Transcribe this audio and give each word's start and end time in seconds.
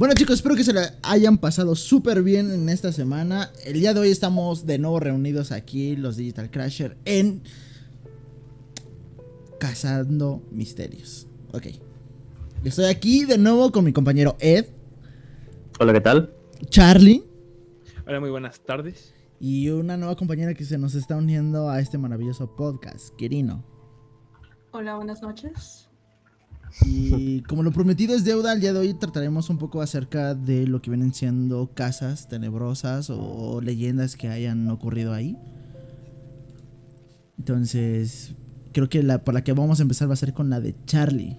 Bueno 0.00 0.14
chicos, 0.14 0.36
espero 0.36 0.56
que 0.56 0.64
se 0.64 0.72
la 0.72 0.94
hayan 1.02 1.36
pasado 1.36 1.74
súper 1.74 2.22
bien 2.22 2.50
en 2.50 2.70
esta 2.70 2.90
semana. 2.90 3.50
El 3.66 3.74
día 3.74 3.92
de 3.92 4.00
hoy 4.00 4.08
estamos 4.08 4.64
de 4.64 4.78
nuevo 4.78 4.98
reunidos 4.98 5.52
aquí, 5.52 5.94
los 5.94 6.16
Digital 6.16 6.50
Crasher, 6.50 6.96
en 7.04 7.42
Cazando 9.58 10.42
Misterios. 10.52 11.26
Ok. 11.52 11.66
Estoy 12.64 12.86
aquí 12.86 13.26
de 13.26 13.36
nuevo 13.36 13.70
con 13.72 13.84
mi 13.84 13.92
compañero 13.92 14.38
Ed. 14.40 14.68
Hola, 15.78 15.92
¿qué 15.92 16.00
tal? 16.00 16.32
Charlie. 16.70 17.22
Hola, 18.06 18.20
muy 18.20 18.30
buenas 18.30 18.58
tardes. 18.60 19.12
Y 19.38 19.68
una 19.68 19.98
nueva 19.98 20.16
compañera 20.16 20.54
que 20.54 20.64
se 20.64 20.78
nos 20.78 20.94
está 20.94 21.14
uniendo 21.16 21.68
a 21.68 21.78
este 21.78 21.98
maravilloso 21.98 22.56
podcast, 22.56 23.14
Quirino. 23.16 23.66
Hola, 24.70 24.96
buenas 24.96 25.20
noches. 25.20 25.89
Y 26.82 27.42
como 27.42 27.62
lo 27.62 27.72
prometido 27.72 28.14
es 28.14 28.24
deuda, 28.24 28.52
el 28.52 28.60
día 28.60 28.72
de 28.72 28.78
hoy 28.78 28.94
trataremos 28.94 29.50
un 29.50 29.58
poco 29.58 29.82
acerca 29.82 30.34
de 30.34 30.66
lo 30.66 30.80
que 30.80 30.90
vienen 30.90 31.12
siendo 31.12 31.70
casas 31.74 32.28
tenebrosas 32.28 33.10
o 33.10 33.60
leyendas 33.60 34.16
que 34.16 34.28
hayan 34.28 34.68
ocurrido 34.70 35.12
ahí. 35.12 35.36
Entonces, 37.38 38.34
creo 38.72 38.88
que 38.88 39.02
la 39.02 39.24
por 39.24 39.34
la 39.34 39.42
que 39.42 39.52
vamos 39.52 39.80
a 39.80 39.82
empezar 39.82 40.08
va 40.08 40.14
a 40.14 40.16
ser 40.16 40.32
con 40.32 40.50
la 40.50 40.60
de 40.60 40.74
Charlie. 40.86 41.36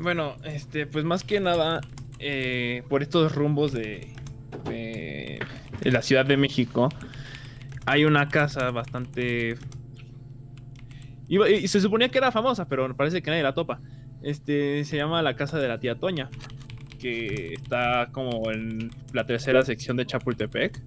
Bueno, 0.00 0.34
este, 0.44 0.86
pues 0.86 1.04
más 1.04 1.24
que 1.24 1.40
nada, 1.40 1.80
eh, 2.18 2.82
por 2.88 3.02
estos 3.02 3.34
rumbos 3.34 3.72
de 3.72 4.08
la 5.82 6.02
Ciudad 6.02 6.26
de 6.26 6.36
México, 6.36 6.88
hay 7.86 8.04
una 8.04 8.28
casa 8.28 8.70
bastante 8.72 9.56
y, 11.28 11.68
se 11.68 11.80
suponía 11.80 12.08
que 12.08 12.18
era 12.18 12.32
famosa, 12.32 12.68
pero 12.68 12.94
parece 12.96 13.22
que 13.22 13.30
nadie 13.30 13.42
la 13.42 13.54
topa. 13.54 13.80
Este 14.22 14.84
se 14.84 14.96
llama 14.96 15.22
la 15.22 15.36
casa 15.36 15.58
de 15.58 15.68
la 15.68 15.78
tía 15.78 15.96
Toña, 15.96 16.30
que 16.98 17.54
está 17.54 18.08
como 18.12 18.50
en 18.50 18.90
la 19.12 19.26
tercera 19.26 19.62
sección 19.62 19.96
de 19.96 20.06
Chapultepec. 20.06 20.82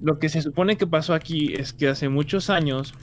Lo 0.00 0.18
que 0.18 0.28
se 0.28 0.40
supone 0.40 0.76
que 0.76 0.86
pasó 0.86 1.14
aquí 1.14 1.54
es 1.54 1.72
que 1.72 1.88
hace 1.88 2.08
muchos 2.08 2.50
años 2.50 2.94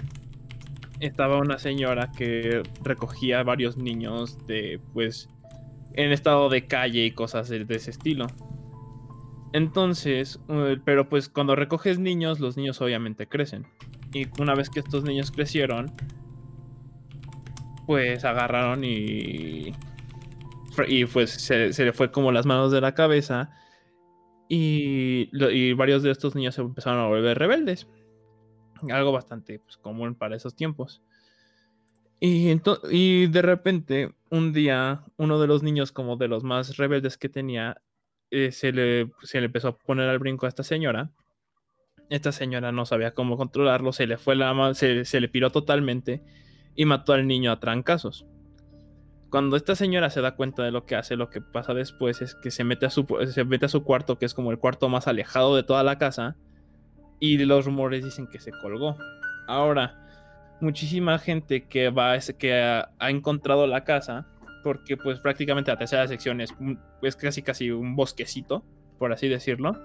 estaba 0.99 1.37
una 1.37 1.59
señora 1.59 2.11
que 2.11 2.63
recogía 2.83 3.43
varios 3.43 3.77
niños 3.77 4.45
de 4.47 4.79
pues 4.93 5.29
en 5.93 6.11
estado 6.11 6.49
de 6.49 6.65
calle 6.65 7.05
y 7.05 7.11
cosas 7.11 7.49
de, 7.49 7.65
de 7.65 7.75
ese 7.75 7.91
estilo. 7.91 8.27
Entonces, 9.53 10.39
uh, 10.47 10.77
pero 10.83 11.09
pues 11.09 11.29
cuando 11.29 11.55
recoges 11.55 11.99
niños, 11.99 12.39
los 12.39 12.57
niños 12.57 12.81
obviamente 12.81 13.27
crecen. 13.27 13.65
Y 14.17 14.27
una 14.41 14.55
vez 14.55 14.71
que 14.71 14.79
estos 14.79 15.03
niños 15.03 15.29
crecieron, 15.29 15.91
pues 17.85 18.25
agarraron 18.25 18.83
y. 18.83 19.73
Y 20.87 21.05
pues 21.05 21.31
se, 21.31 21.69
le 21.69 21.93
fue 21.93 22.11
como 22.11 22.31
las 22.31 22.45
manos 22.45 22.71
de 22.71 22.81
la 22.81 22.95
cabeza. 22.95 23.51
Y, 24.49 25.29
y, 25.31 25.73
varios 25.73 26.03
de 26.03 26.11
estos 26.11 26.35
niños 26.35 26.55
se 26.55 26.61
empezaron 26.61 26.99
a 26.99 27.07
volver 27.07 27.37
rebeldes. 27.37 27.87
Algo 28.89 29.11
bastante 29.11 29.59
pues, 29.59 29.77
común 29.77 30.15
para 30.15 30.35
esos 30.35 30.55
tiempos. 30.55 31.01
Y, 32.19 32.59
y 32.89 33.27
de 33.27 33.41
repente, 33.43 34.15
un 34.31 34.53
día, 34.53 35.03
uno 35.17 35.39
de 35.39 35.47
los 35.47 35.61
niños, 35.61 35.91
como 35.91 36.15
de 36.15 36.27
los 36.27 36.43
más 36.43 36.77
rebeldes 36.77 37.17
que 37.17 37.29
tenía, 37.29 37.81
eh, 38.31 38.51
se, 38.51 38.71
le, 38.71 39.11
se 39.21 39.39
le 39.39 39.47
empezó 39.47 39.67
a 39.67 39.77
poner 39.77 40.09
al 40.09 40.19
brinco 40.19 40.47
a 40.47 40.49
esta 40.49 40.63
señora 40.63 41.11
esta 42.09 42.31
señora 42.31 42.71
no 42.71 42.85
sabía 42.85 43.13
cómo 43.13 43.37
controlarlo, 43.37 43.91
se 43.91 44.07
le 44.07 44.17
fue 44.17 44.35
la 44.35 44.73
se, 44.73 45.05
se, 45.05 45.19
le 45.19 45.27
piró 45.27 45.51
totalmente 45.51 46.21
y 46.75 46.85
mató 46.85 47.13
al 47.13 47.27
niño 47.27 47.51
a 47.51 47.59
trancazos. 47.59 48.25
Cuando 49.29 49.57
esta 49.57 49.75
señora 49.75 50.09
se 50.09 50.21
da 50.21 50.35
cuenta 50.35 50.63
de 50.63 50.71
lo 50.71 50.85
que 50.85 50.95
hace, 50.95 51.17
lo 51.17 51.29
que 51.29 51.41
pasa 51.41 51.73
después 51.73 52.21
es 52.21 52.33
que 52.35 52.49
se 52.49 52.63
mete 52.63 52.85
a 52.85 52.89
su, 52.89 53.05
se 53.29 53.43
mete 53.43 53.65
a 53.65 53.69
su 53.69 53.83
cuarto, 53.83 54.17
que 54.17 54.25
es 54.25 54.33
como 54.33 54.51
el 54.51 54.59
cuarto 54.59 54.87
más 54.87 55.07
alejado 55.07 55.55
de 55.55 55.63
toda 55.63 55.83
la 55.83 55.97
casa, 55.97 56.37
y 57.19 57.37
los 57.39 57.65
rumores 57.65 58.05
dicen 58.05 58.27
que 58.27 58.39
se 58.39 58.51
colgó. 58.51 58.95
Ahora, 59.47 60.07
muchísima 60.61 61.19
gente 61.19 61.67
que 61.67 61.89
va 61.89 62.17
que 62.39 62.57
ha, 62.57 62.89
ha 62.99 63.09
encontrado 63.09 63.67
la 63.67 63.83
casa, 63.83 64.27
porque 64.63 64.95
pues 64.95 65.19
prácticamente 65.19 65.71
la 65.71 65.77
tercera 65.77 66.07
sección 66.07 66.39
es, 66.39 66.53
es 67.01 67.15
casi 67.17 67.41
casi 67.41 67.69
un 67.69 67.97
bosquecito, 67.97 68.63
por 68.97 69.11
así 69.11 69.27
decirlo, 69.27 69.77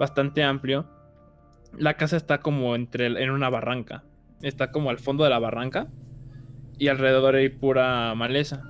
bastante 0.00 0.42
amplio 0.42 0.86
la 1.78 1.94
casa 1.94 2.16
está 2.16 2.38
como 2.38 2.74
entre 2.74 3.06
en 3.06 3.30
una 3.30 3.50
barranca. 3.50 4.04
Está 4.42 4.70
como 4.70 4.90
al 4.90 4.98
fondo 4.98 5.24
de 5.24 5.30
la 5.30 5.38
barranca. 5.38 5.88
Y 6.78 6.88
alrededor 6.88 7.36
hay 7.36 7.48
pura 7.48 8.14
maleza. 8.14 8.62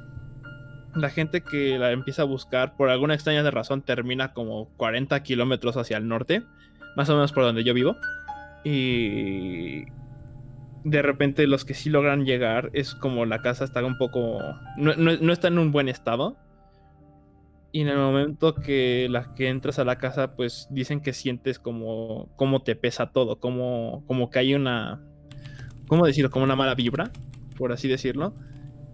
La 0.94 1.08
gente 1.08 1.40
que 1.42 1.78
la 1.78 1.92
empieza 1.92 2.22
a 2.22 2.26
buscar, 2.26 2.76
por 2.76 2.90
alguna 2.90 3.14
extraña 3.14 3.48
razón, 3.50 3.82
termina 3.82 4.32
como 4.34 4.68
40 4.76 5.22
kilómetros 5.22 5.76
hacia 5.76 5.96
el 5.96 6.08
norte. 6.08 6.42
Más 6.96 7.08
o 7.08 7.14
menos 7.14 7.32
por 7.32 7.44
donde 7.44 7.64
yo 7.64 7.74
vivo. 7.74 7.96
Y 8.64 9.84
de 10.84 11.02
repente 11.02 11.46
los 11.46 11.64
que 11.64 11.74
sí 11.74 11.90
logran 11.90 12.24
llegar 12.24 12.70
es 12.72 12.94
como 12.94 13.24
la 13.24 13.40
casa 13.40 13.64
está 13.64 13.84
un 13.84 13.96
poco... 13.96 14.40
No, 14.76 14.94
no, 14.96 15.16
no 15.16 15.32
está 15.32 15.48
en 15.48 15.58
un 15.58 15.72
buen 15.72 15.88
estado 15.88 16.36
y 17.72 17.80
en 17.80 17.88
el 17.88 17.96
momento 17.96 18.54
que, 18.54 19.08
la, 19.10 19.34
que 19.34 19.48
entras 19.48 19.78
a 19.78 19.84
la 19.84 19.96
casa, 19.96 20.36
pues 20.36 20.68
dicen 20.70 21.00
que 21.00 21.14
sientes 21.14 21.58
como, 21.58 22.28
como 22.36 22.62
te 22.62 22.76
pesa 22.76 23.10
todo, 23.10 23.40
como, 23.40 24.04
como 24.06 24.28
que 24.28 24.38
hay 24.40 24.54
una, 24.54 25.00
¿cómo 25.88 26.06
decirlo? 26.06 26.30
Como 26.30 26.44
una 26.44 26.54
mala 26.54 26.74
vibra, 26.74 27.10
por 27.56 27.72
así 27.72 27.88
decirlo. 27.88 28.34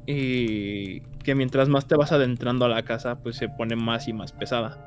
Y 0.06 1.00
que 1.24 1.34
mientras 1.34 1.68
más 1.68 1.88
te 1.88 1.96
vas 1.96 2.12
adentrando 2.12 2.64
a 2.64 2.68
la 2.68 2.84
casa, 2.84 3.20
pues 3.20 3.36
se 3.36 3.48
pone 3.48 3.74
más 3.74 4.06
y 4.06 4.12
más 4.12 4.32
pesada. 4.32 4.84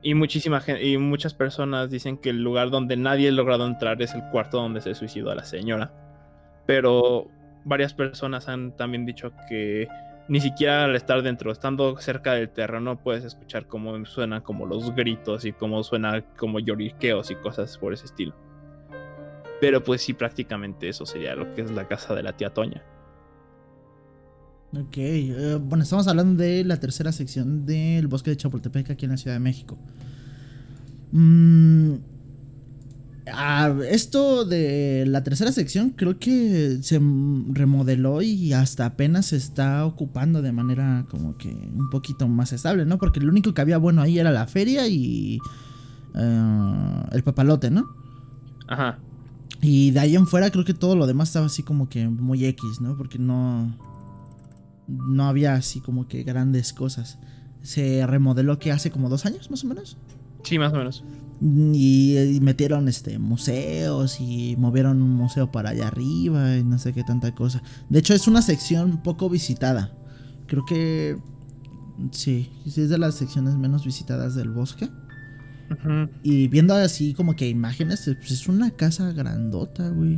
Y 0.00 0.14
muchísima 0.14 0.60
gente, 0.60 0.86
y 0.86 0.96
muchas 0.96 1.34
personas 1.34 1.90
dicen 1.90 2.18
que 2.18 2.30
el 2.30 2.42
lugar 2.42 2.70
donde 2.70 2.96
nadie 2.96 3.28
ha 3.28 3.32
logrado 3.32 3.66
entrar 3.66 4.00
es 4.00 4.14
el 4.14 4.22
cuarto 4.30 4.58
donde 4.58 4.80
se 4.80 4.94
suicidó 4.94 5.32
a 5.32 5.34
la 5.34 5.44
señora. 5.44 5.92
Pero 6.66 7.26
varias 7.64 7.94
personas 7.94 8.48
han 8.48 8.76
también 8.76 9.04
dicho 9.04 9.32
que 9.48 9.88
ni 10.28 10.40
siquiera 10.40 10.84
al 10.84 10.94
estar 10.94 11.22
dentro, 11.22 11.50
estando 11.50 11.96
cerca 11.98 12.34
del 12.34 12.50
terreno, 12.50 13.02
puedes 13.02 13.24
escuchar 13.24 13.66
cómo 13.66 14.04
suenan 14.04 14.42
como 14.42 14.66
los 14.66 14.94
gritos 14.94 15.44
y 15.44 15.52
cómo 15.52 15.82
suena 15.82 16.22
como 16.36 16.60
lloriqueos 16.60 17.30
y 17.30 17.36
cosas 17.36 17.78
por 17.78 17.94
ese 17.94 18.06
estilo. 18.06 18.34
Pero 19.60 19.82
pues 19.82 20.02
sí, 20.02 20.12
prácticamente 20.12 20.88
eso 20.88 21.06
sería 21.06 21.34
lo 21.34 21.52
que 21.54 21.62
es 21.62 21.70
la 21.70 21.88
casa 21.88 22.14
de 22.14 22.22
la 22.22 22.36
tía 22.36 22.50
Toña. 22.50 22.82
Ok, 24.72 24.98
uh, 24.98 25.58
bueno, 25.60 25.82
estamos 25.82 26.06
hablando 26.08 26.42
de 26.42 26.62
la 26.62 26.78
tercera 26.78 27.10
sección 27.10 27.64
del 27.64 28.06
bosque 28.06 28.30
de 28.30 28.36
Chapultepec 28.36 28.90
aquí 28.90 29.06
en 29.06 29.12
la 29.12 29.16
Ciudad 29.16 29.36
de 29.36 29.40
México. 29.40 29.78
Mmm 31.10 32.17
Ah, 33.32 33.74
esto 33.88 34.44
de 34.44 35.04
la 35.06 35.22
tercera 35.22 35.52
sección 35.52 35.90
creo 35.90 36.18
que 36.18 36.78
se 36.82 37.00
remodeló 37.48 38.22
y 38.22 38.52
hasta 38.52 38.86
apenas 38.86 39.26
se 39.26 39.36
está 39.36 39.84
ocupando 39.84 40.42
de 40.42 40.52
manera 40.52 41.06
como 41.10 41.36
que 41.36 41.48
un 41.48 41.90
poquito 41.90 42.28
más 42.28 42.52
estable, 42.52 42.84
¿no? 42.84 42.98
Porque 42.98 43.20
lo 43.20 43.30
único 43.30 43.54
que 43.54 43.60
había 43.60 43.78
bueno 43.78 44.02
ahí 44.02 44.18
era 44.18 44.30
la 44.30 44.46
feria 44.46 44.86
y 44.88 45.38
uh, 46.14 47.06
el 47.12 47.22
papalote, 47.22 47.70
¿no? 47.70 47.88
Ajá. 48.66 48.98
Y 49.60 49.90
de 49.90 50.00
ahí 50.00 50.14
en 50.14 50.26
fuera 50.26 50.50
creo 50.50 50.64
que 50.64 50.74
todo 50.74 50.94
lo 50.94 51.06
demás 51.06 51.28
estaba 51.30 51.46
así 51.46 51.62
como 51.62 51.88
que 51.88 52.08
muy 52.08 52.44
X, 52.44 52.80
¿no? 52.80 52.96
Porque 52.96 53.18
no 53.18 53.76
no 54.88 55.28
había 55.28 55.54
así 55.54 55.80
como 55.80 56.08
que 56.08 56.22
grandes 56.22 56.72
cosas. 56.72 57.18
Se 57.62 58.06
remodeló 58.06 58.58
que 58.58 58.72
hace 58.72 58.90
como 58.90 59.08
dos 59.08 59.26
años 59.26 59.50
más 59.50 59.64
o 59.64 59.66
menos. 59.66 59.98
Sí, 60.42 60.58
más 60.58 60.72
o 60.72 60.76
menos. 60.76 61.04
Y, 61.40 62.18
y, 62.18 62.40
metieron 62.40 62.88
este 62.88 63.18
museos 63.20 64.20
y 64.20 64.56
movieron 64.58 65.02
un 65.02 65.10
museo 65.10 65.52
para 65.52 65.70
allá 65.70 65.86
arriba 65.86 66.56
y 66.56 66.64
no 66.64 66.78
sé 66.78 66.92
qué 66.92 67.04
tanta 67.04 67.32
cosa. 67.34 67.62
De 67.88 68.00
hecho 68.00 68.12
es 68.12 68.26
una 68.26 68.42
sección 68.42 69.02
poco 69.02 69.30
visitada. 69.30 69.92
Creo 70.46 70.64
que 70.64 71.16
sí, 72.10 72.50
sí 72.66 72.80
es 72.80 72.90
de 72.90 72.98
las 72.98 73.14
secciones 73.14 73.56
menos 73.56 73.84
visitadas 73.84 74.34
del 74.34 74.50
bosque. 74.50 74.90
Uh 75.70 75.74
-huh. 75.74 76.10
Y 76.22 76.48
viendo 76.48 76.74
así 76.74 77.14
como 77.14 77.36
que 77.36 77.48
imágenes, 77.48 78.02
pues 78.04 78.30
es 78.32 78.48
una 78.48 78.70
casa 78.72 79.12
grandota, 79.12 79.90
güey. 79.90 80.16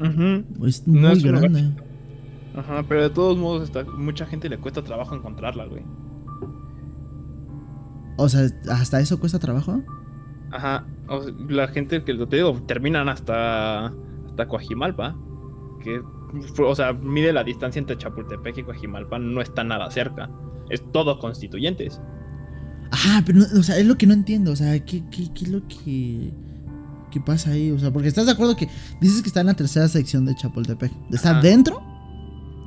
Uh 0.00 0.04
-huh. 0.04 0.68
Es 0.68 0.86
muy 0.88 1.00
no 1.00 1.10
es 1.10 1.22
grande. 1.22 1.72
Ajá, 2.56 2.82
pero 2.88 3.02
de 3.02 3.10
todos 3.10 3.36
modos 3.36 3.64
está, 3.64 3.84
mucha 3.84 4.24
gente 4.26 4.48
le 4.48 4.58
cuesta 4.58 4.82
trabajo 4.82 5.14
encontrarla, 5.14 5.66
güey. 5.66 5.82
O 8.16 8.28
sea, 8.28 8.48
¿hasta 8.70 8.98
eso 9.00 9.20
cuesta 9.20 9.38
trabajo? 9.38 9.82
Ajá, 10.56 10.86
o 11.08 11.22
sea, 11.22 11.32
la 11.48 11.68
gente 11.68 12.02
que 12.02 12.14
te 12.14 12.36
digo, 12.36 12.60
terminan 12.66 13.08
hasta, 13.08 13.86
hasta 14.26 14.48
Coajimalpa, 14.48 15.16
que, 15.82 16.00
o 16.62 16.74
sea, 16.74 16.92
mide 16.94 17.32
la 17.32 17.44
distancia 17.44 17.78
entre 17.78 17.96
Chapultepec 17.98 18.58
y 18.58 18.62
Coajimalpa, 18.62 19.18
no 19.18 19.40
está 19.40 19.62
nada 19.64 19.90
cerca, 19.90 20.30
es 20.70 20.82
todo 20.92 21.18
constituyentes. 21.18 22.00
Ajá, 22.90 23.22
pero, 23.26 23.40
o 23.40 23.62
sea, 23.62 23.78
es 23.78 23.86
lo 23.86 23.96
que 23.96 24.06
no 24.06 24.14
entiendo, 24.14 24.52
o 24.52 24.56
sea, 24.56 24.78
¿qué, 24.84 25.02
qué, 25.10 25.32
qué 25.34 25.44
es 25.44 25.48
lo 25.50 25.60
que, 25.68 26.32
qué 27.10 27.20
pasa 27.20 27.50
ahí? 27.50 27.70
O 27.70 27.78
sea, 27.78 27.92
porque 27.92 28.08
estás 28.08 28.26
de 28.26 28.32
acuerdo 28.32 28.56
que 28.56 28.68
dices 29.00 29.22
que 29.22 29.28
está 29.28 29.40
en 29.40 29.46
la 29.48 29.54
tercera 29.54 29.88
sección 29.88 30.24
de 30.24 30.34
Chapultepec, 30.36 30.92
¿está 31.10 31.32
Ajá. 31.32 31.40
dentro? 31.42 31.82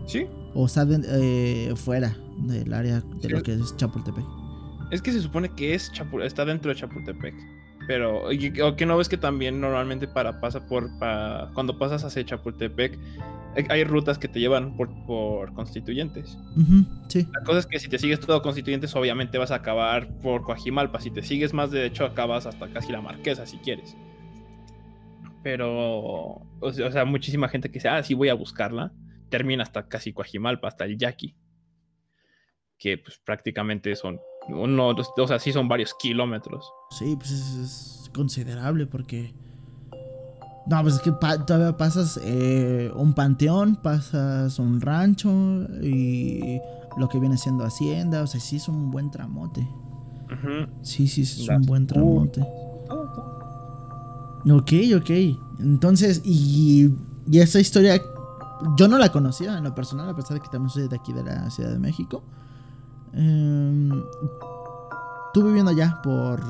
Sí. 0.06 0.26
¿O 0.54 0.66
está 0.66 0.86
de, 0.86 1.00
eh, 1.08 1.76
fuera 1.76 2.16
del 2.40 2.74
área 2.74 3.02
de 3.22 3.30
lo 3.30 3.42
que 3.44 3.54
es 3.54 3.76
Chapultepec. 3.78 4.26
Es 4.92 5.02
que 5.02 5.12
se 5.12 5.22
supone 5.22 5.50
que 5.50 5.76
es 5.76 5.92
Chapu- 5.94 6.24
está 6.24 6.46
dentro 6.46 6.70
de 6.70 6.76
Chapultepec. 6.80 7.36
Pero, 7.90 8.26
o 8.28 8.76
que 8.76 8.86
no 8.86 8.98
ves 8.98 9.10
que 9.10 9.18
también 9.18 9.60
normalmente 9.60 10.08
para 10.08 10.40
pasa 10.40 10.68
por 10.68 10.96
para- 11.00 11.50
cuando 11.56 11.80
pasas 11.80 12.04
hacia 12.04 12.24
Chapultepec 12.24 13.00
hay- 13.56 13.66
hay 13.68 13.84
rutas 13.84 14.20
que 14.20 14.28
te 14.28 14.40
llevan 14.40 14.78
por, 14.78 14.90
por 15.08 15.52
constituyentes. 15.56 16.38
Sí. 17.08 17.28
La 17.34 17.44
cosa 17.44 17.58
es 17.58 17.66
que 17.66 17.80
si 17.80 17.90
te 17.90 17.98
sigues 17.98 18.20
todo 18.20 18.44
constituyentes, 18.44 18.96
obviamente 18.96 19.40
vas 19.40 19.50
a 19.50 19.56
acabar 19.56 20.08
por 20.22 20.44
Coajimalpa. 20.44 21.00
Si 21.02 21.10
te 21.10 21.24
sigues 21.24 21.52
más 21.56 21.72
derecho, 21.72 22.06
acabas 22.06 22.46
hasta 22.46 22.72
casi 22.72 22.92
la 22.92 23.02
Marquesa, 23.02 23.48
si 23.48 23.58
quieres. 23.58 23.98
Pero, 25.42 26.44
o 26.60 26.72
sea, 26.72 26.88
o 26.88 26.92
sea, 26.92 27.06
muchísima 27.06 27.50
gente 27.50 27.70
que 27.70 27.76
dice, 27.80 27.88
ah, 27.90 28.04
sí, 28.04 28.14
voy 28.14 28.30
a 28.30 28.34
buscarla, 28.36 28.92
termina 29.30 29.64
hasta 29.64 29.88
casi 29.88 30.14
Coajimalpa, 30.14 30.68
hasta 30.68 30.86
el 30.86 30.98
Yaqui. 30.98 31.36
Que 32.78 33.00
pues 33.00 33.18
prácticamente 33.18 33.96
son, 33.96 34.20
uno, 34.54 34.94
dos- 34.94 35.12
o 35.18 35.28
sea, 35.28 35.40
sí 35.40 35.52
son 35.52 35.68
varios 35.68 35.94
kilómetros. 35.94 36.72
Sí, 36.92 37.16
pues 37.16 37.32
es, 37.32 37.56
es 37.56 38.12
considerable 38.14 38.86
porque... 38.88 39.34
No, 40.68 40.82
pues 40.84 40.96
es 40.96 41.02
que 41.02 41.12
pa- 41.12 41.44
todavía 41.46 41.76
pasas 41.78 42.20
eh, 42.24 42.92
un 42.96 43.14
panteón, 43.14 43.76
pasas 43.78 44.60
un 44.60 44.80
rancho 44.82 45.32
y 45.82 46.60
lo 46.98 47.10
que 47.10 47.20
viene 47.20 47.38
siendo 47.38 47.64
hacienda, 47.66 48.22
o 48.22 48.28
sea, 48.28 48.40
sí 48.40 48.58
es 48.58 48.68
un 48.68 48.92
buen 48.92 49.10
tramote. 49.10 49.68
Sí, 50.84 51.08
sí, 51.08 51.26
sí 51.26 51.42
es 51.44 51.50
un 51.50 51.62
buen 51.64 51.88
tramote. 51.88 52.42
Ok, 54.52 54.72
ok. 54.96 55.10
Entonces, 55.60 56.22
y, 56.24 56.90
y 57.30 57.40
esa 57.40 57.60
historia 57.60 58.00
yo 58.78 58.88
no 58.88 58.98
la 58.98 59.12
conocía 59.12 59.58
en 59.58 59.64
lo 59.64 59.74
personal, 59.74 60.08
a 60.10 60.16
pesar 60.16 60.36
de 60.36 60.42
que 60.42 60.50
también 60.50 60.70
soy 60.70 60.88
de 60.88 60.96
aquí 60.96 61.14
de 61.14 61.24
la 61.24 61.50
Ciudad 61.50 61.72
de 61.72 61.80
México. 61.80 62.24
Em, 63.14 64.04
tú 65.34 65.44
viviendo 65.44 65.72
allá 65.72 66.00
por 66.04 66.42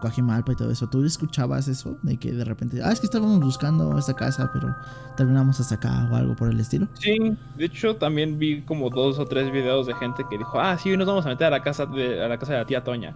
Coajimalpa 0.00 0.52
y 0.52 0.56
todo 0.56 0.70
eso, 0.70 0.88
¿tú 0.88 1.04
escuchabas 1.04 1.68
eso? 1.68 1.96
De 2.02 2.16
que 2.16 2.32
de 2.32 2.44
repente, 2.44 2.80
ah, 2.82 2.92
es 2.92 3.00
que 3.00 3.06
estábamos 3.06 3.40
buscando 3.40 3.96
esta 3.98 4.14
casa, 4.14 4.50
pero 4.52 4.74
terminamos 5.16 5.60
hasta 5.60 5.76
acá 5.76 6.08
o 6.10 6.16
algo 6.16 6.34
por 6.34 6.50
el 6.50 6.58
estilo. 6.58 6.88
Sí, 6.94 7.36
de 7.56 7.64
hecho 7.64 7.96
también 7.96 8.38
vi 8.38 8.62
como 8.62 8.90
dos 8.90 9.18
o 9.18 9.26
tres 9.26 9.52
videos 9.52 9.86
de 9.86 9.94
gente 9.94 10.24
que 10.28 10.38
dijo, 10.38 10.58
ah, 10.60 10.76
sí, 10.78 10.90
hoy 10.90 10.96
nos 10.96 11.06
vamos 11.06 11.26
a 11.26 11.28
meter 11.28 11.46
a 11.46 11.50
la 11.50 11.62
casa 11.62 11.86
de, 11.86 12.22
a 12.22 12.28
la 12.28 12.38
casa 12.38 12.52
de 12.52 12.58
la 12.58 12.66
tía 12.66 12.82
Toña. 12.82 13.14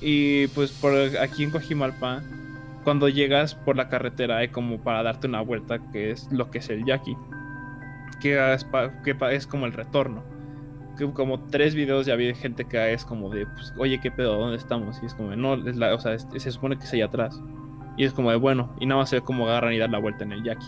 Y 0.00 0.46
pues 0.48 0.70
por 0.70 0.94
aquí 1.18 1.44
en 1.44 1.50
Coajimalpa, 1.50 2.22
cuando 2.84 3.08
llegas 3.08 3.54
por 3.54 3.76
la 3.76 3.88
carretera 3.88 4.38
hay 4.38 4.48
como 4.48 4.78
para 4.82 5.02
darte 5.02 5.26
una 5.26 5.42
vuelta, 5.42 5.78
que 5.92 6.10
es 6.10 6.30
lo 6.30 6.50
que 6.50 6.58
es 6.58 6.70
el 6.70 6.84
Yaqui, 6.84 7.16
que 8.20 8.38
es, 9.32 9.46
como 9.46 9.66
el 9.66 9.72
retorno. 9.72 10.22
Como 11.14 11.40
tres 11.40 11.74
videos 11.74 12.06
ya 12.06 12.16
de 12.16 12.34
gente 12.34 12.64
que 12.66 12.92
es 12.92 13.04
como 13.04 13.30
de, 13.30 13.46
pues, 13.46 13.72
oye, 13.78 14.00
¿qué 14.00 14.10
pedo? 14.10 14.38
¿Dónde 14.38 14.56
estamos? 14.56 14.98
Y 15.02 15.06
es 15.06 15.14
como, 15.14 15.30
de, 15.30 15.36
no, 15.36 15.54
es 15.54 15.76
la, 15.76 15.94
o 15.94 16.00
sea, 16.00 16.14
es- 16.14 16.26
se 16.36 16.50
supone 16.52 16.76
que 16.78 16.84
es 16.84 16.92
allá 16.92 17.06
atrás. 17.06 17.40
Y 17.96 18.04
es 18.04 18.12
como 18.12 18.30
de, 18.30 18.36
bueno, 18.36 18.70
y 18.80 18.86
nada 18.86 19.00
más 19.00 19.10
se 19.10 19.16
ve 19.16 19.22
cómo 19.22 19.46
agarran 19.48 19.72
y 19.72 19.78
dar 19.78 19.90
la 19.90 19.98
vuelta 19.98 20.24
en 20.24 20.32
el 20.32 20.42
Yaqui. 20.44 20.66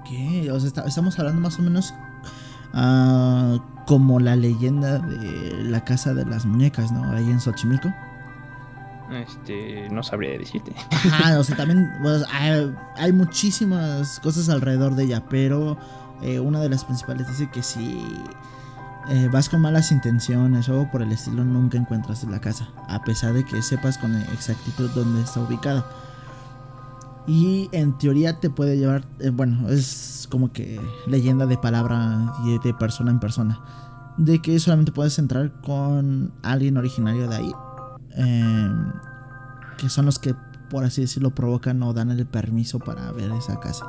Ok, 0.00 0.50
o 0.52 0.58
sea, 0.60 0.68
está- 0.68 0.84
estamos 0.86 1.18
hablando 1.18 1.40
más 1.40 1.58
o 1.58 1.62
menos 1.62 1.94
ah, 2.74 3.58
como 3.86 4.20
la 4.20 4.36
leyenda 4.36 4.98
de 4.98 5.64
la 5.64 5.84
casa 5.84 6.14
de 6.14 6.24
las 6.24 6.44
muñecas, 6.46 6.92
¿no? 6.92 7.10
Ahí 7.12 7.30
en 7.30 7.40
Xochimilco. 7.40 7.88
Este, 9.10 9.88
no 9.90 10.02
sabría 10.02 10.36
decirte. 10.36 10.72
Ajá, 10.90 11.38
o 11.38 11.44
sea, 11.44 11.56
también 11.56 11.90
pues, 12.02 12.24
hay, 12.32 12.72
hay 12.96 13.12
muchísimas 13.12 14.18
cosas 14.20 14.48
alrededor 14.48 14.96
de 14.96 15.04
ella, 15.04 15.22
pero 15.30 15.78
eh, 16.22 16.40
una 16.40 16.60
de 16.60 16.68
las 16.68 16.84
principales 16.84 17.28
dice 17.28 17.50
que 17.50 17.62
si 17.62 18.02
eh, 19.08 19.28
vas 19.32 19.48
con 19.48 19.60
malas 19.60 19.92
intenciones 19.92 20.68
o 20.68 20.88
por 20.90 21.02
el 21.02 21.12
estilo, 21.12 21.44
nunca 21.44 21.78
encuentras 21.78 22.24
la 22.24 22.40
casa, 22.40 22.68
a 22.88 23.02
pesar 23.04 23.34
de 23.34 23.44
que 23.44 23.62
sepas 23.62 23.98
con 23.98 24.16
exactitud 24.16 24.90
dónde 24.94 25.22
está 25.22 25.40
ubicada. 25.40 25.86
Y 27.28 27.68
en 27.72 27.96
teoría 27.98 28.38
te 28.40 28.50
puede 28.50 28.76
llevar, 28.78 29.04
eh, 29.20 29.30
bueno, 29.30 29.68
es 29.68 30.28
como 30.30 30.52
que 30.52 30.80
leyenda 31.06 31.46
de 31.46 31.56
palabra 31.58 32.32
y 32.44 32.58
de 32.58 32.74
persona 32.74 33.10
en 33.10 33.20
persona, 33.20 33.60
de 34.16 34.40
que 34.40 34.58
solamente 34.58 34.92
puedes 34.92 35.18
entrar 35.18 35.52
con 35.60 36.32
alguien 36.42 36.76
originario 36.76 37.28
de 37.28 37.36
ahí. 37.36 37.52
eh, 38.18 38.70
que 39.76 39.90
son 39.90 40.06
los 40.06 40.18
que, 40.18 40.34
por 40.70 40.84
así 40.84 41.02
decirlo, 41.02 41.34
provocan 41.34 41.82
o 41.82 41.92
dan 41.92 42.10
el 42.10 42.26
permiso 42.26 42.78
para 42.78 43.12
ver 43.12 43.30
esa 43.32 43.60
casa. 43.60 43.84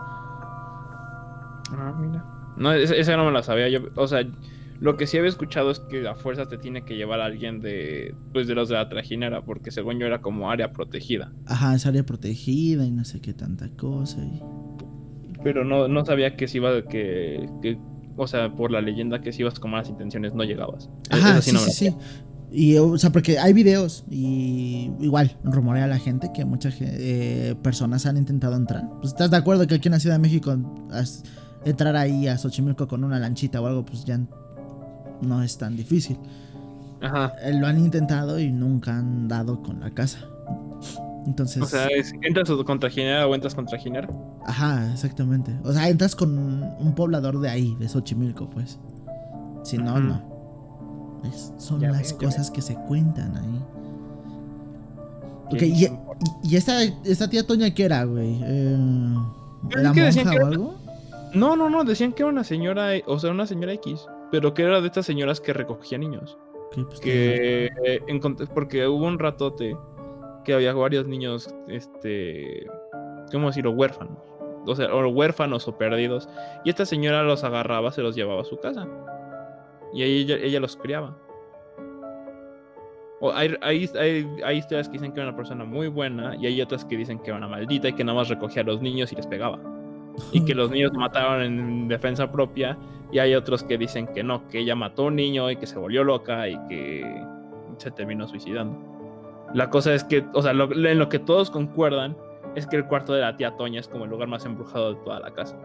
Ah, 1.72 1.94
mira. 2.00 2.24
No, 2.58 2.72
esa, 2.74 3.16
no 3.18 3.26
me 3.26 3.32
la 3.32 3.44
sabía. 3.44 3.70
Yo, 3.70 3.80
o 3.96 4.08
sea, 4.08 4.22
lo 4.80 4.98
que 4.98 5.06
sí 5.08 5.18
había 5.18 5.30
escuchado 5.30 5.70
es 5.72 5.80
que 5.80 6.08
a 6.08 6.16
fuerza 6.16 6.48
te 6.48 6.58
tiene 6.58 6.84
que 6.86 6.96
llevar 6.96 7.20
a 7.22 7.26
alguien 7.26 7.60
de, 7.62 8.16
pues, 8.34 8.48
de 8.48 8.56
los 8.56 8.70
de 8.70 8.76
la 8.76 8.90
trajinera, 8.90 9.44
porque 9.44 9.72
según 9.72 10.00
yo 10.00 10.06
era 10.06 10.22
como 10.22 10.50
área 10.50 10.72
protegida. 10.72 11.32
Ajá, 11.46 11.76
es 11.76 11.86
área 11.86 12.04
protegida 12.04 12.86
y 12.86 12.92
no 12.92 13.06
sé 13.06 13.20
qué 13.22 13.34
tanta 13.34 13.70
cosa. 13.70 14.20
y- 14.24 14.42
Pero 15.44 15.64
no, 15.66 15.88
no 15.88 16.04
sabía 16.06 16.36
que 16.36 16.48
si 16.48 16.58
iba, 16.58 16.82
que, 16.84 17.48
que, 17.62 17.78
o 18.16 18.28
sea, 18.28 18.54
por 18.56 18.72
la 18.72 18.82
leyenda 18.82 19.22
que 19.22 19.32
si 19.32 19.42
ibas 19.44 19.60
con 19.60 19.72
malas 19.72 19.90
intenciones 19.90 20.34
no 20.34 20.44
llegabas. 20.44 20.90
E- 21.12 21.16
Ajá, 21.16 21.42
sí, 21.42 21.52
no 21.52 21.60
sí, 21.60 21.86
la 21.86 21.92
sí. 21.92 21.98
Y, 22.50 22.78
o 22.78 22.98
sea, 22.98 23.12
porque 23.12 23.38
hay 23.40 23.52
videos 23.52 24.06
y 24.10 24.90
igual 25.02 25.38
rumorea 25.44 25.86
la 25.86 26.00
gente 26.00 26.30
que 26.34 26.46
muchas 26.46 26.76
eh, 26.80 27.56
personas 27.62 28.06
han 28.06 28.16
intentado 28.18 28.56
entrar. 28.56 28.84
Pues 29.02 29.10
estás 29.12 29.30
de 29.30 29.38
acuerdo 29.38 29.68
que 29.68 29.76
aquí 29.76 29.90
en 29.90 29.92
la 29.92 30.00
Ciudad 30.00 30.16
de 30.16 30.22
México 30.22 30.56
entrar 31.70 31.96
ahí 31.96 32.28
a 32.28 32.38
Xochimilco 32.38 32.88
con 32.88 33.04
una 33.04 33.20
lanchita 33.20 33.62
o 33.62 33.68
algo, 33.68 33.86
pues 33.86 34.06
ya 34.06 34.20
no 35.22 35.44
es 35.44 35.58
tan 35.58 35.76
difícil. 35.76 36.18
Ajá. 37.02 37.34
Eh, 37.44 37.54
Lo 37.54 37.68
han 37.68 37.80
intentado 37.80 38.40
y 38.40 38.52
nunca 38.52 38.98
han 38.98 39.28
dado 39.28 39.62
con 39.62 39.80
la 39.80 39.92
casa. 39.92 40.20
Entonces, 41.26 41.62
O 41.62 41.66
sea, 41.66 41.88
¿entras 42.22 42.50
con 42.66 42.80
trajinera 42.80 43.28
o 43.28 43.36
entras 43.36 43.54
con 43.54 43.66
trajinera? 43.66 44.08
ajá, 44.46 44.92
exactamente. 44.94 45.54
O 45.64 45.74
sea, 45.74 45.90
entras 45.90 46.16
con 46.16 46.38
un 46.80 46.94
poblador 46.96 47.40
de 47.42 47.50
ahí, 47.50 47.76
de 47.80 47.90
Xochimilco, 47.90 48.50
pues. 48.50 48.80
Si 49.64 49.78
no, 49.78 50.00
no. 50.00 50.22
Es- 51.26 51.52
son 51.58 51.82
Ya 51.82 51.90
las 51.92 52.14
cosas 52.14 52.50
que 52.50 52.62
se 52.62 52.76
cuentan 52.76 53.36
ahí. 53.36 53.62
Ok, 55.48 55.58
¿Quién 55.60 55.76
y, 55.76 56.50
y- 56.50 56.56
esta, 56.56 56.82
esta 56.84 57.30
tía 57.30 57.46
Toña 57.46 57.70
qué 57.74 57.86
era, 57.86 58.04
güey? 58.06 58.40
Eh, 58.44 59.16
¿Era 59.72 59.94
monja 59.94 60.32
que 60.32 60.40
o 60.40 60.46
algo? 60.46 60.76
No, 61.34 61.56
no, 61.56 61.70
no, 61.70 61.84
decían 61.84 62.14
que 62.14 62.24
era 62.24 62.32
una 62.32 62.44
señora, 62.44 62.92
o 63.06 63.20
sea, 63.20 63.32
una 63.32 63.46
señora 63.46 63.74
X, 63.74 64.06
pero 64.32 64.54
que 64.54 64.64
era 64.64 64.82
de 64.82 64.88
estas 64.88 65.06
señoras 65.06 65.40
que 65.42 65.54
recogía 65.54 65.98
niños. 65.98 66.38
Pues, 66.74 67.00
que 67.00 67.70
encont- 68.08 68.48
porque 68.54 68.88
hubo 68.88 69.06
un 69.06 69.20
ratote 69.20 69.76
que 70.44 70.54
había 70.54 70.74
varios 70.74 71.08
niños, 71.08 71.54
este, 71.68 72.66
¿cómo 73.32 73.48
decirlo? 73.48 73.72
Huérfanos. 73.72 74.18
O 74.66 74.76
sea, 74.76 74.94
o 74.94 75.08
huérfanos 75.08 75.68
o 75.68 75.78
perdidos. 75.78 76.28
Y 76.66 76.70
esta 76.70 76.86
señora 76.86 77.24
los 77.24 77.44
agarraba, 77.44 77.92
se 77.92 78.02
los 78.02 78.16
llevaba 78.16 78.42
a 78.42 78.46
su 78.46 78.58
casa. 78.58 78.86
Y 79.94 80.04
ahí 80.04 80.22
ella, 80.24 80.36
ella 80.42 80.60
los 80.60 80.76
criaba. 80.76 81.18
O 83.20 83.32
hay, 83.34 83.56
hay, 83.62 83.90
hay- 84.00 84.28
hay 84.44 84.58
historias 84.58 84.88
que 84.90 84.94
dicen 84.94 85.12
que 85.14 85.20
era 85.22 85.30
una 85.30 85.38
persona 85.38 85.64
muy 85.64 85.88
buena 85.88 86.36
y 86.36 86.46
hay 86.48 86.62
otras 86.62 86.86
que 86.86 86.98
dicen 86.98 87.18
que 87.20 87.30
era 87.30 87.38
una 87.38 87.48
maldita 87.48 87.88
y 87.90 87.94
que 87.94 88.04
nada 88.04 88.18
más 88.20 88.30
recogía 88.30 88.62
a 88.62 88.66
los 88.66 88.82
niños 88.82 89.12
y 89.12 89.16
les 89.16 89.26
pegaba. 89.26 89.60
Y 90.32 90.44
que 90.46 90.56
los 90.56 90.72
niños 90.72 90.92
mataron 90.94 91.42
en 91.44 91.88
defensa 91.88 92.32
propia. 92.32 92.78
Y 93.12 93.20
hay 93.20 93.36
otros 93.36 93.64
que 93.64 93.78
dicen 93.78 94.08
que 94.08 94.24
no, 94.24 94.48
que 94.50 94.60
ella 94.60 94.76
mató 94.76 95.04
a 95.04 95.06
un 95.08 95.16
niño 95.16 95.50
y 95.50 95.56
que 95.58 95.66
se 95.68 95.78
volvió 95.78 96.04
loca 96.04 96.48
y 96.50 96.58
que 96.68 97.24
se 97.78 97.92
terminó 97.92 98.28
suicidando. 98.28 98.78
La 99.54 99.70
cosa 99.70 99.94
es 99.94 100.04
que, 100.04 100.26
o 100.34 100.42
sea, 100.42 100.52
lo- 100.54 100.72
en 100.74 101.00
lo 101.00 101.08
que 101.08 101.20
todos 101.20 101.50
concuerdan 101.50 102.18
es 102.56 102.68
que 102.68 102.76
el 102.76 102.86
cuarto 102.86 103.14
de 103.14 103.22
la 103.22 103.38
tía 103.38 103.56
Toña 103.56 103.80
es 103.80 103.88
como 103.88 104.04
el 104.04 104.10
lugar 104.10 104.28
más 104.28 104.44
embrujado 104.46 104.94
de 104.94 105.00
toda 105.04 105.20
la 105.22 105.32
casa. 105.32 105.56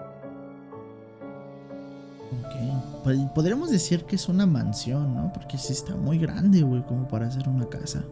Ok. 2.44 3.02
Pues, 3.04 3.18
Podríamos 3.34 3.70
decir 3.70 4.04
que 4.04 4.16
es 4.16 4.28
una 4.28 4.46
mansión, 4.46 5.14
¿no? 5.14 5.32
Porque 5.32 5.58
sí 5.58 5.72
está 5.72 5.94
muy 5.96 6.18
grande, 6.18 6.62
güey, 6.62 6.82
como 6.82 7.08
para 7.08 7.26
hacer 7.26 7.48
una 7.48 7.66
casa. 7.68 8.04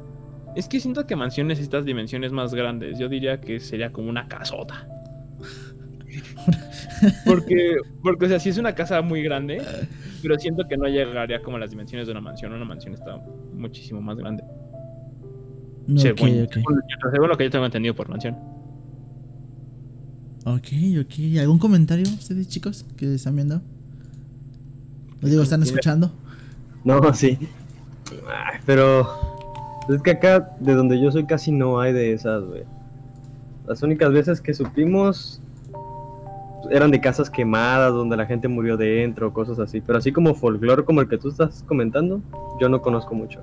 Es 0.56 0.66
que 0.68 0.80
siento 0.80 1.06
que 1.06 1.14
mansión 1.14 1.46
necesitas 1.46 1.84
dimensiones 1.84 2.32
más 2.32 2.52
grandes. 2.54 2.98
Yo 2.98 3.08
diría 3.08 3.40
que 3.40 3.60
sería 3.60 3.92
como 3.92 4.08
una 4.10 4.26
casota. 4.26 4.88
porque, 7.26 7.76
porque, 8.02 8.26
o 8.26 8.28
sea, 8.28 8.40
sí 8.40 8.48
es 8.48 8.58
una 8.58 8.74
casa 8.74 9.00
muy 9.02 9.22
grande, 9.22 9.62
pero 10.22 10.38
siento 10.38 10.66
que 10.68 10.76
no 10.76 10.86
llegaría 10.86 11.42
como 11.42 11.56
a 11.56 11.60
las 11.60 11.70
dimensiones 11.70 12.06
de 12.06 12.12
una 12.12 12.20
mansión. 12.20 12.52
Una 12.52 12.64
mansión 12.64 12.94
está 12.94 13.16
muchísimo 13.54 14.00
más 14.00 14.16
grande. 14.16 14.42
Ok, 15.88 15.98
según, 15.98 16.42
ok. 16.44 16.52
según- 16.54 16.82
según 17.12 17.28
lo 17.28 17.36
que 17.36 17.44
yo 17.44 17.50
tengo 17.50 17.64
entendido 17.64 17.94
por 17.94 18.08
mansión. 18.08 18.36
Ok, 20.44 20.68
ok. 21.00 21.38
¿Algún 21.40 21.58
comentario 21.58 22.04
ustedes, 22.08 22.48
chicos, 22.48 22.86
que 22.96 23.14
están 23.14 23.36
viendo? 23.36 23.60
Lo 25.20 25.28
digo, 25.28 25.42
¿están 25.42 25.62
escuchando? 25.62 26.12
No, 26.84 27.12
sí. 27.12 27.38
Ay, 28.26 28.58
pero 28.64 29.06
es 29.88 30.00
que 30.02 30.12
acá, 30.12 30.56
de 30.60 30.74
donde 30.74 31.00
yo 31.00 31.12
soy, 31.12 31.26
casi 31.26 31.52
no 31.52 31.78
hay 31.80 31.92
de 31.92 32.12
esas, 32.14 32.42
güey. 32.44 32.62
Las 33.66 33.82
únicas 33.82 34.12
veces 34.12 34.40
que 34.40 34.54
supimos 34.54 35.40
eran 36.70 36.90
de 36.90 37.00
casas 37.00 37.30
quemadas 37.30 37.92
donde 37.92 38.16
la 38.16 38.26
gente 38.26 38.48
murió 38.48 38.76
dentro, 38.76 39.32
cosas 39.32 39.58
así. 39.58 39.80
Pero 39.80 39.98
así 39.98 40.12
como 40.12 40.34
folclore 40.34 40.84
como 40.84 41.00
el 41.00 41.08
que 41.08 41.16
tú 41.18 41.28
estás 41.28 41.62
comentando, 41.66 42.20
yo 42.60 42.68
no 42.68 42.82
conozco 42.82 43.14
mucho. 43.14 43.40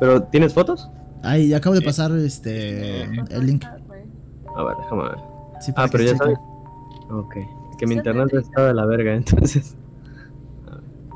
¿Pero 0.00 0.22
tienes 0.24 0.52
fotos? 0.52 0.90
Ahí 1.22 1.54
acabo 1.54 1.74
de 1.74 1.82
pasar 1.82 2.12
este 2.12 3.02
el 3.04 3.46
link. 3.46 3.64
A 3.64 4.62
ver, 4.64 4.76
déjame 4.76 5.02
ver. 5.04 5.18
Sí, 5.60 5.72
Ah, 5.76 5.86
pero 5.90 6.04
ya 6.04 6.16
sabes. 6.16 6.38
Ok. 7.10 7.36
Es 7.70 7.76
que 7.78 7.86
mi 7.86 7.94
internet 7.94 8.28
está 8.34 8.66
de 8.66 8.74
la 8.74 8.84
verga, 8.86 9.14
entonces. 9.16 9.76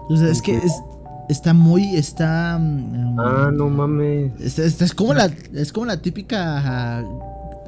O 0.09 0.16
sea, 0.16 0.28
es 0.28 0.40
que 0.40 0.57
es- 0.57 0.83
está 1.28 1.52
muy 1.52 1.95
está 1.97 2.59
mm, 2.59 3.21
Ah, 3.21 3.50
no 3.52 3.68
mames. 3.68 4.40
Esta 4.40 4.85
es 4.85 4.95
como 4.95 5.12
la 5.12 5.26
es 5.52 5.73
como 5.73 5.85
la 5.87 6.00
típica 6.00 7.04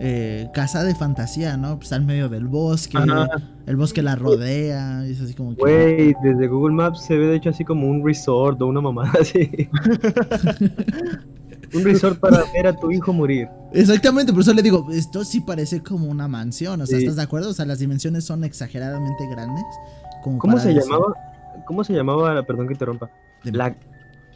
eh, 0.03 0.49
casa 0.55 0.83
de 0.83 0.95
fantasía, 0.95 1.59
¿no? 1.59 1.77
Pues 1.77 1.87
está 1.87 1.97
en 1.97 2.07
medio 2.07 2.29
del 2.31 2.47
bosque, 2.49 2.97
Ajá. 2.97 3.29
el 3.67 3.77
bosque 3.77 4.03
la 4.03 4.17
rodea, 4.17 5.05
y 5.07 5.13
es 5.13 5.21
así 5.21 5.35
como 5.35 5.55
que 5.55 5.61
Güey, 5.61 6.15
desde 6.23 6.47
Google 6.49 6.75
Maps 6.75 7.03
se 7.05 7.17
ve 7.19 7.27
de 7.27 7.37
hecho 7.37 7.51
así 7.51 7.65
como 7.65 7.87
un 7.87 8.05
resort 8.05 8.61
o 8.63 8.67
una 8.67 8.81
mamada 8.81 9.13
así. 9.21 9.69
un 11.75 11.85
resort 11.85 12.19
para 12.19 12.43
ver 12.53 12.67
a 12.67 12.73
tu 12.77 12.91
hijo 12.91 13.13
morir. 13.13 13.49
Exactamente, 13.73 14.33
por 14.33 14.43
eso 14.43 14.53
le 14.55 14.63
digo, 14.63 14.87
esto 14.91 15.25
sí 15.25 15.41
parece 15.41 15.83
como 15.83 16.07
una 16.07 16.29
mansión, 16.29 16.81
o 16.81 16.87
sea, 16.87 16.99
Sí. 16.99 17.05
¿estás 17.05 17.17
de 17.17 17.23
acuerdo? 17.23 17.51
O 17.51 17.53
sea, 17.53 17.67
las 17.67 17.79
dimensiones 17.79 18.25
son 18.25 18.45
exageradamente 18.45 19.27
grandes. 19.31 19.65
como 20.23 20.39
¿Cómo 20.39 20.55
para 20.55 20.65
se 20.65 20.75
decir- 20.75 20.83
llamaba? 20.91 21.15
¿Cómo 21.67 21.85
se 21.85 21.93
llamaba? 21.93 22.43
Perdón 22.43 22.67
que 22.67 22.73
interrumpa. 22.75 23.11
La, 23.45 23.75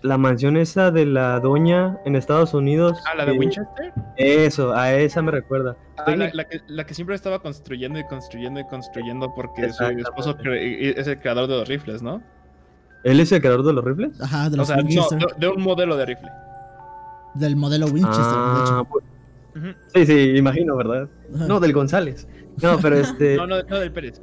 la 0.04 0.18
mansión 0.18 0.56
esa 0.58 0.90
de 0.90 1.06
la 1.06 1.40
doña 1.40 1.99
en 2.04 2.14
Estados 2.14 2.52
Unidos. 2.52 3.02
Ah, 3.11 3.14
la 3.16 3.25
de 3.25 3.32
que- 3.32 3.38
Winchester. 3.38 3.92
Eso, 4.18 4.75
a 4.75 4.92
esa 4.92 5.23
me 5.23 5.30
recuerda. 5.30 5.76
Ah, 5.96 6.14
la, 6.14 6.28
la 6.34 6.44
que, 6.44 6.61
la 6.66 6.84
que 6.84 6.92
siempre 6.92 7.16
estaba 7.16 7.38
construyendo 7.38 7.99
y 7.99 8.04
construyendo 8.04 8.61
y 8.61 8.64
construyendo 8.66 9.32
porque 9.34 9.70
su 9.73 9.82
esposo 9.84 10.37
cre- 10.37 10.94
es 10.96 11.06
el 11.06 11.18
creador 11.18 11.49
de 11.49 11.56
los 11.56 11.68
rifles, 11.68 12.02
¿no? 12.02 12.23
¿Él 13.02 13.18
es 13.20 13.32
el 13.32 13.40
creador 13.40 13.64
de 13.64 13.73
los 13.73 13.82
rifles? 13.84 14.20
Ajá, 14.20 14.50
de 14.50 14.56
O 14.56 14.58
los 14.58 14.68
no, 14.68 14.76
de, 14.76 15.26
de 15.38 15.49
un 15.49 15.62
modelo 15.62 15.96
de 15.96 16.04
rifle. 16.06 16.28
del 17.34 17.56
modelo 17.56 17.87
Winchester, 17.87 18.25
de 18.25 18.32
Ah, 18.34 18.62
hecho. 18.64 18.88
pues, 18.90 19.04
sí, 19.94 20.06
sí, 20.06 20.37
imagino, 20.37 20.76
¿verdad? 20.76 21.08
Ajá. 21.34 21.46
No, 21.46 21.61
del 21.61 21.73
González. 21.73 22.28
No, 22.62 22.78
pero 22.80 22.96
este. 22.99 23.37
No, 23.37 23.46
no, 23.46 23.62
no 23.62 23.78
del 23.80 23.90
Pérez. 23.90 24.20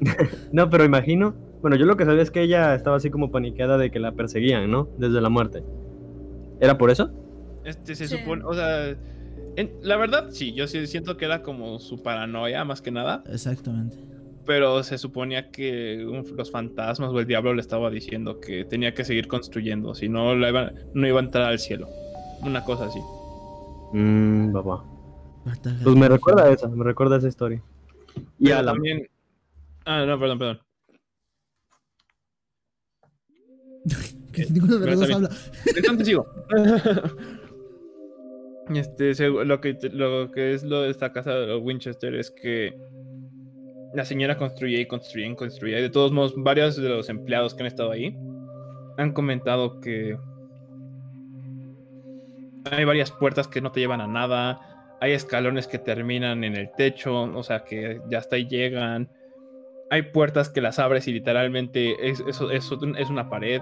No, 0.52 0.68
pero 0.68 0.84
imagino. 0.84 1.34
Bueno, 1.64 1.78
yo 1.78 1.86
lo 1.86 1.96
que 1.96 2.04
sabía 2.04 2.20
es 2.22 2.30
que 2.30 2.42
ella 2.42 2.74
estaba 2.74 2.98
así 2.98 3.08
como 3.08 3.30
paniqueada 3.30 3.78
de 3.78 3.90
que 3.90 3.98
la 3.98 4.12
perseguían, 4.12 4.70
¿no? 4.70 4.86
Desde 4.98 5.22
la 5.22 5.30
muerte. 5.30 5.64
¿Era 6.60 6.76
por 6.76 6.90
eso? 6.90 7.10
Este 7.64 7.94
se 7.94 8.06
Sí. 8.06 8.18
supone, 8.18 8.44
o 8.44 8.52
sea, 8.52 8.90
en- 9.56 9.72
la 9.80 9.96
verdad 9.96 10.28
sí, 10.28 10.52
yo 10.52 10.66
sí 10.66 10.86
siento 10.86 11.16
que 11.16 11.24
era 11.24 11.40
como 11.42 11.78
su 11.78 12.02
paranoia 12.02 12.66
más 12.66 12.82
que 12.82 12.90
nada, 12.90 13.24
Exactamente. 13.32 13.96
pero 14.44 14.82
se 14.82 14.98
suponía 14.98 15.50
que 15.50 16.04
un- 16.06 16.36
los 16.36 16.50
fantasmas 16.50 17.10
o 17.10 17.18
el 17.18 17.26
diablo 17.26 17.54
le 17.54 17.62
estaba 17.62 17.88
diciendo 17.88 18.40
que 18.40 18.66
tenía 18.66 18.92
que 18.92 19.06
seguir 19.06 19.26
construyendo, 19.26 19.94
si 19.94 20.10
no 20.10 20.34
la 20.34 20.50
iba- 20.50 20.70
no 20.92 21.06
iba 21.08 21.18
a 21.18 21.24
entrar 21.24 21.44
al 21.46 21.58
cielo. 21.58 21.88
Una 22.42 22.62
cosa 22.62 22.84
así. 22.88 23.00
Mmm, 23.94 24.52
papá. 24.52 24.84
Pues 25.82 25.96
me 25.96 26.10
recuerda 26.10 26.44
a 26.44 26.50
esa, 26.50 26.68
me 26.68 26.84
recuerda 26.84 27.14
a 27.14 27.18
esa 27.20 27.28
historia. 27.28 27.62
Y 28.38 28.50
a 28.50 28.60
la... 28.60 28.72
también 28.72 29.08
Ah, 29.86 30.04
no, 30.06 30.18
perdón, 30.18 30.38
perdón. 30.38 30.58
Que 34.32 34.46
ninguno 34.46 34.78
de 34.78 34.86
los 34.86 35.00
dos 35.00 35.10
habla. 35.10 35.30
Entonces 35.76 36.06
sigo. 36.06 36.26
Este, 38.74 39.12
lo 39.28 39.60
que, 39.60 39.76
lo 39.92 40.30
que 40.30 40.54
es 40.54 40.64
lo 40.64 40.80
de 40.80 40.90
esta 40.90 41.12
casa 41.12 41.34
de 41.34 41.46
los 41.46 41.62
Winchester 41.62 42.14
es 42.14 42.30
que 42.30 42.74
la 43.92 44.06
señora 44.06 44.38
construía 44.38 44.80
y 44.80 44.86
construía 44.86 45.26
y 45.26 45.34
construía. 45.36 45.78
Y 45.78 45.82
de 45.82 45.90
todos 45.90 46.12
modos, 46.12 46.32
varios 46.34 46.76
de 46.76 46.88
los 46.88 47.10
empleados 47.10 47.54
que 47.54 47.62
han 47.62 47.66
estado 47.66 47.90
ahí 47.90 48.16
han 48.96 49.12
comentado 49.12 49.80
que 49.80 50.16
hay 52.70 52.84
varias 52.84 53.10
puertas 53.10 53.48
que 53.48 53.60
no 53.60 53.70
te 53.70 53.80
llevan 53.80 54.00
a 54.00 54.06
nada. 54.06 54.60
Hay 55.00 55.12
escalones 55.12 55.66
que 55.68 55.78
terminan 55.78 56.44
en 56.44 56.56
el 56.56 56.70
techo, 56.72 57.22
o 57.22 57.42
sea 57.42 57.64
que 57.64 58.00
ya 58.08 58.18
hasta 58.18 58.36
ahí 58.36 58.46
llegan. 58.46 59.10
Hay 59.90 60.02
puertas 60.02 60.48
que 60.48 60.60
las 60.60 60.78
abres 60.78 61.06
y 61.08 61.12
literalmente 61.12 62.08
es, 62.08 62.22
es 62.26 63.10
una 63.10 63.28
pared. 63.28 63.60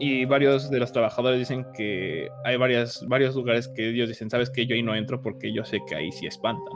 Y 0.00 0.24
varios 0.24 0.70
de 0.70 0.80
los 0.80 0.92
trabajadores 0.92 1.38
dicen 1.38 1.66
que 1.72 2.28
hay 2.44 2.56
varias, 2.56 3.04
varios 3.06 3.36
lugares 3.36 3.68
que 3.68 3.90
ellos 3.90 4.08
dicen, 4.08 4.28
sabes 4.28 4.50
que 4.50 4.66
yo 4.66 4.74
ahí 4.74 4.82
no 4.82 4.94
entro 4.94 5.22
porque 5.22 5.52
yo 5.52 5.64
sé 5.64 5.78
que 5.88 5.94
ahí 5.94 6.10
sí 6.10 6.26
espantan. 6.26 6.74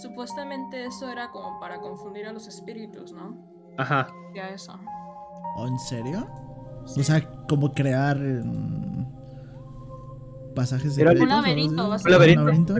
Supuestamente 0.00 0.86
eso 0.86 1.10
era 1.10 1.30
como 1.30 1.58
para 1.58 1.80
confundir 1.80 2.26
a 2.26 2.32
los 2.32 2.46
espíritus, 2.46 3.12
¿no? 3.12 3.36
Ajá. 3.76 4.06
Ya 4.34 4.48
eso. 4.48 4.78
¿O 5.56 5.66
en 5.66 5.78
serio? 5.78 6.26
Sí. 6.86 7.00
O 7.00 7.04
sea, 7.04 7.20
como 7.48 7.72
crear 7.72 8.16
mm, 8.16 9.06
pasajes 10.54 10.96
Era 10.96 11.10
secretos, 11.10 11.22
Un 11.22 11.28
laberinto. 11.28 11.90
¿Un 11.90 12.10
laberinto? 12.10 12.74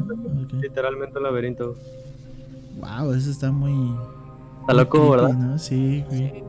Literalmente 0.61 1.19
un 1.19 1.25
laberinto. 1.25 1.75
Wow, 2.79 3.13
eso 3.13 3.31
está 3.31 3.51
muy. 3.51 3.95
Está 4.61 4.75
loco, 4.75 5.11
¿verdad? 5.11 5.35
¿no? 5.35 5.59
Sí, 5.59 6.05
güey. 6.09 6.45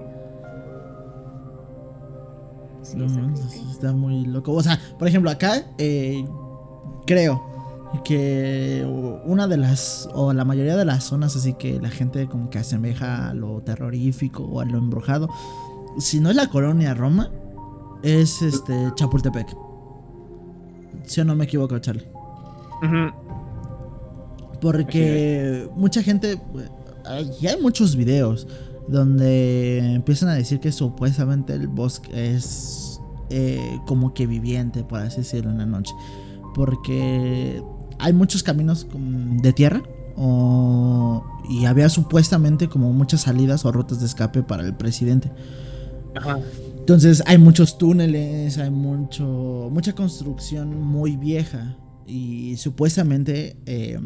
Sí, 2.82 2.98
No, 2.98 3.34
está 3.72 3.94
muy 3.94 4.26
loco. 4.26 4.54
O 4.54 4.64
sea, 4.64 4.80
por 5.00 5.08
ejemplo, 5.08 5.30
acá 5.30 5.66
eh, 5.78 6.26
creo 7.06 7.42
que 8.04 8.86
una 9.26 9.48
de 9.48 9.58
las, 9.58 10.10
o 10.14 10.34
la 10.34 10.46
mayoría 10.46 10.78
de 10.78 10.86
las 10.86 11.04
zonas 11.04 11.36
así 11.36 11.54
que 11.54 11.80
la 11.80 11.90
gente 11.90 12.28
como 12.28 12.50
que 12.50 12.60
asemeja 12.60 13.30
a 13.30 13.34
lo 13.34 13.62
terrorífico 13.62 14.44
o 14.44 14.62
a 14.62 14.66
lo 14.66 14.78
embrujado, 14.78 15.30
si 15.98 16.20
no 16.20 16.30
es 16.30 16.36
la 16.36 16.48
colonia 16.48 16.94
Roma, 16.94 17.30
es 18.02 18.42
este 18.42 18.92
Chapultepec. 18.96 19.56
Si 21.04 21.22
o 21.22 21.26
no 21.26 21.36
me 21.36 21.46
equivoco, 21.46 21.78
Charlie. 21.80 22.08
Ujú. 22.82 23.31
Porque 24.62 25.68
mucha 25.76 26.02
gente. 26.04 26.40
Y 27.42 27.48
hay 27.48 27.60
muchos 27.62 27.96
videos 27.96 28.48
donde 28.88 29.80
empiezan 29.96 30.30
a 30.30 30.36
decir 30.36 30.60
que 30.60 30.72
supuestamente 30.72 31.54
el 31.54 31.68
bosque 31.68 32.36
es 32.36 33.00
eh, 33.30 33.80
como 33.88 34.14
que 34.14 34.28
viviente, 34.28 34.84
por 34.84 35.00
así 35.00 35.18
decirlo, 35.18 35.52
en 35.52 35.58
la 35.58 35.66
noche. 35.66 35.94
Porque 36.54 37.62
hay 38.00 38.14
muchos 38.14 38.44
caminos 38.44 38.88
de 39.42 39.54
tierra. 39.54 39.82
o- 40.18 41.24
y 41.50 41.66
había 41.66 41.90
supuestamente 41.90 42.68
como 42.70 42.92
muchas 42.94 43.22
salidas 43.22 43.66
o 43.66 43.72
rutas 43.72 44.00
de 44.02 44.06
escape 44.06 44.44
para 44.44 44.64
el 44.64 44.76
presidente. 44.76 45.32
Ajá. 46.16 46.38
Entonces 46.78 47.24
hay 47.26 47.38
muchos 47.38 47.78
túneles, 47.78 48.58
hay 48.58 48.70
mucho, 48.70 49.70
mucha 49.72 49.94
construcción 49.96 50.80
muy 50.82 51.16
vieja 51.16 51.78
y 52.06 52.56
supuestamente 52.58 53.56
eh, 53.66 54.00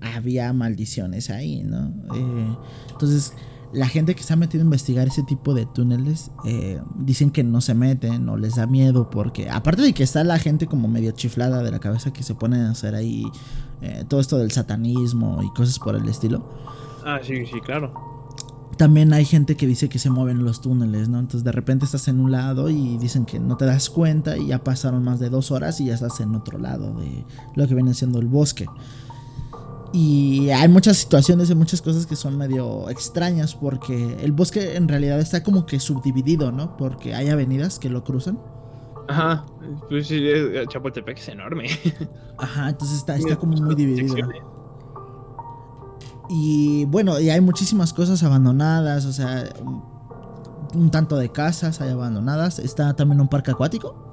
había 0.00 0.52
maldiciones 0.52 1.30
ahí, 1.30 1.62
¿no? 1.62 1.88
Eh, 2.14 2.56
entonces 2.90 3.32
la 3.72 3.88
gente 3.88 4.14
que 4.14 4.22
se 4.22 4.32
ha 4.32 4.36
metido 4.36 4.62
a 4.62 4.64
investigar 4.64 5.06
ese 5.06 5.22
tipo 5.22 5.52
de 5.52 5.66
túneles 5.66 6.30
eh, 6.44 6.80
dicen 6.96 7.30
que 7.30 7.44
no 7.44 7.60
se 7.60 7.74
meten 7.74 8.28
o 8.28 8.36
les 8.36 8.56
da 8.56 8.66
miedo 8.66 9.10
porque 9.10 9.50
aparte 9.50 9.82
de 9.82 9.92
que 9.92 10.02
está 10.02 10.24
la 10.24 10.38
gente 10.38 10.66
como 10.66 10.88
medio 10.88 11.10
chiflada 11.12 11.62
de 11.62 11.70
la 11.70 11.78
cabeza 11.78 12.12
que 12.12 12.22
se 12.22 12.34
ponen 12.34 12.62
a 12.62 12.70
hacer 12.70 12.94
ahí 12.94 13.24
eh, 13.82 14.04
todo 14.08 14.20
esto 14.20 14.38
del 14.38 14.50
satanismo 14.50 15.42
y 15.42 15.50
cosas 15.50 15.78
por 15.78 15.96
el 15.96 16.08
estilo. 16.08 16.48
Ah, 17.04 17.20
sí, 17.22 17.44
sí, 17.46 17.60
claro. 17.60 17.92
También 18.76 19.12
hay 19.14 19.24
gente 19.24 19.56
que 19.56 19.66
dice 19.66 19.88
que 19.88 19.98
se 19.98 20.10
mueven 20.10 20.44
los 20.44 20.60
túneles, 20.60 21.08
¿no? 21.08 21.18
Entonces 21.18 21.44
de 21.44 21.52
repente 21.52 21.86
estás 21.86 22.08
en 22.08 22.20
un 22.20 22.30
lado 22.30 22.68
y 22.68 22.98
dicen 22.98 23.24
que 23.24 23.38
no 23.38 23.56
te 23.56 23.64
das 23.64 23.88
cuenta 23.88 24.36
y 24.36 24.48
ya 24.48 24.62
pasaron 24.62 25.02
más 25.02 25.18
de 25.18 25.30
dos 25.30 25.50
horas 25.50 25.80
y 25.80 25.86
ya 25.86 25.94
estás 25.94 26.20
en 26.20 26.34
otro 26.34 26.58
lado 26.58 26.92
de 26.94 27.24
lo 27.54 27.66
que 27.66 27.74
viene 27.74 27.94
siendo 27.94 28.18
el 28.18 28.26
bosque. 28.26 28.66
Y 29.98 30.50
hay 30.50 30.68
muchas 30.68 30.98
situaciones 30.98 31.48
y 31.48 31.54
muchas 31.54 31.80
cosas 31.80 32.04
que 32.04 32.16
son 32.16 32.36
medio 32.36 32.90
extrañas 32.90 33.54
porque 33.54 34.18
el 34.20 34.30
bosque 34.30 34.76
en 34.76 34.88
realidad 34.88 35.18
está 35.20 35.42
como 35.42 35.64
que 35.64 35.80
subdividido, 35.80 36.52
¿no? 36.52 36.76
Porque 36.76 37.14
hay 37.14 37.30
avenidas 37.30 37.78
que 37.78 37.88
lo 37.88 38.04
cruzan. 38.04 38.38
Ajá. 39.08 39.46
Pues 39.88 40.08
sí, 40.08 40.18
eh, 40.22 40.66
Chapultepec 40.68 41.16
es 41.16 41.28
enorme. 41.28 41.70
Ajá, 42.36 42.68
entonces 42.68 42.98
está, 42.98 43.16
está 43.16 43.36
como 43.36 43.56
muy 43.56 43.74
dividido. 43.74 44.28
Y 46.28 46.84
bueno, 46.84 47.18
y 47.18 47.30
hay 47.30 47.40
muchísimas 47.40 47.94
cosas 47.94 48.22
abandonadas, 48.22 49.06
o 49.06 49.12
sea, 49.14 49.48
un, 49.64 49.82
un 50.74 50.90
tanto 50.90 51.16
de 51.16 51.30
casas 51.30 51.80
hay 51.80 51.88
abandonadas. 51.88 52.58
Está 52.58 52.94
también 52.94 53.18
un 53.18 53.28
parque 53.28 53.52
acuático, 53.52 54.05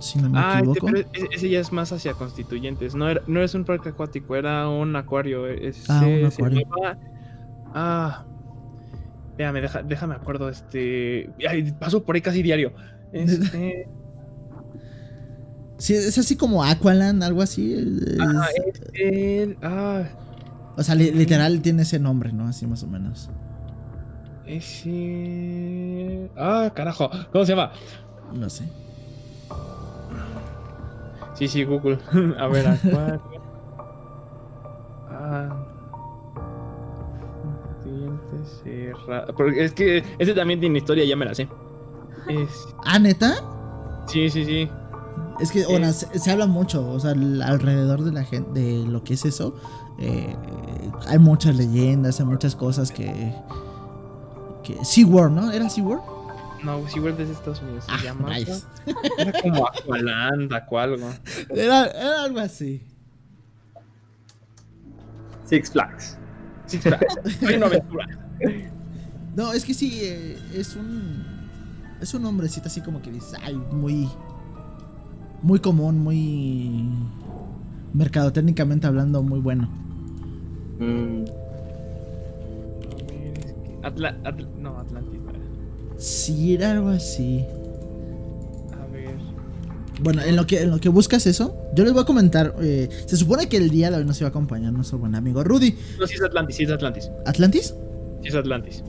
si 0.00 0.18
no 0.20 0.28
me 0.30 0.38
Ah, 0.38 0.60
este, 0.62 0.70
equivoco. 0.78 0.86
pero 0.86 1.08
ese, 1.32 1.48
ya 1.50 1.60
es 1.60 1.72
más 1.72 1.92
hacia 1.92 2.12
constituyentes. 2.14 2.94
No, 2.94 3.08
era, 3.08 3.22
no 3.26 3.42
es 3.42 3.54
un 3.54 3.64
parque 3.64 3.88
acuático, 3.90 4.36
era 4.36 4.68
un 4.68 4.94
acuario. 4.96 5.46
Ese 5.46 5.82
Ah, 5.88 6.02
un 6.06 6.24
acuario. 6.26 6.60
llamaba- 6.60 6.98
Ah. 7.74 8.24
Déjame, 9.36 9.60
deja- 9.60 9.82
déjame 9.82 10.14
acuerdo, 10.14 10.48
este. 10.48 11.30
Ay, 11.48 11.72
paso 11.72 12.02
por 12.02 12.14
ahí 12.16 12.20
casi 12.20 12.42
diario. 12.42 12.72
Este. 13.12 13.88
Sí, 15.80 15.94
es 15.94 16.18
así 16.18 16.36
como 16.36 16.64
Aqualand, 16.64 17.22
algo 17.22 17.40
así. 17.40 17.72
es- 17.72 18.18
ah, 18.20 18.48
es 18.66 18.82
el. 18.94 19.56
Ah. 19.62 20.02
O 20.76 20.82
sea, 20.82 20.96
li- 20.96 21.12
literal 21.12 21.60
tiene 21.62 21.82
ese 21.82 22.00
nombre, 22.00 22.32
¿no? 22.32 22.48
Así 22.48 22.66
más 22.66 22.82
o 22.82 22.88
menos. 22.88 23.30
Ese. 24.44 26.30
Ah, 26.36 26.72
carajo. 26.74 27.10
¿Cómo 27.32 27.44
se 27.44 27.52
llama? 27.52 27.70
No 28.34 28.48
sé. 28.50 28.64
Sí, 31.34 31.48
sí, 31.48 31.64
Google. 31.64 31.98
A 32.38 32.46
ver, 32.48 32.66
acuario. 32.68 33.20
Ah. 35.10 35.48
Dientes 37.84 38.60
cerrados. 38.62 39.34
Porque 39.36 39.64
es 39.64 39.72
que 39.72 40.04
ese 40.18 40.32
también 40.34 40.60
tiene 40.60 40.78
historia, 40.78 41.04
ya 41.04 41.16
me 41.16 41.24
la 41.24 41.34
sé. 41.34 41.48
Es- 42.28 42.68
Ah, 42.84 42.98
neta. 42.98 43.34
Sí, 44.06 44.30
sí, 44.30 44.44
sí. 44.44 44.70
Es 45.40 45.50
que, 45.52 45.64
bueno, 45.66 45.92
se, 45.92 46.18
se 46.18 46.30
habla 46.30 46.46
mucho, 46.46 46.88
o 46.88 46.98
sea, 47.00 47.12
al- 47.12 47.42
alrededor 47.42 48.02
de 48.02 48.12
la 48.12 48.24
gente, 48.24 48.58
de 48.60 48.86
lo 48.86 49.04
que 49.04 49.14
es 49.14 49.24
eso, 49.24 49.54
eh, 49.98 50.34
hay 51.06 51.18
muchas 51.18 51.56
leyendas, 51.56 52.18
hay 52.20 52.26
muchas 52.26 52.56
cosas 52.56 52.90
que... 52.90 53.34
que 54.62 54.84
SeaWorld, 54.84 55.34
¿no? 55.34 55.52
¿Era 55.52 55.68
SeaWorld? 55.68 56.02
No, 56.64 56.86
SeaWorld 56.88 57.20
es 57.20 57.28
de 57.28 57.34
Estados 57.34 57.62
Unidos. 57.62 57.84
Se 57.84 57.92
Ah, 57.92 57.98
llama. 58.02 58.30
nice. 58.36 58.64
Era 59.18 59.32
como 59.42 59.66
Aqualand, 59.66 60.52
o 60.70 60.78
algo. 60.78 61.10
Era, 61.50 61.86
era 61.86 62.22
algo 62.24 62.40
así. 62.40 62.82
Six 65.44 65.70
Flags. 65.70 66.18
Sí, 66.66 66.76
espera. 66.76 66.98
Hay 67.46 67.54
una 67.56 67.66
aventura. 67.66 68.06
No, 69.36 69.52
es 69.52 69.64
que 69.64 69.72
sí, 69.74 70.00
eh, 70.02 70.38
es 70.54 70.74
un... 70.76 71.24
Es 72.00 72.12
un 72.14 72.22
nombrecito 72.22 72.66
así 72.68 72.80
como 72.80 73.00
que 73.02 73.10
dices, 73.10 73.34
ay, 73.42 73.54
muy... 73.56 74.08
Muy 75.42 75.60
común, 75.60 76.00
muy... 76.00 76.88
Mercadotécnicamente 77.94 78.86
hablando, 78.86 79.22
muy 79.22 79.38
bueno. 79.40 79.68
Mm, 80.78 81.24
Atla 83.82 84.16
Atl- 84.24 84.54
no, 84.58 84.78
Atlantis. 84.78 85.17
Sí, 85.98 86.54
era 86.54 86.70
algo 86.70 86.88
así. 86.88 87.44
A 88.72 88.86
ver. 88.92 89.10
Bueno, 90.00 90.22
en 90.22 90.36
lo 90.36 90.46
que, 90.46 90.62
en 90.62 90.70
lo 90.70 90.78
que 90.78 90.88
buscas 90.88 91.26
eso, 91.26 91.56
yo 91.74 91.84
les 91.84 91.92
voy 91.92 92.02
a 92.02 92.06
comentar. 92.06 92.54
eh, 92.60 92.88
se 93.06 93.16
supone 93.16 93.48
que 93.48 93.56
el 93.56 93.68
día 93.70 93.90
de 93.90 93.96
hoy 93.98 94.04
nos 94.04 94.18
iba 94.20 94.28
a 94.28 94.30
acompañar 94.30 94.72
nuestro 94.72 94.98
buen 94.98 95.14
amigo 95.14 95.42
Rudy. 95.44 95.74
No, 95.98 96.06
sí 96.06 96.14
es 96.14 96.22
Atlantis, 96.22 96.56
sí 96.56 96.62
es 96.64 96.70
Atlantis. 96.70 97.10
¿Atlantis? 97.26 97.74
Sí 98.22 98.28
es 98.28 98.34
Atlantis. 98.34 98.84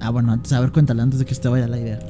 Ah, 0.00 0.10
bueno, 0.10 0.32
antes, 0.32 0.52
a 0.52 0.60
ver, 0.60 0.72
cuéntale 0.72 1.00
antes 1.00 1.20
de 1.20 1.24
que 1.24 1.34
se 1.34 1.40
te 1.42 1.48
vaya 1.48 1.68
la 1.68 1.78
idea. 1.78 2.00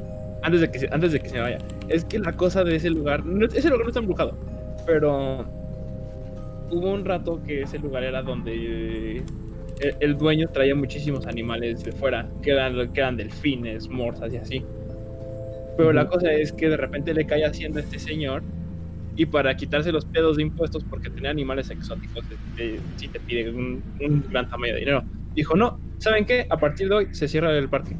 Antes 0.41 0.61
de 0.61 0.71
que 0.71 0.79
se, 0.79 0.89
antes 0.91 1.11
de 1.11 1.19
que 1.19 1.29
se 1.29 1.39
vaya. 1.39 1.59
Es 1.87 2.03
que 2.05 2.17
la 2.19 2.33
cosa 2.33 2.63
de 2.63 2.75
ese 2.75 2.89
lugar. 2.89 3.23
no- 3.25 3.45
ese 3.45 3.69
lugar 3.69 3.83
no 3.83 3.87
está 3.89 3.99
embrujado. 3.99 4.35
Pero. 4.87 5.45
Hubo 6.71 6.91
un 6.91 7.05
rato 7.05 7.39
que 7.45 7.61
ese 7.61 7.77
lugar 7.77 8.03
era 8.03 8.23
donde. 8.23 9.23
El, 9.79 9.95
el 9.99 10.17
dueño 10.17 10.47
traía 10.49 10.75
muchísimos 10.75 11.27
animales 11.27 11.83
de 11.83 11.91
fuera. 11.91 12.29
Que 12.41 12.51
eran, 12.51 12.93
que 12.93 12.99
eran 12.99 13.17
delfines, 13.17 13.89
morsas 13.89 14.33
y 14.33 14.37
así. 14.37 14.65
Pero 15.77 15.91
la 15.91 16.07
cosa 16.07 16.31
es 16.31 16.51
que 16.51 16.69
de 16.69 16.77
repente 16.77 17.13
le 17.13 17.25
cae 17.25 17.45
haciendo 17.45 17.79
a 17.79 17.81
este 17.81 17.99
señor. 17.99 18.43
Y 19.15 19.27
para 19.27 19.55
quitarse 19.55 19.91
los 19.91 20.05
pedos 20.05 20.37
de 20.37 20.43
impuestos, 20.43 20.83
porque 20.83 21.09
tenía 21.09 21.29
animales 21.29 21.69
exóticos, 21.69 22.23
sí 22.95 23.07
te 23.07 23.19
pide 23.19 23.49
un, 23.51 23.83
un 24.01 24.25
gran 24.31 24.49
tamaño 24.49 24.73
de 24.73 24.79
dinero. 24.79 25.03
Dijo, 25.35 25.55
no, 25.55 25.79
¿saben 25.99 26.25
qué? 26.25 26.47
A 26.49 26.57
partir 26.57 26.89
de 26.89 26.95
hoy 26.95 27.07
se 27.11 27.27
cierra 27.27 27.55
el 27.55 27.69
parque. 27.69 27.95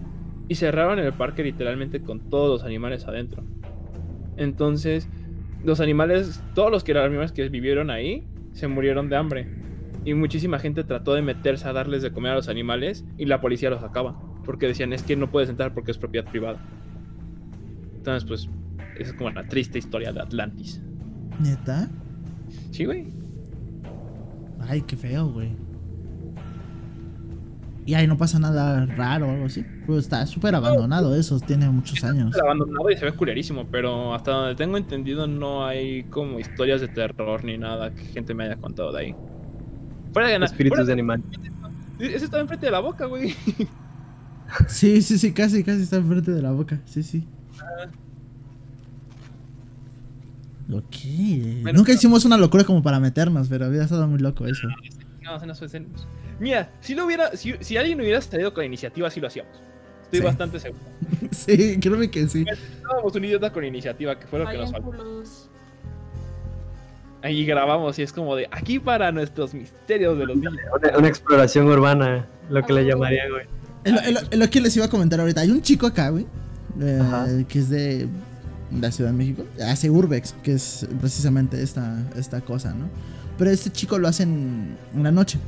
Y 0.47 0.55
cerraron 0.55 0.99
el 0.99 1.13
parque 1.13 1.43
literalmente 1.43 2.01
con 2.01 2.19
todos 2.31 2.49
los 2.49 2.63
animales 2.63 3.05
adentro. 3.05 3.43
Entonces, 4.37 5.07
los 5.63 5.79
animales, 5.79 6.43
todos 6.55 6.71
los 6.71 6.83
que 6.83 6.91
eran 6.91 7.05
animales 7.05 7.31
que 7.31 7.47
vivieron 7.47 7.91
ahí, 7.91 8.23
se 8.53 8.67
murieron 8.67 9.07
de 9.07 9.15
hambre. 9.15 9.47
Y 10.05 10.13
muchísima 10.13 10.59
gente 10.59 10.83
trató 10.83 11.13
de 11.13 11.21
meterse 11.21 11.67
a 11.67 11.73
darles 11.73 12.01
de 12.01 12.11
comer 12.11 12.33
a 12.33 12.35
los 12.35 12.49
animales 12.49 13.05
y 13.17 13.25
la 13.25 13.39
policía 13.39 13.69
los 13.69 13.81
sacaba. 13.81 14.19
Porque 14.43 14.67
decían, 14.67 14.91
es 14.91 15.03
que 15.03 15.15
no 15.15 15.31
puedes 15.31 15.49
entrar 15.49 15.73
porque 15.73 15.91
es 15.91 15.97
propiedad 15.97 16.29
privada. 16.29 16.59
Entonces, 17.95 18.25
pues, 18.27 18.49
esa 18.99 19.11
es 19.11 19.13
como 19.13 19.29
la 19.29 19.47
triste 19.47 19.79
historia 19.79 20.11
de 20.11 20.21
Atlantis. 20.21 20.81
¿Neta? 21.39 21.89
Sí, 22.71 22.85
güey. 22.85 23.07
Ay, 24.59 24.81
qué 24.81 24.97
feo, 24.97 25.27
güey. 25.27 25.55
Y 27.85 27.95
ahí 27.95 28.07
no 28.07 28.17
pasa 28.17 28.39
nada 28.39 28.85
raro 28.85 29.27
o 29.27 29.31
algo 29.31 29.45
así. 29.45 29.65
Pero 29.85 29.99
está 29.99 30.25
súper 30.25 30.55
abandonado 30.55 31.15
eso, 31.15 31.39
tiene 31.39 31.69
muchos 31.69 32.03
años. 32.03 32.31
Está 32.31 32.43
abandonado 32.43 32.89
y 32.89 32.97
se 32.97 33.05
ve 33.05 33.11
culerísimo, 33.11 33.67
pero 33.69 34.13
hasta 34.13 34.31
donde 34.31 34.55
tengo 34.55 34.77
entendido 34.77 35.27
no 35.27 35.65
hay 35.65 36.03
como 36.03 36.39
historias 36.39 36.79
de 36.79 36.87
terror 36.87 37.43
ni 37.43 37.57
nada 37.57 37.91
que 37.93 38.03
gente 38.05 38.33
me 38.33 38.45
haya 38.45 38.55
contado 38.55 38.93
de 38.93 38.99
ahí. 38.99 39.15
Fuera 40.13 40.29
de 40.29 40.35
nada. 40.39 40.45
espíritus 40.45 40.85
de 40.87 40.93
animal. 40.93 41.21
Ese 41.99 42.25
estaba 42.25 42.41
enfrente 42.41 42.65
de 42.67 42.71
la 42.71 42.79
boca, 42.79 43.05
güey. 43.05 43.35
Sí, 44.67 45.01
sí, 45.01 45.17
sí, 45.17 45.31
casi, 45.33 45.63
casi 45.63 45.81
está 45.81 45.95
enfrente 45.95 46.29
de 46.29 46.39
la 46.41 46.51
boca. 46.51 46.79
Sí, 46.85 47.01
sí. 47.01 47.25
Ok. 50.71 50.95
Bueno, 51.63 51.77
Nunca 51.79 51.91
hicimos 51.91 52.23
una 52.25 52.37
locura 52.37 52.63
como 52.63 52.81
para 52.83 52.99
meternos, 52.99 53.47
pero 53.49 53.65
había 53.65 53.83
estado 53.83 54.07
muy 54.07 54.19
loco 54.19 54.45
eso. 54.45 54.67
No, 55.23 55.39
se 55.39 55.45
nos 55.45 55.59
fue- 55.59 55.69
se- 55.69 55.85
Mira, 56.39 56.71
si 56.81 56.95
lo 56.95 57.05
hubiera, 57.05 57.35
si, 57.35 57.53
si 57.61 57.77
alguien 57.77 57.99
hubiera 57.99 58.19
salido 58.21 58.53
con 58.53 58.61
la 58.61 58.67
iniciativa, 58.67 59.09
sí 59.09 59.19
lo 59.19 59.27
hacíamos. 59.27 59.53
Estoy 60.03 60.19
Sí. 60.19 60.25
bastante 60.25 60.59
seguro. 60.59 60.83
Sí, 61.31 61.79
créeme 61.79 62.11
que 62.11 62.27
sí. 62.27 62.45
Estábamos 62.47 63.15
un 63.15 63.25
idiota 63.25 63.51
con 63.51 63.63
iniciativa, 63.65 64.19
que 64.19 64.27
fue 64.27 64.39
lo 64.39 64.47
que 64.47 64.57
nos 64.57 64.71
faltó. 64.71 64.87
culos. 64.91 65.49
Ahí 67.23 67.45
grabamos 67.45 67.97
y 67.99 68.03
es 68.03 68.11
como 68.11 68.35
de 68.35 68.47
aquí 68.51 68.79
para 68.79 69.11
nuestros 69.13 69.53
misterios 69.53 70.17
de 70.19 70.25
los 70.25 70.35
niños. 70.35 70.53
Una, 70.77 70.97
una 70.97 71.07
exploración 71.07 71.67
urbana, 71.67 72.27
lo 72.49 72.61
que 72.63 72.73
le 72.73 72.85
llamaría, 72.85 73.29
güey. 73.29 73.45
Es 73.85 74.37
lo, 74.37 74.49
que 74.49 74.61
les 74.61 74.75
iba 74.75 74.85
a 74.85 74.89
comentar 74.89 75.19
ahorita. 75.19 75.41
Hay 75.41 75.49
un 75.49 75.61
chico 75.61 75.87
acá, 75.87 76.09
güey, 76.09 76.25
eh, 76.81 77.45
que 77.47 77.59
es 77.59 77.69
de 77.69 78.07
la 78.79 78.91
Ciudad 78.91 79.11
de 79.11 79.17
México. 79.17 79.45
Hace 79.65 79.89
Urbex, 79.89 80.35
que 80.43 80.53
es 80.53 80.85
precisamente 80.99 81.61
esta, 81.61 81.97
esta 82.17 82.41
cosa, 82.41 82.73
¿no? 82.73 82.89
Pero 83.37 83.51
este 83.51 83.71
chico 83.71 83.97
lo 83.97 84.07
hace 84.07 84.23
en, 84.23 84.77
en 84.93 85.03
la 85.03 85.11
noche. 85.11 85.39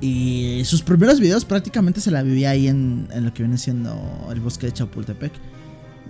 Y 0.00 0.62
sus 0.64 0.82
primeros 0.82 1.20
videos 1.20 1.44
prácticamente 1.44 2.00
se 2.00 2.10
la 2.10 2.22
vivía 2.22 2.50
ahí 2.50 2.66
en, 2.66 3.08
en 3.12 3.24
lo 3.24 3.32
que 3.32 3.42
viene 3.42 3.58
siendo 3.58 3.96
el 4.30 4.40
bosque 4.40 4.66
de 4.66 4.72
Chapultepec. 4.72 5.32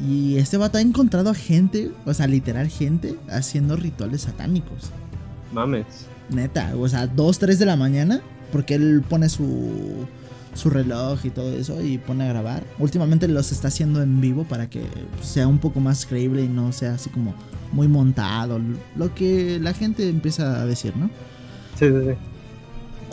Y 0.00 0.36
este 0.36 0.56
vato 0.56 0.78
ha 0.78 0.80
encontrado 0.80 1.30
a 1.30 1.34
gente, 1.34 1.90
o 2.06 2.14
sea, 2.14 2.26
literal 2.26 2.68
gente, 2.68 3.16
haciendo 3.28 3.76
rituales 3.76 4.22
satánicos. 4.22 4.90
Mames. 5.52 5.86
Neta, 6.30 6.72
o 6.76 6.88
sea, 6.88 7.06
2, 7.06 7.38
3 7.38 7.58
de 7.58 7.66
la 7.66 7.76
mañana, 7.76 8.22
porque 8.50 8.74
él 8.74 9.02
pone 9.06 9.28
su, 9.28 10.06
su 10.54 10.70
reloj 10.70 11.24
y 11.24 11.30
todo 11.30 11.52
eso 11.52 11.80
y 11.82 11.98
pone 11.98 12.24
a 12.24 12.28
grabar. 12.28 12.64
Últimamente 12.78 13.28
los 13.28 13.52
está 13.52 13.68
haciendo 13.68 14.02
en 14.02 14.20
vivo 14.20 14.44
para 14.44 14.68
que 14.68 14.82
sea 15.22 15.46
un 15.46 15.58
poco 15.58 15.80
más 15.80 16.06
creíble 16.06 16.42
y 16.42 16.48
no 16.48 16.72
sea 16.72 16.94
así 16.94 17.10
como 17.10 17.34
muy 17.72 17.88
montado, 17.88 18.60
lo 18.96 19.14
que 19.14 19.58
la 19.58 19.72
gente 19.72 20.08
empieza 20.08 20.60
a 20.60 20.66
decir, 20.66 20.94
¿no? 20.96 21.08
Sí, 21.78 21.88
sí, 21.88 22.10
sí. 22.10 22.31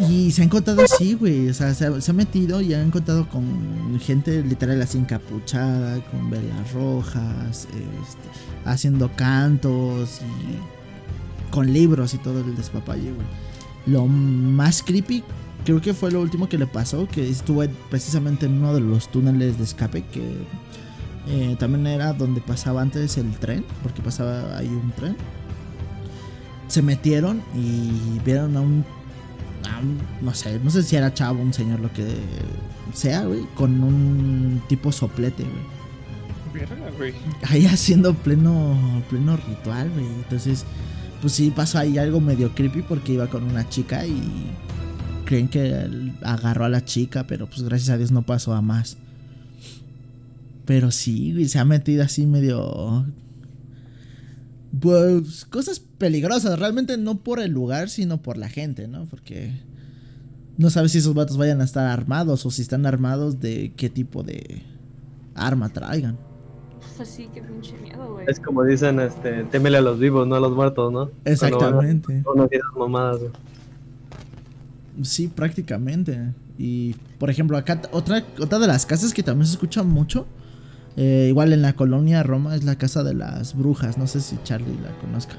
Y 0.07 0.31
se 0.31 0.41
ha 0.41 0.45
encontrado 0.45 0.81
así, 0.81 1.13
güey, 1.13 1.49
o 1.49 1.53
sea, 1.53 1.73
se 1.73 1.85
ha, 1.85 2.13
metido 2.13 2.62
y 2.62 2.73
ha 2.73 2.81
encontrado 2.81 3.27
con 3.27 3.99
gente 3.99 4.41
literal 4.43 4.81
así 4.81 4.97
encapuchada, 4.97 5.99
con 6.05 6.29
velas 6.29 6.71
rojas, 6.71 7.67
este, 7.67 8.29
haciendo 8.63 9.12
cantos 9.15 10.21
y 10.21 11.51
con 11.51 11.73
libros 11.73 12.13
y 12.13 12.17
todo 12.19 12.39
el 12.39 12.55
despapalle, 12.55 13.12
güey. 13.12 13.27
Lo 13.88 14.05
más 14.05 14.83
creepy 14.83 15.23
creo 15.65 15.81
que 15.81 15.93
fue 15.93 16.12
lo 16.12 16.21
último 16.21 16.47
que 16.47 16.57
le 16.57 16.67
pasó, 16.67 17.07
que 17.07 17.29
estuvo 17.29 17.63
precisamente 17.89 18.45
en 18.45 18.53
uno 18.59 18.73
de 18.73 18.81
los 18.81 19.12
túneles 19.12 19.57
de 19.57 19.63
escape 19.65 20.03
que 20.05 20.38
eh, 21.27 21.55
también 21.59 21.85
era 21.88 22.13
donde 22.13 22.39
pasaba 22.41 22.81
antes 22.81 23.17
el 23.17 23.31
tren, 23.38 23.65
porque 23.83 24.01
pasaba 24.01 24.57
ahí 24.57 24.67
un 24.67 24.91
tren. 24.91 25.17
Se 26.67 26.81
metieron 26.81 27.41
y 27.55 28.19
vieron 28.23 28.55
a 28.55 28.62
un- 28.62 28.85
no 30.21 30.33
sé, 30.33 30.59
no 30.63 30.69
sé 30.69 30.83
si 30.83 30.95
era 30.95 31.13
chavo, 31.13 31.41
un 31.41 31.53
señor, 31.53 31.79
lo 31.79 31.91
que 31.93 32.05
sea, 32.93 33.23
güey, 33.25 33.41
con 33.55 33.83
un 33.83 34.61
tipo 34.67 34.91
soplete, 34.91 35.43
güey 35.43 35.79
ahí 37.47 37.65
haciendo 37.65 38.13
pleno 38.13 39.03
pleno 39.09 39.37
ritual, 39.37 39.89
güey. 39.91 40.05
Entonces, 40.05 40.65
pues 41.21 41.33
sí 41.33 41.51
pasó 41.55 41.79
ahí 41.79 41.97
algo 41.97 42.19
medio 42.19 42.53
creepy 42.53 42.81
porque 42.81 43.13
iba 43.13 43.27
con 43.27 43.43
una 43.43 43.67
chica 43.69 44.05
y 44.05 44.51
creen 45.25 45.47
que 45.47 46.13
agarró 46.21 46.65
a 46.65 46.69
la 46.69 46.83
chica, 46.83 47.25
pero 47.27 47.47
pues 47.47 47.61
gracias 47.63 47.89
a 47.89 47.97
Dios 47.97 48.11
no 48.11 48.23
pasó 48.23 48.53
a 48.53 48.61
más. 48.61 48.97
Pero 50.65 50.91
sí, 50.91 51.33
güey, 51.33 51.47
se 51.47 51.59
ha 51.59 51.65
metido 51.65 52.03
así 52.03 52.25
medio 52.25 53.05
pues 54.79 55.45
cosas 55.45 55.79
peligrosas, 55.79 56.60
realmente 56.60 56.97
no 56.97 57.19
por 57.19 57.39
el 57.39 57.51
lugar, 57.51 57.89
sino 57.89 58.21
por 58.21 58.38
la 58.38 58.49
gente, 58.49 58.88
¿no? 58.88 59.05
Porque 59.05 59.53
no 60.58 60.69
sabes 60.69 60.91
si 60.91 60.99
esos 60.99 61.13
vatos 61.13 61.38
vayan 61.38 61.62
a 61.62 61.63
estar 61.63 61.88
armados 61.88 62.45
o 62.45 62.51
si 62.51 62.62
están 62.62 62.86
armados 62.86 63.39
de 63.39 63.73
qué 63.75 63.89
tipo 63.89 64.23
de 64.23 64.62
arma 65.34 65.69
traigan. 65.69 66.17
Pues 66.97 67.10
sí, 67.10 67.29
qué 67.34 67.41
pinche 67.41 67.77
miedo, 67.77 68.13
güey. 68.13 68.25
Es 68.27 68.39
como 68.39 68.63
dicen, 68.63 68.99
este, 68.99 69.45
témele 69.45 69.77
a 69.77 69.82
los 69.82 69.97
vivos, 69.97 70.27
no 70.27 70.36
a 70.36 70.39
los 70.41 70.51
muertos, 70.51 70.91
¿no? 70.91 71.10
Exactamente. 71.23 72.23
Mamadas, 72.77 73.19
güey. 73.19 73.32
Sí, 75.03 75.29
prácticamente. 75.29 76.34
Y 76.58 76.95
por 77.17 77.29
ejemplo, 77.29 77.58
acá 77.58 77.82
otra, 77.91 78.25
otra 78.39 78.60
de 78.60 78.67
las 78.67 78.86
casas 78.86 79.13
que 79.13 79.23
también 79.23 79.47
se 79.47 79.53
escucha 79.53 79.82
mucho, 79.82 80.27
eh, 81.01 81.27
igual 81.29 81.53
en 81.53 81.62
la 81.62 81.73
colonia 81.73 82.23
Roma, 82.23 82.57
es 82.57 82.65
la 82.65 82.77
casa 82.77 83.03
de 83.03 83.13
las 83.13 83.57
brujas. 83.57 83.97
No 83.97 84.05
sé 84.05 84.19
si 84.19 84.38
Charlie 84.43 84.77
la 84.83 84.91
conozca. 84.99 85.35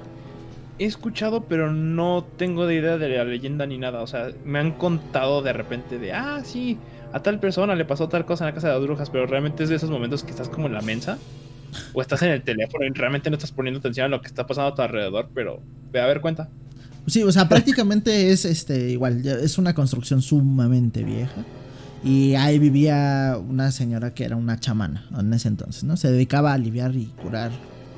He 0.79 0.87
escuchado, 0.87 1.45
pero 1.45 1.71
no 1.71 2.25
tengo 2.39 2.67
de 2.67 2.77
idea 2.77 2.97
de 2.97 3.11
la 3.11 3.25
leyenda 3.25 3.67
ni 3.67 3.77
nada. 3.77 4.01
O 4.01 4.07
sea, 4.07 4.31
me 4.43 4.59
han 4.59 4.73
contado 4.73 5.43
de 5.43 5.53
repente 5.53 5.99
de, 5.99 6.15
ah, 6.15 6.41
sí, 6.43 6.79
a 7.13 7.21
tal 7.21 7.41
persona 7.41 7.75
le 7.75 7.85
pasó 7.85 8.09
tal 8.09 8.25
cosa 8.25 8.45
en 8.45 8.49
la 8.49 8.55
casa 8.55 8.69
de 8.69 8.75
las 8.77 8.83
brujas, 8.83 9.11
pero 9.11 9.27
realmente 9.27 9.63
es 9.63 9.69
de 9.69 9.77
esos 9.77 9.91
momentos 9.91 10.25
que 10.25 10.31
estás 10.31 10.49
como 10.49 10.67
en 10.67 10.73
la 10.73 10.81
mensa 10.81 11.19
o 11.93 12.01
estás 12.01 12.23
en 12.23 12.31
el 12.31 12.43
teléfono 12.43 12.87
y 12.87 12.89
realmente 12.89 13.29
no 13.29 13.37
estás 13.37 13.53
poniendo 13.53 13.81
atención 13.81 14.07
a 14.07 14.09
lo 14.09 14.23
que 14.23 14.29
está 14.29 14.47
pasando 14.47 14.73
a 14.73 14.75
tu 14.75 14.81
alrededor, 14.81 15.29
pero 15.35 15.61
ve 15.93 16.01
a 16.01 16.07
ver 16.07 16.23
cuenta. 16.23 16.49
Sí, 17.07 17.23
o 17.23 17.33
sea, 17.33 17.51
prácticamente 17.51 18.31
es 18.31 18.47
este 18.47 18.89
igual, 18.89 19.27
es 19.27 19.59
una 19.59 19.75
construcción 19.75 20.23
sumamente 20.23 21.05
vieja. 21.05 21.45
Y 22.03 22.35
ahí 22.35 22.59
vivía 22.59 23.37
una 23.37 23.71
señora 23.73 24.15
que 24.15 24.25
era 24.25 24.37
una 24.37 24.59
chamana 24.59 25.07
en 25.19 25.33
ese 25.35 25.49
entonces, 25.49 25.85
¿no? 25.85 25.97
Se 25.97 26.11
dedicaba 26.11 26.53
a 26.53 26.55
aliviar 26.55 26.95
y 26.97 27.07
curar 27.07 27.51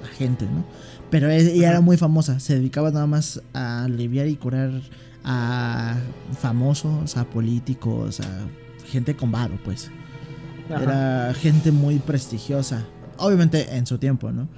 a 0.05 0.17
gente, 0.17 0.47
¿no? 0.47 0.65
Pero 1.11 1.31
ella 1.31 1.71
era 1.71 1.81
muy 1.81 1.97
famosa, 1.97 2.41
se 2.41 2.55
dedicaba 2.55 2.91
nada 2.91 3.07
más 3.07 3.41
a 3.53 3.85
aliviar 3.85 4.27
y 4.27 4.37
curar 4.37 4.71
a 5.25 5.95
famosos, 6.41 7.17
a 7.17 7.25
políticos, 7.25 8.21
a 8.21 8.87
gente 8.91 9.15
con 9.15 9.31
varo, 9.31 9.59
pues. 9.65 9.91
Era 10.69 11.35
gente 11.35 11.71
muy 11.71 11.99
prestigiosa. 11.99 12.85
Obviamente 13.19 13.77
en 13.77 13.87
su 13.87 13.99
tiempo, 13.99 14.33
¿no? 14.33 14.49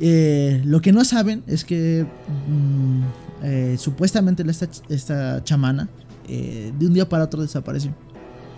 Eh, 0.00 0.62
lo 0.64 0.80
que 0.80 0.92
no 0.92 1.04
saben 1.04 1.42
es 1.46 1.64
que 1.64 2.06
mm, 2.48 3.02
eh, 3.42 3.76
supuestamente 3.78 4.44
esta, 4.48 4.68
esta 4.88 5.42
chamana 5.42 5.88
eh, 6.28 6.72
de 6.78 6.86
un 6.86 6.92
día 6.92 7.08
para 7.08 7.24
otro 7.24 7.42
desapareció. 7.42 7.94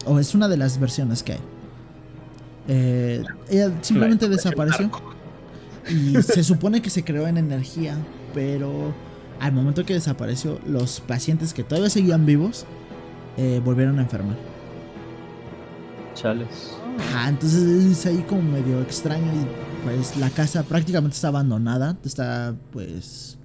O 0.06 0.18
es 0.18 0.34
una 0.34 0.48
de 0.48 0.56
las 0.56 0.78
versiones 0.80 1.22
que 1.22 1.32
hay. 1.34 1.40
Eh, 2.68 3.22
ella 3.48 3.72
simplemente 3.82 4.28
La- 4.28 4.36
desapareció. 4.36 4.90
Y 5.88 6.20
se 6.22 6.44
supone 6.44 6.82
que 6.82 6.90
se 6.90 7.02
creó 7.04 7.26
en 7.26 7.36
energía, 7.38 7.96
pero 8.34 8.94
al 9.40 9.52
momento 9.52 9.84
que 9.84 9.94
desapareció, 9.94 10.60
los 10.66 11.00
pacientes 11.00 11.52
que 11.54 11.64
todavía 11.64 11.90
seguían 11.90 12.26
vivos 12.26 12.66
eh, 13.36 13.60
volvieron 13.64 13.98
a 13.98 14.02
enfermar. 14.02 14.36
Chales. 16.14 16.72
Ajá, 16.98 17.28
entonces 17.30 17.62
es 17.62 18.06
ahí 18.06 18.24
como 18.28 18.42
medio 18.42 18.80
extraño 18.82 19.24
y 19.32 19.84
pues 19.84 20.16
la 20.18 20.28
casa 20.30 20.62
prácticamente 20.64 21.14
está 21.14 21.28
abandonada, 21.28 21.96
está 22.04 22.54
pues 22.72 23.38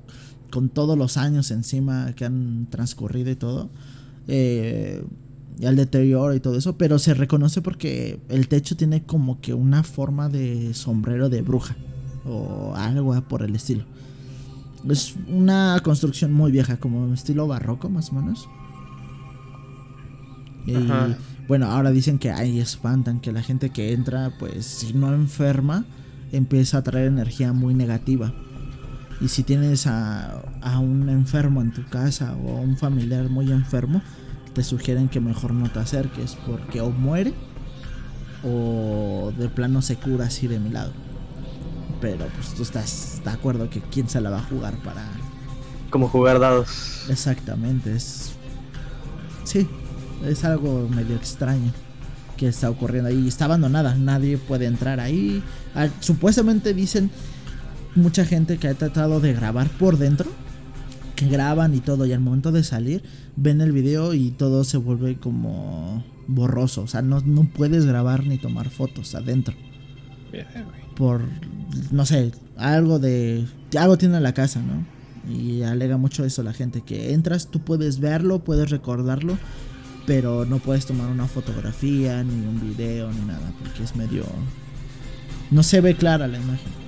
con 0.52 0.70
todos 0.70 0.98
los 0.98 1.16
años 1.18 1.52
encima 1.52 2.12
que 2.16 2.26
han 2.26 2.68
transcurrido 2.70 3.32
y 3.32 3.36
todo, 3.36 3.70
eh, 4.28 5.04
y 5.60 5.66
el 5.66 5.76
deterioro 5.76 6.34
y 6.34 6.40
todo 6.40 6.58
eso, 6.58 6.78
pero 6.78 7.00
se 7.00 7.14
reconoce 7.14 7.62
porque 7.62 8.20
el 8.30 8.48
techo 8.48 8.76
tiene 8.76 9.04
como 9.04 9.40
que 9.40 9.54
una 9.54 9.84
forma 9.84 10.30
de 10.30 10.74
sombrero 10.74 11.30
de 11.30 11.42
bruja 11.42 11.76
o 12.26 12.74
algo 12.76 13.20
por 13.22 13.44
el 13.44 13.56
estilo. 13.56 13.86
Es 14.90 15.16
una 15.28 15.80
construcción 15.84 16.34
muy 16.34 16.52
vieja, 16.52 16.78
como 16.78 17.14
estilo 17.14 17.48
barroco 17.48 17.90
más 17.90 18.12
o 18.12 18.16
menos. 18.16 18.48
Y 20.66 20.76
Ajá. 20.76 21.18
bueno, 21.48 21.68
ahora 21.68 21.92
dicen 21.92 22.20
que 22.20 22.32
ahí 22.32 22.60
espantan, 22.60 23.20
que 23.20 23.32
la 23.32 23.42
gente 23.42 23.70
que 23.70 23.94
entra, 23.94 24.34
pues 24.38 24.66
si 24.66 24.94
no 24.94 25.14
enferma, 25.14 25.86
empieza 26.32 26.80
a 26.80 26.84
traer 26.84 27.08
energía 27.08 27.54
muy 27.54 27.74
negativa. 27.74 28.34
Y 29.22 29.30
si 29.30 29.44
tienes 29.44 29.88
a, 29.88 30.42
a 30.62 30.80
un 30.80 31.08
enfermo 31.10 31.62
en 31.62 31.72
tu 31.72 31.86
casa 31.86 32.36
o 32.36 32.58
a 32.58 32.60
un 32.60 32.78
familiar 32.78 33.30
muy 33.30 33.52
enfermo, 33.52 34.02
te 34.56 34.64
sugieren 34.64 35.10
que 35.10 35.20
mejor 35.20 35.54
no 35.54 35.70
te 35.70 35.80
acerques 35.80 36.38
porque 36.48 36.80
o 36.82 36.90
muere 36.90 37.34
o 38.44 39.34
de 39.38 39.50
plano 39.50 39.82
se 39.82 39.98
cura 39.98 40.26
así 40.26 40.48
de 40.48 40.60
mi 40.60 40.70
lado. 40.70 40.94
Pero 42.00 42.26
pues 42.28 42.54
tú 42.56 42.64
estás 42.64 43.22
de 43.24 43.30
acuerdo 43.30 43.70
que 43.70 43.82
quién 43.82 44.10
se 44.10 44.22
la 44.22 44.30
va 44.30 44.40
a 44.40 44.44
jugar 44.44 44.76
para... 44.78 45.04
Como 45.90 46.08
jugar 46.08 46.40
dados. 46.40 47.06
Exactamente, 47.10 47.94
es... 47.96 48.32
Sí, 49.44 49.68
es 50.26 50.44
algo 50.46 50.88
medio 50.90 51.16
extraño 51.16 51.72
que 52.38 52.48
está 52.48 52.70
ocurriendo 52.70 53.10
ahí. 53.10 53.28
Está 53.28 53.46
abandonada, 53.46 53.96
nadie 53.96 54.38
puede 54.38 54.66
entrar 54.66 55.00
ahí. 55.00 55.44
Ah, 55.76 55.88
Supuestamente 56.00 56.74
dicen 56.74 57.12
mucha 57.94 58.26
gente 58.26 58.58
que 58.58 58.70
ha 58.70 58.74
tratado 58.74 59.20
de 59.20 59.34
grabar 59.34 59.70
por 59.70 59.98
dentro, 59.98 60.32
que 61.16 61.28
graban 61.28 61.74
y 61.74 61.80
todo, 61.80 62.06
y 62.06 62.14
al 62.14 62.20
momento 62.20 62.52
de 62.52 62.64
salir 62.64 63.04
ven 63.36 63.62
el 63.62 63.72
video 63.72 64.14
y 64.14 64.32
todo 64.32 64.64
se 64.64 64.78
vuelve 64.78 65.18
como 65.18 66.04
borroso. 66.28 66.84
O 66.84 66.88
sea, 66.88 67.02
no, 67.02 67.22
no 67.22 67.46
puedes 67.46 67.86
grabar 67.86 68.26
ni 68.26 68.38
tomar 68.38 68.70
fotos 68.70 69.16
adentro. 69.16 69.56
Por, 70.96 71.22
no 71.92 72.06
sé, 72.06 72.32
algo 72.58 73.00
de... 73.00 73.46
Algo 73.78 73.98
tiene 73.98 74.20
la 74.20 74.34
casa, 74.34 74.62
¿no? 74.62 74.86
Y 75.32 75.64
alega 75.64 75.98
mucho 75.98 76.24
eso 76.24 76.44
la 76.44 76.54
gente, 76.54 76.82
que 76.82 77.14
entras, 77.14 77.48
tú 77.48 77.60
puedes 77.60 78.00
verlo, 78.00 78.40
puedes 78.40 78.70
recordarlo, 78.70 79.38
pero 80.06 80.46
no 80.46 80.60
puedes 80.60 80.86
tomar 80.86 81.10
una 81.10 81.28
fotografía, 81.28 82.24
ni 82.24 82.46
un 82.46 82.60
video, 82.62 83.12
ni 83.12 83.26
nada, 83.26 83.52
porque 83.60 83.84
es 83.84 83.96
medio... 83.96 84.26
No 85.52 85.64
se 85.64 85.82
ve 85.82 85.96
clara 85.96 86.28
la 86.28 86.38
imagen. 86.38 86.85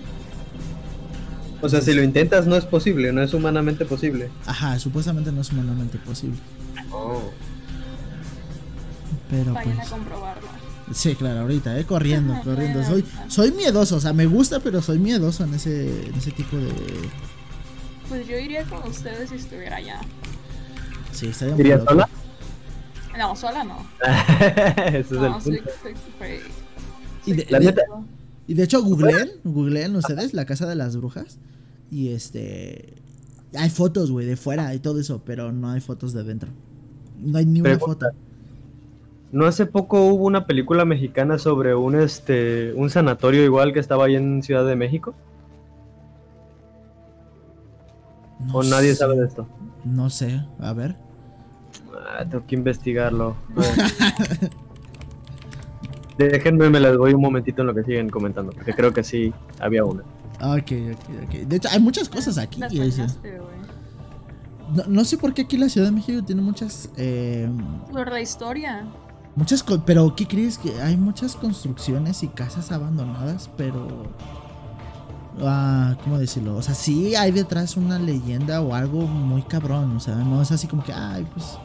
O 1.61 1.69
sea, 1.69 1.81
si 1.81 1.93
lo 1.93 2.03
intentas 2.03 2.45
no 2.45 2.55
es 2.55 2.65
posible, 2.65 3.11
no 3.11 3.21
es 3.23 3.33
humanamente 3.33 3.85
posible. 3.85 4.29
Ajá, 4.45 4.77
supuestamente 4.79 5.31
no 5.31 5.41
es 5.41 5.51
humanamente 5.51 5.97
posible. 5.97 6.37
Oh. 6.91 7.31
Pero 9.29 9.53
Vayan 9.53 9.75
pues... 9.75 9.87
a 9.87 9.89
comprobarlo. 9.89 10.47
Sí, 10.93 11.15
claro, 11.15 11.41
ahorita, 11.41 11.77
eh, 11.79 11.83
corriendo, 11.85 12.39
corriendo. 12.43 12.81
Soy, 12.83 13.03
soy 13.27 13.51
miedoso, 13.51 13.97
o 13.97 13.99
sea, 13.99 14.13
me 14.13 14.25
gusta, 14.25 14.59
pero 14.61 14.81
soy 14.81 14.99
miedoso 14.99 15.43
en 15.43 15.53
ese, 15.55 16.05
en 16.07 16.15
ese 16.15 16.31
tipo 16.31 16.55
de... 16.55 16.71
Pues 18.07 18.25
yo 18.25 18.37
iría 18.37 18.63
con 18.63 18.87
ustedes 18.87 19.29
si 19.29 19.35
estuviera 19.35 19.77
allá. 19.77 19.99
Sí, 21.11 21.27
estaría 21.27 21.55
muy 21.55 21.61
¿Irías 21.61 21.79
loco. 21.81 21.91
sola? 21.91 22.09
No, 23.17 23.35
sola 23.35 23.63
no. 23.65 23.85
Ese 24.85 24.99
es 24.99 25.11
No, 25.11 25.35
el 25.37 25.41
soy, 25.43 25.57
punto. 25.57 25.71
soy- 25.81 25.93
soy- 26.19 26.39
Y 27.25 27.33
de, 27.33 27.47
La 27.49 27.59
de- 27.59 27.65
neta- 27.65 27.81
y 28.47 28.53
de 28.53 28.63
hecho, 28.63 28.81
googleen, 28.81 29.29
googleen 29.43 29.95
ustedes 29.95 30.33
la 30.33 30.45
casa 30.45 30.65
de 30.65 30.75
las 30.75 30.95
brujas. 30.97 31.37
Y 31.91 32.09
este. 32.09 32.93
Hay 33.57 33.69
fotos, 33.69 34.11
güey, 34.11 34.25
de 34.25 34.35
fuera 34.37 34.73
y 34.73 34.79
todo 34.79 34.99
eso, 34.99 35.21
pero 35.25 35.51
no 35.51 35.69
hay 35.69 35.79
fotos 35.81 36.13
de 36.13 36.23
dentro. 36.23 36.49
No 37.19 37.37
hay 37.37 37.45
ni 37.45 37.61
una 37.61 37.71
Pregunta. 37.71 38.07
foto. 38.07 38.17
No 39.31 39.45
hace 39.45 39.65
poco 39.65 40.05
hubo 40.05 40.25
una 40.25 40.45
película 40.47 40.85
mexicana 40.85 41.37
sobre 41.37 41.75
un 41.75 41.95
este 41.95 42.73
un 42.75 42.89
sanatorio 42.89 43.43
igual 43.43 43.73
que 43.73 43.79
estaba 43.79 44.05
ahí 44.05 44.15
en 44.15 44.41
Ciudad 44.43 44.65
de 44.65 44.75
México. 44.75 45.13
No 48.39 48.55
o 48.59 48.63
nadie 48.63 48.91
sé, 48.91 48.95
sabe 48.97 49.17
de 49.17 49.25
esto. 49.27 49.47
No 49.83 50.09
sé, 50.09 50.45
a 50.59 50.73
ver. 50.73 50.95
Ah, 52.09 52.23
tengo 52.29 52.45
que 52.45 52.55
investigarlo. 52.55 53.35
Déjenme, 56.17 56.69
me 56.69 56.79
las 56.79 56.93
doy 56.97 57.13
un 57.13 57.21
momentito 57.21 57.61
en 57.61 57.67
lo 57.67 57.75
que 57.75 57.83
siguen 57.83 58.09
comentando, 58.09 58.51
porque 58.51 58.73
creo 58.73 58.91
que 58.93 59.03
sí 59.03 59.33
había 59.59 59.83
una. 59.85 60.01
Ok, 60.41 60.71
ok, 60.93 61.09
ok. 61.25 61.33
De 61.47 61.55
hecho, 61.57 61.69
hay 61.71 61.79
muchas 61.79 62.09
cosas 62.09 62.37
aquí. 62.37 62.59
No, 64.75 64.83
no 64.87 65.05
sé 65.05 65.17
por 65.17 65.33
qué 65.33 65.43
aquí 65.43 65.57
la 65.57 65.69
Ciudad 65.69 65.87
de 65.87 65.93
México 65.93 66.21
tiene 66.23 66.41
muchas. 66.41 66.89
eh, 66.97 67.49
Por 67.91 68.11
la 68.11 68.19
historia. 68.21 68.85
muchas. 69.35 69.63
Pero, 69.85 70.13
¿qué 70.15 70.27
crees? 70.27 70.57
Que 70.57 70.81
hay 70.81 70.97
muchas 70.97 71.35
construcciones 71.35 72.21
y 72.23 72.27
casas 72.27 72.71
abandonadas, 72.71 73.49
pero. 73.55 73.87
Ah, 75.39 75.95
¿cómo 76.03 76.17
decirlo? 76.17 76.55
O 76.55 76.61
sea, 76.63 76.73
sí 76.73 77.15
hay 77.15 77.31
detrás 77.31 77.77
una 77.77 77.99
leyenda 77.99 78.59
o 78.61 78.73
algo 78.73 79.01
muy 79.05 79.43
cabrón. 79.43 79.95
O 79.95 79.99
sea, 79.99 80.15
no 80.15 80.41
es 80.41 80.51
así 80.51 80.67
como 80.67 80.83
que, 80.83 80.91
ay, 80.93 81.25
pues 81.33 81.57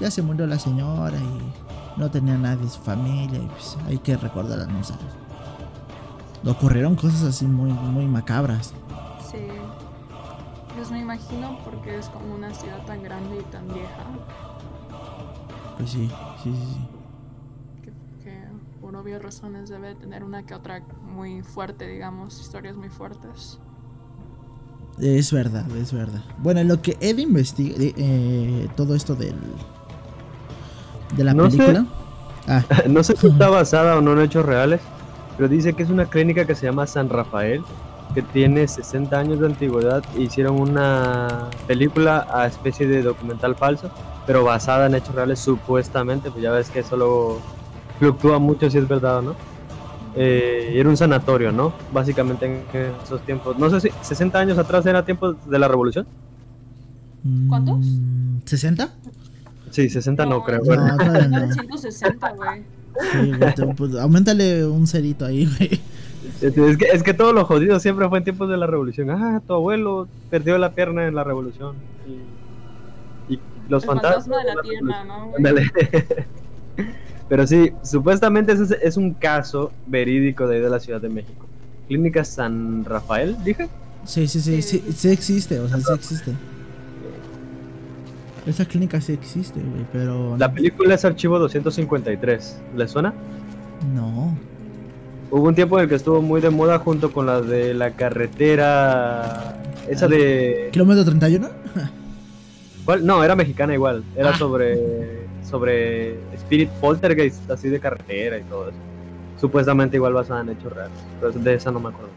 ya 0.00 0.10
se 0.10 0.22
murió 0.22 0.46
la 0.46 0.58
señora 0.58 1.18
y 1.18 1.65
no 1.96 2.10
tenía 2.10 2.36
nadie 2.36 2.64
de 2.64 2.70
su 2.70 2.80
familia 2.80 3.38
y 3.38 3.46
pues 3.48 3.76
hay 3.86 3.98
que 3.98 4.16
recordarla, 4.16 4.66
no 4.66 4.82
sabes. 4.84 5.04
Ocurrieron 6.44 6.94
cosas 6.94 7.22
así 7.22 7.46
muy, 7.46 7.72
muy 7.72 8.06
macabras. 8.06 8.72
Sí. 9.30 9.46
Pues 10.76 10.90
me 10.90 11.00
imagino 11.00 11.58
porque 11.64 11.98
es 11.98 12.08
como 12.08 12.34
una 12.34 12.52
ciudad 12.54 12.84
tan 12.84 13.02
grande 13.02 13.38
y 13.40 13.42
tan 13.50 13.66
vieja 13.68 14.04
Pues 15.78 15.90
sí, 15.90 16.08
sí, 16.42 16.52
sí, 16.52 16.64
sí. 16.74 16.88
que, 17.82 17.90
que 18.22 18.44
por 18.80 18.94
obvias 18.94 19.22
razones 19.22 19.68
debe 19.70 19.94
tener 19.94 20.22
una 20.22 20.44
que 20.44 20.54
otra 20.54 20.82
muy 21.02 21.42
fuerte, 21.42 21.88
digamos, 21.88 22.38
historias 22.40 22.76
muy 22.76 22.90
fuertes. 22.90 23.58
Es 24.98 25.32
verdad, 25.32 25.68
es 25.76 25.92
verdad. 25.92 26.22
Bueno, 26.38 26.60
en 26.60 26.68
lo 26.68 26.80
que 26.80 26.96
Ed 27.00 27.18
investiga 27.18 27.74
eh, 27.78 28.68
todo 28.76 28.94
esto 28.94 29.14
del 29.14 29.34
de 31.14 31.24
la 31.24 31.34
No 31.34 31.50
sé. 31.50 31.84
Ah, 32.48 32.62
No 32.88 33.02
sé 33.02 33.16
si 33.16 33.26
está 33.26 33.48
basada 33.48 33.96
o 33.96 34.00
no 34.00 34.12
en 34.12 34.20
hechos 34.20 34.44
reales, 34.46 34.80
pero 35.36 35.48
dice 35.48 35.74
que 35.74 35.82
es 35.82 35.90
una 35.90 36.06
clínica 36.06 36.46
que 36.46 36.54
se 36.54 36.66
llama 36.66 36.86
San 36.86 37.08
Rafael 37.08 37.62
que 38.14 38.22
tiene 38.22 38.66
60 38.66 39.18
años 39.18 39.40
de 39.40 39.46
antigüedad. 39.46 40.02
e 40.16 40.22
Hicieron 40.22 40.58
una 40.58 41.48
película 41.66 42.26
a 42.32 42.46
especie 42.46 42.86
de 42.86 43.02
documental 43.02 43.56
falso, 43.56 43.90
pero 44.26 44.42
basada 44.42 44.86
en 44.86 44.94
hechos 44.94 45.14
reales 45.14 45.38
supuestamente. 45.38 46.30
Pues 46.30 46.42
ya 46.42 46.50
ves 46.50 46.70
que 46.70 46.78
eso 46.78 46.96
luego 46.96 47.42
fluctúa 47.98 48.38
mucho 48.38 48.70
si 48.70 48.78
es 48.78 48.88
verdad 48.88 49.18
o 49.18 49.22
no. 49.22 49.34
Eh, 50.14 50.72
era 50.76 50.88
un 50.88 50.96
sanatorio, 50.96 51.52
¿no? 51.52 51.74
Básicamente 51.92 52.46
en 52.46 52.62
esos 53.04 53.20
tiempos. 53.20 53.58
No 53.58 53.68
sé 53.68 53.80
si 53.80 53.90
60 54.00 54.38
años 54.38 54.56
atrás 54.56 54.86
era 54.86 55.04
tiempo 55.04 55.34
de 55.34 55.58
la 55.58 55.68
revolución. 55.68 56.06
¿Cuántos? 57.48 57.80
Mm, 57.80 58.38
¿60? 58.46 58.88
Sí, 59.76 59.90
60 59.90 60.24
no, 60.24 60.30
No, 60.38 60.44
creo. 60.44 60.58
no. 60.60 60.64
Bueno, 60.64 60.86
No, 60.86 60.96
todavía 60.96 61.28
no. 61.28 61.52
160, 61.52 62.30
güey. 62.32 62.62
Sí, 63.12 63.32
güey, 63.38 63.74
pues, 63.76 63.94
aumentale 63.96 64.64
un 64.64 64.86
cerito 64.86 65.26
ahí, 65.26 65.46
güey. 65.58 65.80
es, 66.40 66.76
que, 66.78 66.86
es 66.86 67.02
que 67.02 67.12
todo 67.12 67.34
lo 67.34 67.44
jodido 67.44 67.78
siempre 67.78 68.08
fue 68.08 68.18
en 68.18 68.24
tiempos 68.24 68.48
de 68.48 68.56
la 68.56 68.66
revolución. 68.66 69.10
Ah, 69.10 69.42
tu 69.46 69.52
abuelo 69.52 70.08
perdió 70.30 70.56
la 70.56 70.72
pierna 70.72 71.06
en 71.06 71.14
la 71.14 71.24
revolución. 71.24 71.74
Y, 73.28 73.34
y 73.34 73.40
los 73.68 73.82
El 73.82 73.86
fantasmas. 73.88 74.24
fantasma 74.26 74.38
de 74.44 74.54
la 74.54 74.62
pierna, 74.62 75.04
¿no? 75.04 75.24
güey? 75.26 75.36
Ándale. 75.36 75.70
Pero 77.28 77.46
sí, 77.46 77.70
supuestamente 77.82 78.52
ese 78.52 78.62
es, 78.64 78.70
es 78.82 78.96
un 78.96 79.12
caso 79.12 79.72
verídico 79.86 80.46
de 80.46 80.56
ahí 80.56 80.62
de 80.62 80.70
la 80.70 80.80
Ciudad 80.80 81.00
de 81.02 81.08
México. 81.10 81.44
Clínica 81.88 82.24
San 82.24 82.84
Rafael, 82.84 83.36
dije. 83.44 83.68
Sí, 84.04 84.26
sí, 84.26 84.40
sí, 84.40 84.62
sí, 84.62 84.82
sí 84.94 85.08
existe, 85.10 85.58
o 85.60 85.68
sea, 85.68 85.78
sí 85.80 85.92
existe. 85.92 86.32
Esa 88.46 88.64
clínica 88.64 89.00
sí 89.00 89.12
existe, 89.12 89.58
güey, 89.60 89.84
pero... 89.92 90.36
La 90.38 90.52
película 90.52 90.94
es 90.94 91.04
Archivo 91.04 91.38
253. 91.38 92.60
¿Le 92.76 92.86
suena? 92.88 93.12
No. 93.94 94.36
Hubo 95.30 95.48
un 95.48 95.54
tiempo 95.56 95.76
en 95.78 95.84
el 95.84 95.88
que 95.88 95.96
estuvo 95.96 96.22
muy 96.22 96.40
de 96.40 96.50
moda 96.50 96.78
junto 96.78 97.12
con 97.12 97.26
la 97.26 97.40
de 97.40 97.74
la 97.74 97.90
carretera. 97.90 99.56
Esa 99.88 100.06
de. 100.06 100.68
¿Kilómetro 100.72 101.04
31? 101.04 101.48
¿Cuál? 102.84 103.04
No, 103.04 103.24
era 103.24 103.34
mexicana 103.34 103.74
igual. 103.74 104.04
Era 104.16 104.30
Ah. 104.30 104.38
sobre. 104.38 105.26
Sobre 105.48 106.14
Spirit 106.34 106.68
Poltergeist, 106.80 107.48
así 107.50 107.68
de 107.68 107.78
carretera 107.78 108.38
y 108.38 108.42
todo 108.44 108.68
eso. 108.68 108.78
Supuestamente 109.40 109.96
igual 109.96 110.12
basada 110.12 110.40
en 110.40 110.50
hechos 110.50 110.72
reales. 110.72 110.98
Pero 111.20 111.32
de 111.32 111.54
esa 111.54 111.70
no 111.70 111.78
me 111.78 111.88
acuerdo. 111.90 112.10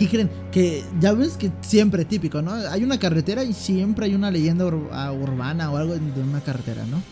Ah. 0.00 0.04
¿Qué 0.04 0.08
creen? 0.08 0.30
Que 0.50 0.82
ya 1.00 1.12
ves 1.12 1.36
que 1.36 1.50
siempre 1.60 2.04
típico, 2.04 2.40
¿no? 2.42 2.52
Hay 2.52 2.82
una 2.84 2.98
carretera 2.98 3.44
y 3.44 3.52
siempre 3.52 4.06
hay 4.06 4.14
una 4.14 4.30
leyenda 4.30 4.64
ur- 4.64 4.88
ah, 4.92 5.12
urbana 5.12 5.70
o 5.70 5.76
algo 5.76 5.94
de 5.94 6.22
una 6.22 6.40
carretera, 6.40 6.84
¿no? 6.86 7.02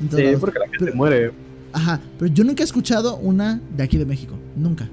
En 0.00 0.08
todos 0.08 0.22
Sí, 0.22 0.36
porque 0.38 0.58
la 0.58 0.66
gente 0.66 0.78
Pero- 0.84 0.96
muere. 0.96 1.32
Ajá, 1.72 2.00
pero 2.18 2.32
yo 2.32 2.42
nunca 2.44 2.62
he 2.62 2.66
escuchado 2.66 3.16
una 3.16 3.60
de 3.76 3.82
aquí 3.84 3.96
de 3.96 4.04
México. 4.04 4.36
Nunca. 4.56 4.88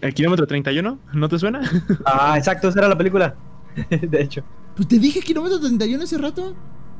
¿El 0.00 0.14
kilómetro 0.14 0.46
31? 0.46 0.98
¿No 1.12 1.28
te 1.28 1.38
suena? 1.38 1.60
Ah, 2.06 2.34
exacto, 2.38 2.68
esa 2.68 2.78
era 2.78 2.88
la 2.88 2.96
película. 2.96 3.34
de 3.90 4.22
hecho. 4.22 4.42
Pues 4.76 4.88
te 4.88 4.98
dije 4.98 5.20
kilómetro 5.20 5.58
31 5.60 6.04
hace 6.04 6.16
rato. 6.16 6.54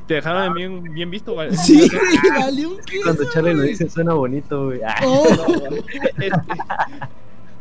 ¿Te 0.08 0.14
dejaron 0.14 0.54
bien, 0.54 0.82
bien 0.92 1.08
visto? 1.10 1.34
güey? 1.34 1.54
Sí, 1.56 1.88
valió 2.36 2.70
un 2.70 2.78
queso, 2.78 3.02
Cuando 3.04 3.24
Charlie 3.32 3.54
lo 3.54 3.62
dice 3.62 3.88
suena 3.88 4.12
bonito, 4.14 4.66
güey. 4.66 4.80
Ah, 4.84 4.96
Oh. 5.04 5.24
Este, 6.18 6.30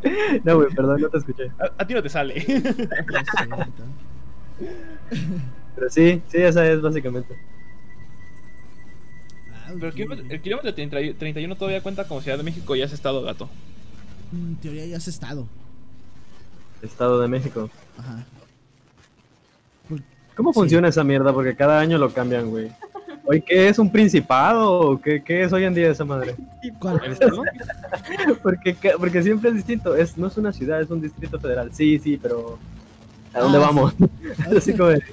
no, 0.43 0.55
güey, 0.57 0.69
perdón, 0.73 1.01
no 1.01 1.09
te 1.09 1.17
escuché. 1.17 1.51
a, 1.59 1.71
a 1.81 1.87
ti 1.87 1.93
no 1.93 2.01
te 2.03 2.09
sale. 2.09 2.45
Pero 5.75 5.89
sí, 5.89 6.21
sí, 6.27 6.37
esa 6.37 6.69
es 6.69 6.81
básicamente. 6.81 7.35
Pero 9.73 9.87
el 9.87 9.93
kilómetro, 9.93 10.25
ok. 10.25 10.31
el 10.31 10.41
kilómetro 10.41 10.73
30 10.73 10.97
31 11.19 11.55
todavía 11.55 11.81
cuenta 11.83 12.07
como 12.07 12.21
Ciudad 12.21 12.37
de 12.37 12.43
México 12.43 12.75
y 12.75 12.81
has 12.81 12.91
estado 12.91 13.21
gato. 13.21 13.49
En 14.33 14.55
teoría 14.57 14.85
ya 14.85 14.97
has 14.97 15.07
estado. 15.07 15.47
Estado 16.81 17.21
de 17.21 17.27
México. 17.27 17.69
Ajá. 17.97 18.23
¿Cómo 20.35 20.53
Sí. 20.53 20.59
funciona 20.59 20.87
esa 20.87 21.03
mierda? 21.03 21.33
Porque 21.33 21.55
cada 21.55 21.79
año 21.79 21.97
lo 21.97 22.11
cambian, 22.13 22.49
güey. 22.49 22.71
Oye, 23.31 23.41
¿qué 23.41 23.69
es 23.69 23.77
un 23.77 23.91
principado? 23.91 24.71
¿O 24.79 24.99
¿Qué, 24.99 25.21
qué 25.23 25.43
es 25.43 25.53
hoy 25.53 25.63
en 25.63 25.75
día 25.75 25.91
esa 25.91 26.03
madre? 26.03 26.33
¿Cuál? 26.79 26.99
¿El 27.05 27.11
estado? 27.11 27.43
Porque, 28.41 28.75
porque 28.97 29.21
siempre 29.21 29.51
es 29.51 29.55
distinto. 29.57 29.95
Es, 29.95 30.17
no 30.17 30.25
es 30.27 30.37
una 30.37 30.51
ciudad, 30.51 30.81
es 30.81 30.89
un 30.89 30.99
distrito 30.99 31.39
federal. 31.39 31.69
Sí, 31.71 31.99
sí, 31.99 32.17
pero 32.19 32.57
¿a 33.33 33.39
dónde 33.41 33.59
Ah, 33.59 33.61
vamos? 33.61 33.93
Así 34.57 34.73
como 34.73 34.89
de- 34.89 35.03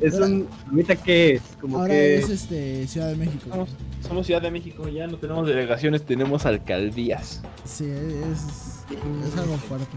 es 0.00 0.12
Ahora- 0.14 0.26
un... 0.26 0.48
¿Ahorita 0.70 0.96
qué 0.96 1.34
es? 1.36 1.42
Como 1.58 1.78
Ahora 1.78 1.94
que... 1.94 2.16
es 2.18 2.28
este 2.28 2.86
Ciudad 2.88 3.08
de 3.08 3.16
México. 3.16 3.46
Somos, 3.48 3.70
somos 4.06 4.26
Ciudad 4.26 4.42
de 4.42 4.50
México, 4.50 4.86
ya 4.88 5.06
no 5.06 5.16
tenemos 5.16 5.46
delegaciones, 5.48 6.02
tenemos 6.04 6.44
alcaldías. 6.44 7.40
Sí, 7.64 7.86
es, 7.86 8.84
es 9.26 9.38
algo 9.38 9.56
fuerte. 9.56 9.96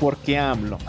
¿Por 0.00 0.16
qué 0.16 0.36
AMLO? 0.36 0.78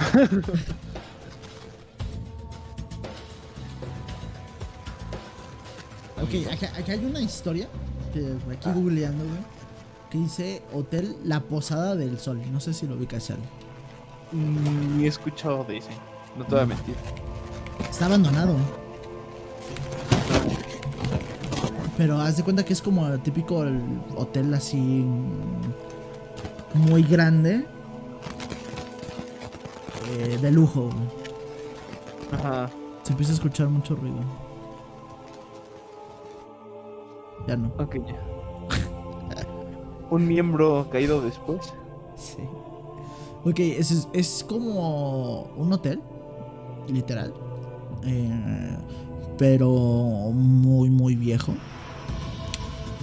Ok, 6.21 6.29
aquí, 6.51 6.65
aquí 6.65 6.91
hay 6.91 7.05
una 7.05 7.19
historia 7.21 7.67
que 8.13 8.35
aquí 8.51 8.69
googleando, 8.73 9.23
güey, 9.23 9.39
que 10.09 10.17
dice 10.17 10.61
Hotel 10.73 11.15
La 11.23 11.39
Posada 11.39 11.95
del 11.95 12.19
Sol. 12.19 12.39
No 12.51 12.59
sé 12.59 12.73
si 12.73 12.85
lo 12.87 12.95
ubicas, 12.95 13.27
Charlie. 13.27 13.45
Ni 14.31 15.05
he 15.05 15.07
escuchado 15.07 15.63
de 15.63 15.77
ese, 15.77 15.89
no 16.37 16.45
te 16.45 16.51
voy 16.55 16.63
a 16.63 16.65
mentir. 16.65 16.95
Está 17.89 18.05
abandonado. 18.05 18.55
Pero 21.97 22.19
haz 22.19 22.37
de 22.37 22.43
cuenta 22.43 22.63
que 22.63 22.73
es 22.73 22.81
como 22.81 23.07
el 23.07 23.19
típico 23.21 23.63
el 23.63 23.81
hotel 24.15 24.53
así 24.53 24.77
mm, 24.77 25.61
muy 26.73 27.03
grande 27.03 27.65
eh, 30.09 30.37
de 30.41 30.51
lujo. 30.51 30.89
güey. 30.89 32.39
Ajá. 32.39 32.69
Se 33.03 33.11
empieza 33.11 33.33
a 33.33 33.35
escuchar 33.35 33.67
mucho 33.67 33.95
ruido. 33.95 34.50
Ya 37.51 37.57
no. 37.57 37.67
Ok, 37.79 37.95
ya. 38.07 38.15
Un 40.09 40.25
miembro 40.25 40.87
caído 40.89 41.21
después. 41.21 41.73
Sí. 42.15 42.37
Ok, 43.43 43.59
es, 43.59 44.07
es- 44.13 44.45
como 44.47 45.43
un 45.57 45.73
hotel, 45.73 45.99
literal. 46.87 47.33
eh, 48.05 48.77
pero 49.37 49.69
muy, 50.33 50.89
muy 50.89 51.15
viejo. 51.15 51.53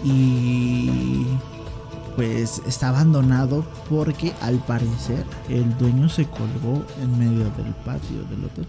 Y 0.04 1.24
pues 2.16 2.62
está 2.66 2.88
abandonado 2.90 3.64
porque 3.90 4.32
al 4.40 4.58
parecer 4.64 5.24
el 5.48 5.76
dueño 5.78 6.08
se 6.08 6.24
colgó 6.26 6.84
en 7.02 7.18
medio 7.18 7.44
del 7.50 7.74
patio 7.84 8.22
del 8.30 8.44
hotel. 8.46 8.66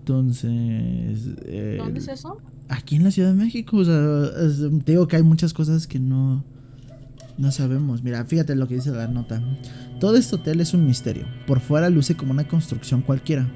Entonces... 0.00 1.28
eh, 1.44 1.76
¿Dónde 1.78 2.00
es 2.00 2.08
eso? 2.08 2.38
Aquí 2.68 2.96
en 2.96 3.04
la 3.04 3.10
Ciudad 3.10 3.30
de 3.30 3.34
México, 3.36 3.76
o 3.78 3.84
sea, 3.84 4.46
es- 4.46 4.60
te 4.84 4.92
digo 4.92 5.06
que 5.08 5.16
hay 5.16 5.22
muchas 5.22 5.52
cosas 5.52 5.86
que 5.86 5.98
no, 5.98 6.42
no 7.38 7.50
sabemos. 7.52 8.02
Mira, 8.02 8.24
fíjate 8.24 8.54
lo 8.54 8.66
que 8.68 8.76
dice 8.76 8.90
la 8.90 9.08
nota. 9.08 9.42
Todo 10.00 10.16
este 10.16 10.36
hotel 10.36 10.60
es 10.60 10.72
un 10.74 10.86
misterio. 10.86 11.26
Por 11.46 11.60
fuera 11.60 11.90
luce 11.90 12.16
como 12.16 12.32
una 12.32 12.48
construcción 12.48 13.02
cualquiera, 13.02 13.46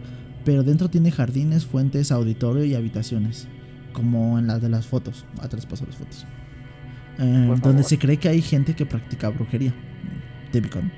pero 0.44 0.62
dentro 0.62 0.88
tiene 0.90 1.10
jardines, 1.10 1.64
fuentes, 1.64 2.12
auditorio 2.12 2.64
y 2.64 2.74
habitaciones, 2.74 3.48
como 3.92 4.38
en 4.38 4.46
las 4.48 4.60
de 4.60 4.68
las 4.68 4.86
fotos. 4.86 5.24
Atrás 5.40 5.64
paso 5.66 5.86
las 5.86 5.96
fotos. 5.96 6.26
Eh, 7.18 7.46
donde 7.48 7.60
favor. 7.60 7.84
se 7.84 7.98
cree 7.98 8.18
que 8.18 8.28
hay 8.28 8.42
gente 8.42 8.74
que 8.76 8.84
practica 8.84 9.30
brujería. 9.30 9.74
Típico, 10.52 10.80
¿no? 10.82 10.90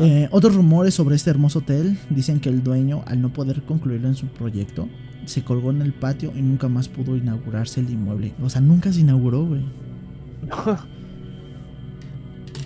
Eh, 0.00 0.28
otros 0.30 0.54
rumores 0.54 0.94
sobre 0.94 1.16
este 1.16 1.30
hermoso 1.30 1.58
hotel 1.60 1.98
dicen 2.10 2.40
que 2.40 2.48
el 2.48 2.62
dueño, 2.62 3.02
al 3.06 3.20
no 3.20 3.32
poder 3.32 3.62
concluir 3.62 4.04
en 4.04 4.14
su 4.14 4.26
proyecto, 4.26 4.88
se 5.26 5.42
colgó 5.42 5.70
en 5.70 5.82
el 5.82 5.92
patio 5.92 6.32
y 6.34 6.42
nunca 6.42 6.68
más 6.68 6.88
pudo 6.88 7.16
inaugurarse 7.16 7.80
el 7.80 7.90
inmueble. 7.90 8.32
O 8.42 8.48
sea, 8.48 8.60
nunca 8.60 8.92
se 8.92 9.00
inauguró, 9.00 9.44
güey. 9.44 9.62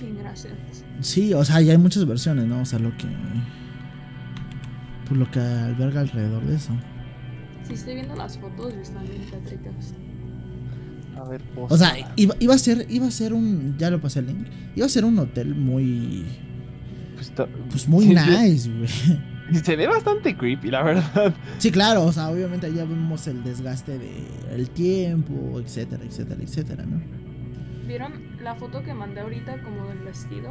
Bien, 0.01 0.19
gracias. 0.19 0.55
Sí, 1.01 1.35
o 1.35 1.45
sea, 1.45 1.61
ya 1.61 1.73
hay 1.73 1.79
muchas 1.79 2.07
versiones, 2.07 2.47
¿no? 2.47 2.61
O 2.61 2.65
sea, 2.65 2.79
lo 2.79 2.97
que. 2.97 3.07
Pues 5.09 5.19
lo 5.19 5.31
que 5.31 5.41
alberga 5.41 6.01
alrededor 6.01 6.45
de 6.45 6.57
eso. 6.57 6.73
Sí, 7.67 7.75
estoy 7.75 7.95
viendo 7.95 8.15
las 8.15 8.39
fotos 8.39 8.73
y 8.77 8.81
están 8.81 9.05
bien 9.05 9.23
tétricas. 9.31 9.95
A 11.17 11.25
ver, 11.25 11.43
O 11.69 11.77
sea, 11.77 11.95
iba, 12.17 12.35
iba 12.39 12.55
a 12.55 12.59
ser, 12.59 12.87
iba 12.89 13.07
a 13.07 13.11
ser 13.11 13.33
un. 13.33 13.77
Ya 13.79 13.91
lo 13.91 14.01
pasé 14.01 14.21
el 14.21 14.27
link. 14.27 14.47
Iba 14.77 14.87
a 14.87 14.89
ser 14.89 15.05
un 15.05 15.19
hotel 15.19 15.55
muy. 15.55 16.27
Pues, 17.21 17.29
está- 17.31 17.47
Pues 17.71 17.87
muy 17.89 18.05
Sí, 18.07 18.15
nice, 18.15 18.71
güey. 18.71 18.89
Se 19.65 19.75
ve 19.77 19.87
bastante 19.89 20.37
creepy, 20.37 20.71
la 20.71 20.83
verdad. 20.85 21.35
Sí, 21.59 21.71
claro, 21.73 22.05
o 22.05 22.13
sea, 22.13 22.29
obviamente 22.31 22.73
ya 22.73 22.85
vemos 22.85 23.27
el 23.27 23.43
desgaste 23.45 23.99
del 23.99 24.71
tiempo, 24.71 25.61
etcétera, 25.61 26.05
etcétera, 26.05 26.41
etcétera, 26.43 26.85
¿no? 26.87 27.01
¿Vieron 27.87 28.13
la 28.43 28.55
foto 28.55 28.83
que 28.85 28.95
mandé 28.95 29.21
ahorita 29.21 29.61
como 29.63 29.87
del 29.89 29.99
vestido? 29.99 30.51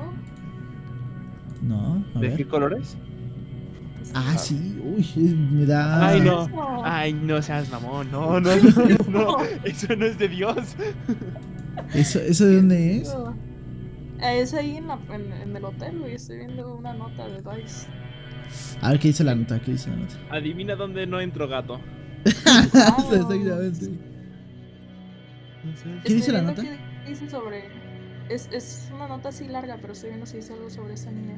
No, 1.62 2.04
a 2.16 2.20
¿De 2.20 2.28
ver. 2.28 2.38
qué 2.38 2.46
colores? 2.46 2.98
Ah, 4.14 4.38
sí, 4.38 4.78
uy, 4.84 5.34
me 5.52 5.66
da. 5.66 6.10
Ay, 6.10 6.22
no. 6.22 6.84
Ay, 6.84 7.14
no 7.14 7.42
seas 7.42 7.70
mamón. 7.70 8.12
No, 8.12 8.40
no, 8.42 8.50
no, 8.56 9.10
no. 9.10 9.38
Eso 9.64 9.96
no 9.96 10.06
es 10.06 10.18
de 10.20 10.28
Dios. 10.28 10.76
¿Eso, 11.94 12.20
¿Eso 12.20 12.46
de 12.46 12.56
dónde 12.58 12.98
es? 12.98 13.16
Es 14.22 14.54
ahí 14.54 14.78
en, 14.78 14.88
la- 14.88 15.00
en- 15.12 15.32
en 15.32 15.56
el 15.56 15.64
hotel, 15.66 16.00
güey. 16.00 16.16
Estoy 16.16 16.38
viendo 16.38 16.76
una 16.76 16.94
nota 16.94 17.28
de 17.28 17.42
Vice. 17.42 17.88
A 18.82 18.92
ver 18.92 19.00
qué 19.00 19.10
dice 19.10 19.24
la 19.24 19.36
nota, 19.36 19.60
qué 19.60 19.72
dice 19.72 19.90
la 19.90 19.96
nota. 19.98 20.16
Adivina 20.32 20.76
dónde 20.76 21.06
no 21.08 21.22
entro 21.22 21.48
gato. 21.48 21.80
Exactamente. 25.70 26.08
¿Qué 26.08 26.14
dice 26.14 26.32
la 26.32 26.42
nota? 26.42 26.62
qué 26.62 26.78
dice 27.10 27.30
sobre. 27.30 27.70
Es, 28.30 28.50
es 28.52 28.92
una 28.94 29.08
nota 29.08 29.30
así 29.30 29.48
larga, 29.48 29.78
pero 29.82 29.94
estoy 29.94 30.10
viendo 30.10 30.26
si 30.26 30.38
dice 30.38 30.54
algo 30.54 30.70
sobre 30.70 30.94
esa 30.94 31.12
niña. 31.12 31.36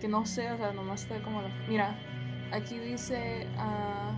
Que 0.00 0.08
no 0.08 0.24
sé, 0.26 0.50
o 0.52 0.56
sea, 0.56 0.72
nomás 0.72 1.02
está 1.02 1.20
como. 1.22 1.42
la- 1.42 1.50
Mira, 1.68 1.96
aquí 2.52 2.78
dice. 2.78 3.46
ah, 3.58 4.12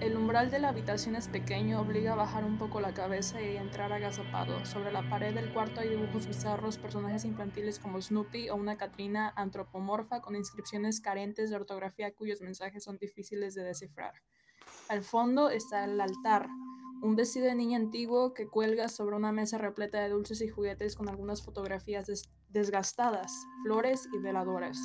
el 0.00 0.16
umbral 0.16 0.50
de 0.50 0.58
la 0.58 0.68
habitación 0.68 1.16
es 1.16 1.28
pequeño, 1.28 1.80
obliga 1.80 2.12
a 2.12 2.16
bajar 2.16 2.44
un 2.44 2.58
poco 2.58 2.80
la 2.80 2.92
cabeza 2.92 3.40
y 3.40 3.56
entrar 3.56 3.92
agazapado. 3.92 4.64
Sobre 4.64 4.92
la 4.92 5.08
pared 5.08 5.34
del 5.34 5.52
cuarto 5.52 5.80
hay 5.80 5.88
dibujos 5.88 6.26
bizarros, 6.26 6.78
personajes 6.78 7.24
infantiles 7.24 7.78
como 7.78 8.00
Snoopy 8.00 8.50
o 8.50 8.56
una 8.56 8.76
Catrina 8.76 9.32
antropomorfa 9.36 10.20
con 10.20 10.36
inscripciones 10.36 11.00
carentes 11.00 11.50
de 11.50 11.56
ortografía 11.56 12.14
cuyos 12.14 12.40
mensajes 12.40 12.84
son 12.84 12.98
difíciles 12.98 13.54
de 13.54 13.64
descifrar. 13.64 14.12
Al 14.88 15.02
fondo 15.02 15.50
está 15.50 15.84
el 15.84 16.00
altar, 16.00 16.48
un 17.02 17.16
vestido 17.16 17.46
de 17.46 17.54
niña 17.54 17.78
antiguo 17.78 18.34
que 18.34 18.48
cuelga 18.48 18.88
sobre 18.88 19.16
una 19.16 19.32
mesa 19.32 19.58
repleta 19.58 20.00
de 20.00 20.10
dulces 20.10 20.40
y 20.42 20.48
juguetes 20.48 20.94
con 20.96 21.08
algunas 21.08 21.42
fotografías 21.42 22.06
des- 22.06 22.30
desgastadas, 22.48 23.32
flores 23.62 24.08
y 24.12 24.18
veladoras. 24.18 24.78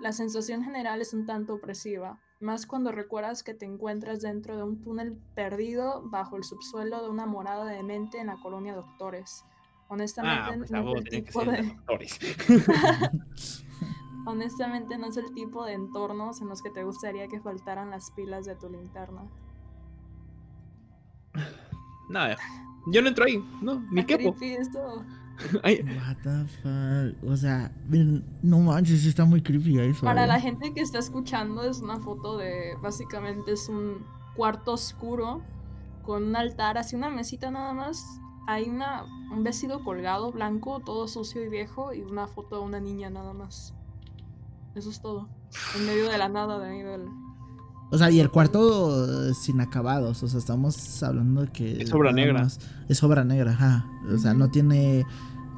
La 0.00 0.12
sensación 0.12 0.62
general 0.62 1.00
es 1.00 1.14
un 1.14 1.26
tanto 1.26 1.54
opresiva, 1.54 2.20
más 2.40 2.66
cuando 2.66 2.92
recuerdas 2.92 3.42
que 3.42 3.54
te 3.54 3.64
encuentras 3.64 4.20
dentro 4.20 4.56
de 4.56 4.62
un 4.62 4.80
túnel 4.80 5.16
perdido 5.34 6.02
bajo 6.10 6.36
el 6.36 6.44
subsuelo 6.44 7.02
de 7.02 7.08
una 7.08 7.26
morada 7.26 7.64
de 7.64 7.82
mente 7.82 8.18
en 8.18 8.26
la 8.28 8.36
colonia 8.36 8.74
Doctores. 8.74 9.44
Honestamente, 9.88 10.42
Ah, 10.42 10.54
pues 10.58 10.70
no 10.70 10.94
es 10.96 11.04
el 11.04 11.24
tipo 11.24 11.44
de... 11.44 11.62
doctores. 11.62 12.18
Honestamente 14.26 14.98
no 14.98 15.06
es 15.06 15.16
el 15.16 15.32
tipo 15.32 15.64
de 15.64 15.74
entornos 15.74 16.40
en 16.40 16.48
los 16.48 16.60
que 16.60 16.70
te 16.70 16.82
gustaría 16.82 17.28
que 17.28 17.40
faltaran 17.40 17.90
las 17.90 18.10
pilas 18.10 18.44
de 18.44 18.56
tu 18.56 18.68
linterna. 18.68 19.22
Nada. 22.08 22.36
Yo 22.88 23.02
no 23.02 23.08
entro 23.08 23.24
ahí, 23.24 23.42
no, 23.62 23.80
ni 23.90 24.04
quepo. 24.04 24.34
esto. 24.40 25.04
Ay, 25.62 25.82
What 25.82 26.16
the 26.22 26.44
fuck. 26.62 27.30
O 27.30 27.36
sea, 27.36 27.72
miren, 27.88 28.24
no 28.42 28.58
manches, 28.60 29.04
está 29.04 29.24
muy 29.24 29.42
creepy 29.42 29.78
eso. 29.78 30.04
Para 30.04 30.24
eh. 30.24 30.26
la 30.26 30.40
gente 30.40 30.72
que 30.72 30.80
está 30.80 30.98
escuchando 30.98 31.62
es 31.62 31.80
una 31.80 31.98
foto 31.98 32.36
de, 32.38 32.76
básicamente 32.82 33.52
es 33.52 33.68
un 33.68 34.04
cuarto 34.34 34.72
oscuro 34.72 35.42
con 36.02 36.24
un 36.24 36.36
altar, 36.36 36.78
así 36.78 36.96
una 36.96 37.10
mesita 37.10 37.50
nada 37.50 37.72
más. 37.72 38.20
Hay 38.46 38.68
una, 38.68 39.04
un 39.32 39.42
vestido 39.42 39.82
colgado 39.82 40.30
blanco, 40.30 40.80
todo 40.80 41.08
sucio 41.08 41.44
y 41.44 41.48
viejo, 41.48 41.92
y 41.92 42.02
una 42.02 42.28
foto 42.28 42.58
de 42.58 42.62
una 42.62 42.80
niña 42.80 43.10
nada 43.10 43.32
más. 43.32 43.74
Eso 44.74 44.90
es 44.90 45.00
todo. 45.00 45.28
En 45.76 45.86
medio 45.86 46.08
de 46.08 46.18
la 46.18 46.28
nada, 46.28 46.58
de 46.58 46.70
ahí 46.70 46.82
del... 46.82 47.08
O 47.90 47.98
sea, 47.98 48.10
y 48.10 48.18
el 48.20 48.30
cuarto 48.30 49.32
sin 49.34 49.60
acabados. 49.60 50.22
O 50.22 50.28
sea, 50.28 50.38
estamos 50.38 51.02
hablando 51.02 51.42
de 51.42 51.48
que. 51.48 51.82
Es 51.82 51.92
obra 51.92 52.12
negra. 52.12 52.42
más- 52.42 52.58
Es 52.88 53.02
obra 53.04 53.24
negra, 53.24 53.52
ajá. 53.52 53.86
O 54.12 54.18
sea, 54.18 54.34
no 54.34 54.48
tiene 54.50 55.04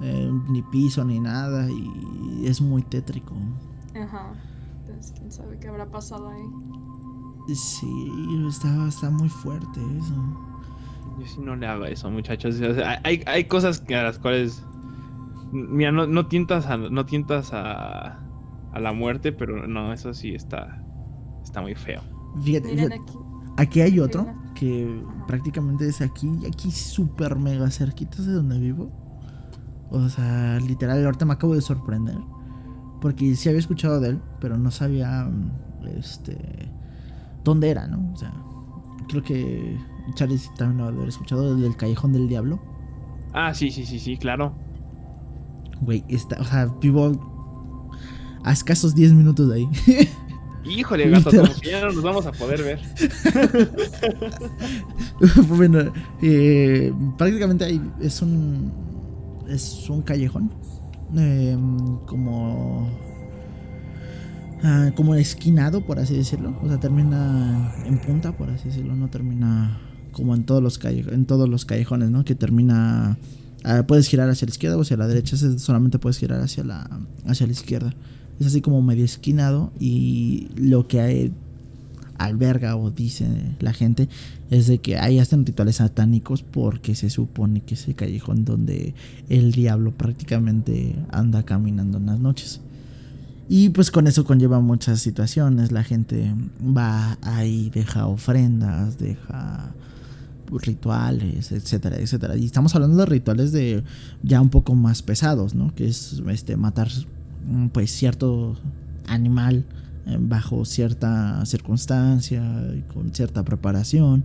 eh, 0.03 0.33
ni 0.51 0.63
piso 0.63 1.05
ni 1.05 1.21
nada. 1.21 1.71
Y 1.71 2.47
es 2.47 2.61
muy 2.61 2.83
tétrico. 2.83 3.35
Ajá. 4.01 4.33
Entonces, 4.87 5.13
quién 5.19 5.33
sabe 5.33 5.59
qué 5.59 5.69
habrá 5.69 5.87
pasado 5.91 6.29
ahí. 6.29 7.55
Sí, 7.55 8.45
está, 8.47 8.87
está 8.89 9.09
muy 9.11 9.31
fuerte 9.31 9.81
eso. 9.99 10.15
yo 11.19 11.27
sí 11.27 11.41
no 11.41 11.57
le 11.57 11.67
hago 11.67 11.87
eso, 11.87 12.11
muchachos. 12.11 12.57
O 12.61 12.75
sea, 12.75 13.01
hay, 13.05 13.23
hay 13.27 13.45
cosas 13.45 13.81
que 13.81 13.97
a 13.97 14.03
las 14.03 14.19
cuales. 14.19 14.63
Mira, 15.51 15.93
no, 15.93 16.07
no 16.07 16.27
tientas 16.27 16.67
a. 16.67 16.77
No 16.77 17.07
tientas 17.07 17.55
a. 17.55 18.19
a 18.73 18.81
la 18.81 18.93
muerte, 18.93 19.33
pero 19.33 19.67
no, 19.67 19.95
eso 19.95 20.13
sí 20.13 20.35
está. 20.35 20.85
Está 21.43 21.63
muy 21.63 21.75
feo. 21.75 22.03
Fíjate, 22.43 22.69
Miren 22.69 22.93
aquí. 22.93 23.13
aquí 23.57 23.81
hay 23.81 24.01
otro 24.01 24.27
que 24.55 25.03
Ajá. 25.07 25.27
prácticamente 25.27 25.89
es 25.89 26.01
aquí, 26.01 26.31
aquí 26.47 26.71
súper 26.71 27.37
mega 27.37 27.71
cerquitas 27.71 28.27
de 28.27 28.33
donde 28.33 28.59
vivo. 28.59 28.91
O 29.91 30.09
sea, 30.09 30.59
literal, 30.61 31.05
ahorita 31.05 31.25
me 31.25 31.33
acabo 31.35 31.55
de 31.55 31.61
sorprender. 31.61 32.17
Porque 33.01 33.35
sí 33.37 33.49
había 33.49 33.61
escuchado 33.61 34.01
de 34.01 34.11
él, 34.11 34.21
pero 34.41 34.59
no 34.59 34.71
sabía 34.71 35.31
este 35.97 36.69
dónde 37.45 37.71
era, 37.71 37.87
¿no? 37.87 38.13
O 38.13 38.17
sea, 38.17 38.33
creo 39.09 39.23
que 39.23 39.79
Charlie 40.15 40.37
sí 40.39 40.51
también 40.59 40.79
lo 40.79 40.85
ha 40.85 40.91
de 40.91 40.97
haber 40.97 41.09
escuchado 41.09 41.57
del 41.57 41.77
Callejón 41.77 42.13
del 42.13 42.29
Diablo. 42.29 42.61
Ah, 43.33 43.55
sí, 43.55 43.71
sí, 43.71 43.87
sí, 43.87 43.99
sí, 44.01 44.17
claro. 44.17 44.53
Güey, 45.81 46.05
está, 46.09 46.37
o 46.41 46.45
sea, 46.45 46.67
vivo 46.81 47.13
a 48.43 48.53
escasos 48.53 48.95
10 48.97 49.13
minutos 49.15 49.49
de 49.49 49.55
ahí. 49.55 49.69
Híjole, 50.69 51.09
gato, 51.11 51.31
como 51.31 51.55
que 51.61 51.71
ya 51.71 51.81
no 51.81 51.93
nos 51.93 52.03
vamos 52.03 52.27
a 52.27 52.33
poder 52.33 52.63
ver. 52.63 52.81
bueno, 55.49 55.93
eh, 56.23 56.93
prácticamente 57.17 57.65
ahí 57.65 57.81
es 58.01 58.23
un 58.23 58.73
es 59.49 59.89
un 59.89 60.03
callejón 60.03 60.51
eh, 61.17 61.57
como 62.07 62.91
ah, 64.63 64.91
como 64.95 65.15
esquinado 65.15 65.85
por 65.85 65.99
así 65.99 66.17
decirlo. 66.17 66.59
O 66.63 66.69
sea 66.69 66.79
termina 66.79 67.73
en 67.87 67.99
punta 67.99 68.37
por 68.37 68.51
así 68.51 68.69
decirlo. 68.69 68.95
No 68.95 69.09
termina 69.09 69.79
como 70.13 70.35
en 70.35 70.45
todos 70.45 70.63
los 70.63 70.79
calle- 70.79 71.13
en 71.13 71.27
todos 71.27 71.49
los 71.49 71.65
callejones 71.65 72.11
no 72.11 72.25
que 72.25 72.35
termina 72.35 73.17
ah, 73.65 73.85
puedes 73.87 74.09
girar 74.09 74.29
hacia 74.29 74.47
la 74.47 74.51
izquierda 74.51 74.77
o 74.77 74.83
hacia 74.83 74.97
la 74.97 75.07
derecha. 75.07 75.37
Solamente 75.37 75.99
puedes 75.99 76.19
girar 76.19 76.41
hacia 76.43 76.65
la 76.65 76.89
hacia 77.27 77.47
la 77.47 77.53
izquierda 77.53 77.95
es 78.41 78.47
así 78.47 78.61
como 78.61 78.83
medio 78.83 79.05
esquinado 79.05 79.73
y 79.79 80.49
lo 80.57 80.87
que 80.87 81.33
alberga 82.19 82.77
o 82.77 82.91
dice 82.91 83.29
la 83.61 83.73
gente 83.73 84.09
es 84.51 84.67
de 84.67 84.79
que 84.79 84.99
hay 84.99 85.19
hasta 85.19 85.37
rituales 85.37 85.77
satánicos 85.77 86.43
porque 86.43 86.95
se 86.95 87.11
supone 87.11 87.61
que 87.61 87.75
es 87.75 87.87
el 87.87 87.95
callejón 87.95 88.45
donde 88.45 88.95
el 89.29 89.53
diablo 89.53 89.93
prácticamente 89.93 90.97
anda 91.11 91.43
caminando 91.45 91.99
en 91.99 92.07
las 92.07 92.19
noches. 92.19 92.61
Y 93.51 93.71
pues 93.71 93.91
con 93.91 94.07
eso 94.07 94.25
conlleva 94.25 94.61
muchas 94.61 95.01
situaciones. 95.01 95.73
La 95.73 95.83
gente 95.83 96.35
va 96.63 97.17
ahí, 97.23 97.71
deja 97.75 98.07
ofrendas, 98.07 98.99
deja 98.99 99.73
rituales, 100.51 101.53
etcétera, 101.53 101.97
etcétera. 101.97 102.37
Y 102.37 102.45
estamos 102.45 102.75
hablando 102.75 102.99
de 102.99 103.07
rituales 103.07 103.53
de 103.53 103.83
ya 104.23 104.41
un 104.41 104.51
poco 104.51 104.75
más 104.75 105.03
pesados, 105.03 105.55
¿no? 105.55 105.75
Que 105.75 105.89
es 105.89 106.23
este 106.29 106.57
matar 106.57 106.89
pues 107.73 107.91
cierto 107.91 108.57
animal 109.07 109.65
eh, 110.07 110.17
bajo 110.21 110.65
cierta 110.65 111.45
circunstancia 111.45 112.43
y 112.75 112.83
con 112.93 113.13
cierta 113.15 113.45
preparación. 113.45 114.25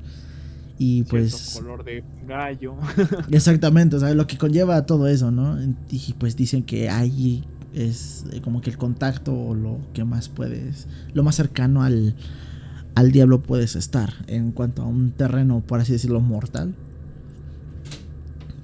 Y 0.78 1.04
pues 1.04 1.34
Cierto 1.34 1.68
color 1.68 1.86
de 1.86 2.04
gallo. 2.28 2.76
exactamente 3.32 3.96
o 3.96 4.00
sea 4.00 4.14
lo 4.14 4.26
que 4.26 4.38
conlleva 4.38 4.86
todo 4.86 5.08
eso 5.08 5.30
no 5.30 5.58
y 5.90 6.14
pues 6.14 6.36
dicen 6.36 6.64
que 6.64 6.90
ahí 6.90 7.44
es 7.74 8.26
eh, 8.32 8.42
como 8.42 8.60
que 8.60 8.72
el 8.72 8.78
contacto 8.78 9.34
o 9.34 9.54
lo 9.54 9.78
que 9.94 10.04
más 10.04 10.30
puedes 10.30 10.88
lo 11.14 11.24
más 11.24 11.36
cercano 11.36 11.84
al 11.84 12.16
al 12.96 13.12
diablo 13.12 13.44
puedes 13.44 13.76
estar 13.76 14.14
en 14.28 14.52
cuanto 14.52 14.82
a 14.82 14.86
un 14.86 15.12
terreno 15.12 15.62
por 15.62 15.80
así 15.80 15.94
decirlo 15.94 16.22
mortal. 16.22 16.74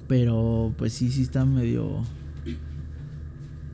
Pero 0.08 0.74
pues 0.76 0.92
sí 0.92 1.10
sí 1.10 1.22
está 1.22 1.44
medio 1.44 2.02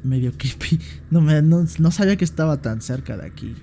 medio 0.06 0.32
creepy 0.36 0.80
no 1.10 1.20
me 1.20 1.42
no, 1.42 1.64
no 1.78 1.90
sabía 1.90 2.16
que 2.16 2.24
estaba 2.24 2.60
tan 2.62 2.80
cerca 2.80 3.16
de 3.16 3.26
aquí 3.26 3.54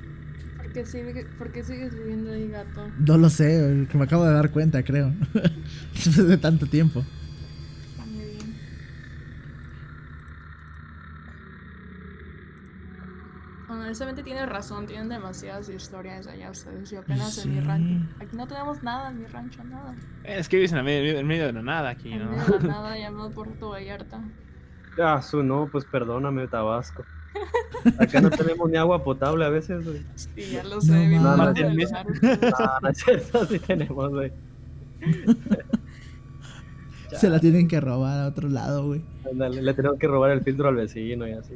¿Por 0.58 0.72
qué, 0.74 0.86
sigue- 0.88 1.26
por 1.38 1.52
qué 1.52 1.64
sigues 1.64 1.94
viviendo 1.94 2.32
ahí, 2.32 2.48
gato? 2.50 2.90
No 2.98 3.18
lo 3.20 3.30
sé, 3.30 3.88
que 3.92 3.96
me 3.98 4.06
acabo 4.06 4.26
de 4.26 4.34
dar 4.34 4.50
cuenta, 4.50 4.82
creo. 4.84 5.14
Después 5.94 6.28
de 6.28 6.38
tanto 6.38 6.66
tiempo. 6.66 7.06
Muy 8.08 8.26
bien. 8.26 8.56
Bueno, 13.68 13.84
honestamente 13.84 14.24
tienes 14.24 14.48
razón, 14.50 14.86
tienen 14.86 15.10
demasiadas 15.10 15.70
historias 15.70 16.28
allá 16.28 16.52
ustedes. 16.52 16.90
Yo 16.90 17.00
apenas 17.00 17.38
en 17.46 17.52
mi 17.54 17.60
rancho. 17.62 18.06
Aquí 18.20 18.36
no 18.36 18.48
tenemos 18.48 18.84
nada 18.84 19.10
en 19.10 19.20
mi 19.20 19.26
rancho, 19.26 19.64
nada. 19.64 19.96
Es 20.24 20.50
que 20.50 20.58
vives 20.58 20.74
en, 20.74 20.84
medio, 20.84 21.18
en 21.18 21.28
medio 21.28 21.46
de 21.46 21.54
la 21.54 21.62
nada 21.62 21.90
aquí, 21.90 22.12
En 22.12 22.26
¿no? 22.26 22.32
medio 22.32 22.46
de 22.46 22.68
la 22.68 22.74
nada 22.74 22.98
llamado 22.98 23.32
Puerto 23.32 23.70
Vallarta. 23.70 24.22
Ah, 25.02 25.22
su 25.22 25.44
no, 25.44 25.68
pues 25.72 25.86
perdóname, 25.86 26.48
Tabasco. 26.48 27.04
Acá 28.00 28.22
no 28.22 28.30
tenemos 28.30 28.70
ni 28.70 28.78
agua 28.78 29.04
potable 29.04 29.46
a 29.46 29.50
veces, 29.50 29.86
güey. 29.86 30.04
Sí, 30.16 30.52
ya 30.52 30.64
lo 30.64 30.76
No 30.76 30.82
sé. 30.82 31.18
Ah, 32.58 32.80
no 32.82 32.90
es 32.90 32.98
cierto, 32.98 33.46
sí 33.46 33.60
tenemos, 33.60 34.10
güey. 34.12 34.32
Se 37.18 37.30
la 37.30 37.40
tienen 37.40 37.68
que 37.68 37.80
robar 37.80 38.20
a 38.22 38.28
otro 38.28 38.50
lado, 38.50 38.88
güey. 38.88 39.02
Ándale, 39.30 39.62
le 39.62 39.74
tenemos 39.74 40.00
que 40.00 40.08
robar 40.08 40.32
el 40.32 40.42
filtro 40.42 40.68
al 40.70 40.76
vecino 40.76 41.28
y 41.28 41.34
así. 41.34 41.54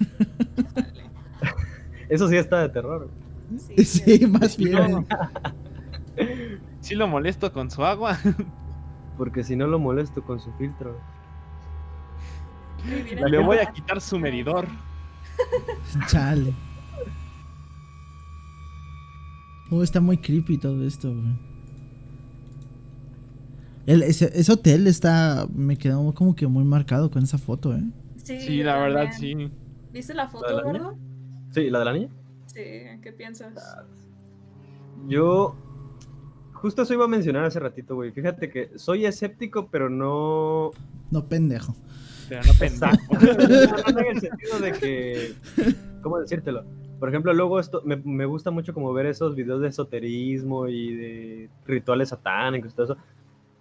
Eso 2.08 2.28
sí 2.28 2.36
está 2.36 2.62
de 2.62 2.68
terror. 2.70 3.08
güey. 3.48 3.58
Sí, 3.58 3.84
Sí, 3.84 4.26
más 4.26 4.56
bien. 4.56 4.90
No. 4.92 5.06
Sí 6.80 6.94
lo 6.94 7.06
molesto 7.08 7.52
con 7.52 7.70
su 7.70 7.84
agua. 7.84 8.18
Porque 9.18 9.44
si 9.44 9.56
no 9.56 9.66
lo 9.66 9.78
molesto 9.78 10.22
con 10.22 10.40
su 10.40 10.50
filtro. 10.54 10.98
Le 12.84 13.38
voy 13.38 13.58
a 13.58 13.66
quitar 13.72 14.00
su 14.00 14.18
medidor. 14.18 14.66
Chale. 16.08 16.52
Oh, 19.70 19.82
está 19.82 20.00
muy 20.00 20.18
creepy 20.18 20.58
todo 20.58 20.84
esto, 20.84 21.08
güey. 21.12 21.38
El- 23.86 24.02
ese, 24.02 24.30
ese 24.34 24.52
hotel 24.52 24.86
está. 24.86 25.46
Me 25.52 25.76
quedó 25.76 26.12
como 26.14 26.34
que 26.34 26.46
muy 26.46 26.64
marcado 26.64 27.10
con 27.10 27.22
esa 27.22 27.38
foto, 27.38 27.74
¿eh? 27.74 27.82
Sí, 28.22 28.62
la 28.62 28.76
verdad, 28.78 29.10
sí. 29.16 29.50
¿Viste 29.92 30.14
la 30.14 30.24
¿La 30.24 30.26
de 30.26 30.32
foto, 30.32 30.56
la 30.56 30.62
gordo? 30.62 30.98
Sí, 31.52 31.70
la 31.70 31.78
de 31.80 31.84
la 31.84 31.92
niña. 31.92 32.08
Sí, 32.46 32.60
¿qué 33.02 33.12
piensas? 33.16 33.52
Yo 35.08 35.56
justo 36.52 36.82
eso 36.82 36.92
iba 36.94 37.04
a 37.06 37.08
mencionar 37.08 37.44
hace 37.44 37.58
ratito, 37.58 37.94
güey. 37.94 38.12
Fíjate 38.12 38.50
que 38.50 38.70
soy 38.76 39.06
escéptico, 39.06 39.68
pero 39.68 39.88
no. 39.88 40.70
No, 41.10 41.24
pendejo. 41.26 41.74
Pero 42.30 42.42
no 42.46 43.92
no 43.92 44.00
en 44.00 44.06
el 44.06 44.20
sentido 44.20 44.58
de 44.60 44.72
que. 44.72 45.34
¿Cómo 46.00 46.20
decírtelo? 46.20 46.64
Por 47.00 47.08
ejemplo, 47.08 47.32
luego 47.32 47.58
esto 47.58 47.82
me, 47.84 47.96
me 47.96 48.24
gusta 48.24 48.52
mucho 48.52 48.72
como 48.72 48.92
ver 48.92 49.06
esos 49.06 49.34
videos 49.34 49.60
de 49.60 49.68
esoterismo 49.68 50.68
y 50.68 50.94
de 50.94 51.50
rituales 51.66 52.10
satánicos 52.10 52.72
y 52.72 52.76
todo 52.76 52.84
eso. 52.92 52.96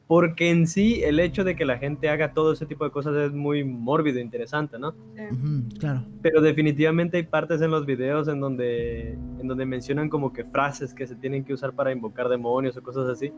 Porque 0.10 0.50
en 0.50 0.66
sí, 0.66 1.04
el 1.04 1.20
hecho 1.20 1.44
de 1.44 1.56
que 1.56 1.66
la 1.66 1.78
gente 1.78 2.10
haga 2.10 2.34
todo 2.34 2.54
ese 2.54 2.66
tipo 2.66 2.84
de 2.84 2.90
cosas 2.90 3.16
es 3.16 3.32
muy 3.32 3.64
mórbido 3.64 4.18
e 4.18 4.24
interesante, 4.24 4.80
¿no? 4.80 4.94
Sí. 5.16 5.22
Ujú, 5.32 5.78
claro. 5.78 6.04
Pero 6.24 6.42
definitivamente 6.42 7.18
hay 7.18 7.24
partes 7.28 7.62
en 7.62 7.70
los 7.70 7.86
videos 7.86 8.28
en 8.28 8.40
donde, 8.40 9.12
en 9.12 9.48
donde 9.48 9.68
mencionan 9.68 10.10
como 10.10 10.34
que 10.34 10.46
frases 10.46 10.96
que 10.96 11.06
se 11.06 11.14
tienen 11.14 11.46
que 11.46 11.54
usar 11.54 11.74
para 11.74 11.92
invocar 11.92 12.28
demonios 12.28 12.76
o 12.76 12.82
cosas 12.82 13.08
así. 13.08 13.32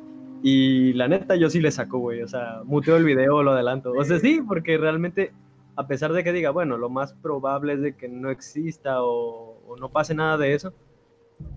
Y 0.44 0.94
la 0.94 1.10
neta 1.10 1.36
yo 1.36 1.50
sí 1.50 1.60
le 1.60 1.72
saco, 1.72 2.00
güey. 2.00 2.22
O 2.22 2.28
sea, 2.30 2.62
muteo 2.64 2.96
el 2.96 3.04
video 3.04 3.36
o 3.36 3.44
lo 3.44 3.52
adelanto. 3.52 3.92
O 3.92 4.06
sea, 4.06 4.20
sí, 4.20 4.40
porque 4.48 4.78
realmente, 4.78 5.34
a 5.76 5.88
pesar 5.88 6.14
de 6.14 6.24
que 6.24 6.32
diga, 6.32 6.52
bueno, 6.52 6.78
lo 6.78 6.90
más 6.90 7.12
probable 7.16 7.74
es 7.74 7.82
de 7.82 7.98
que 7.98 8.08
no 8.08 8.30
exista 8.30 9.04
o, 9.04 9.62
o 9.68 9.76
no 9.76 9.90
pase 9.90 10.16
nada 10.16 10.38
de 10.38 10.54
eso, 10.54 10.72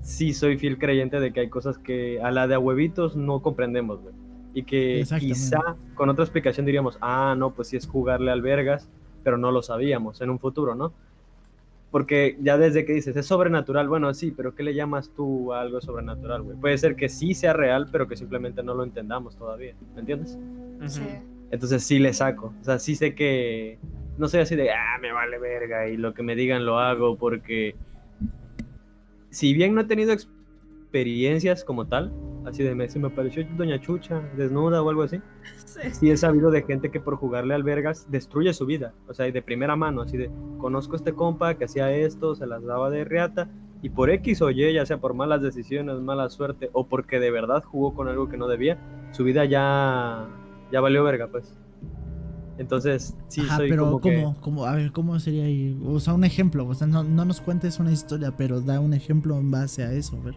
sí 0.01 0.33
soy 0.33 0.57
fiel 0.57 0.77
creyente 0.77 1.21
de 1.21 1.33
que 1.33 1.39
hay 1.39 1.51
cosas 1.51 1.79
que 1.79 2.21
a 2.21 2.33
la 2.33 2.49
de 2.49 2.57
a 2.57 2.59
huevitos 2.59 3.15
no 3.15 3.43
comprendemos, 3.43 4.03
güey. 4.03 4.24
Y 4.55 4.63
que 4.63 5.05
quizá 5.19 5.77
con 5.95 6.09
otra 6.09 6.25
explicación 6.25 6.65
diríamos, 6.65 6.97
ah, 7.01 7.35
no, 7.37 7.53
pues 7.53 7.69
sí 7.69 7.77
es 7.77 7.87
jugarle 7.87 8.31
albergas, 8.31 8.89
pero 9.25 9.37
no 9.37 9.51
lo 9.51 9.63
sabíamos 9.63 10.21
en 10.21 10.31
un 10.31 10.39
futuro, 10.39 10.75
¿no? 10.75 10.93
Porque 11.91 12.37
ya 12.41 12.57
desde 12.57 12.85
que 12.85 12.93
dices, 12.93 13.17
es 13.17 13.27
sobrenatural, 13.27 13.89
bueno, 13.89 14.13
sí, 14.15 14.33
pero 14.37 14.55
¿qué 14.55 14.63
le 14.63 14.75
llamas 14.75 15.11
tú 15.15 15.53
a 15.53 15.61
algo 15.61 15.81
sobrenatural, 15.81 16.43
güey? 16.43 16.57
Puede 16.57 16.79
ser 16.79 16.97
que 16.97 17.09
sí 17.09 17.35
sea 17.35 17.53
real, 17.53 17.89
pero 17.91 18.09
que 18.09 18.17
simplemente 18.17 18.63
no 18.63 18.75
lo 18.75 18.85
entendamos 18.85 19.37
todavía, 19.37 19.75
¿me 19.95 20.01
entiendes? 20.01 20.39
Sí. 20.87 21.03
Entonces 21.51 21.85
sí 21.85 21.99
le 21.99 22.13
saco, 22.13 22.53
o 22.61 22.65
sea, 22.65 22.79
sí 22.79 22.97
sé 22.97 23.15
que 23.15 23.79
no 24.19 24.29
soy 24.29 24.41
así 24.41 24.57
de, 24.57 24.71
ah, 24.71 24.99
me 25.01 25.13
vale 25.13 25.39
verga 25.39 25.89
y 25.89 25.97
lo 25.97 26.15
que 26.15 26.23
me 26.23 26.37
digan 26.37 26.65
lo 26.65 26.79
hago, 26.79 27.17
porque 27.17 27.77
si 29.31 29.53
bien 29.53 29.75
no 29.75 29.83
he 29.83 29.85
tenido 29.85 30.13
experiencias 30.13 31.65
como 31.65 31.87
tal, 31.87 32.13
así 32.45 32.63
de, 32.63 32.75
me, 32.75 32.89
se 32.89 32.99
me 32.99 33.09
apareció 33.09 33.47
Doña 33.57 33.81
Chucha 33.81 34.21
desnuda 34.37 34.83
o 34.83 34.91
algo 34.91 35.03
así, 35.03 35.21
Sí. 35.67 35.81
sí 35.91 36.11
he 36.11 36.17
sabido 36.17 36.51
de 36.51 36.63
gente 36.63 36.91
que 36.91 37.01
por 37.01 37.17
jugarle 37.17 37.55
albergas 37.55 38.11
destruye 38.11 38.53
su 38.55 38.67
vida, 38.67 38.95
o 39.09 39.15
sea, 39.15 39.27
y 39.27 39.33
de 39.33 39.43
primera 39.43 39.77
mano, 39.77 40.03
así 40.03 40.17
de, 40.17 40.31
conozco 40.59 40.95
a 40.95 40.97
este 40.97 41.13
compa 41.13 41.55
que 41.55 41.65
hacía 41.65 41.91
esto, 41.91 42.35
se 42.35 42.47
las 42.47 42.65
daba 42.65 42.91
de 42.91 43.05
riata, 43.05 43.49
y 43.83 43.91
por 43.91 44.09
X 44.09 44.41
o 44.41 44.51
Y, 44.51 44.73
ya 44.73 44.87
sea 44.87 44.99
por 44.99 45.13
malas 45.13 45.43
decisiones, 45.43 46.01
mala 46.01 46.31
suerte, 46.31 46.71
o 46.73 46.87
porque 46.87 47.21
de 47.21 47.31
verdad 47.31 47.63
jugó 47.63 47.93
con 47.93 48.09
algo 48.09 48.31
que 48.31 48.39
no 48.39 48.49
debía, 48.49 48.79
su 49.13 49.25
vida 49.25 49.45
ya, 49.45 50.27
ya 50.73 50.81
valió 50.81 51.05
verga, 51.05 51.29
pues. 51.29 51.55
Entonces, 52.57 53.17
sí, 53.29 53.43
Ajá, 53.43 53.57
soy 53.59 53.69
pero 53.69 53.85
como 53.85 54.01
que... 54.01 54.23
¿cómo, 54.23 54.41
cómo? 54.41 54.65
A 54.65 54.75
ver, 54.77 54.93
¿cómo 54.93 55.19
sería 55.19 55.45
ahí? 55.45 55.79
O 55.85 55.99
sea, 56.01 56.15
un 56.15 56.25
ejemplo. 56.25 56.67
O 56.67 56.75
sea, 56.75 56.87
no, 56.87 57.03
no 57.03 57.25
nos 57.25 57.41
cuentes 57.41 57.79
una 57.81 57.93
historia, 57.93 58.33
pero 58.37 58.61
da 58.61 58.81
un 58.81 58.95
ejemplo 58.95 59.37
en 59.37 59.51
base 59.51 59.83
a 59.83 59.93
eso, 59.93 60.17
a 60.17 60.25
ver. 60.25 60.35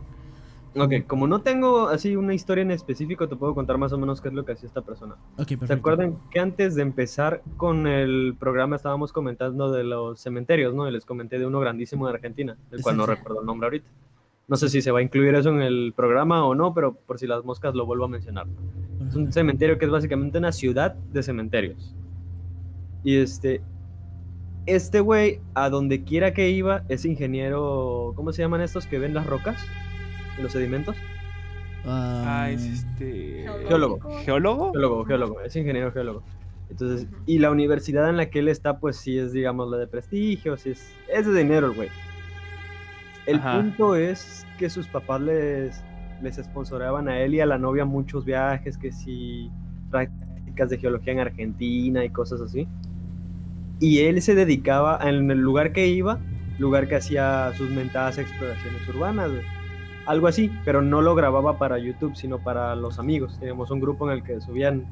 Ok, 0.79 1.07
como 1.07 1.27
no 1.27 1.41
tengo 1.41 1.87
así 1.87 2.15
una 2.15 2.33
historia 2.33 2.61
en 2.61 2.71
específico, 2.71 3.27
te 3.27 3.35
puedo 3.35 3.55
contar 3.55 3.77
más 3.77 3.93
o 3.93 3.97
menos 3.97 4.21
qué 4.21 4.27
es 4.27 4.33
lo 4.33 4.45
que 4.45 4.51
hacía 4.53 4.67
esta 4.67 4.81
persona. 4.81 5.15
Ok, 5.33 5.47
perfecto. 5.47 5.67
¿Se 5.67 5.73
acuerdan 5.73 6.17
que 6.29 6.39
antes 6.39 6.75
de 6.75 6.81
empezar 6.81 7.41
con 7.57 7.87
el 7.87 8.35
programa 8.39 8.75
estábamos 8.75 9.11
comentando 9.11 9.71
de 9.71 9.83
los 9.83 10.19
cementerios, 10.19 10.73
¿no? 10.73 10.87
Y 10.87 10.91
les 10.91 11.05
comenté 11.05 11.39
de 11.39 11.45
uno 11.45 11.59
grandísimo 11.59 12.07
de 12.07 12.13
Argentina, 12.13 12.57
del 12.69 12.81
cual 12.81 12.97
no 12.97 13.05
recuerdo 13.05 13.41
el 13.41 13.45
nombre 13.45 13.67
ahorita. 13.67 13.89
No 14.47 14.55
sé 14.55 14.69
si 14.69 14.81
se 14.81 14.91
va 14.91 14.99
a 14.99 15.01
incluir 15.01 15.35
eso 15.35 15.49
en 15.49 15.61
el 15.61 15.93
programa 15.95 16.45
o 16.45 16.55
no, 16.55 16.73
pero 16.73 16.93
por 16.93 17.19
si 17.19 17.27
las 17.27 17.43
moscas 17.43 17.75
lo 17.75 17.85
vuelvo 17.85 18.05
a 18.05 18.07
mencionar. 18.07 18.47
Es 19.07 19.15
un 19.15 19.31
cementerio 19.31 19.77
que 19.77 19.85
es 19.85 19.91
básicamente 19.91 20.37
una 20.37 20.51
ciudad 20.51 20.93
de 20.93 21.21
cementerios. 21.21 21.93
Y 23.03 23.17
este, 23.17 23.61
este 24.65 24.99
güey, 25.01 25.41
a 25.53 25.69
donde 25.69 26.03
quiera 26.03 26.33
que 26.33 26.49
iba, 26.49 26.83
es 26.87 27.03
ingeniero, 27.03 28.13
¿cómo 28.15 28.31
se 28.31 28.41
llaman 28.41 28.61
estos 28.61 28.85
que 28.85 28.99
ven 28.99 29.13
las 29.13 29.25
rocas? 29.25 29.59
Los 30.41 30.51
sedimentos? 30.51 30.95
Ah, 31.85 32.23
Ah, 32.25 32.51
es 32.51 32.65
este. 32.65 33.45
Geólogo. 33.67 33.99
¿Geólogo? 34.23 34.71
Geólogo, 34.73 35.05
geólogo, 35.05 35.41
es 35.41 35.55
ingeniero 35.55 35.91
geólogo. 35.91 36.23
Entonces, 36.69 37.07
y 37.25 37.39
la 37.39 37.49
universidad 37.49 38.09
en 38.09 38.17
la 38.17 38.29
que 38.29 38.39
él 38.39 38.49
está, 38.49 38.79
pues 38.79 38.97
sí 38.97 39.17
es, 39.17 39.31
digamos, 39.31 39.69
la 39.69 39.77
de 39.77 39.87
prestigio, 39.87 40.57
sí 40.57 40.71
es, 40.71 40.93
es 41.07 41.25
de 41.25 41.33
dinero 41.37 41.67
el 41.67 41.73
güey. 41.73 41.89
El 43.25 43.37
Ajá. 43.37 43.61
punto 43.61 43.95
es 43.95 44.45
que 44.57 44.69
sus 44.69 44.87
papás 44.87 45.21
les, 45.21 45.81
les 46.21 46.35
sponsoreaban 46.35 47.07
a 47.07 47.19
él 47.21 47.35
y 47.35 47.39
a 47.39 47.45
la 47.45 47.57
novia 47.57 47.85
muchos 47.85 48.25
viajes, 48.25 48.77
que 48.77 48.91
sí, 48.91 49.49
prácticas 49.89 50.69
de 50.69 50.77
geología 50.77 51.13
en 51.13 51.19
Argentina 51.19 52.03
y 52.03 52.09
cosas 52.09 52.41
así. 52.41 52.67
Y 53.79 53.99
él 53.99 54.21
se 54.21 54.35
dedicaba, 54.35 54.99
en 55.07 55.31
el 55.31 55.37
lugar 55.39 55.71
que 55.71 55.87
iba, 55.87 56.19
lugar 56.59 56.87
que 56.89 56.95
hacía 56.95 57.53
sus 57.55 57.69
mentadas 57.69 58.17
exploraciones 58.17 58.87
urbanas, 58.89 59.31
güey. 59.31 59.43
Algo 60.07 60.27
así, 60.27 60.51
pero 60.65 60.81
no 60.81 61.01
lo 61.01 61.13
grababa 61.15 61.57
para 61.57 61.77
YouTube, 61.77 62.15
sino 62.15 62.39
para 62.39 62.75
los 62.75 62.97
amigos. 62.99 63.37
Teníamos 63.39 63.69
un 63.71 63.79
grupo 63.79 64.09
en 64.09 64.17
el 64.17 64.23
que 64.23 64.41
subían 64.41 64.85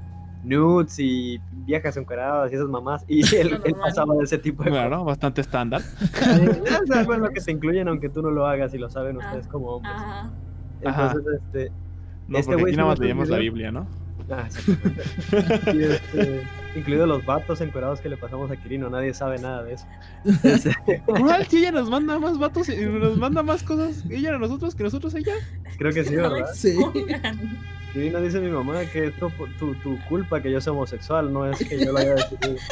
nudes 0.43 0.99
y 0.99 1.39
viejas 1.66 1.97
encueradas 1.97 2.51
y 2.51 2.55
esas 2.55 2.68
mamás, 2.68 3.03
y 3.07 3.22
él, 3.36 3.59
él 3.63 3.76
pasaba 3.82 4.13
de 4.16 4.24
ese 4.26 4.38
tipo 4.38 4.63
de 4.63 4.70
Bueno, 4.70 5.03
bastante 5.03 5.41
estándar. 5.41 5.82
Es 6.11 6.91
algo 6.91 7.16
en 7.16 7.22
lo 7.22 7.30
que 7.30 7.41
te 7.41 7.51
incluyen, 7.51 7.88
aunque 7.88 8.09
tú 8.09 8.22
no 8.22 8.30
lo 8.30 8.45
hagas 8.45 8.74
y 8.74 8.78
lo 8.78 8.89
saben 8.89 9.18
ustedes 9.18 9.47
Ah, 9.47 9.51
como 9.51 9.68
hombres. 9.78 9.93
Ajá. 10.86 11.11
Entonces, 11.13 11.41
este, 11.41 11.72
No, 12.28 12.38
Este 12.38 12.51
porque 12.51 12.66
aquí 12.72 12.76
nada 12.78 12.89
más 12.89 12.99
sus 12.99 13.30
la. 13.30 13.38
Biblia, 13.38 13.72
¿no? 13.72 13.88
Ah. 14.30 14.47
Y, 15.73 15.84
este, 15.84 16.43
incluidos 16.76 17.07
los 17.07 17.26
vatos 17.26 17.61
encuerados 17.61 18.01
que 18.01 18.09
le 18.09 18.17
pasamos 18.17 18.49
a 18.51 18.55
Quirino, 18.55 18.89
nadie 18.89 19.13
sabe 19.13 19.38
nada 19.39 19.63
de 19.63 19.73
eso. 19.73 19.86
Este, 20.43 21.01
¿Cuál? 21.05 21.45
Si 21.47 21.57
ella 21.59 21.71
nos 21.71 21.89
manda 21.89 22.19
más 22.19 22.38
vatos 22.38 22.69
y 22.69 22.86
nos 22.86 23.17
manda 23.17 23.43
más 23.43 23.63
cosas, 23.63 24.03
ella 24.09 24.36
a 24.36 24.39
nosotros 24.39 24.76
que 24.76 24.84
nosotros 24.84 25.15
a 25.15 25.19
ella. 25.19 25.36
creo 25.78 25.93
que 25.93 26.03
sí, 26.03 26.15
¿verdad? 26.15 26.47
Sí. 26.53 26.78
expongan. 27.95 28.11
Quirino 28.11 28.21
dice 28.21 28.39
mi 28.39 28.51
mamá 28.51 28.85
que 28.85 29.07
es 29.07 29.15
tu, 29.17 29.29
tu, 29.59 29.73
tu 29.75 29.97
culpa 30.09 30.41
que 30.41 30.51
yo 30.51 30.59
sea 30.61 30.73
homosexual, 30.73 31.31
no 31.31 31.49
es 31.49 31.57
que 31.67 31.83
yo 31.83 31.91
lo 31.91 31.97
haya 31.99 32.15
decidido. 32.15 32.55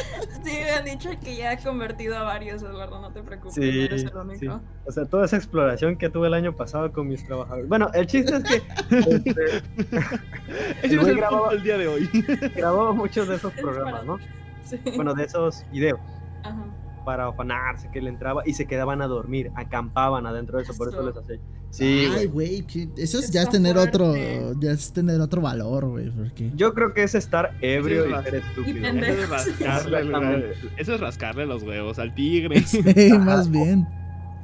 Sí, 0.44 0.50
me 0.62 0.70
han 0.72 0.84
dicho 0.84 1.08
que 1.22 1.36
ya 1.36 1.52
ha 1.52 1.56
convertido 1.56 2.18
a 2.18 2.22
varios, 2.22 2.62
Eduardo, 2.62 3.00
no 3.00 3.10
te 3.10 3.22
preocupes. 3.22 3.54
Sí, 3.54 3.60
no 3.62 3.66
eres 3.86 4.02
el 4.04 4.14
único. 4.14 4.38
sí. 4.38 4.48
O 4.84 4.92
sea, 4.92 5.06
toda 5.06 5.24
esa 5.24 5.36
exploración 5.36 5.96
que 5.96 6.10
tuve 6.10 6.26
el 6.26 6.34
año 6.34 6.54
pasado 6.54 6.92
con 6.92 7.08
mis 7.08 7.24
trabajadores. 7.26 7.66
Bueno, 7.66 7.88
el 7.94 8.06
chiste 8.06 8.36
es 8.36 8.44
que 8.44 8.56
este, 9.00 9.62
Ese 10.82 10.86
El 10.86 10.96
no 10.96 11.02
es 11.02 11.08
el 11.08 11.16
grababa- 11.16 11.38
punto 11.48 11.54
del 11.54 11.62
día 11.62 11.78
de 11.78 11.88
hoy. 11.88 12.10
grababa 12.54 12.92
muchos 12.92 13.26
de 13.26 13.36
esos 13.36 13.52
Es 13.56 13.60
programas, 13.62 14.04
¿no? 14.04 14.18
Sí. 14.64 14.78
Bueno, 14.96 15.14
de 15.14 15.24
esos 15.24 15.64
videos 15.72 15.98
Ajá. 16.42 16.64
Para 17.04 17.28
afanarse 17.28 17.88
que 17.92 18.00
le 18.00 18.08
entraba 18.10 18.42
y 18.46 18.54
se 18.54 18.66
quedaban 18.66 19.02
a 19.02 19.06
dormir, 19.06 19.50
acampaban 19.54 20.26
adentro 20.26 20.58
de 20.58 20.64
eso, 20.64 20.74
por 20.76 20.88
eso 20.88 20.98
Eso. 21.00 21.06
les 21.08 21.16
hacía. 21.16 21.38
Sí, 21.70 22.06
Ay, 22.16 22.26
güey. 22.26 22.64
eso 22.96 23.18
es, 23.18 23.30
ya 23.32 23.42
es 23.42 23.50
tener 23.50 23.76
otro, 23.76 24.14
ya 24.60 24.70
es 24.70 24.92
tener 24.92 25.20
otro 25.20 25.40
valor, 25.42 25.86
güey, 25.86 26.08
porque 26.10 26.52
Yo 26.54 26.72
creo 26.72 26.94
que 26.94 27.02
es 27.02 27.16
estar 27.16 27.50
ebrio 27.60 28.04
Sí, 28.04 28.10
y 28.12 28.22
ser 28.22 28.34
estúpido. 28.36 28.86
Eso 28.86 29.10
es 29.10 29.28
rascarle, 29.28 30.52
eso 30.76 30.94
es 30.94 31.00
rascarle 31.00 31.46
los 31.46 31.62
huevos 31.64 31.98
al 31.98 32.14
tigre. 32.14 32.60
sí, 32.66 32.82
más 33.18 33.50
bien. 33.50 33.86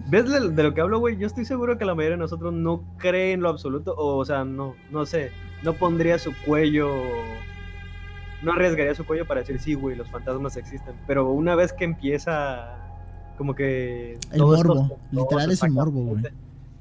¿Ves 0.08 0.28
de, 0.28 0.50
de 0.50 0.62
lo 0.64 0.74
que 0.74 0.80
hablo, 0.80 0.98
güey? 0.98 1.16
Yo 1.18 1.28
estoy 1.28 1.44
seguro 1.44 1.78
que 1.78 1.84
la 1.84 1.94
mayoría 1.94 2.16
de 2.16 2.22
nosotros 2.22 2.52
no 2.52 2.82
cree 2.98 3.32
en 3.32 3.42
lo 3.42 3.48
absoluto, 3.48 3.94
o, 3.94 4.16
o 4.16 4.24
sea, 4.24 4.44
no, 4.44 4.74
no 4.90 5.06
sé, 5.06 5.30
no 5.62 5.74
pondría 5.74 6.18
su 6.18 6.32
cuello, 6.44 6.90
no 8.42 8.52
arriesgaría 8.52 8.94
su 8.94 9.04
cuello 9.04 9.26
para 9.26 9.40
decir, 9.40 9.58
sí, 9.60 9.74
güey, 9.74 9.96
los 9.96 10.08
fantasmas 10.10 10.56
existen. 10.56 10.94
Pero 11.06 11.30
una 11.30 11.54
vez 11.54 11.72
que 11.72 11.84
empieza, 11.84 12.76
como 13.36 13.54
que... 13.54 14.18
El 14.32 14.40
morbo, 14.42 14.98
literal 15.10 15.50
es 15.50 15.62
el 15.62 15.70
morbo, 15.72 16.04
güey. 16.04 16.24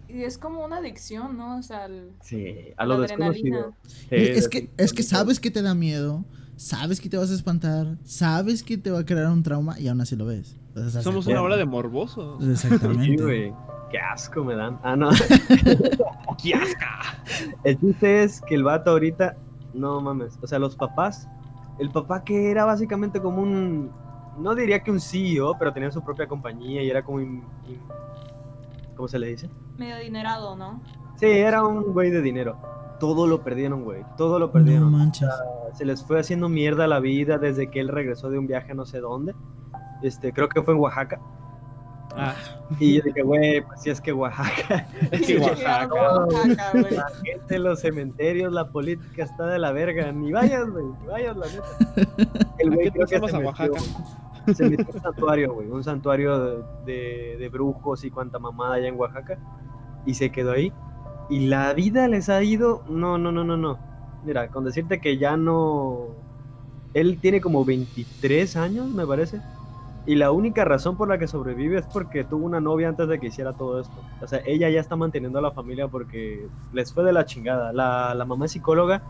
Y 0.07 0.23
es 0.23 0.37
como 0.37 0.65
una 0.65 0.77
adicción, 0.77 1.37
¿no? 1.37 1.57
O 1.57 1.61
sea, 1.61 1.85
el- 1.85 2.11
Sí, 2.21 2.55
a 2.77 2.85
lo 2.85 2.95
La 2.95 3.01
desconocido. 3.01 3.73
Sí, 3.85 4.07
es 4.09 4.47
que, 4.49 4.69
es 4.77 4.91
que 4.93 5.03
sabes 5.03 5.39
que 5.39 5.51
te 5.51 5.61
da 5.61 5.75
miedo, 5.75 6.25
sabes 6.55 6.99
que 6.99 7.09
te 7.09 7.17
vas 7.17 7.29
a 7.29 7.35
espantar, 7.35 7.95
sabes 8.05 8.63
que 8.63 8.77
te 8.77 8.89
va 8.89 8.99
a 8.99 9.05
crear 9.05 9.27
un 9.27 9.43
trauma 9.43 9.79
y 9.79 9.87
aún 9.87 10.01
así 10.01 10.15
lo 10.15 10.25
ves. 10.25 10.57
O 10.75 10.89
sea, 10.89 11.01
Somos 11.03 11.27
una 11.27 11.41
hora 11.41 11.57
de 11.57 11.65
morbosos. 11.65 12.43
Sí, 12.43 12.51
Exactamente. 12.51 13.21
güey. 13.23 13.53
Qué 13.91 13.97
asco 13.99 14.43
me 14.43 14.55
dan. 14.55 14.79
Ah, 14.83 14.95
no. 14.95 15.09
¡Qué 16.41 16.53
asca! 16.53 17.21
El 17.63 17.79
chiste 17.79 18.23
es 18.23 18.41
que 18.41 18.55
el 18.55 18.63
vato 18.63 18.91
ahorita, 18.91 19.35
no 19.73 19.99
mames, 20.01 20.37
o 20.41 20.47
sea, 20.47 20.59
los 20.59 20.75
papás, 20.75 21.27
el 21.79 21.89
papá 21.91 22.23
que 22.23 22.51
era 22.51 22.65
básicamente 22.65 23.21
como 23.21 23.41
un, 23.41 23.91
no 24.37 24.53
diría 24.55 24.81
que 24.83 24.91
un 24.91 24.99
CEO, 24.99 25.55
pero 25.57 25.73
tenía 25.73 25.91
su 25.91 26.03
propia 26.03 26.27
compañía 26.27 26.83
y 26.83 26.89
era 26.89 27.03
como... 27.03 27.19
in- 27.21 27.43
in- 27.67 27.81
¿Cómo 28.95 29.07
se 29.07 29.17
le 29.17 29.27
dice? 29.27 29.49
Medio 29.77 29.95
adinerado, 29.95 30.55
¿no? 30.57 30.81
Sí, 31.15 31.25
era 31.27 31.63
un 31.65 31.93
güey 31.93 32.09
de 32.11 32.21
dinero. 32.21 32.57
Todo 32.99 33.27
lo 33.27 33.41
perdieron, 33.43 33.83
güey. 33.85 34.03
Todo 34.17 34.39
lo 34.39 34.47
No 34.47 34.51
perdieron. 34.51 34.91
manches. 34.91 35.29
se 35.73 35.85
les 35.85 36.03
fue 36.03 36.19
haciendo 36.19 36.49
mierda 36.49 36.85
la 36.85 36.99
vida 36.99 37.37
desde 37.37 37.69
que 37.71 37.79
él 37.79 37.87
regresó 37.87 38.29
de 38.29 38.37
un 38.37 38.45
viaje 38.47 38.73
a 38.73 38.75
no 38.75 38.85
sé 38.85 38.99
dónde. 38.99 39.33
Este, 40.03 40.33
creo 40.33 40.49
que 40.49 40.61
fue 40.61 40.73
en 40.73 40.81
Oaxaca. 40.81 41.21
Ah, 42.15 42.33
Y 42.79 42.97
yo 42.97 43.03
dije, 43.03 43.21
güey, 43.21 43.61
pues 43.61 43.81
si 43.81 43.89
es 43.89 44.01
que 44.01 44.11
Oaxaca. 44.13 44.87
es 45.11 45.27
que 45.27 45.37
Oaxaca. 45.39 45.93
Oaxaca. 45.93 46.71
La 46.91 47.05
gente 47.23 47.55
en 47.55 47.63
los 47.63 47.79
cementerios, 47.81 48.51
la 48.51 48.67
política 48.69 49.23
está 49.23 49.47
de 49.47 49.59
la 49.59 49.71
verga. 49.71 50.11
Ni 50.11 50.31
vayas, 50.31 50.69
güey, 50.69 50.85
ni 50.85 51.05
vayas, 51.07 51.37
la 51.37 51.45
neta. 51.47 52.43
El 52.59 52.71
¿A 52.71 52.75
güey 52.75 52.91
creo 52.91 53.05
que 53.05 53.09
se 53.09 53.15
a 53.17 53.21
metió, 53.21 53.39
Oaxaca? 53.47 53.79
se 54.55 54.69
metió 54.69 54.87
un 54.93 55.01
santuario, 55.01 55.53
güey. 55.53 55.67
Un 55.69 55.83
santuario 55.83 56.39
de, 56.39 56.63
de- 56.85 57.37
de 57.37 57.49
brujos 57.49 58.03
y 58.03 58.09
cuanta 58.11 58.39
mamada 58.39 58.75
allá 58.75 58.87
en 58.87 58.99
Oaxaca. 58.99 59.37
Y 60.05 60.15
se 60.15 60.31
quedó 60.31 60.53
ahí. 60.53 60.73
Y 61.29 61.47
la 61.47 61.73
vida 61.73 62.07
les 62.07 62.27
ha 62.29 62.41
ido. 62.41 62.83
No, 62.89 63.17
no, 63.19 63.31
no, 63.31 63.43
no, 63.43 63.55
no. 63.55 63.77
Mira, 64.25 64.47
con 64.49 64.65
decirte 64.65 64.99
que 64.99 65.17
ya 65.17 65.37
no. 65.37 66.07
Él 66.95 67.19
tiene 67.21 67.39
como 67.39 67.63
23 67.63 68.55
años, 68.57 68.87
me 68.87 69.05
parece. 69.05 69.39
Y 70.05 70.15
la 70.15 70.31
única 70.31 70.65
razón 70.65 70.97
por 70.97 71.07
la 71.07 71.17
que 71.17 71.27
sobrevive 71.27 71.79
es 71.79 71.85
porque 71.85 72.23
tuvo 72.23 72.45
una 72.45 72.59
novia 72.59 72.89
antes 72.89 73.07
de 73.07 73.19
que 73.19 73.27
hiciera 73.27 73.53
todo 73.53 73.79
esto. 73.79 73.95
O 74.21 74.27
sea, 74.27 74.41
ella 74.45 74.69
ya 74.69 74.79
está 74.79 74.95
manteniendo 74.95 75.39
a 75.39 75.41
la 75.41 75.51
familia 75.51 75.87
porque 75.87 76.47
les 76.73 76.93
fue 76.93 77.03
de 77.03 77.13
la 77.13 77.25
chingada. 77.25 77.73
La, 77.73 78.13
la 78.15 78.25
mamá 78.25 78.47
psicóloga, 78.47 79.03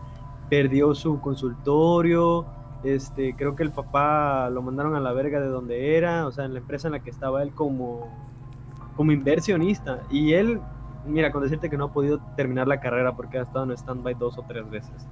perdió 0.50 0.94
su 0.94 1.20
consultorio. 1.20 2.44
Este, 2.82 3.34
creo 3.36 3.56
que 3.56 3.62
el 3.62 3.70
papá 3.70 4.50
lo 4.50 4.60
mandaron 4.62 4.94
a 4.96 5.00
la 5.00 5.12
verga 5.12 5.40
de 5.40 5.48
donde 5.48 5.96
era, 5.96 6.26
o 6.26 6.32
sea, 6.32 6.44
en 6.44 6.54
la 6.54 6.60
empresa 6.60 6.88
en 6.88 6.92
la 6.92 7.00
que 7.00 7.10
estaba 7.10 7.42
él 7.42 7.52
como, 7.54 8.08
como 8.96 9.12
inversionista. 9.12 10.00
Y 10.10 10.34
él, 10.34 10.60
mira, 11.06 11.30
con 11.30 11.42
decirte 11.42 11.70
que 11.70 11.78
no 11.78 11.86
ha 11.86 11.92
podido 11.92 12.18
terminar 12.36 12.68
la 12.68 12.80
carrera 12.80 13.16
porque 13.16 13.38
ha 13.38 13.42
estado 13.42 13.64
en 13.64 13.72
stand-by 13.72 14.14
dos 14.14 14.36
o 14.36 14.42
tres 14.42 14.68
veces. 14.68 15.06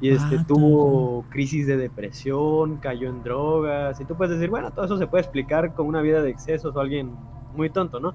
Y 0.00 0.10
este, 0.10 0.36
Ah, 0.38 0.44
tuvo 0.46 1.24
crisis 1.30 1.66
de 1.66 1.76
depresión, 1.76 2.76
cayó 2.78 3.08
en 3.08 3.22
drogas. 3.22 4.00
Y 4.00 4.04
tú 4.04 4.14
puedes 4.16 4.34
decir, 4.36 4.50
bueno, 4.50 4.70
todo 4.72 4.84
eso 4.84 4.98
se 4.98 5.06
puede 5.06 5.22
explicar 5.22 5.74
con 5.74 5.86
una 5.86 6.00
vida 6.02 6.20
de 6.22 6.30
excesos 6.30 6.74
o 6.76 6.80
alguien 6.80 7.12
muy 7.56 7.70
tonto, 7.70 8.00
¿no? 8.00 8.12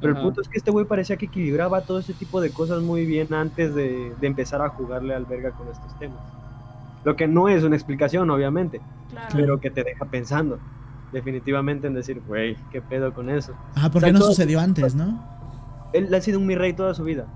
Pero 0.00 0.12
Ajá. 0.14 0.20
el 0.20 0.26
punto 0.26 0.40
es 0.42 0.48
que 0.48 0.58
este 0.58 0.70
güey 0.72 0.84
parecía 0.84 1.16
que 1.16 1.26
equilibraba 1.26 1.82
todo 1.82 2.00
ese 2.00 2.12
tipo 2.12 2.40
de 2.40 2.50
cosas 2.50 2.82
muy 2.82 3.06
bien 3.06 3.32
antes 3.32 3.74
de, 3.74 4.12
de 4.20 4.26
empezar 4.26 4.60
a 4.60 4.68
jugarle 4.70 5.14
al 5.14 5.24
verga 5.26 5.52
con 5.52 5.68
estos 5.68 5.96
temas. 5.98 6.18
Lo 7.04 7.14
que 7.16 7.28
no 7.28 7.48
es 7.48 7.62
una 7.64 7.76
explicación, 7.76 8.28
obviamente, 8.30 8.80
Claro. 9.10 9.28
pero 9.32 9.60
que 9.60 9.70
te 9.70 9.84
deja 9.84 10.04
pensando. 10.06 10.58
Definitivamente 11.12 11.86
en 11.86 11.94
decir, 11.94 12.22
güey, 12.26 12.56
¿qué 12.70 12.80
pedo 12.80 13.12
con 13.12 13.28
eso? 13.30 13.52
Ah, 13.76 13.90
¿por 13.90 13.98
O 13.98 14.00
sea, 14.00 14.08
qué 14.08 14.12
no 14.18 14.24
sucedió 14.24 14.60
antes, 14.60 14.94
no? 14.94 15.20
Él 15.92 16.12
ha 16.14 16.20
sido 16.20 16.38
un 16.38 16.46
mi 16.46 16.54
rey 16.56 16.72
toda 16.72 16.94
su 16.94 17.04
vida. 17.04 17.26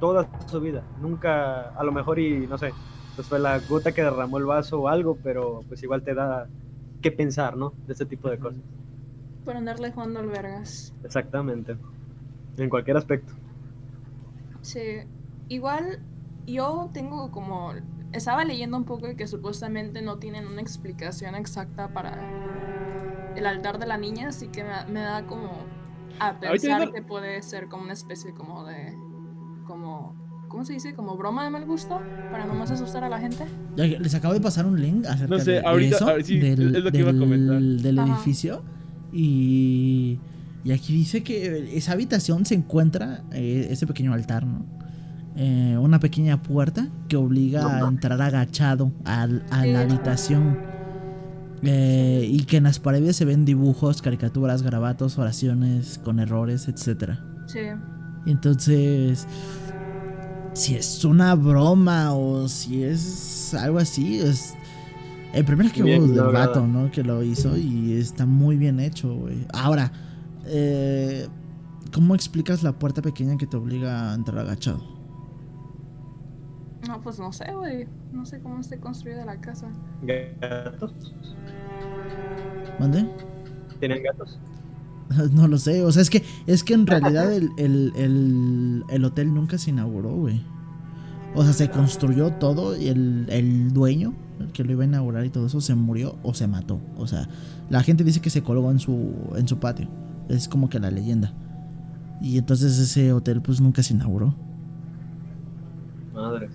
Toda 0.00 0.26
su 0.46 0.60
vida. 0.60 0.82
Nunca, 1.00 1.70
a 1.76 1.84
lo 1.84 1.92
mejor, 1.92 2.18
y 2.18 2.46
no 2.46 2.56
sé, 2.56 2.72
pues 3.18 3.26
fue 3.26 3.40
la 3.40 3.58
gota 3.58 3.90
que 3.90 4.00
derramó 4.00 4.38
el 4.38 4.44
vaso 4.44 4.80
o 4.80 4.86
algo, 4.86 5.18
pero 5.24 5.64
pues 5.66 5.82
igual 5.82 6.04
te 6.04 6.14
da 6.14 6.46
que 7.02 7.10
pensar, 7.10 7.56
¿no? 7.56 7.72
De 7.84 7.92
este 7.92 8.06
tipo 8.06 8.30
de 8.30 8.38
cosas. 8.38 8.62
Por 9.44 9.56
andarle 9.56 9.90
jugando 9.90 10.20
al 10.20 10.28
vergas. 10.28 10.94
Exactamente. 11.02 11.76
En 12.58 12.70
cualquier 12.70 12.96
aspecto. 12.96 13.32
Sí. 14.60 15.00
Igual 15.48 15.98
yo 16.46 16.90
tengo 16.92 17.32
como... 17.32 17.72
Estaba 18.12 18.44
leyendo 18.44 18.76
un 18.76 18.84
poco 18.84 19.08
de 19.08 19.16
que 19.16 19.26
supuestamente 19.26 20.00
no 20.00 20.18
tienen 20.18 20.46
una 20.46 20.60
explicación 20.60 21.34
exacta 21.34 21.88
para 21.88 23.34
el 23.34 23.44
altar 23.46 23.80
de 23.80 23.86
la 23.86 23.98
niña, 23.98 24.28
así 24.28 24.46
que 24.46 24.62
me, 24.62 24.92
me 24.92 25.00
da 25.00 25.26
como 25.26 25.50
a 26.20 26.38
pensar 26.38 26.92
que 26.92 27.02
puede 27.02 27.42
ser 27.42 27.66
como 27.66 27.82
una 27.82 27.94
especie 27.94 28.32
como 28.32 28.64
de... 28.64 28.96
como... 29.66 30.14
¿Cómo 30.48 30.64
se 30.64 30.72
dice? 30.72 30.94
Como 30.94 31.16
broma 31.16 31.44
de 31.44 31.50
mal 31.50 31.64
gusto, 31.66 32.00
para 32.30 32.46
no 32.46 32.54
más 32.54 32.70
asustar 32.70 33.04
a 33.04 33.08
la 33.08 33.18
gente. 33.20 33.44
Les 33.76 34.14
acabo 34.14 34.32
de 34.34 34.40
pasar 34.40 34.66
un 34.66 34.80
link 34.80 35.04
acerca 35.06 35.36
No 35.36 35.40
sé, 35.42 35.50
de, 35.52 35.60
ahorita- 35.60 35.96
eso, 35.96 36.08
sí, 36.24 36.38
del, 36.38 36.74
es 36.76 36.82
lo 36.84 36.90
que 36.90 36.98
iba 36.98 37.10
a 37.10 37.16
comentar. 37.18 37.60
del 37.60 37.98
Ajá. 37.98 38.14
edificio. 38.14 38.62
Y, 39.12 40.18
y 40.64 40.72
aquí 40.72 40.92
dice 40.94 41.22
que 41.22 41.76
esa 41.76 41.92
habitación 41.92 42.46
se 42.46 42.54
encuentra, 42.54 43.22
eh, 43.32 43.68
ese 43.70 43.86
pequeño 43.86 44.12
altar, 44.14 44.46
¿no? 44.46 44.64
Eh, 45.36 45.76
una 45.78 46.00
pequeña 46.00 46.42
puerta 46.42 46.88
que 47.08 47.16
obliga 47.16 47.62
No 47.62 47.86
a 47.86 47.88
entrar 47.88 48.20
agachado 48.20 48.90
al- 49.04 49.44
a 49.50 49.62
Sí. 49.62 49.72
la 49.72 49.80
habitación. 49.82 50.58
Eh, 51.62 52.26
y 52.30 52.44
que 52.44 52.56
en 52.58 52.64
las 52.64 52.78
paredes 52.78 53.16
se 53.16 53.24
ven 53.24 53.44
dibujos, 53.44 54.00
caricaturas, 54.02 54.62
garabatos, 54.62 55.18
oraciones 55.18 55.98
con 55.98 56.20
errores, 56.20 56.68
etcétera. 56.68 57.24
Sí. 57.46 57.58
Entonces, 58.26 59.26
si 60.58 60.74
es 60.74 61.04
una 61.04 61.36
broma 61.36 62.14
o 62.14 62.48
si 62.48 62.82
es 62.82 63.54
algo 63.54 63.78
así, 63.78 64.18
es. 64.18 64.56
El 65.32 65.44
primer 65.44 65.70
que 65.70 65.82
hubo 65.82 66.06
del 66.06 66.32
vato, 66.32 66.66
¿no? 66.66 66.90
Que 66.90 67.04
lo 67.04 67.22
hizo 67.22 67.56
y 67.56 67.92
está 67.92 68.26
muy 68.26 68.56
bien 68.56 68.80
hecho, 68.80 69.14
güey. 69.14 69.46
Ahora, 69.52 69.92
eh, 70.46 71.28
¿cómo 71.92 72.14
explicas 72.14 72.62
la 72.62 72.72
puerta 72.72 73.02
pequeña 73.02 73.36
que 73.36 73.46
te 73.46 73.56
obliga 73.56 74.10
a 74.10 74.14
entrar 74.14 74.38
agachado? 74.38 74.82
No, 76.88 77.00
pues 77.02 77.18
no 77.20 77.32
sé, 77.32 77.52
güey. 77.52 77.86
No 78.10 78.24
sé 78.24 78.40
cómo 78.40 78.58
esté 78.58 78.80
construida 78.80 79.24
la 79.24 79.40
casa. 79.40 79.70
¿Gatos? 80.02 81.14
¿Mande? 82.80 83.06
¿Tienen 83.78 84.02
gatos? 84.02 84.40
No 85.32 85.48
lo 85.48 85.58
sé, 85.58 85.82
o 85.84 85.90
sea, 85.92 86.02
es 86.02 86.10
que, 86.10 86.22
es 86.46 86.62
que 86.64 86.74
en 86.74 86.86
realidad 86.86 87.32
el, 87.32 87.50
el- 87.56 87.92
el- 87.96 88.84
el 88.88 89.04
hotel 89.04 89.32
nunca 89.34 89.58
se 89.58 89.70
inauguró, 89.70 90.14
güey. 90.14 90.40
O 91.34 91.44
sea, 91.44 91.52
se 91.52 91.70
construyó 91.70 92.32
todo 92.32 92.76
y 92.76 92.88
el, 92.88 93.26
el 93.28 93.72
dueño, 93.72 94.14
el 94.40 94.48
que 94.52 94.64
lo 94.64 94.72
iba 94.72 94.82
a 94.82 94.86
inaugurar 94.86 95.24
y 95.24 95.30
todo 95.30 95.46
eso, 95.46 95.60
se 95.60 95.74
murió 95.74 96.16
o 96.22 96.34
se 96.34 96.46
mató. 96.46 96.80
O 96.96 97.06
sea, 97.06 97.28
la 97.70 97.82
gente 97.82 98.02
dice 98.04 98.20
que 98.20 98.30
se 98.30 98.42
colgó 98.42 98.70
en 98.70 98.78
su, 98.80 99.12
en 99.36 99.46
su 99.46 99.58
patio. 99.58 99.88
Es 100.28 100.48
como 100.48 100.68
que 100.68 100.78
la 100.80 100.90
leyenda. 100.90 101.32
Y 102.20 102.38
entonces 102.38 102.78
ese 102.78 103.12
hotel 103.12 103.40
pues 103.42 103.60
nunca 103.60 103.82
se 103.82 103.94
inauguró. 103.94 104.34
Madres. 106.14 106.50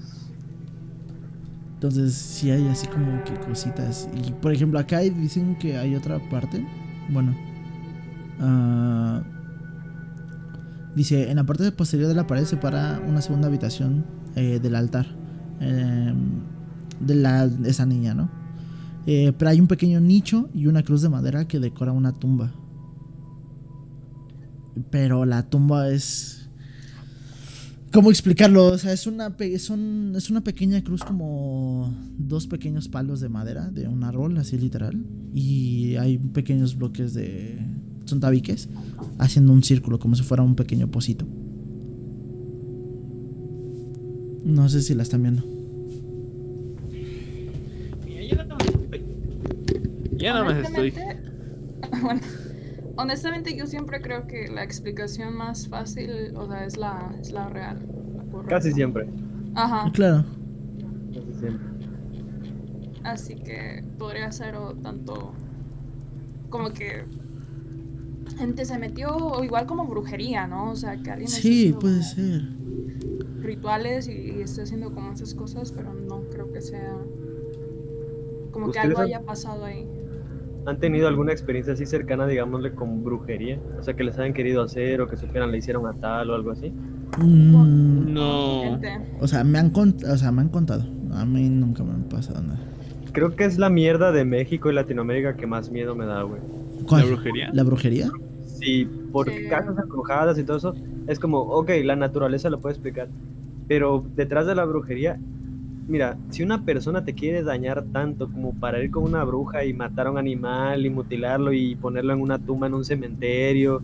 Entonces 1.75 2.13
sí 2.13 2.49
hay 2.51 2.67
así 2.67 2.87
como 2.87 3.23
que 3.23 3.33
cositas. 3.47 4.09
Y 4.27 4.31
por 4.31 4.51
ejemplo 4.53 4.79
acá 4.79 4.99
dicen 4.99 5.55
que 5.57 5.77
hay 5.77 5.95
otra 5.95 6.19
parte. 6.29 6.65
Bueno. 7.09 7.35
Ah, 8.39 9.23
dice, 10.95 11.29
en 11.29 11.37
la 11.37 11.45
parte 11.45 11.71
posterior 11.71 12.07
de 12.07 12.15
la 12.15 12.27
pared 12.27 12.45
se 12.45 12.57
para 12.57 12.99
una 13.07 13.21
segunda 13.21 13.47
habitación 13.47 14.05
eh, 14.35 14.59
del 14.61 14.75
altar. 14.75 15.07
eh, 15.59 16.13
de, 16.99 17.15
la, 17.15 17.49
esa 17.65 17.85
niña, 17.85 18.13
¿no? 18.13 18.29
Eh, 19.05 19.33
pero 19.37 19.51
hay 19.51 19.59
un 19.59 19.67
pequeño 19.67 19.99
nicho 19.99 20.49
y 20.53 20.67
una 20.67 20.83
cruz 20.83 21.01
de 21.01 21.09
madera 21.09 21.47
que 21.47 21.59
decora 21.59 21.91
una 21.91 22.13
tumba. 22.13 22.53
Pero 24.89 25.25
la 25.25 25.49
tumba 25.49 25.89
es... 25.89 26.49
¿Cómo 27.91 28.09
explicarlo? 28.09 28.67
O 28.67 28.77
sea, 28.77 28.91
es 28.91 29.05
una, 29.05 29.35
es 29.37 29.69
es 29.69 30.29
una 30.31 30.41
pequeña 30.41 30.83
cruz 30.83 31.03
como 31.03 31.93
dos 32.17 32.47
pequeños 32.47 32.87
palos 32.87 33.19
de 33.19 33.29
madera 33.29 33.69
de 33.69 33.87
un 33.87 34.03
árbol, 34.03 34.37
así 34.37 34.57
literal. 34.57 35.05
Y 35.33 35.95
hay 35.97 36.17
pequeños 36.17 36.75
bloques 36.75 37.13
de... 37.13 37.59
Son 38.05 38.19
tabiques, 38.19 38.69
haciendo 39.19 39.53
un 39.53 39.63
círculo, 39.63 39.99
como 39.99 40.15
si 40.15 40.23
fuera 40.23 40.43
un 40.43 40.55
pequeño 40.55 40.89
pocito. 40.89 41.25
No 44.43 44.67
sé 44.69 44.81
si 44.81 44.93
la 44.93 45.03
están 45.03 45.21
viendo. 45.23 45.43
Ya 50.17 50.33
nada 50.33 50.45
más 50.45 50.57
estoy. 50.57 50.89
Honestamente- 50.91 51.29
Bueno, 52.01 52.21
honestamente 52.95 53.55
yo 53.57 53.67
siempre 53.67 54.01
creo 54.01 54.25
que 54.27 54.47
la 54.47 54.63
explicación 54.63 55.35
más 55.35 55.67
fácil, 55.67 56.09
o 56.35 56.47
sea, 56.47 56.65
es 56.65 56.77
la, 56.77 57.13
es 57.19 57.31
la 57.31 57.47
real. 57.49 57.79
la. 58.31 58.43
Casi 58.47 58.71
siempre. 58.71 59.07
Ajá. 59.53 59.91
Claro. 59.91 60.23
Casi 61.13 61.39
siempre. 61.39 61.67
Así 63.03 63.35
que 63.35 63.83
podría 63.97 64.31
ser 64.31 64.55
o 64.55 64.73
tanto 64.75 65.33
como 66.49 66.69
que 66.71 67.03
gente 68.37 68.65
se 68.65 68.77
metió, 68.77 69.09
o 69.15 69.43
igual 69.43 69.65
como 69.65 69.85
brujería, 69.85 70.47
¿no? 70.47 70.71
O 70.71 70.75
sea, 70.75 70.97
que 71.01 71.11
alguien 71.11 71.29
Sí, 71.29 71.67
haciendo 71.75 71.79
puede 71.79 71.95
como 71.99 72.03
ser. 72.09 72.41
rituales 73.41 74.07
y, 74.07 74.11
y 74.13 74.41
esté 74.41 74.63
haciendo 74.63 74.91
como 74.93 75.11
esas 75.11 75.33
cosas, 75.33 75.71
pero 75.71 75.93
no 75.93 76.21
creo 76.31 76.51
que 76.51 76.61
sea 76.61 76.95
como 78.51 78.65
que 78.67 78.69
¿Ustedes 78.71 78.85
algo 78.87 78.99
han- 78.99 79.05
haya 79.07 79.21
pasado 79.21 79.65
ahí. 79.65 79.87
¿Han 80.65 80.79
tenido 80.79 81.09
alguna 81.09 81.33
experiencia 81.33 81.73
así 81.73 81.85
cercana, 81.85 82.25
digámosle, 82.25 82.73
con 82.73 83.03
brujería? 83.03 83.59
O 83.79 83.83
sea, 83.83 83.95
que 83.95 84.03
les 84.05 84.17
hayan 84.17 84.33
querido 84.33 84.61
hacer 84.61 85.01
o 85.01 85.07
que 85.09 85.17
supieran 85.17 85.51
le 85.51 85.57
hicieron 85.57 85.85
a 85.87 85.93
tal 85.93 86.29
o 86.29 86.35
algo 86.35 86.51
así. 86.51 86.71
Mm, 87.19 88.13
No. 88.13 88.61
Gente. 88.63 88.89
o, 89.19 89.27
sea, 89.27 89.43
me 89.43 89.59
han 89.59 89.73
cont- 89.73 90.05
o 90.09 90.17
sea, 90.17 90.31
me 90.31 90.41
han 90.41 90.49
contado. 90.49 90.85
A 91.11 91.25
mí 91.25 91.49
nunca 91.49 91.83
me 91.83 91.91
ha 91.93 92.09
pasado 92.09 92.41
nada. 92.41 92.59
creo 93.11 93.35
que 93.35 93.43
es 93.45 93.57
la 93.59 93.69
mierda 93.69 94.11
de 94.11 94.25
México 94.25 94.71
y 94.71 94.73
Latinoamérica 94.73 95.35
que 95.35 95.45
más 95.45 95.69
miedo 95.69 95.95
me 95.95 96.05
da, 96.05 96.23
güey. 96.23 96.41
¿Cuál? 96.87 97.01
¿La 97.01 97.07
brujería? 97.07 97.49
¿La 97.53 97.63
brujería? 97.63 98.11
Sí, 98.45 98.87
por 99.11 99.29
Sí. 99.29 99.47
casas 99.49 99.77
embrujadas 99.77 100.37
y 100.37 100.43
todo 100.43 100.57
eso, 100.57 100.75
es 101.07 101.19
como, 101.19 101.39
ok, 101.39 101.71
la 101.83 101.95
naturaleza 101.95 102.49
lo 102.49 102.59
puede 102.59 102.73
explicar. 102.73 103.09
Pero 103.67 104.03
detrás 104.15 104.45
de 104.47 104.55
la 104.55 104.65
brujería, 104.65 105.19
mira, 105.87 106.17
si 106.29 106.43
una 106.43 106.63
persona 106.63 107.03
te 107.03 107.13
quiere 107.13 107.43
dañar 107.43 107.83
tanto 107.91 108.29
como 108.31 108.53
para 108.53 108.81
ir 108.83 108.91
con 108.91 109.03
una 109.03 109.23
bruja 109.23 109.65
y 109.65 109.73
matar 109.73 110.07
a 110.07 110.11
un 110.11 110.17
animal 110.17 110.85
y 110.85 110.89
mutilarlo 110.89 111.51
y 111.53 111.75
ponerlo 111.75 112.13
en 112.13 112.21
una 112.21 112.39
tumba 112.39 112.67
en 112.67 112.73
un 112.73 112.85
cementerio 112.85 113.81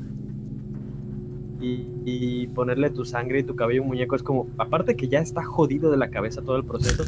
y, 1.61 1.87
y 2.05 2.47
ponerle 2.47 2.89
tu 2.89 3.03
sangre 3.03 3.39
y 3.39 3.43
tu 3.43 3.55
cabello 3.55 3.81
un 3.81 3.89
muñeco, 3.89 4.15
es 4.15 4.23
como, 4.23 4.47
aparte 4.57 4.95
que 4.95 5.09
ya 5.09 5.19
está 5.19 5.43
jodido 5.43 5.91
de 5.91 5.97
la 5.97 6.09
cabeza 6.09 6.41
todo 6.41 6.55
el 6.55 6.63
proceso, 6.63 7.03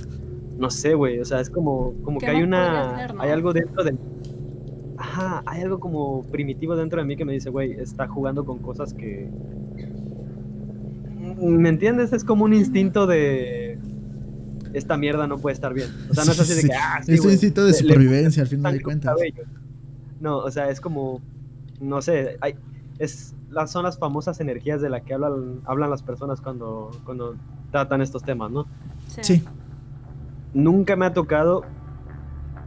no 0.58 0.70
sé, 0.70 0.94
güey, 0.94 1.20
o 1.20 1.26
sea, 1.26 1.40
es 1.40 1.50
como, 1.50 1.94
como 2.04 2.20
¿Qué 2.20 2.26
que 2.26 2.32
hay 2.32 2.44
una, 2.44 3.08
no? 3.14 3.22
hay 3.22 3.32
algo 3.32 3.54
dentro 3.54 3.84
de 3.84 3.96
Ajá, 5.02 5.42
hay 5.48 5.64
algo 5.64 5.80
como 5.80 6.22
primitivo 6.32 6.76
dentro 6.76 7.02
de 7.02 7.08
mí 7.08 7.16
que 7.18 7.26
me 7.26 7.34
dice, 7.34 7.50
güey, 7.50 7.72
está 7.74 8.08
jugando 8.08 8.46
con 8.46 8.60
cosas 8.60 8.94
que... 8.94 9.30
¿Me 11.40 11.70
entiendes? 11.70 12.14
Es 12.14 12.24
como 12.24 12.46
un 12.46 12.54
instinto 12.54 13.08
de... 13.08 13.80
Esta 14.74 14.98
mierda 14.98 15.26
no 15.28 15.38
puede 15.40 15.54
estar 15.56 15.74
bien. 15.74 15.88
O 16.10 16.14
sea, 16.14 16.24
no 16.24 16.32
es 16.32 16.40
así 16.40 16.54
de 16.54 16.62
que... 16.70 16.74
Ah, 16.76 17.02
sí, 17.04 17.14
es 17.14 17.26
un 17.26 17.32
instinto 17.32 17.62
de 17.66 17.72
le- 17.72 17.78
le 17.78 17.82
supervivencia, 17.84 18.44
al 18.44 18.48
final 18.50 18.74
de 18.74 18.82
cuentas. 18.82 19.16
cabello. 19.16 19.44
No, 20.20 20.38
o 20.38 20.52
sea, 20.52 20.70
es 20.70 20.80
como... 20.80 21.20
No 21.80 22.02
sé, 22.04 22.38
hay, 22.42 22.54
es, 23.00 23.34
las, 23.50 23.72
son 23.72 23.84
las 23.84 23.98
famosas 23.98 24.40
energías 24.40 24.82
de 24.82 24.90
las 24.92 25.02
que 25.02 25.16
hablan, 25.16 25.62
hablan 25.66 25.90
las 25.90 26.04
personas 26.04 26.42
cuando, 26.42 26.92
cuando 27.06 27.36
tratan 27.72 28.02
estos 28.04 28.22
temas, 28.24 28.52
¿no? 28.52 28.68
Sí, 29.08 29.42
Nunca 30.54 30.96
me 30.96 31.06
ha 31.08 31.14
tocado, 31.14 31.64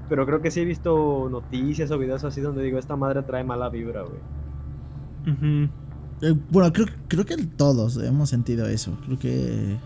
pero 0.09 0.27
creo 0.27 0.41
que 0.41 0.51
sí 0.51 0.61
he 0.61 0.65
visto 0.65 1.29
noticias 1.31 1.91
o 1.91 1.99
videos 1.99 2.25
así 2.25 2.41
donde 2.41 2.63
digo, 2.63 2.79
esta 2.79 2.97
madre 2.97 3.23
trae 3.23 3.45
mala 3.45 3.69
vibra, 3.69 4.03
güey. 4.03 4.21
Eh, 6.21 6.35
bueno, 6.51 6.73
creo, 6.73 6.87
creo 7.09 7.25
que 7.25 7.37
todos 7.47 7.97
hemos 7.97 8.31
sentido 8.31 8.67
eso. 8.67 8.97
Creo 9.05 9.19
que 9.19 9.79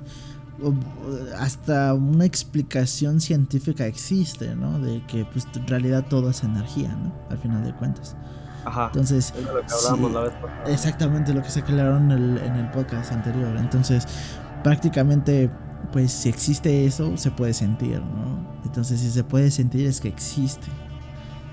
hasta 1.38 1.94
una 1.94 2.24
explicación 2.24 3.20
científica 3.20 3.86
existe, 3.86 4.56
¿no? 4.56 4.80
De 4.80 5.04
que 5.06 5.24
pues 5.24 5.46
en 5.54 5.66
realidad 5.66 6.06
todo 6.08 6.30
es 6.30 6.42
energía, 6.42 6.94
¿no? 6.96 7.14
Al 7.30 7.38
final 7.38 7.64
de 7.64 7.74
cuentas. 7.74 8.16
Ajá. 8.64 8.86
Entonces, 8.86 9.32
Es 9.34 9.46
de 9.46 9.52
lo 9.52 9.64
que 9.64 9.72
hablábamos 9.72 10.10
sí, 10.10 10.14
la 10.14 10.20
vez 10.22 10.34
pasada. 10.34 10.64
exactamente 10.66 11.32
lo 11.32 11.42
que 11.42 11.50
se 11.50 11.60
aclararon 11.60 12.10
en 12.10 12.18
el, 12.18 12.38
en 12.38 12.56
el 12.56 12.70
podcast 12.70 13.12
anterior. 13.12 13.56
Entonces, 13.56 14.06
prácticamente, 14.62 15.50
pues 15.92 16.12
si 16.12 16.28
existe 16.28 16.84
eso, 16.86 17.16
se 17.16 17.30
puede 17.30 17.54
sentir, 17.54 18.00
¿no? 18.00 18.46
Entonces, 18.64 19.00
si 19.00 19.10
se 19.10 19.24
puede 19.24 19.50
sentir 19.50 19.86
es 19.86 20.00
que 20.00 20.08
existe. 20.08 20.68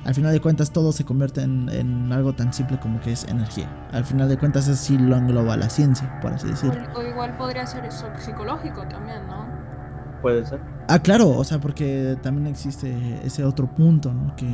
Al 0.05 0.13
final 0.13 0.31
de 0.33 0.39
cuentas, 0.39 0.71
todo 0.71 0.91
se 0.91 1.03
convierte 1.03 1.41
en, 1.41 1.67
en 1.69 2.11
algo 2.13 2.33
tan 2.33 2.53
simple 2.53 2.79
como 2.79 2.99
que 3.01 3.11
es 3.11 3.23
energía. 3.23 3.67
Al 3.91 4.05
final 4.05 4.29
de 4.29 4.37
cuentas, 4.37 4.67
así 4.69 4.97
lo 4.97 5.15
engloba 5.15 5.57
la 5.57 5.69
ciencia, 5.69 6.19
por 6.21 6.33
así 6.33 6.47
decirlo. 6.47 6.83
O, 6.93 6.99
o 6.99 7.03
igual 7.03 7.35
podría 7.37 7.65
ser 7.65 7.85
eso 7.85 8.05
psicológico 8.19 8.87
también, 8.87 9.25
¿no? 9.27 9.47
Puede 10.21 10.45
ser. 10.45 10.59
Ah, 10.87 10.99
claro, 10.99 11.29
o 11.29 11.43
sea, 11.43 11.59
porque 11.59 12.17
también 12.21 12.47
existe 12.47 13.19
ese 13.25 13.43
otro 13.43 13.67
punto, 13.67 14.13
¿no? 14.13 14.35
Que 14.35 14.45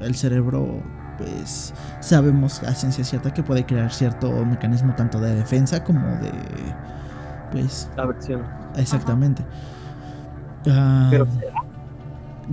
el 0.00 0.14
cerebro, 0.14 0.80
pues, 1.18 1.74
sabemos 1.98 2.62
a 2.62 2.74
ciencia 2.74 3.02
cierta 3.04 3.34
que 3.34 3.42
puede 3.42 3.66
crear 3.66 3.92
cierto 3.92 4.30
mecanismo 4.46 4.94
tanto 4.94 5.18
de 5.20 5.34
defensa 5.34 5.82
como 5.82 6.06
de, 6.20 6.32
pues, 7.50 7.90
La 7.96 8.06
versión. 8.06 8.42
Exactamente. 8.76 9.44
Ah, 10.68 11.08
Pero 11.10 11.24
¿de 11.24 11.30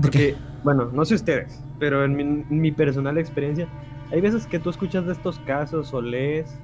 Porque, 0.02 0.18
qué? 0.20 0.36
bueno, 0.64 0.90
no 0.94 1.04
sé 1.06 1.16
ustedes, 1.16 1.60
pero 1.80 2.04
en 2.06 2.16
mi, 2.16 2.22
en 2.24 2.46
mi 2.50 2.72
personal 2.72 3.18
experiencia, 3.18 3.68
hay 4.12 4.22
veces 4.22 4.48
que 4.48 4.60
tú 4.60 4.70
escuchas 4.70 5.06
de 5.06 5.12
estos 5.14 5.40
casos 5.40 5.94
o 5.94 6.02
lees 6.02 6.56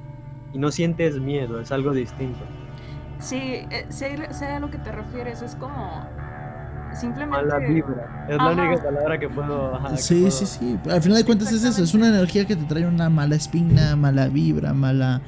y 0.54 0.58
no 0.60 0.72
sientes 0.72 1.20
miedo, 1.20 1.60
es 1.60 1.72
algo 1.72 1.92
distinto. 1.94 2.40
Sí, 3.20 3.38
eh, 3.38 3.86
sé, 3.90 4.18
sé 4.32 4.46
a 4.48 4.60
lo 4.60 4.70
que 4.70 4.78
te 4.78 4.92
refieres, 4.92 5.42
es 5.42 5.56
como 5.56 6.04
simplemente... 6.94 7.46
Mala 7.46 7.60
vibra. 7.60 8.26
Es 8.30 8.38
la 8.38 8.44
Ajá. 8.50 8.62
única 8.64 8.84
palabra 8.84 9.20
que 9.20 9.30
puedo. 9.30 9.76
ajá, 9.76 9.90
que 9.92 9.98
Sí, 9.98 10.16
puedo- 10.22 10.32
sí, 10.32 10.46
sí. 10.46 10.80
Al 10.90 11.02
final 11.02 11.18
de 11.18 11.26
cuentas 11.26 11.52
es 11.52 11.64
eso, 11.64 11.84
es 11.84 11.94
una 11.94 12.08
energía 12.10 12.46
que 12.46 12.56
te 12.56 12.64
trae 12.66 12.86
una 12.86 13.10
mala 13.10 13.36
espina, 13.36 13.96
mala 13.96 14.28
vibra, 14.28 14.74
mala 14.74 15.22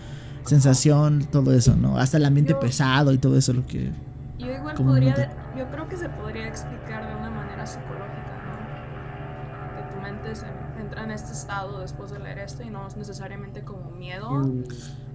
sensación, 0.46 1.26
todo 1.32 1.54
eso, 1.54 1.76
¿no? 1.76 1.98
Hasta 1.98 2.18
el 2.18 2.26
ambiente 2.26 2.54
Yo- 2.54 2.60
pesado 2.60 3.12
y 3.14 3.18
todo 3.18 3.38
eso 3.38 3.52
lo 3.54 3.66
que... 3.66 3.92
Yo 4.38 4.52
igual 4.52 4.76
podría, 4.76 5.54
yo 5.58 5.70
creo 5.70 5.88
que 5.88 5.98
se 5.98 6.10
podría 6.10 6.48
explicar 6.48 7.08
de 7.08 7.16
una 7.16 7.30
manera 7.30 7.66
psicológica, 7.66 8.34
¿no? 8.46 9.76
Que 9.76 9.96
tu 9.96 10.02
mente 10.02 10.36
se 10.36 10.46
entra 10.80 11.04
en 11.04 11.12
este 11.12 11.32
estado 11.32 11.80
después 11.80 12.12
de 12.12 12.20
leer 12.20 12.40
esto 12.40 12.64
y 12.64 12.70
no 12.70 12.86
es 12.88 12.98
necesariamente 12.98 13.64
como 13.64 13.92
miedo. 13.92 14.30
Mm, 14.32 14.64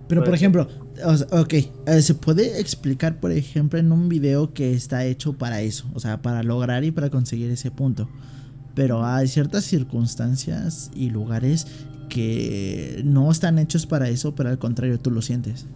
Pero 0.08 0.24
por 0.24 0.34
ejemplo, 0.34 0.66
o 1.04 1.16
sea, 1.16 1.26
ok, 1.40 1.52
eh, 1.52 2.02
se 2.02 2.14
puede 2.14 2.60
explicar, 2.60 3.20
por 3.20 3.30
ejemplo, 3.30 3.78
en 3.78 3.92
un 3.92 4.08
video 4.08 4.54
que 4.54 4.72
está 4.72 5.04
hecho 5.04 5.34
para 5.34 5.60
eso, 5.60 5.86
o 5.94 6.00
sea, 6.00 6.22
para 6.22 6.42
lograr 6.42 6.84
y 6.84 6.90
para 6.90 7.10
conseguir 7.10 7.50
ese 7.50 7.70
punto. 7.70 8.08
Pero 8.74 9.04
hay 9.04 9.28
ciertas 9.28 9.64
circunstancias 9.64 10.90
y 10.94 11.10
lugares 11.10 11.66
que 12.08 13.02
no 13.04 13.30
están 13.30 13.58
hechos 13.58 13.86
para 13.86 14.08
eso, 14.08 14.34
pero 14.34 14.48
al 14.48 14.58
contrario, 14.58 14.98
tú 14.98 15.10
lo 15.10 15.22
sientes. 15.22 15.66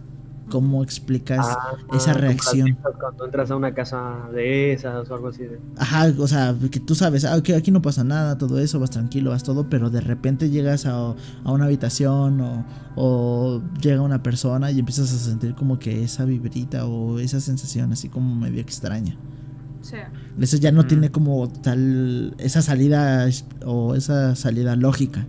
¿Cómo 0.55 0.83
explicas 0.83 1.45
ah, 1.45 1.73
esa 1.93 2.13
reacción? 2.13 2.77
Cuando 2.97 3.25
entras 3.25 3.51
a 3.51 3.57
una 3.57 3.73
casa 3.73 4.29
de 4.33 4.71
esas 4.71 5.09
o 5.09 5.13
algo 5.15 5.27
así. 5.27 5.43
de- 5.43 5.59
Ajá, 5.77 6.05
o 6.17 6.27
sea, 6.29 6.55
que 6.71 6.79
tú 6.79 6.95
sabes, 6.95 7.25
ah, 7.25 7.35
ok, 7.35 7.49
aquí 7.57 7.71
no 7.71 7.81
pasa 7.81 8.05
nada, 8.05 8.37
todo 8.37 8.57
eso, 8.59 8.79
vas 8.79 8.89
tranquilo, 8.91 9.31
vas 9.31 9.43
todo, 9.43 9.69
pero 9.69 9.89
de 9.89 9.99
repente 9.99 10.49
llegas 10.49 10.85
a, 10.85 11.13
a 11.43 11.51
una 11.51 11.65
habitación 11.65 12.39
o, 12.39 12.65
o 12.95 13.61
llega 13.81 14.01
una 14.01 14.23
persona 14.23 14.71
y 14.71 14.79
empiezas 14.79 15.11
a 15.13 15.17
sentir 15.17 15.55
como 15.55 15.77
que 15.77 16.03
esa 16.05 16.23
vibrita 16.23 16.85
o 16.85 17.19
esa 17.19 17.41
sensación 17.41 17.91
así 17.91 18.07
como 18.07 18.33
medio 18.33 18.61
extraña. 18.61 19.17
Sí. 19.81 19.97
Eso 20.39 20.55
ya 20.55 20.71
no 20.71 20.83
Mm. 20.83 20.87
tiene 20.87 21.11
como 21.11 21.49
tal, 21.49 22.33
esa 22.37 22.61
salida 22.61 23.27
o 23.65 23.93
esa 23.93 24.35
salida 24.35 24.77
lógica. 24.77 25.27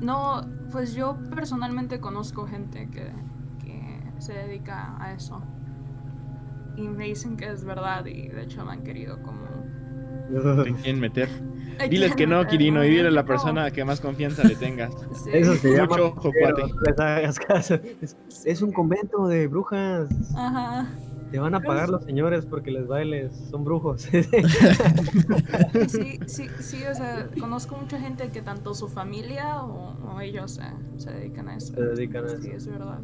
No, 0.00 0.42
pues 0.72 0.94
yo 0.94 1.18
personalmente 1.34 2.00
conozco 2.00 2.46
gente 2.46 2.88
que, 2.90 3.12
que 3.64 4.02
se 4.18 4.32
dedica 4.32 4.96
a 4.98 5.12
eso. 5.12 5.42
Y 6.76 6.88
me 6.88 7.04
dicen 7.04 7.36
que 7.36 7.46
es 7.48 7.64
verdad 7.64 8.06
y 8.06 8.28
de 8.28 8.42
hecho 8.42 8.64
me 8.64 8.72
han 8.72 8.82
querido 8.82 9.20
como... 9.22 9.40
Te 10.64 10.72
quieren 10.74 11.00
meter. 11.00 11.28
Diles 11.88 12.14
que 12.14 12.26
no, 12.26 12.46
Kirino, 12.46 12.84
y 12.84 12.90
dile 12.90 13.08
a 13.08 13.10
la 13.10 13.24
persona 13.24 13.70
que 13.70 13.84
más 13.84 14.00
confianza 14.00 14.44
le 14.44 14.54
tengas. 14.54 14.92
Sí. 15.24 15.30
Eso 15.32 15.54
se 15.56 15.72
llama. 15.72 15.88
Mucho 15.88 16.06
ojo, 16.08 16.32
cuate. 16.32 16.62
es 18.44 18.62
un 18.62 18.72
convento 18.72 19.26
de 19.26 19.48
brujas. 19.48 20.08
Ajá. 20.36 20.88
Te 21.30 21.38
van 21.38 21.54
a 21.54 21.60
pagar 21.60 21.88
los 21.88 22.02
señores 22.04 22.44
porque 22.44 22.70
les 22.72 22.86
bailes. 22.88 23.32
Son 23.50 23.64
brujos. 23.64 24.08
Sí, 25.88 26.18
sí, 26.26 26.46
sí, 26.60 26.82
o 26.90 26.94
sea, 26.94 27.28
conozco 27.38 27.76
mucha 27.76 27.98
gente 28.00 28.28
que 28.30 28.42
tanto 28.42 28.74
su 28.74 28.88
familia 28.88 29.62
o, 29.62 29.94
o 30.14 30.20
ellos 30.20 30.52
se, 30.52 30.62
se 31.02 31.10
dedican 31.12 31.48
a 31.48 31.56
eso. 31.56 31.72
Se 31.74 31.80
dedican 31.80 32.24
a 32.24 32.28
Sí, 32.30 32.48
eso. 32.48 32.56
es 32.56 32.66
verdad. 32.66 32.98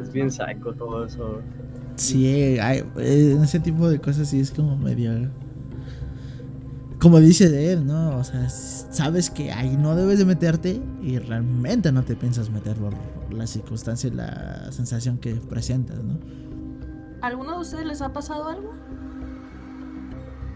es 0.00 0.12
bien 0.12 0.30
psycho 0.30 0.72
todo 0.74 1.04
eso. 1.04 1.40
Sí, 1.96 2.58
hay- 2.60 2.84
eh, 2.96 3.32
en 3.36 3.42
ese 3.42 3.60
tipo 3.60 3.88
de 3.88 4.00
cosas 4.00 4.28
sí 4.28 4.40
es 4.40 4.50
como 4.50 4.76
medio... 4.76 5.12
Como 7.00 7.20
dice 7.20 7.48
de 7.48 7.72
él, 7.72 7.86
¿no? 7.86 8.16
O 8.16 8.24
sea, 8.24 8.48
sabes 8.48 9.30
que 9.30 9.52
ahí 9.52 9.76
no 9.76 9.94
debes 9.94 10.18
de 10.18 10.24
meterte 10.24 10.80
y 11.00 11.18
realmente 11.18 11.92
no 11.92 12.02
te 12.02 12.16
piensas 12.16 12.50
meter 12.50 12.76
por 13.28 13.36
la 13.38 13.46
circunstancia 13.46 14.08
y 14.08 14.12
la 14.12 14.72
sensación 14.72 15.18
que 15.18 15.34
presentas, 15.34 16.02
¿no? 16.02 16.18
¿Alguno 17.20 17.54
de 17.56 17.58
ustedes 17.60 17.84
les 17.86 18.00
ha 18.02 18.12
pasado 18.12 18.48
algo? 18.48 18.72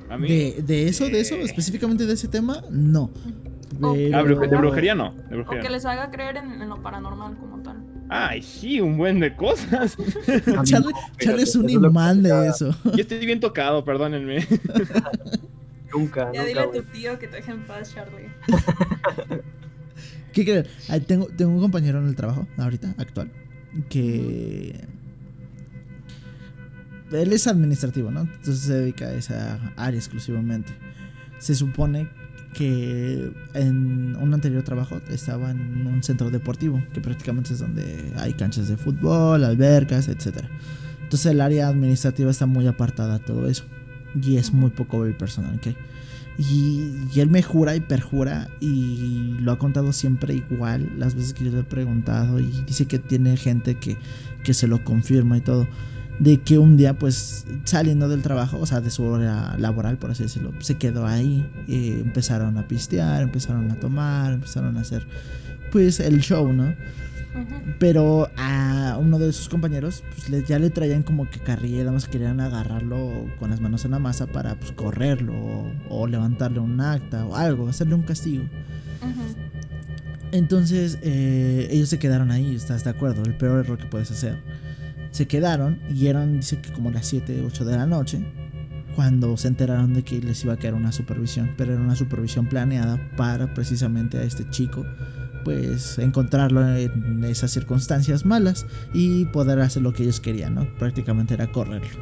A 0.08 0.16
mí. 0.18 0.28
De, 0.28 0.62
de 0.62 0.88
eso, 0.88 1.04
de 1.06 1.20
eso, 1.20 1.34
Eh. 1.36 1.42
específicamente 1.42 2.06
de 2.06 2.14
ese 2.14 2.28
tema, 2.28 2.62
no. 2.70 3.04
Ok. 3.80 3.94
Pero- 3.94 4.16
Ah, 4.18 4.22
de 4.22 4.56
brujería 4.56 4.94
no. 4.94 5.12
De 5.28 5.34
O 5.34 5.38
brujería 5.38 5.62
que 5.62 5.70
les 5.70 5.84
haga 5.86 6.10
creer 6.10 6.36
en, 6.36 6.60
en 6.62 6.68
lo 6.68 6.80
paranormal 6.82 7.36
como 7.38 7.62
tal. 7.62 7.82
Ay, 8.08 8.42
sí, 8.42 8.80
un 8.80 8.96
buen 8.98 9.20
de 9.20 9.34
cosas. 9.34 9.96
Charlie, 10.64 10.92
Charlie 11.18 11.42
es 11.44 11.56
un 11.56 11.68
imán 11.70 12.22
de 12.22 12.48
eso. 12.48 12.74
Yo 12.84 13.00
estoy 13.00 13.24
bien 13.24 13.40
tocado, 13.40 13.84
perdónenme. 13.84 14.46
Nunca, 15.94 16.30
Ya 16.32 16.40
nunca. 16.40 16.44
dile 16.44 16.60
a 16.60 16.70
tu 16.70 16.82
tío 16.84 17.18
que 17.18 17.26
te 17.28 17.36
deje 17.36 17.50
en 17.52 17.64
paz, 17.66 17.92
Charlie. 17.94 18.28
¿Qué? 20.32 20.64
Ah, 20.88 20.98
tengo, 21.00 21.26
tengo 21.26 21.52
un 21.52 21.60
compañero 21.60 22.00
en 22.00 22.08
el 22.08 22.16
trabajo, 22.16 22.46
ahorita, 22.56 22.94
actual, 22.98 23.30
que... 23.88 24.80
Él 27.12 27.32
es 27.32 27.46
administrativo, 27.46 28.10
¿no? 28.10 28.22
Entonces 28.22 28.60
se 28.60 28.72
dedica 28.72 29.06
a 29.06 29.12
esa 29.12 29.74
área 29.76 29.98
exclusivamente. 29.98 30.72
Se 31.38 31.54
supone 31.54 32.08
que 32.54 33.32
en 33.54 34.16
un 34.16 34.34
anterior 34.34 34.62
trabajo 34.62 35.00
estaba 35.10 35.50
en 35.50 35.86
un 35.86 36.02
centro 36.02 36.30
deportivo, 36.30 36.82
que 36.92 37.00
prácticamente 37.00 37.52
es 37.52 37.58
donde 37.58 38.12
hay 38.16 38.32
canchas 38.34 38.68
de 38.68 38.76
fútbol, 38.76 39.44
albercas, 39.44 40.08
etc. 40.08 40.44
Entonces 41.02 41.32
el 41.32 41.40
área 41.40 41.68
administrativa 41.68 42.30
está 42.30 42.46
muy 42.46 42.66
apartada 42.66 43.18
de 43.18 43.24
todo 43.24 43.46
eso. 43.46 43.64
Y 44.20 44.36
es 44.36 44.52
muy 44.52 44.70
poco 44.70 45.04
el 45.06 45.14
personal 45.14 45.58
que 45.60 45.70
hay. 45.70 45.76
Y, 46.38 46.92
él 47.16 47.28
me 47.28 47.42
jura 47.42 47.76
y 47.76 47.80
perjura 47.80 48.48
y 48.60 49.36
lo 49.40 49.52
ha 49.52 49.58
contado 49.58 49.92
siempre 49.92 50.34
igual 50.50 50.90
las 50.96 51.14
veces 51.14 51.34
que 51.34 51.44
yo 51.44 51.52
le 51.52 51.60
he 51.60 51.64
preguntado 51.64 52.40
y 52.40 52.64
dice 52.66 52.86
que 52.86 52.98
tiene 52.98 53.36
gente 53.36 53.76
que, 53.76 53.98
que 54.42 54.54
se 54.54 54.66
lo 54.66 54.82
confirma 54.82 55.38
y 55.38 55.40
todo. 55.40 55.66
De 56.18 56.40
que 56.40 56.58
un 56.58 56.76
día 56.76 56.98
pues 56.98 57.46
saliendo 57.64 58.08
del 58.08 58.22
trabajo, 58.22 58.58
o 58.60 58.66
sea, 58.66 58.80
de 58.80 58.90
su 58.90 59.04
hora 59.04 59.56
laboral 59.58 59.98
por 59.98 60.10
así 60.10 60.22
decirlo, 60.22 60.52
se 60.60 60.76
quedó 60.76 61.06
ahí. 61.06 61.48
eh, 61.68 62.00
empezaron 62.04 62.58
a 62.58 62.66
pistear, 62.66 63.22
empezaron 63.22 63.70
a 63.70 63.76
tomar, 63.76 64.32
empezaron 64.34 64.76
a 64.76 64.80
hacer 64.80 65.06
pues 65.70 66.00
el 66.00 66.20
show, 66.20 66.52
¿no? 66.52 66.74
Pero 67.78 68.28
a 68.36 68.98
uno 69.00 69.18
de 69.18 69.32
sus 69.32 69.48
compañeros 69.48 70.02
pues, 70.14 70.28
le- 70.28 70.44
ya 70.44 70.58
le 70.58 70.70
traían 70.70 71.02
como 71.02 71.28
que 71.30 71.38
carrilla, 71.40 71.78
nada 71.80 71.92
más 71.92 72.06
querían 72.06 72.40
agarrarlo 72.40 73.26
con 73.38 73.50
las 73.50 73.60
manos 73.60 73.84
en 73.84 73.92
la 73.92 73.98
masa 73.98 74.26
para 74.26 74.54
pues, 74.56 74.72
correrlo 74.72 75.32
o, 75.34 75.72
o 75.88 76.06
levantarle 76.06 76.58
un 76.60 76.80
acta 76.80 77.24
o 77.26 77.34
algo, 77.36 77.68
hacerle 77.68 77.94
un 77.94 78.02
castigo. 78.02 78.44
Entonces 80.30 80.98
eh, 81.02 81.68
ellos 81.70 81.88
se 81.88 81.98
quedaron 81.98 82.30
ahí, 82.30 82.54
¿estás 82.54 82.84
de 82.84 82.90
acuerdo? 82.90 83.22
El 83.24 83.34
peor 83.36 83.64
error 83.64 83.78
que 83.78 83.86
puedes 83.86 84.10
hacer. 84.10 84.38
Se 85.10 85.26
quedaron 85.26 85.78
y 85.94 86.06
eran, 86.06 86.36
dice 86.38 86.60
que 86.60 86.72
como 86.72 86.90
las 86.90 87.06
7, 87.06 87.42
8 87.46 87.64
de 87.66 87.76
la 87.76 87.86
noche, 87.86 88.24
cuando 88.96 89.36
se 89.36 89.48
enteraron 89.48 89.92
de 89.94 90.02
que 90.04 90.20
les 90.20 90.42
iba 90.44 90.54
a 90.54 90.56
caer 90.56 90.74
una 90.74 90.92
supervisión, 90.92 91.52
pero 91.58 91.74
era 91.74 91.82
una 91.82 91.96
supervisión 91.96 92.46
planeada 92.46 92.98
para 93.16 93.52
precisamente 93.52 94.18
a 94.18 94.22
este 94.22 94.48
chico, 94.50 94.84
pues 95.44 95.98
encontrarlo 95.98 96.66
en 96.76 97.24
esas 97.24 97.50
circunstancias 97.50 98.24
malas 98.24 98.66
y 98.92 99.26
poder 99.26 99.60
hacer 99.60 99.82
lo 99.82 99.92
que 99.92 100.04
ellos 100.04 100.20
querían, 100.20 100.54
¿no? 100.54 100.66
Prácticamente 100.78 101.34
era 101.34 101.50
correrlo. 101.50 102.00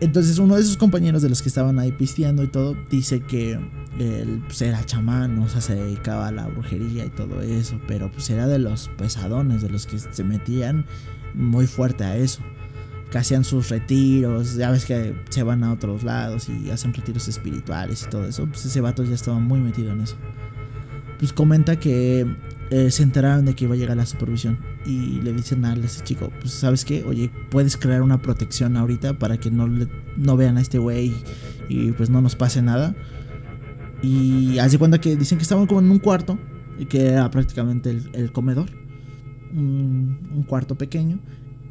Entonces 0.00 0.38
uno 0.38 0.56
de 0.56 0.64
sus 0.64 0.76
compañeros 0.76 1.22
de 1.22 1.28
los 1.28 1.42
que 1.42 1.48
estaban 1.48 1.78
ahí 1.78 1.92
pisteando 1.92 2.42
y 2.42 2.48
todo 2.48 2.76
dice 2.90 3.20
que 3.20 3.52
él 3.98 4.42
pues, 4.46 4.60
era 4.62 4.84
chamán, 4.84 5.38
o 5.38 5.48
sea, 5.48 5.60
se 5.60 5.76
dedicaba 5.76 6.26
a 6.26 6.32
la 6.32 6.48
brujería 6.48 7.04
y 7.04 7.10
todo 7.10 7.40
eso, 7.40 7.80
pero 7.86 8.10
pues 8.10 8.28
era 8.30 8.48
de 8.48 8.58
los 8.58 8.88
pesadones, 8.98 9.62
de 9.62 9.70
los 9.70 9.86
que 9.86 10.00
se 10.00 10.24
metían 10.24 10.86
muy 11.34 11.68
fuerte 11.68 12.02
a 12.02 12.16
eso. 12.16 12.42
Que 13.12 13.18
hacían 13.18 13.44
sus 13.44 13.68
retiros, 13.68 14.56
ya 14.56 14.70
ves 14.70 14.86
que 14.86 15.14
se 15.28 15.42
van 15.42 15.62
a 15.62 15.72
otros 15.72 16.02
lados 16.02 16.48
y 16.48 16.70
hacen 16.70 16.94
retiros 16.94 17.28
espirituales 17.28 18.02
y 18.02 18.10
todo 18.10 18.24
eso. 18.24 18.46
Pues 18.46 18.64
ese 18.64 18.80
vato 18.80 19.04
ya 19.04 19.14
estaba 19.14 19.38
muy 19.38 19.60
metido 19.60 19.92
en 19.92 20.00
eso. 20.00 20.16
Pues 21.22 21.32
comenta 21.32 21.78
que 21.78 22.26
eh, 22.70 22.90
se 22.90 23.04
enteraron 23.04 23.44
de 23.44 23.54
que 23.54 23.66
iba 23.66 23.74
a 23.74 23.76
llegar 23.76 23.96
la 23.96 24.06
supervisión 24.06 24.58
y 24.84 25.20
le 25.20 25.32
dicen 25.32 25.64
a 25.64 25.72
ese 25.76 26.02
chico, 26.02 26.32
pues 26.40 26.52
sabes 26.52 26.84
qué, 26.84 27.04
oye, 27.04 27.30
puedes 27.48 27.76
crear 27.76 28.02
una 28.02 28.20
protección 28.20 28.76
ahorita 28.76 29.20
para 29.20 29.38
que 29.38 29.48
no, 29.48 29.68
le- 29.68 29.86
no 30.16 30.36
vean 30.36 30.56
a 30.56 30.60
este 30.60 30.78
güey 30.78 31.14
y, 31.68 31.92
pues 31.92 32.10
no 32.10 32.20
nos 32.22 32.34
pase 32.34 32.60
nada. 32.60 32.96
Y 34.02 34.58
hace 34.58 34.78
cuenta 34.78 35.00
que 35.00 35.14
dicen 35.14 35.38
que 35.38 35.42
estaban 35.42 35.68
como 35.68 35.78
en 35.78 35.92
un 35.92 36.00
cuarto, 36.00 36.40
y 36.76 36.86
que 36.86 37.06
era 37.10 37.30
prácticamente 37.30 37.90
el, 37.90 38.10
el 38.14 38.32
comedor. 38.32 38.66
Un, 39.54 40.18
un 40.34 40.42
cuarto 40.42 40.74
pequeño. 40.74 41.20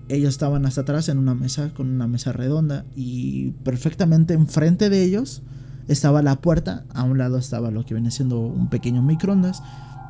Ellos 0.08 0.30
estaban 0.30 0.66
hasta 0.66 0.80
atrás 0.82 1.10
en 1.10 1.18
una 1.18 1.36
mesa, 1.36 1.74
con 1.74 1.89
una 1.89 2.08
mesa 2.08 2.32
redonda. 2.32 2.86
Y 2.95 3.52
perfectamente 3.66 4.34
enfrente 4.34 4.89
de 4.89 5.04
ellos 5.04 5.43
estaba 5.92 6.22
la 6.22 6.36
puerta. 6.38 6.84
A 6.94 7.04
un 7.04 7.18
lado 7.18 7.38
estaba 7.38 7.72
lo 7.72 7.84
que 7.86 7.94
viene 7.94 8.12
siendo 8.12 8.39
un 8.39 8.68
pequeño 8.68 9.02
microondas. 9.02 9.62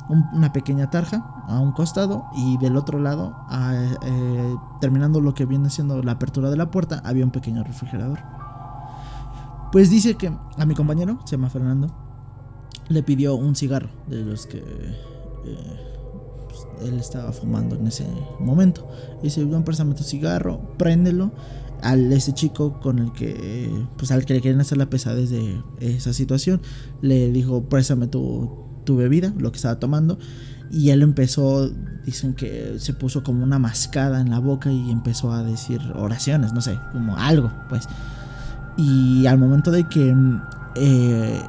un- 0.08 0.26
una 0.34 0.52
pequeña 0.52 0.90
tarja 0.90 1.24
a 1.46 1.60
un 1.60 1.70
costado. 1.72 2.24
Y 2.34 2.58
del 2.58 2.76
otro 2.76 2.98
lado, 2.98 3.36
eh, 4.04 4.56
terminando 4.80 5.20
lo 5.20 5.32
que 5.32 5.46
viene 5.46 5.70
siendo 5.70 6.02
la 6.02 6.12
apertura 6.12 6.50
de 6.50 6.56
la 6.56 6.70
puerta, 6.72 7.00
había 7.04 7.24
un 7.24 7.30
pequeño 7.30 7.62
refrigerador. 7.62 8.18
Pues 9.70 9.90
dice 9.90 10.16
que 10.16 10.30
a 10.58 10.66
mi 10.66 10.74
compañero, 10.74 11.20
se 11.24 11.36
llama 11.36 11.48
Fernando, 11.48 11.94
le 12.88 13.02
pidió 13.04 13.36
un 13.36 13.54
cigarro 13.54 13.88
de 14.08 14.22
los 14.24 14.46
que 14.46 14.58
eh, 14.58 16.46
pues, 16.48 16.66
él 16.88 16.98
estaba 16.98 17.32
fumando 17.32 17.76
en 17.76 17.86
ese 17.86 18.06
momento. 18.40 18.86
Dice, 19.22 19.46
no, 19.46 19.64
préstame 19.64 19.94
tu 19.94 20.02
cigarro, 20.02 20.60
préndelo. 20.76 21.30
Al 21.82 22.12
ese 22.12 22.32
chico 22.32 22.78
con 22.80 22.98
el 23.00 23.12
que, 23.12 23.70
pues 23.98 24.12
al 24.12 24.24
que 24.24 24.34
le 24.34 24.40
querían 24.40 24.60
hacer 24.60 24.78
la 24.78 24.88
pesadez 24.88 25.30
de 25.30 25.62
esa 25.80 26.12
situación, 26.12 26.60
le 27.00 27.32
dijo, 27.32 27.64
préstame 27.68 28.06
tu, 28.06 28.50
tu 28.84 28.96
bebida, 28.96 29.32
lo 29.36 29.50
que 29.50 29.56
estaba 29.56 29.80
tomando. 29.80 30.18
Y 30.70 30.90
él 30.90 31.02
empezó, 31.02 31.68
dicen 32.06 32.34
que 32.34 32.76
se 32.78 32.94
puso 32.94 33.22
como 33.22 33.42
una 33.42 33.58
mascada 33.58 34.20
en 34.20 34.30
la 34.30 34.38
boca 34.38 34.70
y 34.70 34.90
empezó 34.90 35.32
a 35.32 35.42
decir 35.42 35.80
oraciones, 35.96 36.52
no 36.52 36.60
sé, 36.62 36.78
como 36.92 37.16
algo, 37.18 37.50
pues. 37.68 37.88
Y 38.76 39.26
al 39.26 39.38
momento 39.38 39.70
de 39.70 39.86
que 39.88 40.14
eh, 40.76 41.42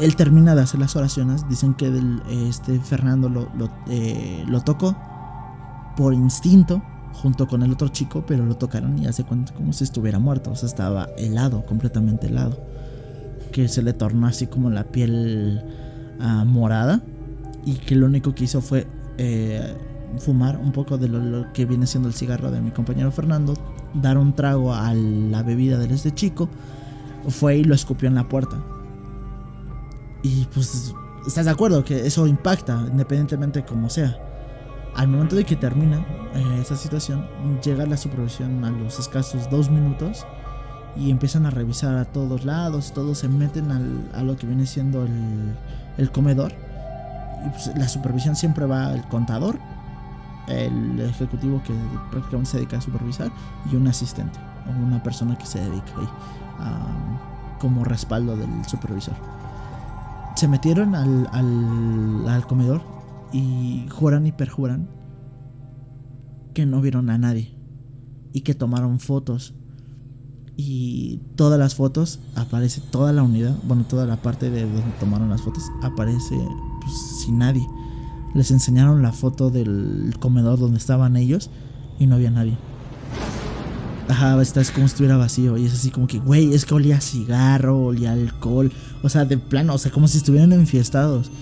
él 0.00 0.16
termina 0.16 0.54
de 0.54 0.62
hacer 0.62 0.80
las 0.80 0.96
oraciones, 0.96 1.48
dicen 1.48 1.74
que 1.74 1.90
del- 1.90 2.20
este 2.28 2.78
Fernando 2.80 3.28
lo, 3.28 3.48
lo, 3.56 3.70
eh, 3.88 4.44
lo 4.48 4.60
tocó 4.60 4.96
por 5.96 6.12
instinto 6.12 6.82
junto 7.14 7.46
con 7.46 7.62
el 7.62 7.72
otro 7.72 7.88
chico, 7.88 8.24
pero 8.26 8.44
lo 8.44 8.56
tocaron 8.56 8.98
y 8.98 9.06
hace 9.06 9.24
como 9.24 9.72
si 9.72 9.84
estuviera 9.84 10.18
muerto, 10.18 10.50
o 10.50 10.56
sea, 10.56 10.68
estaba 10.68 11.08
helado, 11.16 11.64
completamente 11.64 12.26
helado, 12.26 12.58
que 13.52 13.68
se 13.68 13.82
le 13.82 13.92
tornó 13.92 14.26
así 14.26 14.46
como 14.46 14.68
la 14.68 14.84
piel 14.84 15.62
ah, 16.20 16.44
morada 16.44 17.00
y 17.64 17.74
que 17.74 17.94
lo 17.94 18.06
único 18.06 18.34
que 18.34 18.44
hizo 18.44 18.60
fue 18.60 18.86
eh, 19.16 19.74
fumar 20.18 20.58
un 20.58 20.72
poco 20.72 20.98
de 20.98 21.08
lo 21.08 21.52
que 21.52 21.64
viene 21.64 21.86
siendo 21.86 22.08
el 22.08 22.14
cigarro 22.14 22.50
de 22.50 22.60
mi 22.60 22.72
compañero 22.72 23.10
Fernando, 23.10 23.54
dar 23.94 24.18
un 24.18 24.34
trago 24.34 24.74
a 24.74 24.92
la 24.92 25.42
bebida 25.42 25.78
de 25.78 25.92
este 25.94 26.12
chico, 26.12 26.48
fue 27.28 27.58
y 27.58 27.64
lo 27.64 27.74
escupió 27.74 28.08
en 28.08 28.16
la 28.16 28.28
puerta. 28.28 28.56
Y 30.22 30.46
pues, 30.52 30.94
¿estás 31.26 31.44
de 31.44 31.50
acuerdo 31.50 31.84
que 31.84 32.06
eso 32.06 32.26
impacta, 32.26 32.86
independientemente 32.90 33.64
como 33.64 33.88
sea? 33.88 34.18
Al 34.96 35.08
momento 35.08 35.34
de 35.36 35.44
que 35.44 35.56
termina 35.56 35.98
eh, 36.34 36.58
esa 36.60 36.76
situación, 36.76 37.26
llega 37.64 37.84
la 37.86 37.96
supervisión 37.96 38.64
a 38.64 38.70
los 38.70 38.98
escasos 38.98 39.50
dos 39.50 39.68
minutos 39.70 40.24
y 40.96 41.10
empiezan 41.10 41.46
a 41.46 41.50
revisar 41.50 41.96
a 41.96 42.04
todos 42.04 42.44
lados, 42.44 42.92
todos 42.92 43.18
se 43.18 43.28
meten 43.28 43.72
al- 43.72 44.08
a 44.14 44.22
lo 44.22 44.36
que 44.36 44.46
viene 44.46 44.66
siendo 44.66 45.04
el, 45.04 45.56
el 45.98 46.12
comedor. 46.12 46.52
Y 47.44 47.48
pues, 47.50 47.72
la 47.76 47.88
supervisión 47.88 48.36
siempre 48.36 48.66
va 48.66 48.92
el 48.94 49.02
contador, 49.08 49.58
el 50.46 51.00
ejecutivo 51.00 51.60
que 51.64 51.74
prácticamente 52.10 52.50
se 52.52 52.56
dedica 52.58 52.76
a 52.78 52.80
supervisar 52.80 53.30
y 53.72 53.76
un 53.76 53.88
asistente 53.88 54.38
o 54.68 54.84
una 54.86 55.02
persona 55.02 55.36
que 55.36 55.46
se 55.46 55.58
dedica 55.58 55.92
ahí 55.98 56.08
como 57.58 57.82
respaldo 57.82 58.36
del 58.36 58.64
supervisor. 58.66 59.14
Se 60.36 60.46
metieron 60.48 60.94
al, 60.94 61.28
al, 61.32 62.28
al 62.28 62.46
comedor 62.46 62.82
y 63.34 63.86
juran 63.90 64.26
y 64.26 64.32
perjuran 64.32 64.88
que 66.54 66.66
no 66.66 66.80
vieron 66.80 67.10
a 67.10 67.18
nadie 67.18 67.52
y 68.32 68.42
que 68.42 68.54
tomaron 68.54 69.00
fotos 69.00 69.54
y 70.56 71.18
todas 71.34 71.58
las 71.58 71.74
fotos 71.74 72.20
aparece 72.36 72.80
toda 72.80 73.12
la 73.12 73.24
unidad, 73.24 73.56
bueno, 73.64 73.84
toda 73.84 74.06
la 74.06 74.22
parte 74.22 74.50
de 74.50 74.62
donde 74.62 74.82
tomaron 75.00 75.28
las 75.28 75.42
fotos 75.42 75.64
aparece 75.82 76.36
pues, 76.80 76.94
sin 77.24 77.38
nadie. 77.38 77.66
Les 78.34 78.52
enseñaron 78.52 79.02
la 79.02 79.12
foto 79.12 79.50
del 79.50 80.14
comedor 80.20 80.60
donde 80.60 80.78
estaban 80.78 81.16
ellos 81.16 81.50
y 81.98 82.06
no 82.06 82.14
había 82.14 82.30
nadie. 82.30 82.56
Ajá, 84.08 84.40
está, 84.40 84.60
es 84.60 84.70
como 84.70 84.86
si 84.86 84.92
estuviera 84.92 85.16
vacío 85.16 85.56
y 85.56 85.64
es 85.64 85.72
así 85.72 85.90
como 85.90 86.06
que, 86.06 86.20
güey, 86.20 86.54
es 86.54 86.64
que 86.64 86.74
olía 86.74 87.00
cigarro, 87.00 87.86
olía 87.86 88.12
alcohol, 88.12 88.70
o 89.02 89.08
sea, 89.08 89.24
de 89.24 89.38
plano, 89.38 89.74
o 89.74 89.78
sea, 89.78 89.90
como 89.90 90.06
si 90.06 90.18
estuvieran 90.18 90.52
enfiestados. 90.52 91.32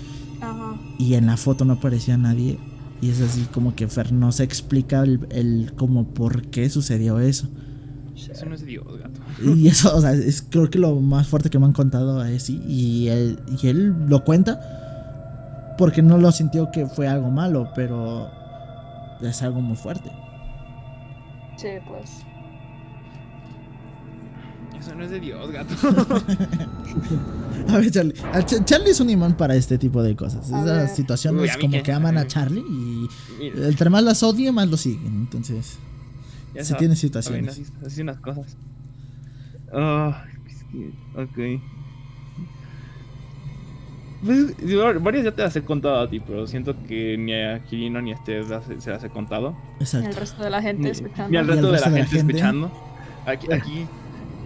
Y 1.02 1.14
en 1.14 1.26
la 1.26 1.36
foto 1.36 1.64
no 1.64 1.74
aparecía 1.74 2.16
nadie. 2.16 2.58
Y 3.00 3.10
es 3.10 3.20
así 3.20 3.46
como 3.52 3.74
que 3.74 3.88
Fer 3.88 4.12
no 4.12 4.30
se 4.30 4.44
explica 4.44 5.02
el, 5.02 5.26
el 5.30 5.72
como 5.74 6.06
por 6.06 6.42
qué 6.46 6.70
sucedió 6.70 7.18
eso. 7.18 7.48
Eso 8.14 8.46
no 8.46 8.54
es 8.54 8.64
Dios, 8.64 8.86
gato. 8.98 9.20
Y 9.56 9.66
eso, 9.66 9.96
o 9.96 10.00
sea, 10.00 10.12
es 10.12 10.46
creo 10.48 10.70
que 10.70 10.78
lo 10.78 10.94
más 11.00 11.26
fuerte 11.26 11.50
que 11.50 11.58
me 11.58 11.66
han 11.66 11.72
contado 11.72 12.20
a 12.20 12.30
ese. 12.30 12.52
Y 12.52 13.08
él, 13.08 13.40
y 13.60 13.66
él 13.66 14.06
lo 14.06 14.22
cuenta 14.22 15.74
porque 15.76 16.02
no 16.02 16.18
lo 16.18 16.30
sintió 16.30 16.70
que 16.70 16.86
fue 16.86 17.08
algo 17.08 17.30
malo, 17.30 17.70
pero 17.74 18.30
es 19.20 19.42
algo 19.42 19.60
muy 19.60 19.76
fuerte. 19.76 20.12
Sí, 21.56 21.68
pues. 21.88 22.24
Eso 24.82 24.94
no 24.96 25.04
es 25.04 25.10
de 25.10 25.20
Dios, 25.20 25.50
gato. 25.52 25.74
A 27.68 27.78
ver, 27.78 27.90
Charlie. 27.90 28.14
a 28.32 28.40
Ch- 28.40 28.64
Charlie 28.64 28.90
es 28.90 28.98
un 29.00 29.10
imán 29.10 29.36
para 29.36 29.54
este 29.54 29.78
tipo 29.78 30.02
de 30.02 30.16
cosas. 30.16 30.52
A 30.52 30.60
Esas 30.62 30.96
situaciones 30.96 31.54
Uy, 31.54 31.60
como 31.60 31.72
qué. 31.74 31.82
que 31.84 31.92
aman 31.92 32.18
a 32.18 32.26
Charlie 32.26 32.60
y 32.68 33.08
Mira, 33.38 33.68
entre 33.68 33.88
más 33.90 34.02
las 34.02 34.22
odie, 34.24 34.50
más 34.50 34.68
lo 34.68 34.76
siguen. 34.76 35.06
Entonces, 35.14 35.78
ya 36.54 36.64
sabes, 36.64 36.78
tiene 36.80 36.96
situaciones. 36.96 37.52
así, 37.52 37.64
así 37.86 38.00
unas 38.02 38.18
cosas. 38.18 38.56
Ah, 39.72 40.24
que- 40.72 40.90
ok. 41.22 41.62
Pues, 44.24 44.54
varias 45.02 45.24
ya 45.24 45.32
te 45.32 45.42
las 45.42 45.54
he 45.56 45.62
contado 45.62 46.00
a 46.00 46.08
ti, 46.08 46.20
pero 46.20 46.46
siento 46.46 46.74
que 46.86 47.16
ni 47.18 47.32
a 47.34 47.62
Kirino 47.64 48.00
ni 48.00 48.12
a 48.12 48.16
las- 48.48 48.64
se 48.82 48.90
las 48.90 49.02
he 49.02 49.08
contado. 49.10 49.50
Y 49.50 49.76
el 49.76 49.82
Exacto. 49.82 50.20
resto 50.20 50.42
de 50.44 50.50
la 50.50 50.62
gente 50.62 50.82
Ni, 50.84 50.90
escuchando. 50.90 51.28
ni 51.30 51.36
al 51.36 51.46
Y 51.46 51.50
al 51.50 51.56
resto 51.56 51.66
de 51.66 51.72
la 51.72 51.78
resto 51.78 51.90
de 51.90 51.98
la 51.98 52.04
gente 52.04 52.16
gente. 52.16 52.32
escuchando. 52.32 52.72
Aquí, 53.26 53.52
aquí 53.52 53.86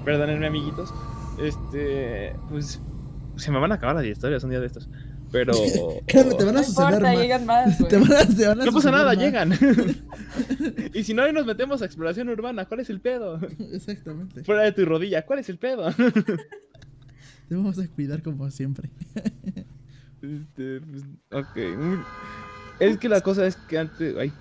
Perdónenme, 0.07 0.46
amiguitos. 0.46 0.94
Este, 1.38 2.34
pues 2.48 2.80
se 3.36 3.50
me 3.50 3.59
van 3.59 3.72
a 3.72 3.74
acabar 3.74 3.96
las 3.96 4.07
historias 4.07 4.42
un 4.44 4.50
día 4.50 4.61
de 4.61 4.66
estos. 4.66 4.88
Pero. 5.32 5.52
Créeme, 6.07 6.34
te 6.34 6.44
van 6.44 6.57
a 6.57 6.61
No 6.61 6.64
suceder 6.64 6.94
importa, 6.94 7.12
más. 7.12 7.18
llegan 7.18 7.46
más, 7.46 7.78
güey. 7.80 7.90
Te 7.90 7.98
van 7.98 8.12
a, 8.12 8.24
te 8.24 8.46
van 8.46 8.61
a 8.61 8.64
No 8.64 8.72
pasa 8.72 8.90
nada, 8.92 9.04
más. 9.07 9.18
llegan. 9.18 9.52
y 10.94 11.02
si 11.02 11.12
no, 11.12 11.24
ahí 11.24 11.32
nos 11.32 11.44
metemos 11.44 11.82
a 11.82 11.86
exploración 11.86 12.28
urbana. 12.28 12.64
¿Cuál 12.66 12.80
es 12.80 12.88
el 12.90 13.00
pedo? 13.00 13.40
Exactamente. 13.72 14.44
Fuera 14.44 14.62
de 14.62 14.72
tu 14.72 14.84
rodilla, 14.84 15.26
¿cuál 15.26 15.40
es 15.40 15.48
el 15.48 15.59
pedo? 15.59 15.92
Te 15.92 17.54
vamos 17.54 17.78
a 17.78 17.88
cuidar 17.88 18.22
como 18.22 18.48
siempre. 18.50 18.90
Este, 20.22 20.80
pues, 20.80 21.02
ok. 21.32 22.00
Es 22.78 22.96
que 22.98 23.09
la 23.09 23.20
cosa 23.20 23.44
es 23.46 23.57
que 23.57 23.78
antes. 23.78 24.16
Ay. 24.16 24.32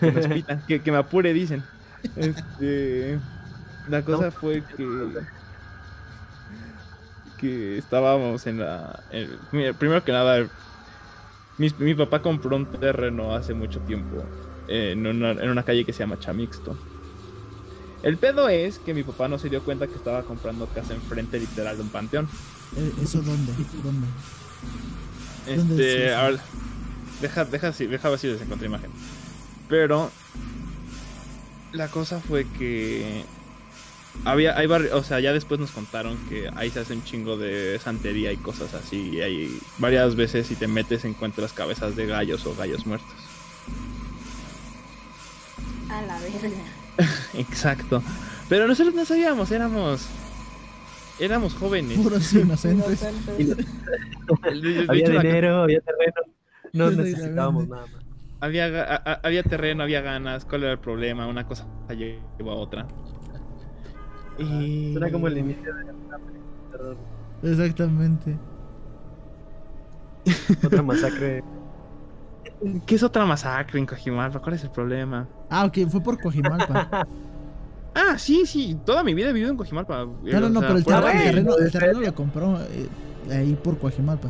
Que, 0.00 0.12
nos 0.12 0.26
pitan, 0.26 0.62
que, 0.66 0.80
que 0.80 0.90
me 0.90 0.98
apure, 0.98 1.32
dicen. 1.34 1.62
Este. 2.16 3.18
La 3.88 4.02
cosa 4.02 4.30
fue 4.30 4.62
que. 4.76 4.86
Que 7.38 7.78
estábamos 7.78 8.46
en 8.46 8.58
la. 8.60 9.02
en- 9.10 9.38
mira, 9.52 9.72
primero 9.72 10.04
que 10.04 10.12
nada, 10.12 10.46
mi, 11.56 11.72
mi 11.78 11.94
papá 11.94 12.20
compró 12.20 12.54
un 12.56 12.66
terreno 12.66 13.34
hace 13.34 13.54
mucho 13.54 13.80
tiempo. 13.80 14.22
En 14.68 15.06
una, 15.06 15.30
en 15.32 15.50
una 15.50 15.62
calle 15.64 15.84
que 15.84 15.92
se 15.92 16.00
llama 16.00 16.18
Chamixto. 16.18 16.76
El 18.02 18.16
pedo 18.18 18.48
es 18.48 18.78
que 18.78 18.94
mi 18.94 19.02
papá 19.02 19.26
no 19.28 19.38
se 19.38 19.48
dio 19.48 19.62
cuenta 19.62 19.86
que 19.86 19.94
estaba 19.94 20.22
comprando 20.22 20.66
casa 20.68 20.94
enfrente 20.94 21.38
literal 21.40 21.76
de 21.76 21.82
un 21.82 21.88
panteón. 21.88 22.28
Eh, 22.76 22.92
¿Eso 23.02 23.20
dónde? 23.20 23.52
¿Dónde? 23.82 24.06
¿Dónde 25.56 25.74
es 25.74 25.80
Este, 25.80 26.06
eso? 26.08 26.18
a 26.18 26.22
ver, 26.28 26.40
deja, 27.20 27.44
deja, 27.46 27.68
así- 27.68 27.86
deja 27.86 28.08
ver 28.10 28.18
si 28.18 28.28
les 28.28 28.40
encontré 28.40 28.68
imagen. 28.68 28.90
Pero 29.68 30.10
la 31.72 31.88
cosa 31.88 32.20
fue 32.20 32.46
que 32.58 33.24
había, 34.24 34.56
hay 34.58 34.66
barri- 34.66 34.90
o 34.92 35.02
sea, 35.02 35.20
ya 35.20 35.32
después 35.32 35.60
nos 35.60 35.70
contaron 35.70 36.16
que 36.28 36.50
ahí 36.56 36.70
se 36.70 36.80
hace 36.80 36.92
un 36.94 37.02
chingo 37.04 37.36
de 37.36 37.78
santería 37.78 38.32
y 38.32 38.36
cosas 38.36 38.74
así. 38.74 39.10
Y 39.14 39.20
hay 39.20 39.58
varias 39.78 40.14
veces 40.16 40.46
si 40.46 40.56
te 40.56 40.66
metes 40.68 41.04
encuentras 41.04 41.52
cabezas 41.52 41.96
de 41.96 42.06
gallos 42.06 42.44
o 42.46 42.54
gallos 42.54 42.86
muertos. 42.86 43.08
A 45.90 46.02
la 46.02 46.18
verga. 46.20 46.50
Exacto. 47.34 48.02
Pero 48.48 48.66
nosotros 48.66 48.94
no 48.94 49.04
sabíamos, 49.04 49.50
éramos, 49.50 50.06
éramos 51.18 51.54
jóvenes. 51.54 51.98
Puros 51.98 52.32
inocentes. 52.34 53.02
Inocentes. 53.38 53.56
De- 54.62 54.72
de 54.72 54.86
Había 54.88 55.08
dinero, 55.08 55.62
había 55.62 55.80
terreno. 55.80 56.14
No 56.72 56.90
necesitábamos 56.90 57.68
nada 57.68 57.86
más. 57.86 58.02
había, 58.40 58.68
ga- 58.68 58.86
a- 58.88 59.12
a- 59.12 59.20
había 59.24 59.42
terreno, 59.42 59.82
había 59.82 60.00
ganas. 60.02 60.44
¿Cuál 60.44 60.62
era 60.64 60.72
el 60.72 60.78
problema? 60.78 61.26
Una 61.26 61.46
cosa 61.46 61.66
llevó 61.96 62.50
a 62.52 62.54
otra. 62.54 62.86
Y... 64.40 64.92
Suena 64.92 65.10
como 65.12 65.28
el 65.28 65.38
inicio 65.38 65.74
de 65.74 65.82
una 65.84 66.18
película 66.18 66.18
de 66.18 66.78
terror. 66.78 66.96
Exactamente. 67.42 68.38
Otra 70.64 70.82
masacre. 70.82 71.44
¿Qué 72.86 72.94
es 72.94 73.02
otra 73.02 73.24
masacre 73.24 73.78
en 73.78 73.86
Cojimalpa? 73.86 74.40
¿Cuál 74.40 74.54
es 74.54 74.64
el 74.64 74.70
problema? 74.70 75.28
Ah, 75.48 75.64
ok, 75.64 75.78
fue 75.88 76.02
por 76.02 76.20
Cojimalpa. 76.20 77.06
Ah, 77.92 78.16
sí, 78.18 78.46
sí. 78.46 78.78
Toda 78.86 79.02
mi 79.02 79.14
vida 79.14 79.30
he 79.30 79.32
vivido 79.32 79.50
en 79.50 79.56
Cojimalpa. 79.56 80.04
No, 80.04 80.40
no, 80.40 80.48
no, 80.48 80.60
O 80.60 80.62
sea, 80.62 80.68
pero 80.68 80.78
el 80.78 80.84
terreno, 80.84 81.22
terreno, 81.24 81.56
el 81.56 81.64
¿en 81.64 81.72
terreno 81.72 82.00
lo 82.00 82.14
compró 82.14 82.60
eh, 82.60 82.88
ahí 83.32 83.58
por 83.62 83.78
Coajimalpa. 83.78 84.28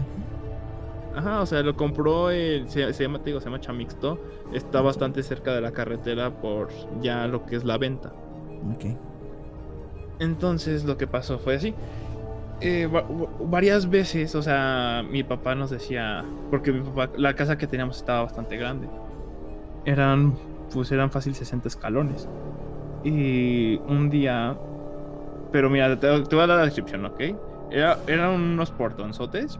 Ajá, 1.15 1.43
o 1.43 1.47
sea, 1.47 1.63
lo 1.63 1.77
compró 1.77 2.31
el... 2.31 2.69
Se, 2.71 2.93
se 2.95 3.03
llama, 3.03 3.19
te 3.19 3.27
digo, 3.27 3.41
se 3.41 3.47
llama 3.47 3.61
Chamixto. 3.61 4.19
Está 4.53 4.81
bastante 4.81 5.23
cerca 5.23 5.53
de 5.55 5.61
la 5.61 5.73
carretera 5.73 6.41
por 6.41 6.71
ya 7.03 7.27
lo 7.27 7.45
que 7.45 7.57
es 7.57 7.65
la 7.65 7.77
venta. 7.77 8.15
Ok. 8.75 8.97
Entonces 10.21 10.85
lo 10.85 10.97
que 10.97 11.07
pasó 11.07 11.39
fue 11.39 11.57
así. 11.57 11.75
Eh, 12.61 12.87
va- 12.87 13.01
va- 13.03 13.29
varias 13.47 13.89
veces, 13.89 14.35
o 14.35 14.43
sea, 14.43 15.03
mi 15.11 15.25
papá 15.25 15.55
nos 15.55 15.71
decía, 15.71 16.25
porque 16.51 16.73
mi 16.73 16.81
papá, 16.83 17.11
la 17.16 17.35
casa 17.35 17.57
que 17.59 17.66
teníamos 17.66 17.97
estaba 17.97 18.23
bastante 18.23 18.57
grande. 18.59 18.87
Eran, 19.87 20.35
pues 20.73 20.93
eran 20.93 21.11
fácil 21.11 21.35
60 21.35 21.68
escalones. 21.68 22.29
Y 23.03 23.77
un 23.89 24.11
día, 24.11 24.57
pero 25.53 25.71
mira, 25.71 25.99
te, 25.99 26.07
te 26.21 26.35
voy 26.37 26.45
a 26.45 26.47
dar 26.47 26.59
la 26.59 26.64
descripción, 26.66 27.05
¿ok? 27.07 27.21
Era, 27.71 27.99
eran 28.07 28.31
unos 28.35 28.71
portonzotes. 28.71 29.59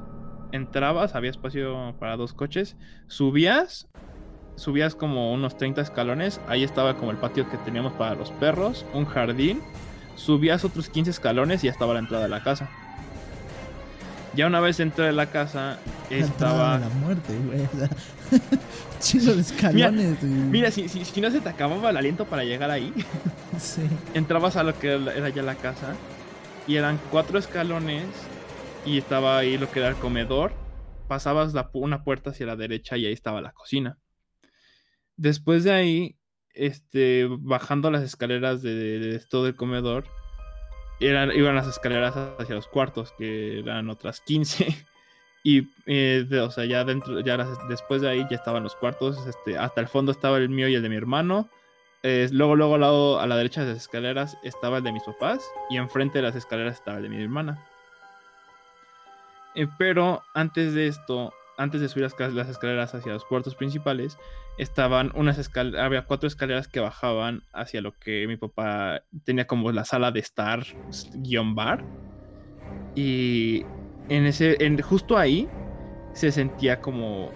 Entrabas, 0.53 1.15
había 1.15 1.31
espacio 1.31 1.95
para 1.99 2.17
dos 2.19 2.35
coches. 2.35 2.77
Subías, 3.07 3.89
subías 4.57 4.95
como 4.95 5.33
unos 5.33 5.57
30 5.57 5.81
escalones. 5.81 6.39
Ahí 6.49 6.65
estaba 6.65 6.97
como 6.97 7.13
el 7.13 7.17
patio 7.17 7.49
que 7.49 7.57
teníamos 7.59 7.93
para 7.95 8.15
los 8.15 8.31
perros, 8.33 8.85
un 8.93 9.07
jardín 9.07 9.63
subías 10.17 10.65
otros 10.65 10.89
15 10.89 11.11
escalones 11.11 11.63
y 11.63 11.67
ya 11.67 11.73
estaba 11.73 11.95
la 11.95 12.01
entrada 12.01 12.25
de 12.25 12.31
la 12.31 12.43
casa. 12.43 12.69
Ya 14.35 14.47
una 14.47 14.61
vez 14.61 14.79
entré 14.79 15.07
de 15.07 15.13
la 15.13 15.27
casa, 15.27 15.79
La 16.09 16.17
estaba... 16.17 16.79
de 16.79 16.85
la 16.89 16.95
muerte, 16.95 17.33
güey. 17.47 17.61
de 19.35 19.41
escalones. 19.41 20.21
güey. 20.21 20.33
Mira, 20.33 20.71
si, 20.71 20.89
si, 20.89 21.05
si 21.05 21.21
no 21.21 21.31
se 21.31 21.41
te 21.41 21.49
acababa 21.49 21.91
el 21.91 21.97
aliento 21.97 22.27
para 22.27 22.45
llegar 22.45 22.71
ahí, 22.71 22.93
Sí. 23.59 23.83
entrabas 24.15 24.57
a 24.57 24.63
lo 24.63 24.79
que 24.79 24.93
era 24.93 25.29
ya 25.31 25.43
la 25.43 25.57
casa 25.57 25.95
y 26.69 26.77
eran 26.77 27.01
cuatro 27.11 27.39
escalones 27.39 28.05
y 28.87 28.99
estaba 28.99 29.39
ahí 29.39 29.59
lo 29.59 29.71
que 29.71 29.81
era 29.81 29.89
el 29.89 29.97
comedor. 29.97 30.53
Pasabas 31.09 31.53
la 31.53 31.69
una 31.73 32.05
puerta 32.05 32.31
hacia 32.31 32.47
la 32.47 32.55
derecha 32.55 32.97
y 32.97 33.07
ahí 33.07 33.13
estaba 33.13 33.41
la 33.41 33.51
cocina. 33.53 33.99
Después 35.17 35.65
de 35.65 35.73
ahí, 35.73 36.17
este, 36.55 37.27
bajando 37.29 37.91
las 37.91 38.03
escaleras 38.03 38.63
de, 38.63 39.21
todo 39.29 39.47
el 39.47 39.57
comedor, 39.57 40.05
eran, 41.01 41.33
iban 41.33 41.55
las 41.55 41.67
escaleras 41.67 42.15
hacia 42.39 42.55
los 42.55 42.67
cuartos, 42.67 43.13
que 43.19 43.61
eran 43.61 43.91
otras 43.91 44.21
15. 44.21 44.87
Y, 45.43 45.69
eh, 45.87 46.27
de- 46.29 46.41
o 46.41 46.51
sea, 46.51 46.67
ya 46.67 46.85
dentro, 46.85 47.19
ya 47.21 47.39
después 47.67 48.03
de 48.03 48.11
ahí 48.11 48.27
ya 48.31 48.37
estaban 48.37 48.63
los 48.63 48.77
cuartos, 48.77 49.27
este, 49.27 49.57
hasta 49.57 49.81
el 49.81 49.89
fondo 49.89 50.13
estaba 50.13 50.37
el 50.37 50.51
mío 50.51 50.69
y 50.69 50.75
el 50.75 50.83
de 50.83 50.91
mi 50.91 50.97
hermano. 50.97 51.49
Luego, 52.03 52.57
luego 52.57 52.75
al 52.75 52.83
lado, 52.83 53.21
a 53.21 53.27
la 53.27 53.39
derecha 53.39 53.63
de 53.65 53.69
las 53.73 53.79
escaleras 53.79 54.37
estaba 54.43 54.77
el 54.77 54.85
de 54.85 54.93
mis 54.93 55.03
papás 55.03 55.43
y 55.71 55.79
enfrente 55.79 56.19
de 56.19 56.25
las 56.25 56.37
escaleras 56.37 56.75
estaba 56.75 56.99
el 56.99 57.05
de 57.05 57.09
mi 57.09 57.23
hermana. 57.23 57.67
Eh, 59.55 59.67
pero 59.79 60.23
antes 60.35 60.75
de 60.75 60.87
esto, 60.87 61.33
antes 61.61 61.81
de 61.81 61.89
subir 61.89 62.05
las, 62.05 62.15
ca- 62.15 62.29
las 62.29 62.49
escaleras 62.49 62.95
hacia 62.95 63.13
los 63.13 63.25
cuartos 63.25 63.55
principales, 63.55 64.17
estaban 64.59 65.13
unas 65.15 65.39
escaleras, 65.39 65.83
había 65.85 66.07
cuatro 66.07 66.27
escaleras 66.27 66.69
que 66.69 66.81
bajaban 66.81 67.43
hacia 67.53 67.81
lo 67.81 67.93
que 67.93 68.27
mi 68.27 68.37
papá 68.37 69.03
tenía 69.25 69.47
como 69.47 69.71
la 69.71 69.85
sala 69.85 70.11
de 70.11 70.21
estar 70.21 70.65
guion 71.15 71.55
bar. 71.55 71.85
Y 72.95 73.65
en 74.09 74.27
ese, 74.27 74.57
en, 74.65 74.81
justo 74.81 75.17
ahí 75.17 75.49
se 76.15 76.33
sentía 76.33 76.81
como, 76.81 77.31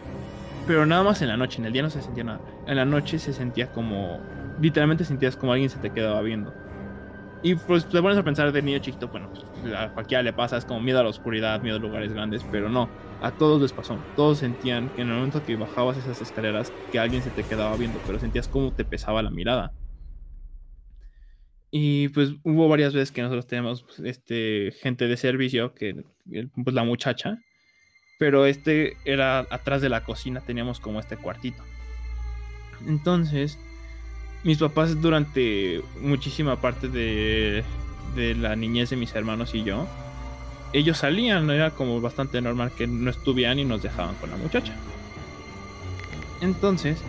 pero 0.67 0.85
nada 0.87 1.03
más 1.03 1.23
en 1.23 1.29
la 1.29 1.37
noche, 1.37 1.59
en 1.61 1.67
el 1.67 1.73
día 1.73 1.83
no 1.83 1.91
se 1.91 2.03
sentía 2.03 2.25
nada. 2.25 2.41
En 2.67 2.77
la 2.77 2.85
noche 2.85 3.19
se 3.19 3.33
sentía 3.33 3.71
como, 3.73 4.21
literalmente 4.61 5.05
sentías 5.05 5.37
como 5.37 5.53
alguien 5.53 5.71
se 5.71 5.79
te 5.79 5.91
quedaba 5.91 6.21
viendo. 6.23 6.53
Y 7.43 7.55
pues 7.57 7.87
te 7.87 8.01
pones 8.01 8.17
a 8.17 8.23
pensar 8.23 8.51
de 8.53 8.63
niño 8.63 8.79
chiquito, 8.79 9.09
bueno, 9.09 9.29
pues, 9.31 9.75
a 9.75 9.91
cualquiera 9.91 10.23
le 10.23 10.33
pasa, 10.33 10.57
es 10.57 10.65
como 10.65 10.81
miedo 10.81 10.99
a 10.99 11.03
la 11.03 11.11
oscuridad, 11.11 11.61
miedo 11.61 11.77
a 11.77 11.79
lugares 11.79 12.11
grandes, 12.13 12.43
pero 12.51 12.71
no, 12.71 12.89
a 13.25 13.31
todos 13.31 13.63
les 13.63 13.73
pasó. 13.73 13.99
Todos 14.17 14.39
sentían 14.41 14.91
que 14.91 15.01
en 15.01 15.09
el 15.09 15.15
momento 15.15 15.43
que 15.43 15.57
bajabas 15.57 15.97
esas 15.97 16.21
escaleras, 16.21 16.71
que 16.93 16.99
alguien 16.99 17.23
se 17.23 17.31
te 17.31 17.43
quedaba 17.43 17.75
viendo, 17.75 17.99
pero 18.07 18.21
sentías 18.21 18.49
como 18.49 18.71
te 18.71 18.85
pesaba 18.85 19.23
la 19.23 19.31
mirada. 19.31 19.73
Y 21.71 22.09
pues 22.09 22.33
hubo 22.43 22.69
varias 22.69 22.93
veces 22.93 23.13
que 23.13 23.23
nosotros 23.23 23.47
tenemos 23.47 23.83
pues, 23.83 24.01
este, 24.01 24.73
gente 24.79 25.09
de 25.09 25.17
servicio, 25.17 25.73
que 25.75 26.05
pues 26.63 26.75
la 26.75 26.85
muchacha, 26.85 27.39
pero 28.19 28.45
este 28.45 28.99
era 29.07 29.39
atrás 29.39 29.81
de 29.81 29.89
la 29.89 30.05
cocina, 30.05 30.43
teníamos 30.43 30.79
como 30.79 31.01
este 31.01 31.17
cuartito. 31.17 31.63
Entonces, 32.87 33.59
mis 34.43 34.59
papás 34.59 35.01
durante 35.01 35.81
muchísima 35.99 36.61
parte 36.61 36.89
de, 36.89 37.65
de 38.15 38.35
la 38.35 38.55
niñez 38.55 38.91
de 38.91 38.97
mis 38.97 39.15
hermanos 39.15 39.55
y 39.55 39.65
yo, 39.65 39.89
ellos 40.75 40.99
salían, 40.99 41.49
era 41.51 41.71
como 41.71 42.01
bastante 42.01 42.41
normal 42.43 42.73
que 42.77 42.87
no 42.87 43.09
estuvieran 43.11 43.59
y 43.59 43.65
nos 43.65 43.83
dejaban 43.83 44.15
con 44.17 44.31
la 44.31 44.37
muchacha. 44.37 44.75
Entonces, 46.41 47.03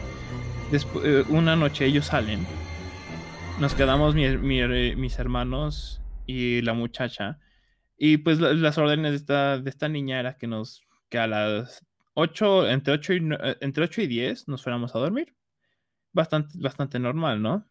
despu- 0.71 1.01
eh, 1.03 1.25
una 1.29 1.55
noche 1.55 1.85
ellos 1.85 2.05
salen, 2.05 2.45
nos 3.59 3.73
quedamos 3.73 4.15
mi- 4.15 4.37
mi- 4.37 4.95
mis 4.95 5.19
hermanos 5.19 6.01
y 6.25 6.61
la 6.61 6.73
muchacha, 6.73 7.39
y 7.97 8.17
pues 8.17 8.39
la- 8.39 8.53
las 8.53 8.77
órdenes 8.77 9.11
de 9.11 9.17
esta, 9.17 9.59
de 9.59 9.69
esta 9.69 9.89
niña 9.89 10.19
era 10.19 10.37
que 10.37 10.47
nos, 10.47 10.81
que 11.09 11.17
a 11.17 11.27
las 11.27 11.85
8, 12.13 12.69
entre 12.69 12.93
8 12.93 13.13
y, 13.13 13.17
eh, 13.17 13.57
entre 13.61 13.83
8 13.83 14.01
y 14.01 14.07
10 14.07 14.47
nos 14.47 14.63
fuéramos 14.63 14.95
a 14.95 14.99
dormir 14.99 15.35
bastante, 16.13 16.57
bastante 16.59 16.99
normal, 16.99 17.41
¿no? 17.41 17.65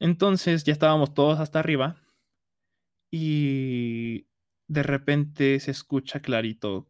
Entonces 0.00 0.64
ya 0.64 0.72
estábamos 0.72 1.14
todos 1.14 1.40
hasta 1.40 1.58
arriba 1.58 1.96
y 3.10 4.26
de 4.68 4.82
repente 4.82 5.60
se 5.60 5.70
escucha 5.70 6.20
clarito 6.20 6.88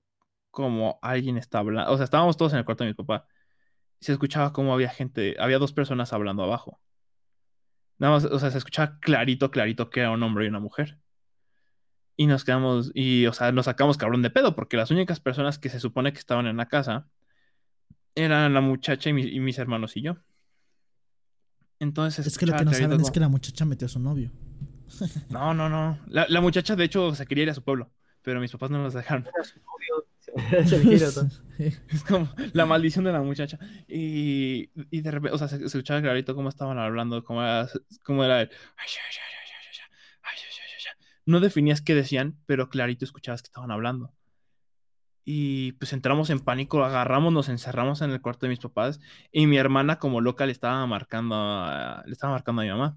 como 0.50 0.98
alguien 1.02 1.36
está 1.36 1.58
hablando. 1.58 1.92
O 1.92 1.96
sea, 1.96 2.04
estábamos 2.04 2.36
todos 2.36 2.52
en 2.52 2.58
el 2.60 2.64
cuarto 2.64 2.84
de 2.84 2.90
mi 2.90 2.94
papá. 2.94 3.26
Se 4.00 4.12
escuchaba 4.12 4.52
como 4.52 4.72
había 4.74 4.88
gente, 4.90 5.36
había 5.38 5.58
dos 5.58 5.72
personas 5.72 6.12
hablando 6.12 6.42
abajo. 6.42 6.80
Nada 7.98 8.14
más, 8.14 8.24
o 8.26 8.38
sea, 8.38 8.50
se 8.50 8.58
escuchaba 8.58 8.98
clarito, 9.00 9.50
clarito 9.50 9.88
que 9.90 10.00
era 10.00 10.10
un 10.10 10.22
hombre 10.22 10.44
y 10.44 10.48
una 10.48 10.60
mujer. 10.60 10.98
Y 12.16 12.26
nos 12.26 12.44
quedamos, 12.44 12.90
y 12.94 13.26
o 13.26 13.32
sea, 13.34 13.52
nos 13.52 13.66
sacamos 13.66 13.98
cabrón 13.98 14.22
de 14.22 14.30
pedo, 14.30 14.54
porque 14.54 14.76
las 14.78 14.90
únicas 14.90 15.20
personas 15.20 15.58
que 15.58 15.68
se 15.68 15.80
supone 15.80 16.12
que 16.12 16.18
estaban 16.18 16.46
en 16.46 16.56
la 16.56 16.66
casa 16.68 17.08
eran 18.14 18.54
la 18.54 18.62
muchacha 18.62 19.10
y, 19.10 19.12
mi- 19.12 19.22
y 19.28 19.40
mis 19.40 19.58
hermanos 19.58 19.96
y 19.98 20.02
yo. 20.02 20.16
Entonces, 21.78 22.26
Es 22.26 22.38
que 22.38 22.46
lo 22.46 22.56
que 22.56 22.64
no 22.64 22.72
saben 22.72 23.00
es 23.02 23.10
que 23.10 23.20
la 23.20 23.28
muchacha 23.28 23.64
metió 23.66 23.84
a 23.86 23.88
su 23.90 23.98
novio. 23.98 24.32
No, 25.28 25.54
no, 25.54 25.68
no. 25.68 25.98
La, 26.06 26.26
la 26.28 26.40
muchacha, 26.40 26.76
de 26.76 26.84
hecho, 26.84 27.14
se 27.14 27.26
quería 27.26 27.44
ir 27.44 27.50
a 27.50 27.54
su 27.54 27.62
pueblo, 27.62 27.90
pero 28.22 28.40
mis 28.40 28.52
papás 28.52 28.70
no 28.70 28.82
nos 28.82 28.94
dejaron. 28.94 29.26
Es 31.88 32.04
como 32.04 32.28
la 32.52 32.66
maldición 32.66 33.04
de 33.04 33.12
la 33.12 33.22
muchacha. 33.22 33.58
Y, 33.88 34.70
y 34.90 35.00
de 35.00 35.10
repente, 35.10 35.34
o 35.34 35.38
sea, 35.38 35.48
se, 35.48 35.58
se 35.58 35.64
escuchaba 35.64 36.02
clarito 36.02 36.34
cómo 36.34 36.48
estaban 36.48 36.78
hablando, 36.78 37.24
cómo 37.24 37.42
era, 37.42 37.68
cómo 38.04 38.24
era 38.24 38.42
el... 38.42 38.50
No 41.24 41.40
definías 41.40 41.82
qué 41.82 41.94
decían, 41.94 42.38
pero 42.46 42.68
clarito 42.68 43.04
escuchabas 43.04 43.42
que 43.42 43.48
estaban 43.48 43.70
hablando. 43.70 44.12
Y 45.24 45.72
pues 45.72 45.92
entramos 45.92 46.30
en 46.30 46.38
pánico, 46.38 46.84
agarramos, 46.84 47.32
nos 47.32 47.48
encerramos 47.48 48.00
en 48.00 48.12
el 48.12 48.20
cuarto 48.20 48.46
de 48.46 48.50
mis 48.50 48.60
papás 48.60 49.00
y 49.32 49.48
mi 49.48 49.58
hermana 49.58 49.98
como 49.98 50.20
loca 50.20 50.46
le 50.46 50.52
estaba 50.52 50.86
marcando 50.86 51.34
a, 51.34 52.04
le 52.06 52.12
estaba 52.12 52.32
marcando 52.32 52.62
a 52.62 52.64
mi 52.64 52.70
mamá. 52.70 52.96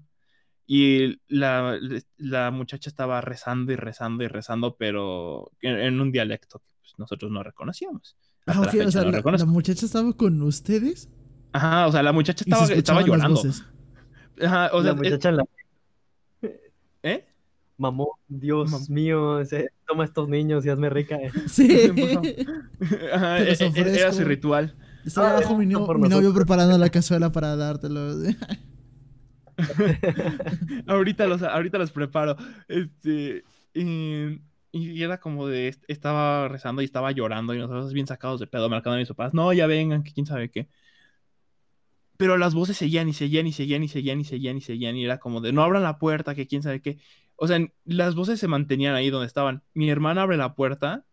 Y 0.72 1.18
la, 1.26 1.76
la 2.16 2.52
muchacha 2.52 2.88
estaba 2.88 3.20
rezando 3.20 3.72
y 3.72 3.76
rezando 3.76 4.22
y 4.22 4.28
rezando, 4.28 4.76
pero 4.76 5.50
en, 5.62 5.76
en 5.80 6.00
un 6.00 6.12
dialecto 6.12 6.60
que 6.60 6.70
pues, 6.80 6.94
nosotros 6.96 7.32
no 7.32 7.42
reconocíamos. 7.42 8.16
Ah, 8.46 8.52
Hasta 8.52 8.60
la 8.62 8.66
ok, 8.68 8.72
fecha 8.72 8.86
o 8.86 8.90
sea, 8.92 9.02
no 9.02 9.10
la, 9.32 9.44
muchacha 9.46 9.84
estaba 9.84 10.12
con 10.12 10.40
ustedes 10.42 11.08
Ajá, 11.52 11.88
o 11.88 11.92
sea, 11.92 12.04
la 12.04 12.12
muchacha 12.12 12.44
se 12.44 12.50
estaba, 12.50 12.66
estaba 12.72 13.02
llorando. 13.02 13.34
voces. 13.34 13.64
Ajá, 14.40 14.70
o 14.72 14.80
sea, 14.82 14.92
la 14.92 14.96
muchacha 14.96 15.28
en 15.30 15.36
la 15.38 15.44
¿eh? 17.02 17.26
mamó, 17.76 18.18
Dios 18.28 18.70
Mam- 18.70 18.88
mío, 18.90 19.44
se- 19.44 19.70
toma 19.88 20.04
estos 20.04 20.28
niños 20.28 20.64
y 20.66 20.68
hazme 20.68 20.88
rica. 20.90 21.16
eh. 21.16 21.30
Sí. 21.48 21.66
Ajá, 23.12 23.38
Te 23.38 23.42
e- 23.42 23.46
los 23.50 23.60
e- 23.76 23.98
era 24.00 24.12
su 24.12 24.22
ritual. 24.24 24.76
Estaba 25.04 25.30
Ah, 25.30 25.36
abajo 25.38 25.56
mi, 25.56 25.66
no- 25.66 25.84
por 25.84 25.98
mi 25.98 26.08
novio 26.08 26.32
preparando 26.32 26.78
la 26.78 26.90
cazuela 26.90 27.30
para 27.32 27.56
dártelo. 27.56 28.14
ahorita 30.86 31.26
los, 31.26 31.42
ahorita 31.42 31.78
los 31.78 31.92
preparo. 31.92 32.36
Este, 32.68 33.44
y, 33.74 35.02
era 35.02 35.18
como 35.18 35.48
de, 35.48 35.76
estaba 35.88 36.48
rezando 36.48 36.82
y 36.82 36.84
estaba 36.84 37.12
llorando 37.12 37.54
y 37.54 37.58
nosotros 37.58 37.92
bien 37.92 38.06
sacados 38.06 38.40
de 38.40 38.46
pedo, 38.46 38.68
marcando 38.68 38.96
a 38.96 38.98
mis 38.98 39.08
papás, 39.08 39.34
no, 39.34 39.52
ya 39.52 39.66
vengan, 39.66 40.02
que 40.02 40.12
quién 40.12 40.26
sabe 40.26 40.50
qué. 40.50 40.68
Pero 42.16 42.36
las 42.36 42.54
voces 42.54 42.76
seguían 42.76 43.08
y 43.08 43.12
seguían 43.14 43.46
y 43.46 43.52
seguían 43.52 43.82
y 43.82 43.88
seguían 43.88 44.20
y 44.20 44.24
seguían 44.24 44.56
y 44.58 44.60
seguían 44.60 44.96
y 44.96 45.04
era 45.04 45.18
como 45.18 45.40
de, 45.40 45.52
no 45.52 45.62
abran 45.62 45.82
la 45.82 45.98
puerta, 45.98 46.34
que 46.34 46.46
quién 46.46 46.62
sabe 46.62 46.82
qué. 46.82 46.98
O 47.36 47.48
sea, 47.48 47.58
las 47.84 48.14
voces 48.14 48.38
se 48.38 48.48
mantenían 48.48 48.94
ahí 48.94 49.10
donde 49.10 49.26
estaban. 49.26 49.62
Mi 49.74 49.90
hermana 49.90 50.22
abre 50.22 50.36
la 50.36 50.54
puerta 50.54 51.06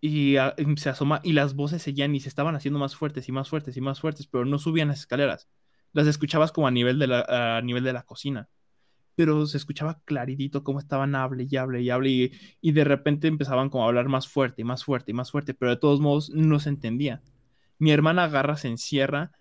y 0.00 0.36
ah, 0.36 0.54
y 0.58 0.76
se 0.76 0.90
asoma 0.90 1.20
y 1.24 1.32
las 1.32 1.54
voces 1.54 1.82
seguían 1.82 2.14
y 2.14 2.20
se 2.20 2.28
estaban 2.28 2.54
haciendo 2.54 2.78
más 2.78 2.96
fuertes 2.96 3.28
y 3.28 3.32
más 3.32 3.48
fuertes 3.48 3.76
y 3.76 3.80
más 3.80 4.00
fuertes, 4.00 4.26
pero 4.26 4.44
no 4.44 4.58
subían 4.58 4.88
las 4.88 5.00
escaleras. 5.00 5.48
Las 5.96 6.06
escuchabas 6.06 6.52
como 6.52 6.68
a 6.68 6.70
nivel 6.70 6.98
de 6.98 7.06
la, 7.06 7.56
a 7.56 7.62
nivel 7.62 7.82
de 7.82 7.94
la 7.94 8.02
cocina. 8.02 8.50
Pero 9.14 9.46
se 9.46 9.56
escuchaba 9.56 10.02
claridito 10.04 10.62
cómo 10.62 10.78
estaban 10.78 11.14
hable 11.14 11.46
y 11.48 11.56
hable 11.56 11.80
y 11.80 11.88
hable 11.88 12.10
y, 12.10 12.32
y 12.60 12.72
de 12.72 12.84
repente 12.84 13.28
empezaban 13.28 13.70
como 13.70 13.84
a 13.84 13.86
hablar 13.86 14.06
más 14.06 14.28
fuerte 14.28 14.60
y 14.60 14.64
más 14.64 14.84
fuerte 14.84 15.12
y 15.12 15.14
más 15.14 15.30
fuerte, 15.30 15.54
pero 15.54 15.70
de 15.70 15.78
todos 15.78 16.00
modos 16.00 16.28
no 16.28 16.60
se 16.60 16.68
entendía. 16.68 17.22
Mi 17.78 17.92
hermana 17.92 18.24
agarra, 18.24 18.58
se 18.58 18.68
encierra, 18.68 19.32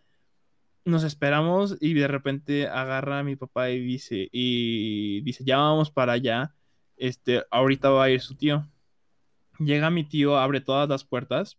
nos 0.85 1.03
esperamos 1.03 1.77
y 1.81 1.93
de 1.93 2.07
repente 2.07 2.69
agarra 2.69 3.19
a 3.19 3.23
mi 3.23 3.35
papá 3.35 3.69
y 3.71 3.81
dice, 3.81 4.29
y 4.31 5.19
dice, 5.23 5.43
ya 5.45 5.57
vamos 5.57 5.91
para 5.91 6.13
allá, 6.13 6.55
este, 6.95 7.43
ahorita 7.51 7.89
va 7.89 8.05
a 8.05 8.09
ir 8.11 8.21
su 8.21 8.35
tío. 8.35 8.65
Llega 9.59 9.89
mi 9.89 10.05
tío, 10.05 10.37
abre 10.37 10.61
todas 10.61 10.87
las 10.87 11.03
puertas 11.03 11.57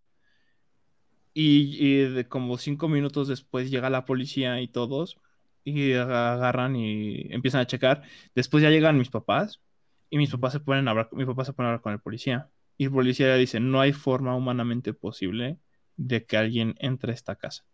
y, 1.37 1.77
y 1.79 1.97
de 2.09 2.29
como 2.29 2.57
cinco 2.57 2.89
minutos 2.89 3.29
después 3.29 3.71
llega 3.71 3.91
la 3.91 4.07
policía 4.07 4.61
y 4.63 4.69
todos 4.69 5.19
y 5.65 5.93
agarran 5.93 6.77
y 6.77 7.27
empiezan 7.33 7.61
a 7.61 7.67
checar. 7.67 8.03
Después 8.35 8.63
ya 8.63 8.71
llegan 8.71 8.97
mis 8.99 9.11
papás 9.11 9.61
y 10.09 10.17
mis 10.17 10.31
papás 10.31 10.55
se 10.55 10.61
ponen 10.61 10.89
a 10.89 10.93
hablar, 10.93 11.11
mi 11.13 11.27
papá 11.27 11.45
se 11.45 11.53
pone 11.53 11.67
a 11.67 11.71
hablar 11.73 11.83
con 11.83 11.93
el 11.93 12.01
policía 12.01 12.51
y 12.79 12.85
el 12.87 12.91
policía 12.93 13.27
le 13.29 13.39
dice, 13.39 13.61
no 13.61 13.81
hay 13.83 13.93
forma 13.93 14.35
humanamente 14.35 14.95
posible 14.95 15.59
de 15.97 16.25
que 16.25 16.39
alguien 16.39 16.75
entre 16.79 17.13
a 17.13 17.15
esta 17.15 17.37
casa. 17.37 17.67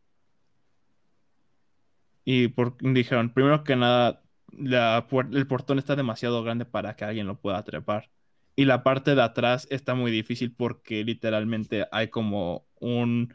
Y 2.24 2.48
por, 2.48 2.76
dijeron, 2.80 3.32
primero 3.32 3.62
que 3.62 3.76
nada, 3.76 4.22
la 4.52 5.06
el 5.32 5.46
portón 5.46 5.78
está 5.78 5.94
demasiado 5.96 6.42
grande 6.42 6.64
para 6.64 6.96
que 6.96 7.04
alguien 7.04 7.28
lo 7.28 7.40
pueda 7.40 7.62
trepar. 7.64 8.10
Y 8.56 8.64
la 8.64 8.82
parte 8.82 9.14
de 9.14 9.22
atrás 9.22 9.66
está 9.70 9.94
muy 9.94 10.10
difícil 10.10 10.52
porque 10.54 11.04
literalmente 11.04 11.86
hay 11.92 12.08
como 12.08 12.66
un... 12.80 13.34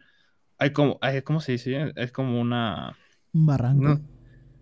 Hay 0.58 0.74
como... 0.74 0.98
hay- 1.02 1.22
¿Cómo 1.22 1.40
se 1.42 1.54
dice? 1.54 1.92
Es 1.96 2.12
como 2.12 2.40
una... 2.42 2.98
Un 3.34 3.46
barranco. 3.46 3.88
No, 3.88 4.02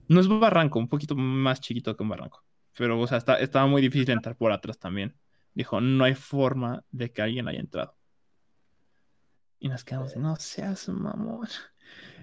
no 0.09 0.19
es 0.21 0.27
un 0.27 0.39
barranco, 0.39 0.79
un 0.79 0.89
poquito 0.89 1.15
más 1.15 1.61
chiquito 1.61 1.95
que 1.95 2.03
un 2.03 2.09
barranco. 2.09 2.43
Pero, 2.77 2.99
o 2.99 3.07
sea, 3.07 3.17
está, 3.17 3.39
estaba 3.39 3.67
muy 3.67 3.81
difícil 3.81 4.11
entrar 4.11 4.35
por 4.37 4.51
atrás 4.51 4.79
también. 4.79 5.17
Dijo, 5.53 5.81
no 5.81 6.03
hay 6.03 6.15
forma 6.15 6.83
de 6.91 7.11
que 7.11 7.21
alguien 7.21 7.47
haya 7.47 7.59
entrado. 7.59 7.97
Y 9.59 9.69
nos 9.69 9.83
quedamos, 9.83 10.13
de, 10.13 10.19
no 10.19 10.35
seas 10.37 10.87
mamón. 10.89 11.47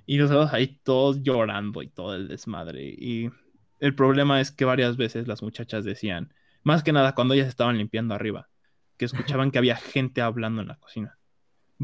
Y 0.06 0.16
nosotros 0.18 0.52
ahí 0.52 0.78
todos 0.82 1.22
llorando 1.22 1.82
y 1.82 1.88
todo 1.88 2.14
el 2.16 2.26
desmadre. 2.28 2.82
Y 2.98 3.30
el 3.78 3.94
problema 3.94 4.40
es 4.40 4.50
que 4.50 4.64
varias 4.64 4.96
veces 4.96 5.28
las 5.28 5.42
muchachas 5.42 5.84
decían, 5.84 6.34
más 6.64 6.82
que 6.82 6.92
nada 6.92 7.14
cuando 7.14 7.34
ellas 7.34 7.48
estaban 7.48 7.78
limpiando 7.78 8.14
arriba, 8.14 8.50
que 8.96 9.04
escuchaban 9.04 9.50
que 9.52 9.58
había 9.58 9.76
gente 9.76 10.20
hablando 10.20 10.60
en 10.62 10.68
la 10.68 10.76
cocina. 10.78 11.18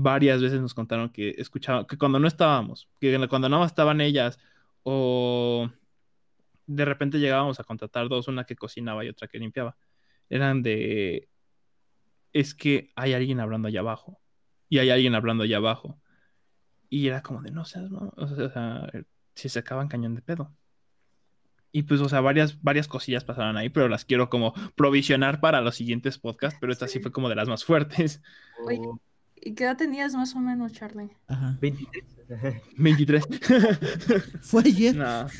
Varias 0.00 0.40
veces 0.40 0.60
nos 0.60 0.74
contaron 0.74 1.08
que 1.10 1.34
escuchaban, 1.38 1.84
que 1.84 1.98
cuando 1.98 2.20
no 2.20 2.28
estábamos, 2.28 2.88
que 3.00 3.26
cuando 3.28 3.48
más 3.48 3.72
estaban 3.72 4.00
ellas, 4.00 4.38
o 4.84 5.68
de 6.66 6.84
repente 6.84 7.18
llegábamos 7.18 7.58
a 7.58 7.64
contratar 7.64 8.08
dos, 8.08 8.28
una 8.28 8.44
que 8.44 8.54
cocinaba 8.54 9.04
y 9.04 9.08
otra 9.08 9.26
que 9.26 9.40
limpiaba. 9.40 9.76
Eran 10.28 10.62
de, 10.62 11.28
es 12.32 12.54
que 12.54 12.92
hay 12.94 13.14
alguien 13.14 13.40
hablando 13.40 13.66
allá 13.66 13.80
abajo. 13.80 14.20
Y 14.68 14.78
hay 14.78 14.90
alguien 14.90 15.16
hablando 15.16 15.42
allá 15.42 15.56
abajo. 15.56 16.00
Y 16.88 17.08
era 17.08 17.20
como 17.22 17.42
de, 17.42 17.50
no 17.50 17.64
seas, 17.64 17.90
no, 17.90 18.12
o 18.16 18.26
sea, 18.28 18.44
o 18.46 18.50
sea, 18.50 18.90
si 19.34 19.48
se 19.48 19.58
acaban 19.58 19.88
cañón 19.88 20.14
de 20.14 20.22
pedo. 20.22 20.54
Y 21.72 21.82
pues, 21.82 22.00
o 22.00 22.08
sea, 22.08 22.20
varias, 22.20 22.62
varias 22.62 22.86
cosillas 22.86 23.24
pasaron 23.24 23.56
ahí, 23.56 23.68
pero 23.68 23.88
las 23.88 24.04
quiero 24.04 24.30
como 24.30 24.54
provisionar 24.76 25.40
para 25.40 25.60
los 25.60 25.74
siguientes 25.74 26.18
podcasts, 26.18 26.58
pero 26.60 26.72
esta 26.72 26.86
sí 26.86 26.98
Sí. 26.98 27.00
fue 27.00 27.10
como 27.12 27.28
de 27.28 27.34
las 27.34 27.48
más 27.48 27.64
fuertes. 27.64 28.22
Oye. 28.54 28.78
¿Y 29.42 29.54
qué 29.54 29.64
edad 29.64 29.76
tenías 29.76 30.14
más 30.14 30.34
o 30.34 30.40
menos, 30.40 30.72
Charlie? 30.72 31.10
Ajá. 31.26 31.56
23. 31.60 32.04
23. 32.76 33.26
Fue 34.42 34.62
ayer. 34.64 34.96
no. 34.96 35.26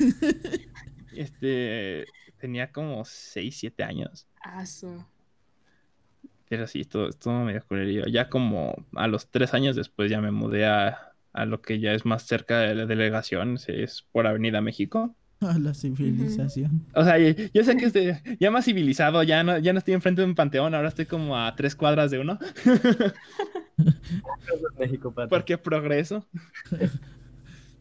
Este, 1.11 2.05
tenía 2.37 2.71
como 2.71 3.03
6, 3.03 3.57
7 3.59 3.83
años. 3.83 4.27
Ah. 4.41 4.63
Pero 6.47 6.65
sí, 6.65 6.81
esto, 6.81 7.09
esto 7.09 7.31
medio 7.31 7.61
culerillo. 7.67 8.05
Ya 8.05 8.29
como 8.29 8.85
a 8.95 9.07
los 9.07 9.29
tres 9.29 9.53
años 9.53 9.75
después 9.75 10.09
ya 10.09 10.21
me 10.21 10.31
mudé 10.31 10.65
a, 10.65 11.13
a 11.33 11.45
lo 11.45 11.61
que 11.61 11.79
ya 11.79 11.93
es 11.93 12.05
más 12.05 12.23
cerca 12.23 12.59
de 12.59 12.75
la 12.75 12.85
delegación, 12.85 13.57
es 13.67 14.03
por 14.13 14.27
Avenida 14.27 14.61
México. 14.61 15.13
A 15.41 15.57
la 15.57 15.73
civilización. 15.73 16.85
O 16.93 17.03
sea, 17.03 17.17
ya, 17.17 17.33
ya 17.53 17.63
sé 17.63 17.77
que 17.77 17.85
estoy 17.85 18.13
ya 18.39 18.51
más 18.51 18.65
civilizado, 18.65 19.23
ya 19.23 19.43
no, 19.43 19.57
ya 19.57 19.71
no 19.71 19.79
estoy 19.79 19.93
enfrente 19.93 20.21
de 20.21 20.27
un 20.27 20.35
panteón, 20.35 20.75
ahora 20.75 20.89
estoy 20.89 21.05
como 21.05 21.37
a 21.37 21.55
tres 21.55 21.75
cuadras 21.75 22.11
de 22.11 22.19
uno, 22.19 22.37
México, 24.79 25.13
porque 25.29 25.57
progreso. 25.57 26.25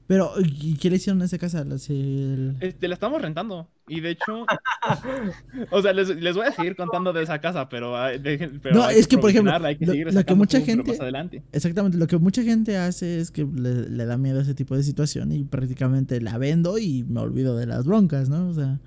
Pero, 0.08 0.32
¿y 0.42 0.74
qué 0.78 0.88
le 0.90 0.96
hicieron 0.96 1.20
a 1.22 1.26
esa 1.26 1.38
casa? 1.38 1.62
Las- 1.64 1.88
el- 1.90 2.56
Este, 2.60 2.88
la 2.88 2.94
estamos 2.94 3.20
rentando. 3.22 3.68
Y 3.86 4.00
de 4.00 4.10
hecho, 4.10 4.46
o 5.70 5.82
sea, 5.82 5.92
les, 5.92 6.08
les 6.08 6.34
voy 6.34 6.46
a 6.46 6.52
seguir 6.52 6.74
contando 6.76 7.12
de 7.12 7.22
esa 7.22 7.40
casa, 7.40 7.68
pero, 7.68 7.96
hay- 7.96 8.18
dejen- 8.18 8.58
pero 8.62 8.74
No, 8.76 8.84
hay 8.84 8.98
es 8.98 9.06
que, 9.06 9.18
por 9.18 9.30
ejemplo, 9.30 9.52
hay 9.54 9.76
que 9.76 9.86
lo- 9.86 9.92
seguir 9.92 10.12
lo 10.14 10.24
que 10.24 10.34
mucha 10.34 10.60
gente- 10.62 10.90
más 10.92 11.00
adelante. 11.00 11.42
Exactamente, 11.52 11.98
lo 11.98 12.06
que 12.06 12.16
mucha 12.18 12.42
gente 12.42 12.76
hace 12.78 13.20
es 13.20 13.30
que 13.30 13.44
le, 13.44 13.88
le 13.90 14.04
da 14.06 14.16
miedo 14.16 14.38
a 14.38 14.42
ese 14.42 14.54
tipo 14.54 14.74
de 14.76 14.82
situación 14.82 15.30
y 15.30 15.44
prácticamente 15.44 16.20
la 16.20 16.38
vendo 16.38 16.78
y 16.78 17.04
me 17.04 17.20
olvido 17.20 17.56
de 17.56 17.66
las 17.66 17.84
broncas, 17.84 18.28
¿no? 18.30 18.48
O 18.48 18.54
sea, 18.54 18.80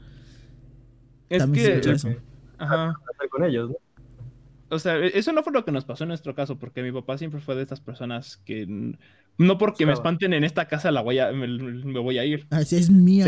Es 1.30 1.38
también 1.38 1.66
se 1.66 1.82
que, 1.82 1.92
eso. 1.92 2.10
ajá. 2.58 2.96
Con 3.30 3.46
ellos, 3.46 3.70
¿no? 3.70 3.76
O 4.76 4.80
sea, 4.80 4.98
e- 4.98 5.18
eso 5.18 5.32
no 5.34 5.44
fue 5.44 5.54
lo 5.54 5.66
que 5.66 5.72
nos 5.72 5.86
pasó 5.86 6.04
en 6.04 6.08
nuestro 6.10 6.34
caso, 6.34 6.58
porque 6.58 6.82
mi 6.82 6.92
papá 6.92 7.18
siempre 7.18 7.42
fue 7.42 7.56
de 7.56 7.62
estas 7.64 7.80
personas 7.82 8.38
que 8.38 8.96
no 9.46 9.58
porque 9.58 9.86
me 9.86 9.94
espanten 9.94 10.34
en 10.34 10.44
esta 10.44 10.68
casa 10.68 10.92
la 10.92 11.02
voy 11.02 11.20
a, 11.20 11.32
me, 11.32 11.48
me 11.48 12.00
voy 12.00 12.18
a 12.18 12.26
ir. 12.26 12.48
Así 12.50 12.76
es 12.76 12.90
mía. 12.90 13.26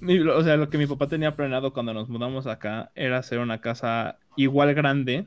Mi- 0.00 0.18
O 0.20 0.42
sea, 0.42 0.56
lo 0.56 0.68
que 0.70 0.78
mi 0.78 0.86
papá 0.86 1.08
tenía 1.08 1.34
planeado 1.36 1.72
cuando 1.72 1.94
nos 1.94 2.08
mudamos 2.08 2.46
acá 2.46 2.90
era 2.94 3.18
hacer 3.18 3.38
una 3.38 3.60
casa 3.60 4.18
igual 4.36 4.74
grande, 4.74 5.26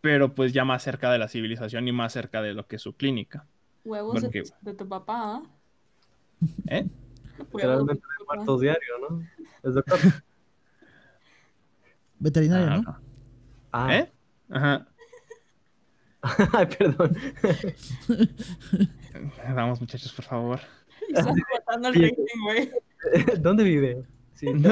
pero 0.00 0.34
pues 0.34 0.52
ya 0.52 0.64
más 0.64 0.82
cerca 0.82 1.10
de 1.12 1.18
la 1.18 1.28
civilización 1.28 1.86
y 1.88 1.92
más 1.92 2.12
cerca 2.12 2.42
de 2.42 2.54
lo 2.54 2.66
que 2.66 2.76
es 2.76 2.82
su 2.82 2.94
clínica. 2.94 3.46
Huevos 3.84 4.14
de, 4.14 4.20
Porque- 4.22 4.42
de 4.62 4.74
tu 4.74 4.88
papá, 4.88 5.36
¿ah? 5.36 5.42
¿Eh? 6.66 6.86
Huevos 7.52 7.86
de 7.86 7.94
Literalmente 7.94 8.02
muertos 8.26 8.60
diario, 8.60 8.98
¿no? 9.08 9.22
Es 9.62 9.74
doctor. 9.74 9.98
Veterinario, 12.18 12.66
Ah, 12.66 12.76
¿no? 12.76 12.82
no. 12.82 12.98
Ah, 13.72 13.96
¿Eh? 13.96 14.12
Ajá. 14.50 14.86
Ay, 16.52 16.66
perdón. 16.78 17.16
Vamos, 19.54 19.80
muchachos, 19.80 20.12
por 20.12 20.24
favor. 20.24 20.60
Y 21.08 21.12
estás 21.18 21.34
matando 21.66 21.88
el 21.88 21.94
rating, 21.94 22.24
güey. 22.44 22.70
¿Dónde 23.40 23.64
vive? 23.64 24.02
Sí, 24.34 24.46
no, 24.54 24.70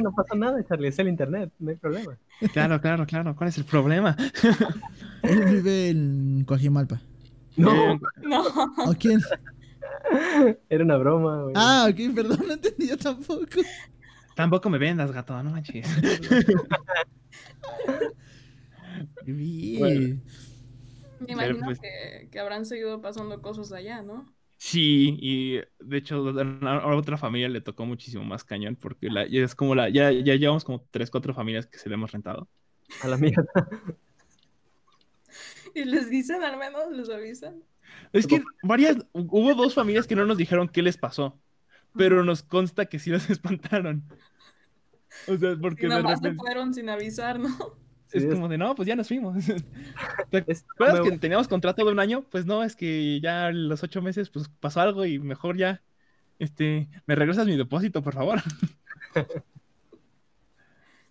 no 0.00 0.12
pasa 0.12 0.34
nada, 0.34 0.64
Charlie, 0.66 0.88
es 0.88 0.98
el 0.98 1.08
internet, 1.08 1.52
no 1.58 1.70
hay 1.70 1.76
problema. 1.76 2.16
Claro, 2.52 2.80
claro, 2.80 3.06
claro. 3.06 3.36
¿Cuál 3.36 3.50
es 3.50 3.58
el 3.58 3.64
problema? 3.64 4.16
Él 5.22 5.44
vive 5.44 5.90
en 5.90 6.44
Coajimalpa. 6.46 7.00
No, 7.58 7.92
Eh, 7.92 8.00
No. 8.22 8.42
¿O 8.86 8.94
quién? 8.98 9.20
era 10.70 10.84
una 10.84 10.96
broma, 10.96 11.42
güey. 11.42 11.54
Ah, 11.56 11.88
ok, 11.90 12.14
perdón, 12.14 12.38
no 12.46 12.52
entendí 12.54 12.88
yo 12.88 12.96
tampoco. 12.96 13.44
tampoco 14.34 14.70
me 14.70 14.78
vendas, 14.78 15.12
gato, 15.12 15.42
no 15.42 15.50
manches. 15.50 15.86
Bien. 19.24 20.22
Me 21.20 21.32
imagino 21.32 21.64
pues- 21.64 21.80
que, 21.80 22.28
que 22.30 22.38
habrán 22.38 22.64
seguido 22.66 23.00
pasando 23.00 23.40
cosas 23.42 23.72
allá, 23.72 24.02
¿no? 24.02 24.32
Sí, 24.58 25.18
y 25.20 25.56
de 25.80 25.96
hecho 25.98 26.24
a 26.62 26.96
otra 26.96 27.18
familia 27.18 27.48
le 27.48 27.60
tocó 27.60 27.84
muchísimo 27.84 28.24
más 28.24 28.42
cañón 28.42 28.76
porque 28.76 29.10
la, 29.10 29.26
ya 29.26 29.44
es 29.44 29.54
como 29.54 29.74
la, 29.74 29.90
ya, 29.90 30.10
ya 30.10 30.34
llevamos 30.34 30.64
como 30.64 30.80
tres, 30.90 31.10
cuatro 31.10 31.34
familias 31.34 31.66
que 31.66 31.78
se 31.78 31.88
le 31.90 31.94
hemos 31.94 32.10
rentado. 32.10 32.48
A 33.02 33.08
la 33.08 33.16
mierda. 33.16 33.44
Y 35.74 35.84
les 35.84 36.08
dicen 36.08 36.42
al 36.42 36.56
menos, 36.56 36.90
les 36.90 37.10
avisan. 37.10 37.62
Es 38.12 38.26
que 38.26 38.42
varias, 38.62 38.96
hubo 39.12 39.54
dos 39.54 39.74
familias 39.74 40.06
que 40.06 40.16
no 40.16 40.24
nos 40.24 40.38
dijeron 40.38 40.68
qué 40.68 40.80
les 40.80 40.96
pasó, 40.96 41.38
pero 41.94 42.24
nos 42.24 42.42
consta 42.42 42.86
que 42.86 42.98
sí 42.98 43.10
los 43.10 43.28
espantaron. 43.30 44.02
O 45.26 45.36
sea, 45.36 45.52
Y 45.52 45.56
porque 45.56 45.88
de 45.88 45.88
nomás 45.88 46.20
se 46.20 46.28
repente 46.28 46.42
fueron 46.42 46.72
sin 46.72 46.88
avisar, 46.88 47.38
¿no? 47.38 47.78
Sí, 48.08 48.18
es 48.18 48.26
como 48.26 48.48
de, 48.48 48.56
no, 48.58 48.74
pues 48.74 48.86
ya 48.86 48.94
nos 48.96 49.08
fuimos. 49.08 49.44
¿Te 50.30 50.38
acuerdas 50.38 51.00
que 51.02 51.18
teníamos 51.18 51.48
contrato 51.48 51.84
de 51.84 51.90
un 51.92 51.98
año? 51.98 52.22
Pues 52.30 52.46
no, 52.46 52.62
es 52.62 52.76
que 52.76 53.20
ya 53.20 53.50
los 53.50 53.82
ocho 53.82 54.00
meses 54.02 54.30
pues 54.30 54.48
pasó 54.60 54.80
algo 54.80 55.04
y 55.04 55.18
mejor 55.18 55.56
ya, 55.56 55.82
este, 56.38 56.88
me 57.06 57.14
regresas 57.14 57.46
mi 57.46 57.56
depósito, 57.56 58.02
por 58.02 58.14
favor. 58.14 58.40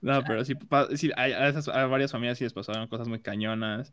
No, 0.02 0.24
pero 0.24 0.46
sí, 0.46 0.54
sí, 0.96 1.12
a, 1.16 1.48
esas, 1.48 1.68
a 1.68 1.88
varias 1.88 2.12
familias 2.12 2.38
sí 2.38 2.44
les 2.44 2.54
pasaron 2.54 2.88
cosas 2.88 3.08
muy 3.08 3.22
cañonas. 3.22 3.92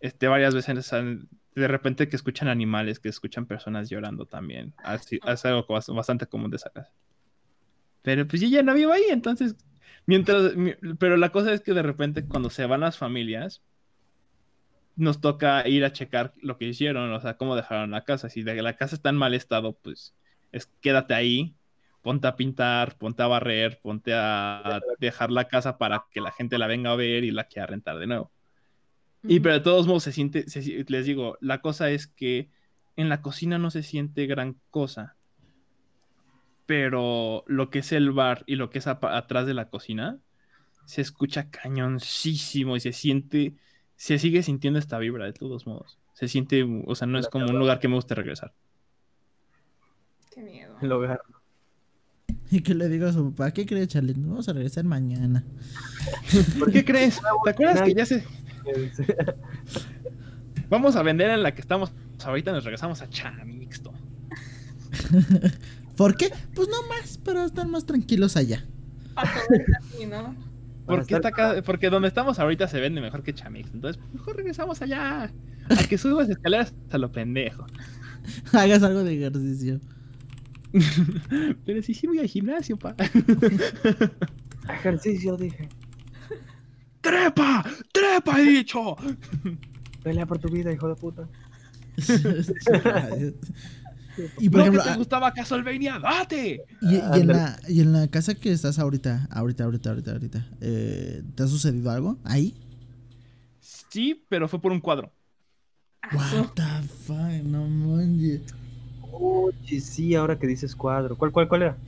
Este, 0.00 0.28
varias 0.28 0.54
veces 0.54 0.92
han- 0.92 1.28
de 1.54 1.66
repente 1.66 2.08
que 2.08 2.16
escuchan 2.16 2.48
animales, 2.48 3.00
que 3.00 3.08
escuchan 3.08 3.46
personas 3.46 3.88
llorando 3.88 4.26
también. 4.26 4.74
Así, 4.84 5.18
es 5.26 5.44
algo 5.46 5.66
bas- 5.66 5.94
bastante 5.94 6.26
común 6.26 6.50
de 6.50 6.56
esa 6.58 6.68
casa. 6.68 6.92
Pero 8.02 8.26
pues 8.26 8.42
yo 8.42 8.48
ya 8.48 8.62
no 8.62 8.74
vivo 8.74 8.92
ahí, 8.92 9.04
entonces, 9.08 9.56
mientras, 10.10 10.56
mi- 10.56 10.74
pero 10.98 11.16
la 11.16 11.30
cosa 11.30 11.52
es 11.52 11.60
que 11.62 11.72
de 11.74 11.82
repente 11.82 12.26
cuando 12.26 12.50
se 12.50 12.66
van 12.66 12.80
las 12.80 12.98
familias, 12.98 13.62
nos 14.96 15.20
toca 15.20 15.66
ir 15.68 15.84
a 15.84 15.92
checar 15.92 16.34
lo 16.42 16.58
que 16.58 16.66
hicieron, 16.66 17.12
o 17.12 17.20
sea, 17.20 17.36
cómo 17.36 17.56
dejaron 17.56 17.90
la 17.90 18.04
casa. 18.04 18.28
Si 18.28 18.42
la 18.42 18.76
casa 18.76 18.96
está 18.96 19.10
en 19.10 19.16
mal 19.16 19.34
estado, 19.34 19.74
pues 19.78 20.14
es 20.52 20.66
quédate 20.80 21.14
ahí, 21.14 21.56
ponte 22.02 22.26
a 22.28 22.36
pintar, 22.36 22.98
ponte 22.98 23.22
a 23.22 23.26
barrer, 23.28 23.80
ponte 23.82 24.12
a 24.14 24.80
dejar 24.98 25.30
la 25.30 25.48
casa 25.48 25.78
para 25.78 26.06
que 26.10 26.20
la 26.20 26.32
gente 26.32 26.58
la 26.58 26.66
venga 26.66 26.92
a 26.92 26.96
ver 26.96 27.24
y 27.24 27.30
la 27.30 27.44
quiera 27.44 27.66
rentar 27.66 27.98
de 27.98 28.06
nuevo. 28.08 28.32
Y 29.26 29.40
pero 29.40 29.54
de 29.56 29.60
todos 29.60 29.86
modos 29.86 30.04
se 30.04 30.12
siente, 30.12 30.48
se 30.50 30.62
les 30.88 31.06
digo, 31.06 31.38
la 31.40 31.60
cosa 31.62 31.90
es 31.90 32.06
que 32.08 32.50
en 32.96 33.08
la 33.08 33.22
cocina 33.22 33.58
no 33.58 33.70
se 33.70 33.82
siente 33.82 34.26
gran 34.26 34.60
cosa. 34.70 35.16
Pero 36.70 37.42
lo 37.48 37.68
que 37.68 37.80
es 37.80 37.90
el 37.90 38.12
bar 38.12 38.44
y 38.46 38.54
lo 38.54 38.70
que 38.70 38.78
es 38.78 38.86
atrás 38.86 39.44
de 39.44 39.54
la 39.54 39.70
cocina 39.70 40.20
se 40.84 41.00
escucha 41.00 41.50
cañoncísimo 41.50 42.76
y 42.76 42.80
se 42.80 42.92
siente, 42.92 43.56
se 43.96 44.20
sigue 44.20 44.44
sintiendo 44.44 44.78
esta 44.78 44.96
vibra 45.00 45.24
de 45.24 45.32
todos 45.32 45.66
modos. 45.66 45.98
Se 46.14 46.28
siente, 46.28 46.64
o 46.86 46.94
sea, 46.94 47.08
no 47.08 47.18
es 47.18 47.26
como 47.26 47.46
un 47.46 47.58
lugar 47.58 47.80
que 47.80 47.88
me 47.88 47.96
guste 47.96 48.14
regresar. 48.14 48.52
Qué 50.32 50.42
miedo. 50.42 50.76
El 50.80 50.92
hogar. 50.92 51.22
¿Y 52.52 52.60
qué 52.60 52.76
le 52.76 52.88
digo 52.88 53.08
a 53.08 53.12
su 53.12 53.34
papá? 53.34 53.50
¿Qué 53.50 53.66
cree, 53.66 53.88
Charlie? 53.88 54.14
Nos 54.14 54.28
vamos 54.28 54.48
a 54.48 54.52
regresar 54.52 54.84
mañana. 54.84 55.44
¿Por 56.56 56.70
qué 56.70 56.84
crees? 56.84 57.20
¿Te 57.42 57.50
acuerdas 57.50 57.82
que 57.82 57.94
ya 57.94 58.06
se... 58.06 58.24
Vamos 60.68 60.94
a 60.94 61.02
vender 61.02 61.30
en 61.30 61.42
la 61.42 61.52
que 61.52 61.62
estamos 61.62 61.92
ahorita 62.24 62.52
nos 62.52 62.62
regresamos 62.62 63.02
a 63.02 63.10
Chamixto. 63.10 63.92
¿Por 66.00 66.16
qué? 66.16 66.30
Pues 66.54 66.66
no 66.68 66.76
más, 66.88 67.18
para 67.18 67.44
estar 67.44 67.68
más 67.68 67.84
tranquilos 67.84 68.34
allá. 68.34 68.64
Así, 69.16 70.06
¿no? 70.06 70.34
Porque, 70.86 71.12
estar- 71.14 71.16
está 71.16 71.28
acá- 71.28 71.62
porque 71.62 71.90
donde 71.90 72.08
estamos 72.08 72.38
ahorita 72.38 72.68
se 72.68 72.80
vende 72.80 73.02
mejor 73.02 73.22
que 73.22 73.34
Chamix. 73.34 73.68
Entonces, 73.74 74.02
mejor 74.14 74.34
regresamos 74.34 74.80
allá. 74.80 75.24
A 75.68 75.76
que 75.90 75.98
subas 75.98 76.30
escaleras 76.30 76.72
a 76.90 76.96
lo 76.96 77.12
pendejo. 77.12 77.66
Hagas 78.54 78.82
algo 78.82 79.04
de 79.04 79.14
ejercicio. 79.14 79.78
Pero 81.66 81.82
sí, 81.82 81.92
sí 81.92 82.06
voy 82.06 82.18
al 82.20 82.28
gimnasio, 82.28 82.78
pa. 82.78 82.96
Ejercicio, 84.72 85.36
dije. 85.36 85.68
¡Trepa! 87.02 87.62
¡Trepa, 87.92 88.40
he 88.40 88.44
dicho! 88.44 88.96
Pelea 90.02 90.24
por 90.24 90.38
tu 90.38 90.48
vida, 90.48 90.72
hijo 90.72 90.88
de 90.88 90.94
puta. 90.94 91.28
Y 94.38 94.48
por 94.50 94.58
¿No 94.58 94.62
ejemplo, 94.62 94.82
que 94.82 94.88
te 94.90 94.90
ah, 94.90 94.96
gustaba 94.96 95.32
Castlevania? 95.32 95.98
¡Date! 95.98 96.64
y, 96.80 96.96
y 96.96 97.20
en 97.20 97.28
la, 97.28 97.58
y 97.68 97.80
en 97.80 97.92
la 97.92 98.08
casa 98.08 98.34
que 98.34 98.52
estás 98.52 98.78
ahorita, 98.78 99.28
ahorita, 99.30 99.64
ahorita, 99.64 99.90
ahorita, 99.90 100.12
ahorita, 100.12 100.46
eh, 100.60 101.22
¿te 101.34 101.42
ha 101.42 101.46
sucedido 101.46 101.90
algo 101.90 102.18
ahí? 102.24 102.54
Sí, 103.60 104.24
pero 104.28 104.48
fue 104.48 104.60
por 104.60 104.72
un 104.72 104.80
cuadro. 104.80 105.12
What 106.12 106.54
the 106.56 106.82
fuck, 106.88 107.42
no 107.42 107.66
manches. 107.68 108.42
Oye, 109.00 109.80
sí, 109.80 110.14
ahora 110.14 110.38
que 110.38 110.46
dices 110.46 110.74
cuadro. 110.76 111.16
¿Cuál, 111.16 111.32
cuál, 111.32 111.48
cuál 111.48 111.62
era? 111.62 111.82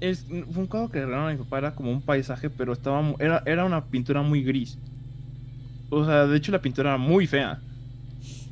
Es, 0.00 0.26
fue 0.26 0.62
un 0.62 0.68
cuadro 0.68 0.90
que 0.90 1.00
regalaron 1.00 1.30
a 1.30 1.32
mi 1.32 1.38
papá, 1.38 1.58
era 1.58 1.74
como 1.74 1.92
un 1.92 2.02
paisaje, 2.04 2.50
pero 2.50 2.72
estaba 2.74 3.14
era, 3.20 3.42
era 3.46 3.64
una 3.64 3.90
pintura 3.90 4.22
muy 4.22 4.44
gris. 4.44 4.80
O 5.90 6.04
sea, 6.04 6.26
de 6.26 6.36
hecho 6.36 6.52
la 6.52 6.60
pintura 6.62 6.90
era 6.90 6.98
muy 6.98 7.26
fea. 7.26 7.64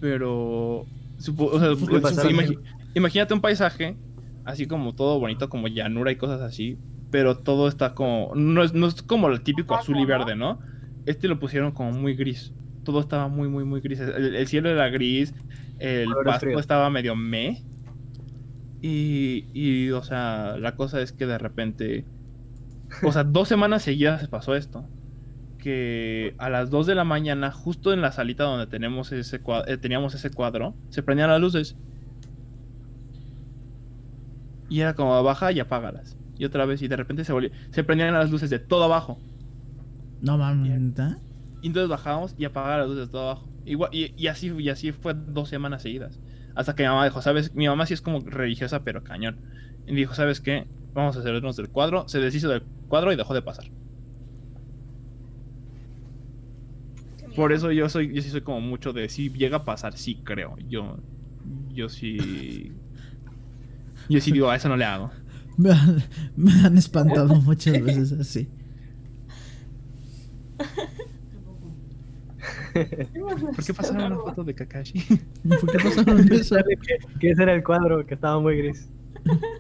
Pero... 0.00 0.90
supo- 1.18 1.50
o 1.52 1.60
sea, 1.60 1.70
¿Por 1.78 1.90
qué 1.90 1.98
o 1.98 2.02
sea, 2.02 2.02
pasaron? 2.02 2.32
imagi- 2.32 2.60
imagínate 2.96 3.34
un 3.34 3.40
paisaje, 3.40 3.96
así 4.44 4.66
como 4.66 4.94
todo 4.94 5.20
bonito, 5.20 5.48
como 5.48 5.68
llanura 5.68 6.10
y 6.10 6.16
cosas 6.16 6.40
así, 6.40 6.78
pero 7.10 7.38
todo 7.38 7.68
está 7.68 7.94
como... 7.94 8.32
No 8.34 8.62
es, 8.62 8.72
no 8.72 8.86
es 8.86 9.02
como 9.02 9.28
el 9.28 9.42
típico 9.42 9.74
azul 9.74 9.98
y 9.98 10.06
verde, 10.06 10.34
¿no? 10.34 10.58
Este 11.04 11.28
lo 11.28 11.38
pusieron 11.38 11.72
como 11.72 11.92
muy 11.92 12.16
gris. 12.16 12.52
Todo 12.84 13.00
estaba 13.00 13.28
muy, 13.28 13.48
muy, 13.48 13.64
muy 13.64 13.80
gris. 13.80 14.00
El, 14.00 14.34
el 14.34 14.46
cielo 14.46 14.70
era 14.70 14.88
gris, 14.88 15.34
el 15.78 16.08
pasto 16.24 16.58
estaba 16.58 16.88
medio 16.90 17.14
meh. 17.14 17.62
Y, 18.80 19.46
y, 19.52 19.90
o 19.90 20.02
sea, 20.02 20.56
la 20.58 20.74
cosa 20.76 21.00
es 21.00 21.12
que 21.12 21.26
de 21.26 21.38
repente, 21.38 22.04
o 23.02 23.12
sea, 23.12 23.24
dos 23.24 23.48
semanas 23.48 23.82
seguidas 23.82 24.20
se 24.20 24.28
pasó 24.28 24.54
esto. 24.54 24.88
Que 25.58 26.34
a 26.38 26.48
las 26.48 26.70
2 26.70 26.86
de 26.86 26.94
la 26.94 27.04
mañana, 27.04 27.50
justo 27.50 27.92
en 27.92 28.00
la 28.00 28.12
salita 28.12 28.44
donde 28.44 28.68
tenemos 28.68 29.10
ese 29.10 29.40
eh, 29.66 29.76
teníamos 29.76 30.14
ese 30.14 30.30
cuadro, 30.30 30.74
se 30.90 31.02
prendían 31.02 31.28
las 31.28 31.40
luces. 31.40 31.76
Y 34.68 34.80
era 34.80 34.94
como 34.94 35.22
baja 35.22 35.52
y 35.52 35.60
apágalas. 35.60 36.16
Y 36.38 36.44
otra 36.44 36.66
vez, 36.66 36.82
y 36.82 36.88
de 36.88 36.96
repente 36.96 37.24
se 37.24 37.32
volvió, 37.32 37.50
se 37.70 37.84
prendían 37.84 38.12
las 38.14 38.30
luces 38.30 38.50
de 38.50 38.58
todo 38.58 38.84
abajo. 38.84 39.18
No 40.20 40.38
mames. 40.38 40.68
Y 41.62 41.68
entonces 41.68 41.88
bajábamos 41.88 42.34
y 42.38 42.44
apagaba 42.44 42.78
las 42.78 42.88
luces 42.88 43.06
de 43.06 43.12
todo 43.12 43.30
abajo. 43.30 43.48
Igual, 43.64 43.90
y, 43.92 44.14
y 44.16 44.26
así, 44.28 44.52
y 44.56 44.68
así 44.68 44.92
fue 44.92 45.14
dos 45.14 45.48
semanas 45.48 45.82
seguidas. 45.82 46.18
Hasta 46.54 46.74
que 46.74 46.82
mi 46.82 46.88
mamá 46.88 47.04
dijo, 47.04 47.20
¿sabes? 47.22 47.54
Mi 47.54 47.68
mamá 47.68 47.86
sí 47.86 47.94
es 47.94 48.00
como 48.00 48.20
religiosa, 48.20 48.82
pero 48.82 49.02
cañón. 49.02 49.40
Y 49.86 49.94
dijo, 49.94 50.14
¿sabes 50.14 50.40
qué? 50.40 50.66
Vamos 50.94 51.16
a 51.16 51.20
hacernos 51.20 51.56
del 51.56 51.68
cuadro. 51.68 52.08
Se 52.08 52.18
deshizo 52.18 52.48
del 52.48 52.62
cuadro 52.88 53.12
y 53.12 53.16
dejó 53.16 53.34
de 53.34 53.42
pasar. 53.42 53.66
Por 57.34 57.52
eso 57.52 57.70
yo 57.70 57.88
soy, 57.90 58.14
yo 58.14 58.22
sí 58.22 58.30
soy 58.30 58.40
como 58.40 58.62
mucho 58.62 58.94
de 58.94 59.10
si 59.10 59.28
llega 59.30 59.58
a 59.58 59.64
pasar, 59.64 59.98
sí 59.98 60.22
creo. 60.24 60.56
Yo, 60.68 60.96
yo 61.68 61.90
sí. 61.90 62.72
Yo 64.08 64.20
sí 64.20 64.32
digo, 64.32 64.50
a 64.50 64.56
eso 64.56 64.68
no 64.68 64.76
le 64.76 64.84
hago. 64.84 65.10
Me 65.58 65.70
han, 65.70 66.02
me 66.36 66.52
han 66.52 66.76
espantado 66.76 67.34
muchas 67.40 67.82
veces 67.82 68.12
así. 68.12 68.46
¿Por 73.54 73.64
qué 73.64 73.72
pasaron 73.72 74.12
una 74.12 74.16
foto 74.16 74.44
de 74.44 74.54
Kakashi? 74.54 75.00
¿Por 75.48 75.72
qué 75.72 75.78
pasaron 75.82 76.30
eso? 76.30 76.56
que, 76.56 76.98
que 77.18 77.30
ese 77.30 77.42
era 77.42 77.54
el 77.54 77.64
cuadro 77.64 78.04
que 78.04 78.12
estaba 78.12 78.38
muy 78.38 78.58
gris. 78.58 78.90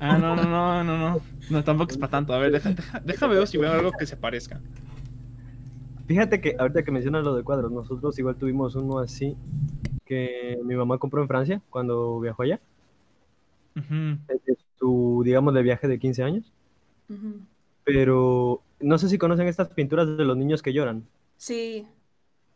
Ah, 0.00 0.18
no, 0.18 0.36
no, 0.36 0.44
no, 0.44 0.84
no, 0.84 0.98
no. 0.98 1.20
No, 1.48 1.64
tampoco 1.64 1.92
es 1.92 1.98
para 1.98 2.10
tanto. 2.10 2.34
A 2.34 2.38
ver, 2.38 2.52
deja, 2.52 2.72
deja, 2.72 3.00
déjame 3.00 3.36
ver 3.36 3.48
si 3.48 3.56
veo 3.56 3.72
algo 3.72 3.90
que 3.92 4.04
se 4.06 4.16
parezca. 4.18 4.60
Fíjate 6.06 6.40
que 6.40 6.56
ahorita 6.58 6.84
que 6.84 6.92
mencionas 6.92 7.24
lo 7.24 7.34
de 7.34 7.42
cuadros, 7.42 7.72
nosotros 7.72 8.18
igual 8.18 8.36
tuvimos 8.36 8.76
uno 8.76 8.98
así 8.98 9.36
que 10.04 10.58
mi 10.64 10.76
mamá 10.76 10.98
compró 10.98 11.20
en 11.20 11.28
Francia 11.28 11.60
cuando 11.68 12.20
viajó 12.20 12.42
allá. 12.44 12.60
De 13.76 14.56
su, 14.78 15.22
digamos, 15.24 15.52
de 15.54 15.62
viaje 15.62 15.86
de 15.86 15.98
15 15.98 16.22
años. 16.22 16.52
Pero 17.84 18.62
no 18.80 18.98
sé 18.98 19.08
si 19.08 19.18
conocen 19.18 19.46
estas 19.48 19.68
pinturas 19.68 20.16
de 20.16 20.24
los 20.24 20.36
niños 20.36 20.62
que 20.62 20.72
lloran. 20.72 21.06
Sí. 21.36 21.86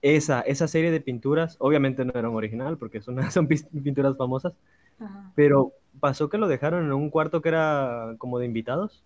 Esa, 0.02 0.40
esa 0.40 0.66
serie 0.66 0.90
de 0.90 1.00
pinturas, 1.00 1.56
obviamente 1.58 2.04
no 2.04 2.12
eran 2.14 2.34
original 2.34 2.78
porque 2.78 3.00
son, 3.02 3.30
son 3.30 3.46
pinturas 3.46 4.16
famosas, 4.16 4.54
Ajá. 4.98 5.32
pero 5.34 5.72
pasó 6.00 6.30
que 6.30 6.38
lo 6.38 6.48
dejaron 6.48 6.86
en 6.86 6.92
un 6.92 7.10
cuarto 7.10 7.42
que 7.42 7.50
era 7.50 8.14
como 8.18 8.38
de 8.38 8.46
invitados 8.46 9.04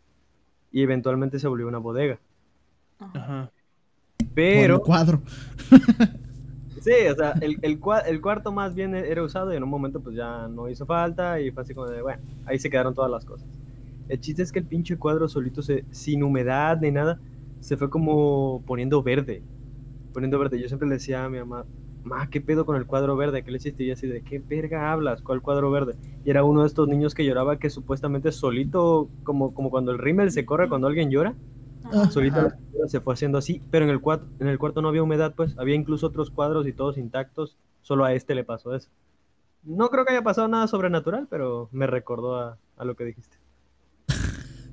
y 0.70 0.82
eventualmente 0.82 1.38
se 1.38 1.48
volvió 1.48 1.66
una 1.66 1.78
bodega. 1.78 2.18
Ajá. 2.98 3.50
Por 4.18 4.28
Pero, 4.34 4.74
el 4.76 4.80
cuadro. 4.80 5.22
sí, 6.80 6.92
o 7.10 7.14
sea, 7.14 7.36
el, 7.40 7.58
el, 7.62 7.80
cua- 7.80 8.02
el 8.06 8.20
cuarto 8.20 8.52
más 8.52 8.74
bien 8.74 8.94
era 8.94 9.22
usado 9.22 9.52
y 9.52 9.56
en 9.56 9.62
un 9.62 9.68
momento 9.70 10.02
pues 10.02 10.16
ya 10.16 10.48
no 10.48 10.68
hizo 10.68 10.86
falta 10.86 11.40
y 11.40 11.50
fue 11.50 11.62
así 11.62 11.74
como 11.74 11.88
de, 11.88 12.02
bueno, 12.02 12.22
ahí 12.44 12.58
se 12.58 12.70
quedaron 12.70 12.94
todas 12.94 13.10
las 13.10 13.24
cosas. 13.24 13.48
El 14.08 14.20
chiste 14.20 14.42
es 14.42 14.52
que 14.52 14.60
el 14.60 14.66
pinche 14.66 14.98
cuadro 14.98 15.28
solito, 15.28 15.62
se, 15.62 15.86
sin 15.90 16.22
humedad 16.22 16.78
ni 16.80 16.90
nada, 16.92 17.20
se 17.60 17.76
fue 17.76 17.90
como 17.90 18.62
poniendo 18.66 19.02
verde. 19.02 19.44
Poniendo 20.12 20.38
verde. 20.38 20.60
Yo 20.60 20.68
siempre 20.68 20.88
le 20.88 20.94
decía 20.96 21.24
a 21.24 21.30
mi 21.30 21.38
mamá, 21.38 21.66
ma, 22.04 22.28
¿qué 22.30 22.40
pedo 22.40 22.66
con 22.66 22.76
el 22.76 22.86
cuadro 22.86 23.16
verde? 23.16 23.44
¿Qué 23.44 23.50
le 23.50 23.58
hiciste? 23.58 23.84
Y 23.84 23.90
así 23.92 24.06
de, 24.06 24.22
¿qué 24.22 24.38
verga 24.40 24.92
hablas? 24.92 25.22
¿Cuál 25.22 25.42
cuadro 25.42 25.70
verde? 25.70 25.96
Y 26.24 26.30
era 26.30 26.44
uno 26.44 26.62
de 26.62 26.68
estos 26.68 26.88
niños 26.88 27.14
que 27.14 27.24
lloraba 27.24 27.58
que 27.58 27.70
supuestamente 27.70 28.32
solito, 28.32 29.10
como, 29.24 29.54
como 29.54 29.70
cuando 29.70 29.92
el 29.92 29.98
rímel 29.98 30.30
se 30.32 30.44
corre 30.46 30.68
cuando 30.68 30.86
alguien 30.88 31.10
llora, 31.10 31.36
Ajá. 31.84 32.10
solito 32.10 32.38
Ajá. 32.38 32.48
la 32.48 32.56
pintura 32.56 32.88
se 32.88 33.00
fue 33.00 33.14
haciendo 33.14 33.38
así, 33.38 33.62
pero 33.70 33.84
en 33.84 33.90
el, 33.90 34.00
cuarto, 34.00 34.26
en 34.40 34.48
el 34.48 34.58
cuarto 34.58 34.82
no 34.82 34.88
había 34.88 35.02
humedad, 35.02 35.34
pues 35.36 35.54
había 35.58 35.74
incluso 35.74 36.06
otros 36.06 36.30
cuadros 36.30 36.66
y 36.66 36.72
todos 36.72 36.98
intactos, 36.98 37.56
solo 37.82 38.04
a 38.04 38.12
este 38.14 38.34
le 38.34 38.44
pasó 38.44 38.74
eso. 38.74 38.88
No 39.62 39.88
creo 39.88 40.04
que 40.04 40.12
haya 40.12 40.22
pasado 40.22 40.48
nada 40.48 40.66
sobrenatural, 40.66 41.26
pero 41.30 41.68
me 41.72 41.86
recordó 41.86 42.36
a, 42.36 42.58
a 42.76 42.84
lo 42.84 42.96
que 42.96 43.04
dijiste. 43.04 43.38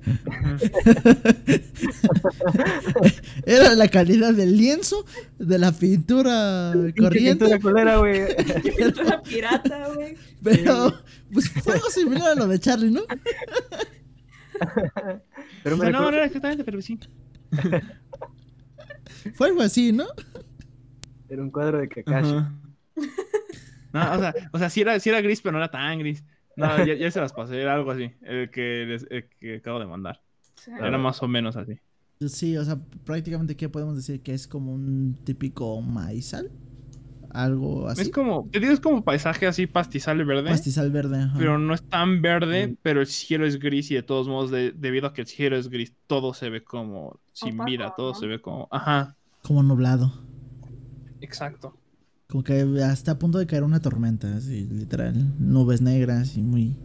Era 3.46 3.74
la 3.74 3.88
calidad 3.88 4.32
del 4.34 4.56
lienzo, 4.56 5.04
de 5.38 5.58
la 5.58 5.72
pintura 5.72 6.72
corriente, 6.98 7.44
pintura 7.44 7.60
culera, 7.60 7.96
güey. 7.98 8.34
Pintura 8.76 9.22
pirata, 9.22 9.88
güey. 9.94 10.16
pero 10.42 10.92
pues 11.32 11.48
fue 11.50 11.74
algo 11.74 11.88
similar 11.90 12.32
a 12.32 12.34
lo 12.34 12.48
de 12.48 12.58
Charlie, 12.58 12.90
¿no? 12.90 13.02
Pero 15.62 15.76
me 15.76 15.84
No, 15.86 15.90
no, 15.90 15.98
recuerdo- 15.98 16.10
no 16.10 16.16
era 16.16 16.26
exactamente, 16.26 16.64
pero 16.64 16.82
sí. 16.82 16.98
Fue 19.34 19.48
algo 19.48 19.62
así, 19.62 19.92
¿no? 19.92 20.06
Era 21.28 21.42
un 21.42 21.50
cuadro 21.50 21.78
de 21.78 21.88
Kakashi. 21.88 22.32
No, 23.92 24.12
o 24.14 24.18
sea, 24.18 24.34
o 24.52 24.58
sea 24.58 24.70
sí, 24.70 24.80
era, 24.80 24.98
sí 25.00 25.10
era 25.10 25.20
gris, 25.20 25.40
pero 25.40 25.52
no 25.52 25.58
era 25.58 25.70
tan 25.70 25.98
gris. 25.98 26.24
No, 26.56 26.84
ya, 26.84 26.94
ya 26.94 27.10
se 27.10 27.20
las 27.20 27.32
pasé, 27.32 27.60
era 27.60 27.74
algo 27.74 27.90
así. 27.90 28.10
El 28.22 28.50
que, 28.50 28.84
les- 28.86 29.06
el 29.10 29.28
que 29.40 29.56
acabo 29.56 29.78
de 29.80 29.86
mandar. 29.86 30.22
Sí. 30.54 30.70
Era 30.70 30.98
más 30.98 31.22
o 31.22 31.28
menos 31.28 31.56
así. 31.56 31.78
Sí, 32.26 32.56
o 32.56 32.64
sea, 32.64 32.78
prácticamente, 33.04 33.56
¿qué 33.56 33.68
podemos 33.68 33.96
decir? 33.96 34.22
Que 34.22 34.32
es 34.34 34.46
como 34.46 34.72
un 34.72 35.16
típico 35.24 35.80
maizal. 35.82 36.50
Algo 37.34 37.88
así. 37.88 38.02
Es 38.02 38.10
como, 38.10 38.46
te 38.52 38.60
digo, 38.60 38.72
es 38.72 38.80
como 38.80 39.02
paisaje 39.04 39.46
así 39.46 39.66
pastizal 39.66 40.22
verde. 40.24 40.50
Pastizal 40.50 40.90
verde, 40.90 41.22
ajá. 41.22 41.38
Pero 41.38 41.58
no 41.58 41.72
es 41.72 41.82
tan 41.82 42.20
verde, 42.20 42.76
pero 42.82 43.00
el 43.00 43.06
cielo 43.06 43.46
es 43.46 43.58
gris 43.58 43.90
y 43.90 43.94
de 43.94 44.02
todos 44.02 44.28
modos, 44.28 44.50
de- 44.50 44.72
debido 44.72 45.06
a 45.06 45.14
que 45.14 45.22
el 45.22 45.26
cielo 45.26 45.56
es 45.56 45.68
gris, 45.70 45.94
todo 46.06 46.34
se 46.34 46.50
ve 46.50 46.62
como 46.62 47.18
sin 47.32 47.54
Opaco, 47.54 47.70
vida, 47.70 47.94
todo 47.96 48.12
¿no? 48.12 48.18
se 48.18 48.26
ve 48.26 48.40
como... 48.40 48.68
Ajá, 48.70 49.16
Como 49.42 49.62
nublado. 49.62 50.12
exacto. 51.22 51.74
Como 52.28 52.44
que 52.44 52.62
hasta 52.84 53.12
a 53.12 53.18
punto 53.18 53.38
de 53.38 53.46
caer 53.46 53.62
una 53.62 53.80
tormenta, 53.80 54.34
así, 54.36 54.66
literal. 54.70 55.14
Nubes 55.38 55.80
negras 55.82 56.36
y 56.36 56.42
muy. 56.42 56.76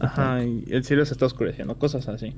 Ajá, 0.00 0.44
y 0.44 0.64
el 0.68 0.82
cielo 0.84 1.04
se 1.04 1.12
está 1.14 1.26
oscureciendo, 1.26 1.78
cosas 1.78 2.08
así. 2.08 2.34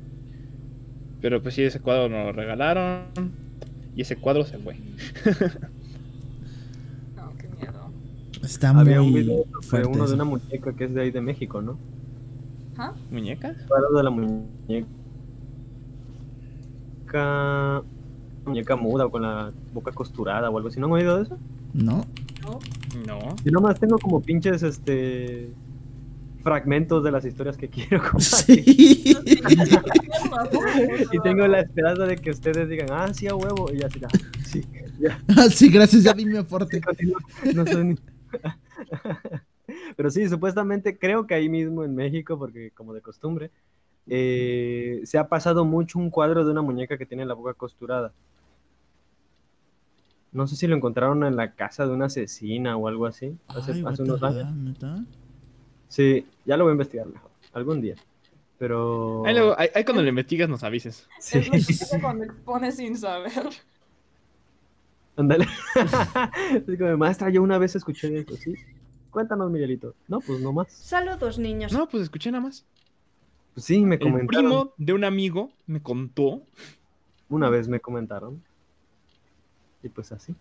Pero 1.20 1.42
pues 1.42 1.54
sí, 1.54 1.62
ese 1.62 1.80
cuadro 1.80 2.08
nos 2.08 2.26
lo 2.26 2.32
regalaron 2.32 3.04
y 3.94 4.02
ese 4.02 4.16
cuadro 4.16 4.44
se 4.44 4.58
fue. 4.58 4.76
Está 8.42 8.70
Había 8.70 9.00
un 9.00 9.12
muy 9.12 9.22
video 9.22 9.44
sobre 9.52 9.66
fuerte. 9.84 9.88
uno 9.88 10.06
de 10.08 10.14
una 10.14 10.24
muñeca 10.24 10.72
que 10.72 10.84
es 10.84 10.94
de 10.94 11.02
ahí 11.02 11.10
de 11.10 11.20
México, 11.20 11.62
¿no? 11.62 11.78
¿Ah? 12.76 12.92
¿Muñeca? 13.10 13.52
De 13.52 14.02
la 14.02 14.10
muñeca. 14.10 14.86
Muñeca 18.44 18.76
muda 18.76 19.06
o 19.06 19.10
con 19.10 19.22
la 19.22 19.52
boca 19.72 19.92
costurada 19.92 20.50
o 20.50 20.56
algo 20.56 20.68
así. 20.68 20.80
¿No 20.80 20.86
han 20.86 20.92
oído 20.92 21.16
de 21.18 21.22
eso? 21.24 21.38
No. 21.74 22.04
¿No? 22.42 22.58
No. 23.06 23.36
Yo 23.44 23.52
nomás 23.52 23.78
tengo 23.78 23.98
como 23.98 24.20
pinches 24.20 24.62
este 24.62 25.52
fragmentos 26.42 27.04
de 27.04 27.12
las 27.12 27.24
historias 27.24 27.56
que 27.56 27.68
quiero 27.68 27.98
compartir. 28.10 28.64
Sí. 28.64 29.16
Y 31.12 31.20
tengo 31.20 31.46
la 31.46 31.60
esperanza 31.60 32.04
de 32.06 32.16
que 32.16 32.30
ustedes 32.32 32.68
digan, 32.68 32.88
ah, 32.90 33.14
sí, 33.14 33.28
a 33.28 33.34
huevo. 33.36 33.70
Y 33.72 33.78
ya, 33.78 33.88
sí, 33.88 34.00
ya, 34.00 34.08
sí, 34.44 34.64
ya, 34.98 35.22
Ah, 35.36 35.48
sí, 35.48 35.68
gracias, 35.68 36.02
ya 36.02 36.12
di 36.12 36.26
mi 36.26 36.36
aporte. 36.36 36.80
No 37.54 37.64
soy 37.64 37.84
ni- 37.84 37.96
Pero 39.96 40.10
sí, 40.10 40.28
supuestamente 40.28 40.98
creo 40.98 41.26
que 41.26 41.34
ahí 41.34 41.48
mismo 41.48 41.84
en 41.84 41.94
México, 41.94 42.38
porque 42.38 42.70
como 42.72 42.92
de 42.92 43.00
costumbre, 43.00 43.50
eh, 44.06 45.00
se 45.04 45.18
ha 45.18 45.28
pasado 45.28 45.64
mucho 45.64 45.98
un 45.98 46.10
cuadro 46.10 46.44
de 46.44 46.50
una 46.50 46.62
muñeca 46.62 46.98
que 46.98 47.06
tiene 47.06 47.24
la 47.24 47.34
boca 47.34 47.54
costurada. 47.54 48.12
No 50.32 50.46
sé 50.46 50.56
si 50.56 50.66
lo 50.66 50.74
encontraron 50.74 51.24
en 51.24 51.36
la 51.36 51.54
casa 51.54 51.86
de 51.86 51.92
una 51.92 52.06
asesina 52.06 52.76
o 52.76 52.88
algo 52.88 53.06
así, 53.06 53.36
hace, 53.48 53.72
Ay, 53.72 53.84
hace 53.86 54.02
what 54.02 54.18
unos 54.18 54.22
años. 54.22 55.06
Sí, 55.88 56.26
ya 56.46 56.56
lo 56.56 56.64
voy 56.64 56.70
a 56.70 56.72
investigar 56.72 57.06
mejor, 57.06 57.30
algún 57.52 57.80
día. 57.82 57.96
Pero... 58.58 59.24
Ahí, 59.26 59.34
luego- 59.34 59.54
ahí- 59.58 59.68
ahí 59.74 59.84
cuando 59.84 60.02
le 60.02 60.08
investigas 60.08 60.48
nos 60.48 60.62
avises. 60.64 61.06
Sí. 61.18 61.38
Es 61.38 61.48
lo 61.48 61.58
chido 61.58 62.00
cuando 62.00 62.24
expones 62.24 62.76
sin 62.76 62.96
saber. 62.96 63.32
Ándale. 65.16 65.46
Como, 66.78 66.96
maestra, 66.96 67.30
yo 67.30 67.42
una 67.42 67.58
vez 67.58 67.76
escuché 67.76 68.18
esto, 68.18 68.36
¿sí? 68.36 68.54
Cuéntanos, 69.10 69.50
Miguelito. 69.50 69.94
No, 70.08 70.20
pues 70.20 70.40
no 70.40 70.52
más. 70.52 70.72
Saludos, 70.72 71.38
niños. 71.38 71.72
No, 71.72 71.86
pues 71.88 72.04
escuché 72.04 72.30
nada 72.30 72.44
más. 72.44 72.64
Pues 73.54 73.66
sí, 73.66 73.80
me 73.84 73.96
El 73.96 74.00
comentaron. 74.00 74.28
primo 74.28 74.72
de 74.78 74.92
un 74.94 75.04
amigo 75.04 75.52
me 75.66 75.82
contó. 75.82 76.42
Una 77.28 77.50
vez 77.50 77.68
me 77.68 77.80
comentaron. 77.80 78.42
Y 79.82 79.88
pues 79.90 80.12
así. 80.12 80.34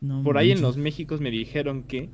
No 0.00 0.22
Por 0.24 0.36
ahí 0.38 0.50
en 0.50 0.60
los 0.60 0.76
Méxicos 0.76 1.20
me 1.20 1.30
dijeron 1.30 1.84
que. 1.84 2.10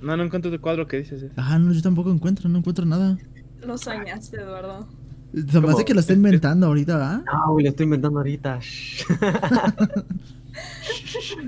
No, 0.00 0.16
no 0.16 0.22
encuentro 0.24 0.50
el 0.50 0.60
cuadro 0.60 0.86
que 0.86 0.98
dices. 0.98 1.22
eh. 1.22 1.30
Ah, 1.36 1.58
no, 1.58 1.72
yo 1.72 1.82
tampoco 1.82 2.10
encuentro, 2.10 2.48
no 2.48 2.58
encuentro 2.58 2.86
nada. 2.86 3.18
Lo 3.60 3.76
soñaste, 3.76 4.40
Eduardo. 4.40 4.88
Se 5.36 5.60
me 5.60 5.84
que 5.84 5.92
lo 5.92 6.00
está 6.00 6.14
inventando 6.14 6.66
ahorita, 6.66 6.96
¿verdad? 6.96 7.22
No, 7.26 7.52
güey, 7.52 7.64
lo 7.64 7.68
estoy 7.70 7.84
inventando 7.84 8.18
ahorita. 8.20 8.58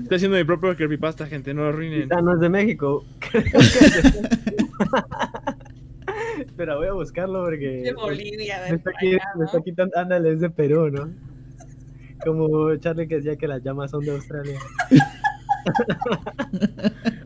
Estoy 0.03 0.15
haciendo 0.15 0.37
mi 0.37 0.43
propio 0.43 0.75
creepypasta, 0.75 1.25
gente, 1.25 1.55
no 1.55 1.63
lo 1.63 1.69
arruinen. 1.69 2.03
Quizá 2.03 2.21
no 2.21 2.35
es 2.35 2.39
de 2.39 2.49
México. 2.49 3.03
Creo 3.19 3.43
que 3.43 3.57
es 3.57 4.13
de- 4.13 4.29
Pero 6.55 6.77
voy 6.77 6.87
a 6.87 6.93
buscarlo 6.93 7.43
porque. 7.43 7.81
De 7.83 7.93
Bolivia, 7.93 8.59
Me 8.63 8.69
de 8.69 8.75
está, 8.75 8.91
aquí, 8.95 9.15
está 9.15 9.57
¿no? 9.57 9.63
quitando. 9.63 9.97
Ándale, 9.97 10.33
es 10.33 10.39
de 10.41 10.49
Perú, 10.51 10.89
¿no? 10.91 11.09
Como 12.23 12.75
Charlie 12.75 13.07
que 13.07 13.15
decía 13.15 13.35
que 13.37 13.47
las 13.47 13.63
llamas 13.63 13.89
son 13.91 14.05
de 14.05 14.11
Australia. 14.11 14.59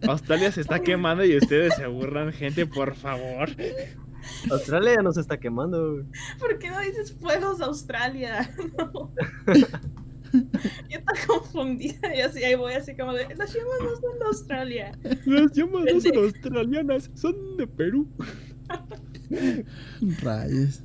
Australia 0.08 0.52
se 0.52 0.62
está 0.62 0.80
quemando 0.80 1.26
y 1.26 1.36
ustedes 1.38 1.76
se 1.76 1.84
aburran, 1.84 2.32
gente, 2.32 2.66
por 2.66 2.96
favor. 2.96 3.50
Australia 4.52 4.96
ya 4.96 5.02
no 5.02 5.12
se 5.12 5.22
está 5.22 5.40
quemando. 5.40 5.94
güey. 5.94 6.06
¿Por 6.40 6.58
qué 6.60 6.70
no 6.70 6.80
dices 6.80 7.14
fuegos 7.14 7.60
de 7.60 7.66
Australia? 7.66 8.50
No. 8.78 9.12
Yo 10.90 10.98
estoy 10.98 11.28
confundida 11.28 12.16
y 12.16 12.22
así 12.22 12.44
ahí 12.44 12.56
voy 12.56 12.74
así 12.74 12.96
como 12.96 13.14
de 13.14 13.24
las 13.36 13.54
llamas 13.54 13.80
no 13.84 13.96
son 14.02 14.20
de 14.20 14.26
Australia. 14.26 14.92
Las 15.26 15.52
llamas 15.52 15.86
no 15.94 16.02
son 16.02 16.18
australianas, 16.18 17.12
son 17.14 17.58
de 17.58 17.68
Perú. 17.68 18.08
Rayos. 20.24 20.82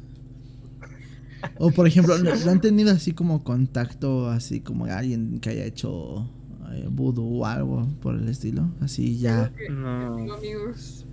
O 1.56 1.70
por 1.70 1.86
ejemplo, 1.86 2.19
¿no 2.19 2.35
no 2.35 2.51
han 2.51 2.60
tenido 2.60 2.90
así 2.90 3.12
como 3.12 3.43
contacto, 3.43 4.28
así 4.28 4.60
como 4.60 4.85
alguien 4.85 5.39
que 5.40 5.51
haya 5.51 5.65
hecho 5.65 6.31
eh, 6.73 6.86
voodoo 6.90 7.39
o 7.40 7.47
algo 7.47 7.89
por 8.02 8.16
el 8.16 8.28
estilo? 8.28 8.70
Así 8.81 9.19
ya. 9.19 9.51
No. 9.70 10.16
Tengo 10.16 10.35
amigos. 10.35 11.06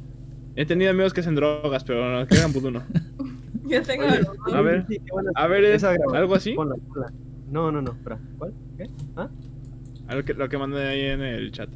He 0.56 0.66
tenido 0.66 0.92
amigos 0.92 1.14
que 1.14 1.22
hacen 1.22 1.36
drogas, 1.36 1.84
pero 1.84 2.10
no, 2.20 2.28
que 2.28 2.38
hagan 2.38 2.54
vudú 2.54 2.72
no. 2.72 2.84
Yo 3.66 3.82
tengo 3.84 4.06
Oye. 4.06 4.22
A 4.54 4.62
ver, 4.62 4.86
Sí, 4.88 5.02
a 5.36 5.48
ver, 5.48 5.64
¿es 5.66 5.84
algo 5.84 6.36
así? 6.36 6.54
ponla, 6.54 6.76
ponla. 6.88 7.12
No, 7.50 7.72
no, 7.72 7.82
no, 7.82 7.92
espera. 7.92 8.20
¿Cuál? 8.38 8.54
¿Qué? 8.78 8.90
¿Ah? 9.16 9.30
A 10.08 10.16
Lo 10.16 10.24
que, 10.24 10.34
lo 10.34 10.48
que 10.50 10.58
mandé 10.58 10.88
ahí 10.88 11.02
en 11.02 11.22
el 11.22 11.52
chat. 11.52 11.70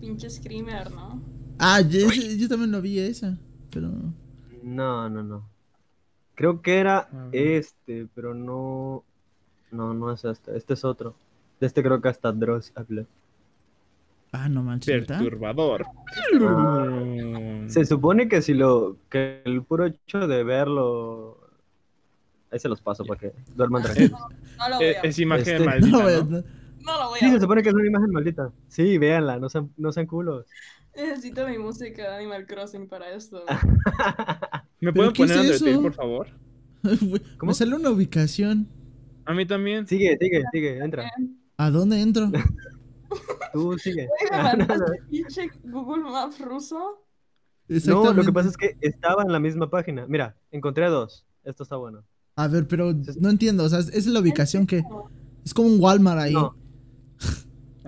Pinche 0.00 0.30
screamer, 0.30 0.90
¿no? 0.90 1.22
Ah, 1.58 1.80
yo, 1.80 2.08
también 2.48 2.72
lo 2.72 2.80
vi 2.80 2.98
esa. 2.98 3.38
Pero. 3.70 3.90
No, 4.62 5.08
no, 5.08 5.22
no. 5.22 5.48
Creo 6.34 6.62
que 6.62 6.78
era 6.78 7.08
este, 7.32 8.08
pero 8.14 8.34
no. 8.34 9.04
No, 9.70 9.94
no 9.94 10.12
es 10.12 10.24
este. 10.24 10.56
Este 10.56 10.74
es 10.74 10.84
otro. 10.84 11.14
De 11.60 11.66
este 11.66 11.82
creo 11.82 12.00
que 12.00 12.08
hasta 12.08 12.32
Dross 12.32 12.72
habló. 12.74 13.06
Ah, 14.36 14.48
no 14.48 14.62
manches. 14.64 15.06
Perturbador. 15.06 15.84
Se 17.68 17.84
supone 17.84 18.28
que 18.28 18.42
si 18.42 18.52
lo. 18.54 18.96
que 19.08 19.42
el 19.44 19.62
puro 19.62 19.86
hecho 19.86 20.26
de 20.26 20.42
verlo 20.44 21.38
Ahí 22.50 22.58
se 22.58 22.68
los 22.68 22.80
paso 22.80 23.04
para 23.04 23.18
que 23.20 23.32
duerman 23.54 23.82
tranquilos. 23.84 24.18
No 24.58 24.68
lo 24.68 24.76
voy 24.76 24.84
Eh, 24.86 24.96
a 24.98 25.00
Es 25.02 25.18
imagen 25.18 25.54
Este- 25.56 25.64
maldita, 25.64 25.96
No, 25.98 26.02
¿no? 26.02 26.24
no. 26.24 26.44
No 26.80 26.98
lo 26.98 27.08
voy 27.10 27.18
Sí, 27.20 27.24
a 27.24 27.28
se 27.28 27.32
ver. 27.34 27.40
supone 27.42 27.62
que 27.62 27.68
es 27.70 27.74
una 27.74 27.86
imagen 27.86 28.10
maldita. 28.10 28.50
Sí, 28.68 28.98
véanla, 28.98 29.38
no 29.38 29.48
sean, 29.48 29.70
no 29.76 29.90
sean 29.92 30.06
culos. 30.06 30.46
Necesito 30.96 31.46
mi 31.48 31.58
música 31.58 32.02
de 32.10 32.16
Animal 32.18 32.46
Crossing 32.46 32.86
para 32.88 33.10
esto. 33.14 33.42
¿Me 34.80 34.92
¿Pero 34.92 34.94
pueden 34.94 35.12
qué 35.12 35.22
es 35.24 35.32
poner 35.32 35.44
Undertale, 35.46 35.78
por 35.78 35.94
favor? 35.94 36.28
¿Cómo? 37.38 37.50
Me 37.50 37.54
sale 37.54 37.74
una 37.74 37.90
ubicación. 37.90 38.68
A 39.24 39.32
mí 39.32 39.46
también. 39.46 39.86
sigue, 39.86 40.16
sigue, 40.20 40.42
sigue, 40.52 40.78
entra. 40.84 41.10
¿A 41.56 41.70
dónde 41.70 42.00
entro? 42.00 42.30
Tú 43.52 43.78
sigue. 43.78 44.06
Güey, 44.08 44.30
me 44.30 44.42
mandaste 44.42 45.02
pinche 45.10 45.50
Google 45.64 46.04
Maps 46.04 46.40
ruso. 46.40 47.00
No, 47.86 48.12
lo 48.12 48.22
que 48.24 48.32
pasa 48.32 48.48
es 48.48 48.56
que 48.56 48.76
estaba 48.80 49.22
en 49.22 49.32
la 49.32 49.40
misma 49.40 49.70
página. 49.70 50.06
Mira, 50.06 50.36
encontré 50.50 50.86
dos. 50.88 51.24
Esto 51.44 51.62
está 51.62 51.76
bueno. 51.76 52.04
A 52.36 52.48
ver, 52.48 52.66
pero 52.66 52.92
no 53.20 53.30
entiendo. 53.30 53.64
O 53.64 53.68
sea, 53.68 53.78
es 53.78 54.06
la 54.06 54.20
ubicación 54.20 54.66
que. 54.66 54.82
Es 55.44 55.54
como 55.54 55.68
un 55.68 55.80
Walmart 55.80 56.20
ahí. 56.20 56.32
No, 56.34 56.54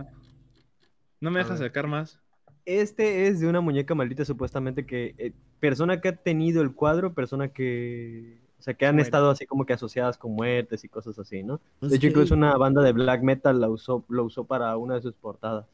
No 1.20 1.30
me 1.30 1.40
A 1.40 1.42
deja 1.42 1.54
ver. 1.54 1.62
acercar 1.62 1.86
más. 1.86 2.20
este 2.64 3.28
es 3.28 3.40
de 3.40 3.48
una 3.48 3.60
muñeca 3.60 3.94
maldita 3.94 4.24
supuestamente 4.24 4.86
que 4.86 5.14
eh, 5.18 5.32
persona 5.60 6.00
que 6.00 6.08
ha 6.08 6.16
tenido 6.16 6.62
el 6.62 6.74
cuadro, 6.74 7.14
persona 7.14 7.48
que 7.48 8.40
o 8.58 8.62
sea, 8.62 8.74
que 8.74 8.86
han 8.86 8.98
estado 9.00 9.30
así 9.30 9.46
como 9.46 9.64
que 9.66 9.72
asociadas 9.74 10.16
con 10.18 10.32
muertes 10.32 10.82
y 10.84 10.88
cosas 10.88 11.18
así, 11.18 11.42
¿no? 11.42 11.60
Pues 11.78 11.90
De 11.90 11.96
hecho, 11.96 12.02
que- 12.02 12.06
incluso 12.08 12.34
una 12.34 12.56
banda 12.56 12.82
de 12.82 12.92
black 12.92 13.22
metal 13.22 13.60
la 13.60 13.68
usó, 13.68 14.04
lo 14.08 14.24
usó 14.24 14.44
para 14.44 14.76
una 14.76 14.94
de 14.94 15.02
sus 15.02 15.14
portadas. 15.14 15.66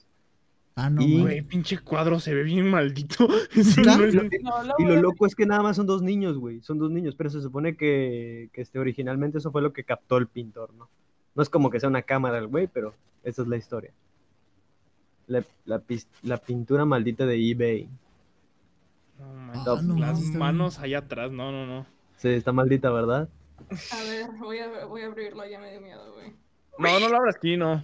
Ah, 0.75 0.89
no. 0.91 1.03
y-. 1.03 1.21
Güey, 1.21 1.43
pinche 1.43 1.79
cuadro 1.79 2.19
se 2.19 2.35
ve 2.35 2.43
bien 2.43 2.69
maldito. 2.71 3.29
Y 4.79 4.85
lo 4.85 4.97
loco 4.97 5.27
es 5.27 5.35
que 5.35 5.47
nada 5.47 5.63
más 5.63 5.77
son 5.77 5.87
dos 5.87 6.03
niños, 6.03 6.39
güey. 6.39 6.61
Son 6.63 6.79
dos 6.79 6.91
niños, 6.91 7.15
pero 7.15 7.31
se 7.31 7.41
supone 7.43 7.77
que, 7.77 8.49
que 8.53 8.63
este, 8.63 8.79
originalmente 8.79 9.39
eso 9.39 9.51
fue 9.53 9.63
lo 9.63 9.73
que 9.73 9.85
captó 9.85 10.17
el 10.17 10.27
pintor, 10.27 10.73
¿no? 10.75 10.89
No 11.35 11.43
es 11.43 11.49
como 11.49 11.71
que 11.71 11.79
sea 11.81 11.89
una 11.89 12.03
cámara 12.03 12.39
el 12.39 12.47
güey, 12.47 12.67
pero 12.67 12.95
esa 13.23 13.43
es 13.43 13.49
la 13.49 13.57
historia. 13.57 13.93
La, 15.27 15.45
la 16.23 16.37
pintura 16.39 16.85
maldita 16.85 17.25
de 17.27 17.51
eBay. 17.51 17.89
No, 19.19 19.27
man, 19.35 19.51
Ah, 19.67 19.81
no, 19.83 19.99
las 19.99 20.21
manos 20.23 20.79
allá 20.79 20.99
atrás, 20.99 21.31
no, 21.31 21.53
no, 21.53 21.67
no. 21.67 21.87
Sí, 22.23 22.29
está 22.29 22.53
maldita, 22.53 22.91
¿verdad? 22.91 23.29
A 23.91 24.03
ver, 24.05 24.31
voy 24.39 24.59
a, 24.59 24.85
voy 24.87 25.03
a 25.03 25.07
abrirlo, 25.07 25.45
ya 25.47 25.59
me 25.59 25.71
dio 25.73 25.81
miedo, 25.81 26.13
güey. 26.15 26.33
No, 26.79 27.01
no 27.01 27.09
lo 27.09 27.17
abras 27.17 27.37
aquí, 27.37 27.57
no. 27.57 27.83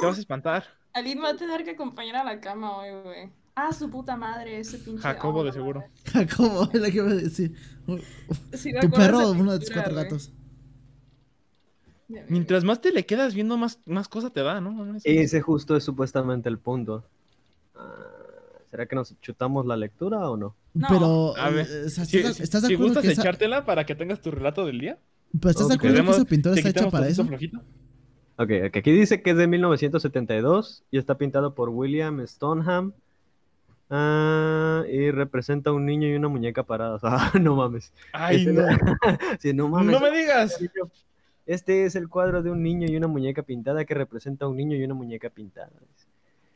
Te 0.00 0.06
vas 0.06 0.16
a 0.16 0.20
espantar. 0.20 0.64
Alin 0.92 1.22
va 1.22 1.30
a 1.30 1.36
tener 1.36 1.64
que 1.64 1.70
acompañar 1.72 2.16
a 2.16 2.24
la 2.24 2.40
cama 2.40 2.76
hoy, 2.76 2.90
güey. 3.02 3.30
Ah, 3.54 3.72
su 3.72 3.88
puta 3.88 4.16
madre, 4.16 4.58
ese 4.58 4.78
pinche. 4.78 5.00
Jacobo, 5.02 5.40
oh, 5.40 5.44
de 5.44 5.52
seguro. 5.52 5.84
Jacobo, 6.12 6.68
es 6.72 6.80
lo 6.80 6.86
que 6.86 6.96
iba 6.96 7.08
a 7.08 7.14
decir. 7.14 7.54
Sí, 8.52 8.72
Tu 8.80 8.90
perro 8.90 9.18
o 9.28 9.30
uno 9.32 9.52
de 9.52 9.60
tus 9.60 9.70
cuatro 9.70 9.92
güey. 9.92 10.04
gatos. 10.04 10.32
Mientras 12.28 12.64
más 12.64 12.80
te 12.80 12.92
le 12.92 13.06
quedas 13.06 13.34
viendo, 13.34 13.56
más, 13.56 13.80
más 13.86 14.08
cosas 14.08 14.32
te 14.32 14.42
da, 14.42 14.60
¿no? 14.60 14.72
No, 14.72 14.96
es- 14.96 15.02
Ese 15.06 15.40
justo 15.40 15.76
es 15.76 15.84
supuestamente 15.84 16.48
el 16.48 16.58
punto. 16.58 17.04
Ah, 17.76 17.90
¿Será 18.70 18.86
que 18.86 18.96
nos 18.96 19.18
chutamos 19.20 19.66
la 19.66 19.76
lectura 19.76 20.28
o 20.30 20.36
no? 20.36 20.54
No. 20.74 20.88
Pero. 20.90 21.36
A 21.36 21.50
ver, 21.50 21.66
eh, 21.70 21.84
o 21.86 21.88
sea, 21.88 22.04
Si, 22.04 22.18
¿estás, 22.18 22.36
si- 22.36 22.42
estás 22.42 22.62
de 22.62 22.68
si 22.68 22.74
acuerdo 22.74 22.88
gustas 22.94 23.04
que 23.06 23.12
esa, 23.12 23.22
echártela 23.22 23.64
para 23.64 23.86
que 23.86 23.94
tengas 23.94 24.20
tu 24.20 24.30
relato 24.30 24.66
del 24.66 24.80
día. 24.80 24.98
pero 25.40 25.50
estás 25.50 25.68
de 25.68 25.74
acuerdo 25.74 26.04
que 26.04 26.10
esa 26.10 26.24
pintura 26.24 26.54
está 26.56 26.68
hecha 26.68 26.90
para 26.90 27.08
eso? 27.08 27.24
flojito. 27.24 27.58
Ok, 28.36 28.50
ok, 28.66 28.76
aquí 28.76 28.90
dice 28.90 29.22
que 29.22 29.30
es 29.30 29.36
de 29.36 29.46
1972 29.46 30.82
y 30.90 30.98
está 30.98 31.16
pintado 31.16 31.54
por 31.54 31.68
William 31.70 32.26
Stoneham. 32.26 32.92
Ah, 33.90 34.82
y 34.90 35.10
representa 35.10 35.70
a 35.70 35.72
un 35.72 35.84
niño 35.86 36.08
y 36.08 36.14
una 36.14 36.28
muñeca 36.28 36.62
paradas. 36.64 37.02
Ah, 37.04 37.32
no 37.40 37.54
mames. 37.56 37.92
Ay, 38.12 38.38
Este- 38.38 38.52
no. 38.52 38.62
Sí, 39.38 39.52
no 39.52 39.68
mames. 39.68 39.92
No 39.92 40.00
me 40.00 40.10
digas. 40.10 40.58
Este 41.46 41.84
es 41.84 41.94
el 41.94 42.08
cuadro 42.08 42.42
de 42.42 42.50
un 42.50 42.62
niño 42.62 42.88
y 42.88 42.96
una 42.96 43.06
muñeca 43.06 43.42
pintada 43.42 43.84
que 43.84 43.94
representa 43.94 44.46
a 44.46 44.48
un 44.48 44.56
niño 44.56 44.76
y 44.76 44.82
una 44.84 44.94
muñeca 44.94 45.28
pintada. 45.30 45.70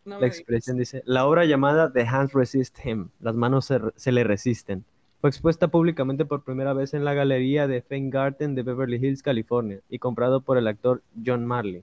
No 0.09 0.21
La 0.21 0.27
expresión 0.27 0.77
dice, 0.77 1.03
la 1.05 1.27
obra 1.27 1.45
llamada 1.45 1.93
The 1.93 2.03
Hands 2.03 2.33
Resist 2.33 2.79
Him, 2.85 3.11
las 3.21 3.35
manos 3.35 3.73
se 3.95 4.13
le 4.13 4.25
resisten, 4.25 4.85
fue 5.21 5.31
expuesta 5.31 5.67
públicamente 5.67 6.25
por 6.25 6.45
primera 6.45 6.73
vez 6.75 6.95
en 6.95 7.05
la 7.05 7.13
galería 7.13 7.67
de 7.67 7.83
Feingarten 7.83 8.55
de 8.55 8.63
Beverly 8.63 9.05
Hills, 9.05 9.23
California, 9.23 9.81
y 9.89 9.99
comprado 9.99 10.43
por 10.43 10.59
el 10.59 10.69
actor 10.69 11.03
John 11.27 11.45
Marley. 11.45 11.83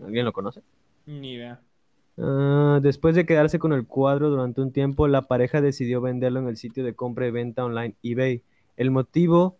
¿Alguien 0.00 0.24
lo 0.24 0.32
conoce? 0.32 0.62
Ni 1.04 1.32
idea. 1.32 1.60
Ah, 2.18 2.78
después 2.80 3.16
de 3.16 3.26
quedarse 3.26 3.58
con 3.58 3.72
el 3.72 3.84
cuadro 3.84 4.30
durante 4.30 4.60
un 4.60 4.70
tiempo, 4.70 5.08
la 5.08 5.22
pareja 5.22 5.60
decidió 5.60 6.00
venderlo 6.00 6.38
en 6.38 6.46
el 6.46 6.56
sitio 6.56 6.84
de 6.84 6.94
compra 6.94 7.26
y 7.26 7.32
venta 7.32 7.64
online 7.64 7.96
eBay. 8.04 8.42
El 8.76 8.92
motivo, 8.92 9.56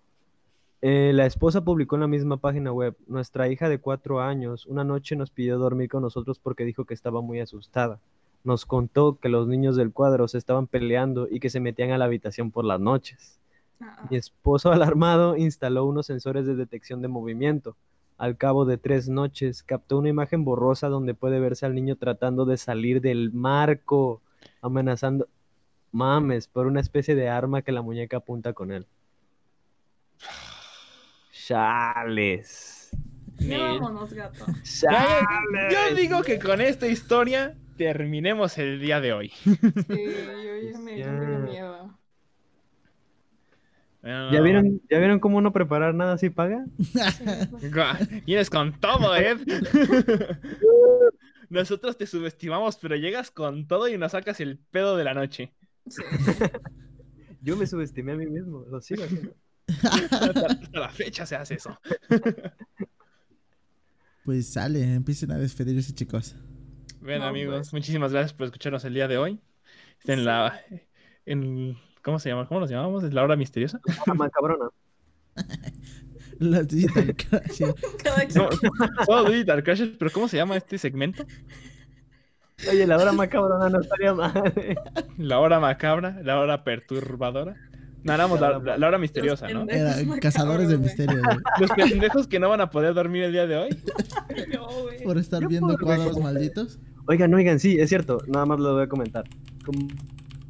eh, 0.81 1.13
la 1.13 1.27
esposa 1.27 1.65
publicó 1.65 1.97
en 1.97 2.03
la 2.03 2.07
misma 2.07 2.37
página 2.37 2.73
web, 2.73 2.97
nuestra 3.09 3.49
hija 3.49 3.69
de 3.69 3.81
cuatro 3.81 4.21
años 4.21 4.65
una 4.67 4.85
noche 4.85 5.17
nos 5.17 5.31
pidió 5.31 5.59
dormir 5.59 5.89
con 5.89 6.03
nosotros 6.03 6.39
porque 6.39 6.65
dijo 6.65 6.85
que 6.85 6.95
estaba 6.95 7.21
muy 7.21 7.41
asustada. 7.41 8.01
Nos 8.45 8.65
contó 8.65 9.19
que 9.19 9.29
los 9.29 9.49
niños 9.49 9.75
del 9.75 9.93
cuadro 9.93 10.29
se 10.29 10.39
estaban 10.39 10.69
peleando 10.69 11.27
y 11.29 11.41
que 11.41 11.51
se 11.51 11.59
metían 11.59 11.91
a 11.91 11.99
la 11.99 12.05
habitación 12.05 12.53
por 12.53 12.65
las 12.65 12.79
noches. 12.79 13.41
Ah, 13.81 14.07
Mi 14.09 14.17
esposo 14.17 14.71
alarmado 14.73 15.37
instaló 15.37 15.85
unos 15.85 16.07
sensores 16.07 16.47
de 16.47 16.55
detección 16.55 17.03
de 17.03 17.09
movimiento. 17.09 17.77
Al 18.17 18.37
cabo 18.37 18.65
de 18.65 18.79
tres 18.79 19.09
noches, 19.09 19.63
captó 19.65 19.99
una 19.99 20.09
imagen 20.09 20.45
borrosa 20.45 20.89
donde 20.89 21.15
puede 21.15 21.41
verse 21.41 21.67
al 21.67 21.75
niño 21.75 21.97
tratando 21.97 22.45
de 22.45 22.57
salir 22.57 23.01
del 23.01 23.33
marco, 23.33 24.23
amenazando, 24.61 25.29
mames, 25.93 26.49
por 26.49 26.67
una 26.67 26.81
especie 26.81 27.15
de 27.15 27.29
arma 27.29 27.63
que 27.63 27.73
la 27.73 27.83
muñeca 27.83 28.19
apunta 28.19 28.53
con 28.53 28.73
él. 28.73 28.87
Chales. 31.49 32.91
Ya 33.39 33.59
vámonos, 33.59 34.13
gato. 34.13 34.45
Ya, 34.83 35.21
Yo 35.51 35.71
Chales. 35.71 35.97
digo 35.97 36.23
que 36.23 36.39
con 36.39 36.61
esta 36.61 36.87
historia 36.87 37.57
terminemos 37.79 38.59
el 38.59 38.79
día 38.81 39.01
de 39.01 39.15
hoy. 39.15 39.31
Sí, 39.31 39.57
yo 39.57 40.71
ya 40.71 40.79
me, 40.79 40.99
ya 40.99 41.11
me 41.11 41.27
dio 41.27 41.39
miedo. 41.39 41.99
¿Ya 44.03 44.41
vieron, 44.43 44.83
¿Ya 44.91 44.99
vieron 44.99 45.21
cómo 45.21 45.41
no 45.41 45.55
preparar 45.55 45.95
nada 45.95 46.19
si 46.19 46.29
paga? 46.29 46.67
Vienes 48.27 48.51
con 48.51 48.79
todo, 48.79 49.17
Ed. 49.17 49.39
Nosotros 51.49 51.97
te 51.97 52.07
subestimamos, 52.07 52.77
pero 52.77 52.95
llegas 52.95 53.31
con 53.31 53.67
todo 53.67 53.89
y 53.89 53.97
nos 53.97 54.13
sacas 54.13 54.39
el 54.41 54.59
pedo 54.59 54.99
de 54.99 55.05
la 55.05 55.15
noche. 55.15 55.55
Sí. 55.87 56.03
Yo 57.41 57.57
me 57.57 57.67
subestimé 57.67 58.13
a 58.13 58.17
mí 58.17 58.27
mismo, 58.27 58.67
lo 58.69 58.83
sigo 58.83 59.05
haciendo. 59.05 59.33
Hasta, 59.83 60.47
hasta 60.47 60.79
la 60.81 60.89
fecha 60.89 61.27
se 61.27 61.37
hace 61.37 61.55
eso. 61.55 61.79
Pues 64.25 64.47
sale, 64.53 64.83
empiecen 64.95 65.31
a 65.33 65.39
despedirse, 65.39 65.95
chicos. 65.95 66.37
Bien, 67.01 67.21
No, 67.21 67.27
amigos, 67.27 67.57
pues. 67.57 67.73
muchísimas 67.73 68.13
gracias 68.13 68.35
por 68.35 68.45
escucharnos 68.45 68.85
el 68.85 68.93
día 68.93 69.09
de 69.09 69.17
hoy. 69.17 69.41
Está 70.01 70.13
en 70.13 70.25
la. 70.27 70.61
En, 71.25 71.79
¿Cómo 72.03 72.19
se 72.19 72.29
llama? 72.29 72.47
¿Cómo 72.47 72.61
nos 72.61 72.69
llamamos? 72.71 73.05
¿Es 73.05 73.15
la 73.15 73.23
hora 73.23 73.37
misteriosa? 73.37 73.81
Ah, 74.07 74.15
macabrona. 74.15 74.69
La 76.41 76.63
digital 76.63 77.17
crash. 77.17 77.63
Cada 78.05 78.27
quien. 78.27 78.45
No, 78.45 78.49
solo 79.07 79.31
Digital 79.31 79.63
Crashes, 79.65 79.91
pero 79.99 80.11
¿cómo 80.13 80.29
se 80.29 80.37
llama 80.37 80.57
este 80.57 80.79
segmento? 80.79 81.25
Oye, 82.71 82.87
la 82.87 82.97
hora 82.97 83.13
macabrona 83.13 83.69
no 83.69 83.81
estaría 83.81 84.15
mal. 84.15 84.53
La 85.17 85.41
hora 85.41 85.59
macabra, 85.59 86.21
la 86.23 86.39
hora 86.39 86.63
perturbadora. 86.65 87.57
No, 88.05 88.13
éramos 88.15 88.41
la, 88.41 88.59
la- 88.59 88.79
la 88.79 88.87
hora 88.89 88.99
misteriosa, 88.99 89.49
¿no? 89.49 89.67
Era 89.69 89.95
cazadores 90.21 90.69
de 90.69 90.77
güey. 90.77 90.87
misterio, 90.89 91.21
güey, 91.23 91.37
Los 91.61 91.71
pendejos 91.73 92.27
que 92.29 92.39
no 92.39 92.49
van 92.49 92.61
a 92.61 92.71
poder 92.71 92.95
dormir 92.95 93.25
el 93.25 93.33
día 93.33 93.47
de 93.47 93.57
hoy. 93.57 93.69
Güey. 94.83 95.03
Por 95.03 95.19
estar 95.19 95.43
Yo 95.43 95.49
viendo 95.49 95.77
cuadros 95.79 96.19
malditos. 96.19 96.79
Oigan, 97.07 97.33
oigan, 97.35 97.59
sí, 97.59 97.79
es 97.81 97.89
cierto, 97.89 98.19
nada 98.29 98.47
más 98.47 98.61
lo 98.61 98.75
voy 98.75 98.83
a 98.83 98.89
comentar. 98.89 99.25
Como, 99.65 99.89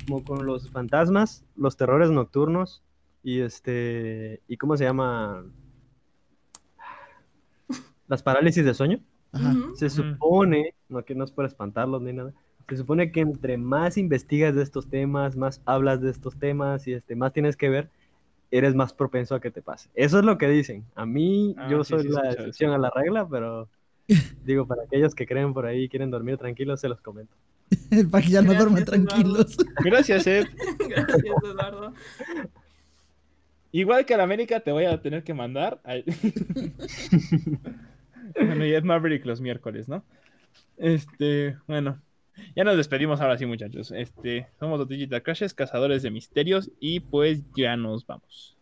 como 0.06 0.24
con 0.24 0.46
los 0.46 0.68
fantasmas, 0.70 1.44
los 1.56 1.76
terrores 1.76 2.10
nocturnos 2.10 2.82
y 3.22 3.40
este, 3.40 4.42
¿y 4.46 4.56
cómo 4.56 4.76
se 4.76 4.84
llama? 4.84 5.44
Las 8.08 8.22
parálisis 8.22 8.64
de 8.64 8.74
sueño. 8.74 9.00
Ajá. 9.32 9.54
Se 9.74 9.90
supone, 9.90 10.74
no 10.88 11.04
que 11.04 11.14
no 11.14 11.24
es 11.24 11.30
por 11.30 11.44
espantarlos 11.44 12.00
ni 12.02 12.12
nada, 12.12 12.32
se 12.74 12.82
supone 12.82 13.10
que 13.12 13.20
entre 13.20 13.56
más 13.58 13.96
investigas 13.96 14.54
de 14.54 14.62
estos 14.62 14.88
temas, 14.88 15.36
más 15.36 15.60
hablas 15.64 16.00
de 16.00 16.10
estos 16.10 16.36
temas 16.38 16.86
y 16.86 16.92
este, 16.92 17.16
más 17.16 17.32
tienes 17.32 17.56
que 17.56 17.68
ver, 17.68 17.88
eres 18.50 18.74
más 18.74 18.92
propenso 18.92 19.34
a 19.34 19.40
que 19.40 19.50
te 19.50 19.62
pase. 19.62 19.90
Eso 19.94 20.18
es 20.18 20.24
lo 20.24 20.38
que 20.38 20.48
dicen. 20.48 20.84
A 20.94 21.04
mí, 21.06 21.54
Ah, 21.58 21.68
yo 21.70 21.84
sí, 21.84 21.90
soy 21.94 22.02
sí, 22.04 22.08
la 22.08 22.30
excepción 22.30 22.70
eso. 22.70 22.76
a 22.76 22.78
la 22.78 22.90
regla, 22.90 23.28
pero 23.28 23.68
digo, 24.44 24.66
para 24.66 24.82
aquellos 24.84 25.14
que 25.14 25.26
creen 25.26 25.52
por 25.54 25.66
ahí 25.66 25.84
y 25.84 25.88
quieren 25.88 26.10
dormir 26.10 26.38
tranquilos, 26.38 26.80
se 26.80 26.88
los 26.88 27.00
comento. 27.00 27.34
Para 28.10 28.24
que 28.24 28.30
ya 28.30 28.40
no 28.40 28.48
Gracias, 28.52 28.58
duerman 28.58 28.82
Eduardo. 28.82 29.04
tranquilos. 29.06 29.56
Gracias, 29.84 30.26
Ed. 30.26 30.46
Gracias, 30.88 31.22
Eduardo. 31.44 31.92
Igual 33.72 34.06
que 34.06 34.14
a 34.14 34.16
la 34.16 34.22
América 34.22 34.60
te 34.60 34.72
voy 34.72 34.86
a 34.86 35.00
tener 35.02 35.22
que 35.22 35.34
mandar. 35.34 35.78
Ay. 35.84 36.02
bueno, 38.40 38.64
y 38.64 38.72
Ed 38.72 38.84
Maverick 38.84 39.26
los 39.26 39.42
miércoles, 39.42 39.88
¿no? 39.88 40.02
Este, 40.78 41.58
bueno. 41.66 42.00
Ya 42.56 42.64
nos 42.64 42.76
despedimos 42.76 43.20
ahora 43.20 43.38
sí, 43.38 43.46
muchachos. 43.46 43.92
Este, 43.92 44.48
somos 44.58 44.78
los 44.78 44.88
Digital 44.88 45.22
Crashes, 45.22 45.54
cazadores 45.54 46.02
de 46.02 46.10
misterios, 46.10 46.70
y 46.80 47.00
pues 47.00 47.42
ya 47.56 47.76
nos 47.76 48.06
vamos. 48.06 48.56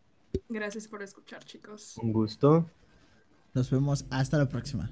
Gracias 0.48 0.89
por 0.89 1.03
escuchar, 1.03 1.44
chicos. 1.44 1.97
Un 2.03 2.12
gusto. 2.12 2.70
Nos 3.55 3.70
vemos 3.70 4.07
hasta 4.11 4.39
la 4.39 4.48
próxima. 4.48 4.90